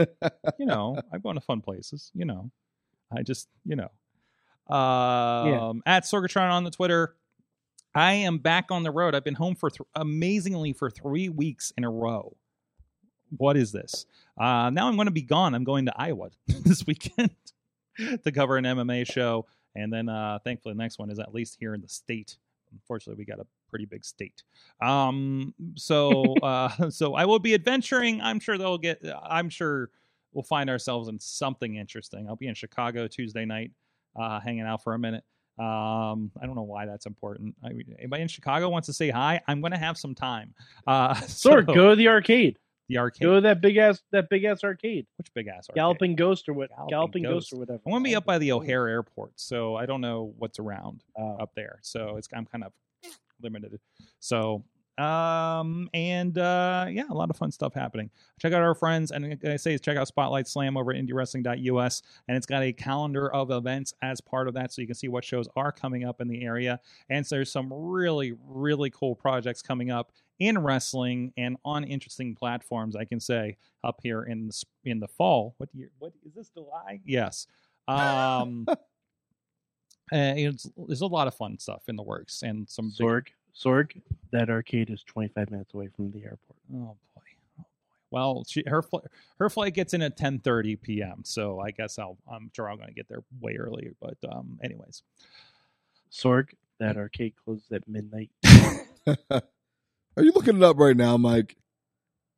you 0.60 0.66
know, 0.66 1.00
I'm 1.14 1.22
going 1.22 1.36
to 1.36 1.42
fun 1.42 1.62
places. 1.62 2.12
You 2.16 2.26
know, 2.26 2.50
I 3.16 3.22
just, 3.22 3.48
you 3.64 3.76
know, 3.76 3.90
um, 4.76 5.84
at 5.86 6.04
Sorgatron 6.04 6.52
on 6.52 6.64
the 6.64 6.72
Twitter. 6.72 7.16
I 7.96 8.14
am 8.14 8.40
back 8.40 8.72
on 8.72 8.84
the 8.84 8.92
road. 8.92 9.16
I've 9.16 9.24
been 9.24 9.36
home 9.36 9.56
for 9.56 9.70
th- 9.70 9.88
amazingly 9.96 10.74
for 10.74 10.90
three 10.90 11.30
weeks 11.30 11.72
in 11.78 11.86
a 11.86 11.90
row. 11.90 12.36
What 13.38 13.56
is 13.56 13.72
this? 13.72 14.06
Uh, 14.38 14.70
now 14.70 14.90
I'm 14.90 14.96
going 14.96 15.08
to 15.08 15.12
be 15.12 15.22
gone. 15.22 15.56
I'm 15.56 15.64
going 15.64 15.86
to 15.86 15.94
Iowa 15.96 16.30
this 16.48 16.86
weekend 16.86 17.32
to 18.24 18.32
cover 18.34 18.58
an 18.58 18.66
MMA 18.66 19.10
show, 19.10 19.46
and 19.76 19.92
then 19.92 20.10
uh, 20.10 20.40
thankfully 20.44 20.74
the 20.74 20.78
next 20.78 21.00
one 21.00 21.10
is 21.10 21.20
at 21.20 21.34
least 21.34 21.56
here 21.58 21.74
in 21.74 21.82
the 21.82 21.88
state. 21.88 22.38
Unfortunately, 22.74 23.18
we 23.18 23.26
got 23.26 23.40
a 23.40 23.48
pretty 23.70 23.86
big 23.86 24.04
state. 24.04 24.44
Um, 24.82 25.54
so 25.76 26.36
uh, 26.44 26.90
so 26.90 27.16
I 27.16 27.24
will 27.26 27.40
be 27.40 27.54
adventuring. 27.54 28.20
I'm 28.20 28.42
sure 28.42 28.58
they'll 28.58 28.78
get. 28.78 29.02
I'm 29.24 29.50
sure 29.50 29.90
we'll 30.34 30.44
find 30.44 30.70
ourselves 30.70 31.08
in 31.08 31.18
something 31.18 31.76
interesting. 31.76 32.28
I'll 32.28 32.36
be 32.36 32.48
in 32.48 32.56
Chicago 32.56 33.08
Tuesday 33.08 33.46
night, 33.46 33.72
uh, 34.18 34.42
hanging 34.42 34.64
out 34.64 34.84
for 34.84 34.94
a 34.94 35.00
minute. 35.00 35.24
Um, 35.58 36.32
I 36.42 36.46
don't 36.46 36.56
know 36.56 36.64
why 36.64 36.86
that's 36.86 37.06
important. 37.06 37.56
I, 37.64 37.70
anybody 37.98 38.22
in 38.24 38.28
Chicago 38.28 38.70
wants 38.70 38.88
to 38.88 38.94
say 38.94 39.10
hi? 39.10 39.42
I'm 39.48 39.62
going 39.62 39.72
to 39.72 39.78
have 39.78 39.98
some 39.98 40.14
time. 40.16 40.54
Uh, 40.86 41.14
so- 41.28 41.62
go 41.62 41.90
to 41.92 41.96
the 41.96 42.08
arcade. 42.10 42.58
the 42.90 42.98
arcade. 42.98 43.22
Go 43.22 43.36
to 43.36 43.42
that 43.42 43.62
big 43.62 43.78
ass 43.78 44.02
that 44.12 44.30
big 44.30 44.44
ass 44.44 44.64
arcade. 44.64 45.08
Which 45.18 45.34
big 45.34 45.48
ass 45.48 45.70
arcade? 45.70 45.76
Galloping 45.76 46.16
Ghost 46.16 46.50
or 46.50 46.54
what? 46.54 46.70
Galloping 46.70 46.90
Galloping, 46.90 47.24
Ghost. 47.24 47.34
Ghost. 47.34 47.54
or 47.54 47.58
whatever. 47.60 47.82
I'm 47.86 47.92
going 47.92 48.04
to 48.04 48.10
be 48.10 48.16
up 48.16 48.26
by 48.26 48.38
the 48.38 48.52
O'Hare 48.52 48.88
Airport, 48.88 49.32
so 49.38 49.76
I 49.76 49.86
don't 49.86 50.02
know 50.02 50.34
what's 50.38 50.60
around 50.60 51.02
Oh. 51.18 51.38
up 51.40 51.52
there. 51.56 51.80
So 51.84 52.18
it's 52.18 52.28
I'm 52.34 52.46
kind 52.46 52.64
of 52.64 52.72
limited. 53.42 53.80
So 54.20 54.64
um 54.98 55.90
and 55.94 56.38
uh 56.38 56.86
yeah, 56.90 57.04
a 57.10 57.14
lot 57.14 57.30
of 57.30 57.36
fun 57.36 57.52
stuff 57.52 57.74
happening. 57.74 58.10
Check 58.40 58.54
out 58.54 58.62
our 58.62 58.76
friends 58.76 59.12
and 59.12 59.38
I 59.46 59.58
say 59.58 59.78
check 59.78 59.98
out 59.98 60.08
Spotlight 60.08 60.48
Slam 60.48 60.78
over 60.78 60.94
at 60.94 60.98
indiewrestling.us 60.98 62.02
and 62.28 62.38
it's 62.38 62.46
got 62.46 62.64
a 62.64 62.72
calendar 62.72 63.32
of 63.34 63.52
events 63.52 63.94
as 64.02 64.22
part 64.22 64.48
of 64.48 64.54
that 64.54 64.72
so 64.72 64.82
you 64.82 64.88
can 64.88 64.96
see 64.96 65.10
what 65.10 65.26
shows 65.26 65.50
are 65.56 65.72
coming 65.72 66.06
up 66.06 66.22
in 66.22 66.28
the 66.28 66.44
area. 66.44 66.80
And 67.10 67.26
so 67.26 67.36
there's 67.36 67.52
some 67.52 67.72
really 67.72 68.34
really 68.48 68.90
cool 68.90 69.16
projects 69.16 69.62
coming 69.62 69.92
up 69.92 70.12
in 70.40 70.58
wrestling 70.58 71.34
and 71.38 71.58
on 71.66 71.84
interesting 71.84 72.36
platforms 72.36 72.96
I 72.96 73.06
can 73.06 73.20
say 73.20 73.58
up 73.84 74.00
here 74.02 74.24
in 74.24 74.48
the 74.48 74.64
in 74.86 75.00
the 75.00 75.08
fall. 75.08 75.56
What 75.58 75.70
year 75.74 75.90
what 76.00 76.14
is 76.26 76.34
this 76.34 76.50
July? 76.50 77.02
Yes. 77.06 77.48
Um 77.90 78.66
uh, 78.70 78.76
it's, 80.12 80.70
there's 80.78 81.02
a 81.02 81.08
lot 81.08 81.28
of 81.28 81.36
fun 81.36 81.58
stuff 81.60 81.84
in 81.88 81.96
the 81.96 82.04
works 82.04 82.44
and 82.44 82.70
some 82.70 82.94
big- 82.98 83.34
Sorg, 83.56 83.88
Sorg, 83.96 84.02
that 84.32 84.50
arcade 84.50 84.90
is 84.90 85.04
25 85.04 85.52
minutes 85.52 85.74
away 85.74 85.90
from 85.96 86.12
the 86.12 86.20
airport. 86.24 86.58
oh 86.74 86.96
boy 87.16 87.22
oh 87.60 87.62
boy 87.62 87.64
well 88.12 88.44
she 88.48 88.64
her 88.68 88.82
flight 88.82 89.04
her 89.40 89.50
flight 89.50 89.74
gets 89.74 89.94
in 89.94 90.02
at 90.02 90.18
10:30 90.18 90.82
p.m. 90.82 91.22
so 91.24 91.60
I 91.60 91.72
guess 91.72 91.98
I'll 92.00 92.18
I'm 92.32 92.52
sure 92.56 92.70
I'm 92.70 92.78
going 92.78 92.90
to 92.90 92.94
get 92.96 93.08
there 93.10 93.24
way 93.42 93.56
early 93.58 93.92
but 94.02 94.18
um 94.30 94.60
anyways 94.64 95.04
Sorg, 96.12 96.50
that 96.80 96.96
arcade 96.98 97.34
closes 97.44 97.70
at 97.74 97.88
midnight. 97.90 98.30
Are 99.08 100.24
you 100.24 100.32
looking 100.34 100.56
it 100.58 100.64
up 100.64 100.78
right 100.80 100.96
now, 100.96 101.18
Mike? 101.18 101.58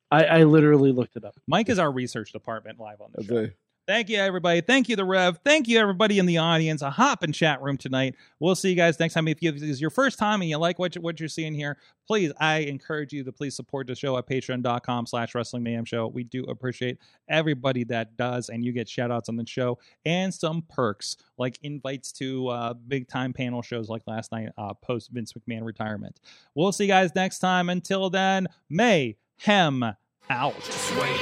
I, 0.10 0.23
I 0.26 0.44
literally 0.45 0.91
looked 0.91 1.15
it 1.15 1.23
up. 1.23 1.35
Mike 1.45 1.69
is 1.69 1.77
our 1.77 1.91
research 1.91 2.31
department 2.31 2.80
live 2.80 3.02
on 3.02 3.11
the 3.14 3.23
show 3.23 3.35
Okay. 3.35 3.53
Thank 3.88 4.09
you, 4.09 4.18
everybody. 4.18 4.59
Thank 4.59 4.89
you, 4.89 4.97
the 4.97 5.05
Rev. 5.05 5.39
Thank 5.45 5.69
you, 5.69 5.80
everybody 5.80 6.19
in 6.19 6.26
the 6.26 6.39
audience. 6.39 6.81
A 6.81 6.89
hop 6.89 7.23
in 7.23 7.31
chat 7.31 7.61
room 7.61 7.77
tonight. 7.77 8.15
We'll 8.38 8.53
see 8.53 8.69
you 8.69 8.76
guys 8.76 8.99
next 8.99 9.14
time. 9.14 9.30
If 9.30 9.41
you, 9.41 9.47
if 9.47 9.61
this 9.61 9.69
is 9.69 9.80
your 9.80 9.91
first 9.91 10.19
time 10.19 10.41
and 10.41 10.49
you 10.49 10.57
like 10.57 10.77
what, 10.77 10.93
you, 10.93 10.99
what 10.99 11.22
you're 11.22 11.30
seeing 11.30 11.53
here, 11.53 11.77
please, 12.05 12.34
I 12.38 12.57
encourage 12.57 13.14
you 13.14 13.23
to 13.23 13.31
please 13.31 13.55
support 13.55 13.88
the 13.88 13.95
show 13.95 14.18
at 14.18 14.27
patreon.com 14.27 15.05
slash 15.05 15.34
wrestling 15.34 15.64
mayhem 15.64 15.85
show. 15.85 16.07
We 16.07 16.26
do 16.26 16.43
appreciate 16.43 16.97
everybody 17.30 17.85
that 17.85 18.18
does, 18.18 18.49
and 18.49 18.65
you 18.65 18.73
get 18.73 18.89
shout 18.89 19.09
outs 19.09 19.30
on 19.30 19.38
the 19.38 19.47
show 19.47 19.80
and 20.03 20.34
some 20.34 20.65
perks 20.68 21.15
like 21.38 21.57
invites 21.64 22.11
to 22.14 22.49
uh, 22.49 22.73
big 22.73 23.07
time 23.07 23.31
panel 23.31 23.61
shows 23.61 23.88
like 23.88 24.01
last 24.05 24.34
night 24.34 24.49
uh, 24.57 24.73
post 24.73 25.11
Vince 25.11 25.31
McMahon 25.31 25.64
retirement. 25.64 26.19
We'll 26.55 26.73
see 26.73 26.84
you 26.84 26.89
guys 26.89 27.15
next 27.15 27.39
time. 27.39 27.69
Until 27.69 28.09
then, 28.09 28.47
mayhem 28.69 29.95
out. 30.29 30.55
Just 30.63 30.91
wait, 30.97 31.17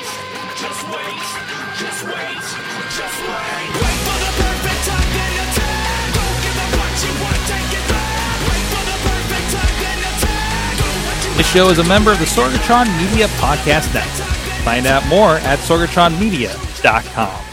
just 0.57 0.81
wait, 0.89 1.21
just 1.77 2.01
wait, 2.05 2.41
just 2.89 3.17
wait. 3.21 3.69
Wait 3.77 3.99
for 4.01 4.17
the 4.17 4.31
perfect 4.41 4.81
time, 4.85 5.09
then 5.13 5.33
attack. 5.45 6.13
Don't 6.15 6.37
give 6.41 6.57
up 6.57 6.71
what 6.79 6.93
you 7.03 7.13
want, 7.21 7.41
take 7.45 7.73
it 7.77 7.85
back. 7.89 8.37
Wait 8.49 8.65
for 8.73 8.83
the 8.85 8.97
perfect 9.05 9.47
time, 9.53 9.75
then 9.81 9.99
attack. 10.09 10.77
Do 10.77 10.85
what 11.05 11.17
you 11.25 11.37
This 11.37 11.47
show 11.51 11.69
is 11.69 11.79
a 11.79 11.83
member 11.85 12.11
of 12.11 12.19
the 12.19 12.25
Sorgatron 12.25 12.87
Media 12.97 13.27
Podcast 13.37 13.93
Network. 13.93 14.27
Find 14.65 14.87
out 14.87 15.05
more 15.07 15.35
at 15.45 15.59
sorgatronmedia.com. 15.59 17.44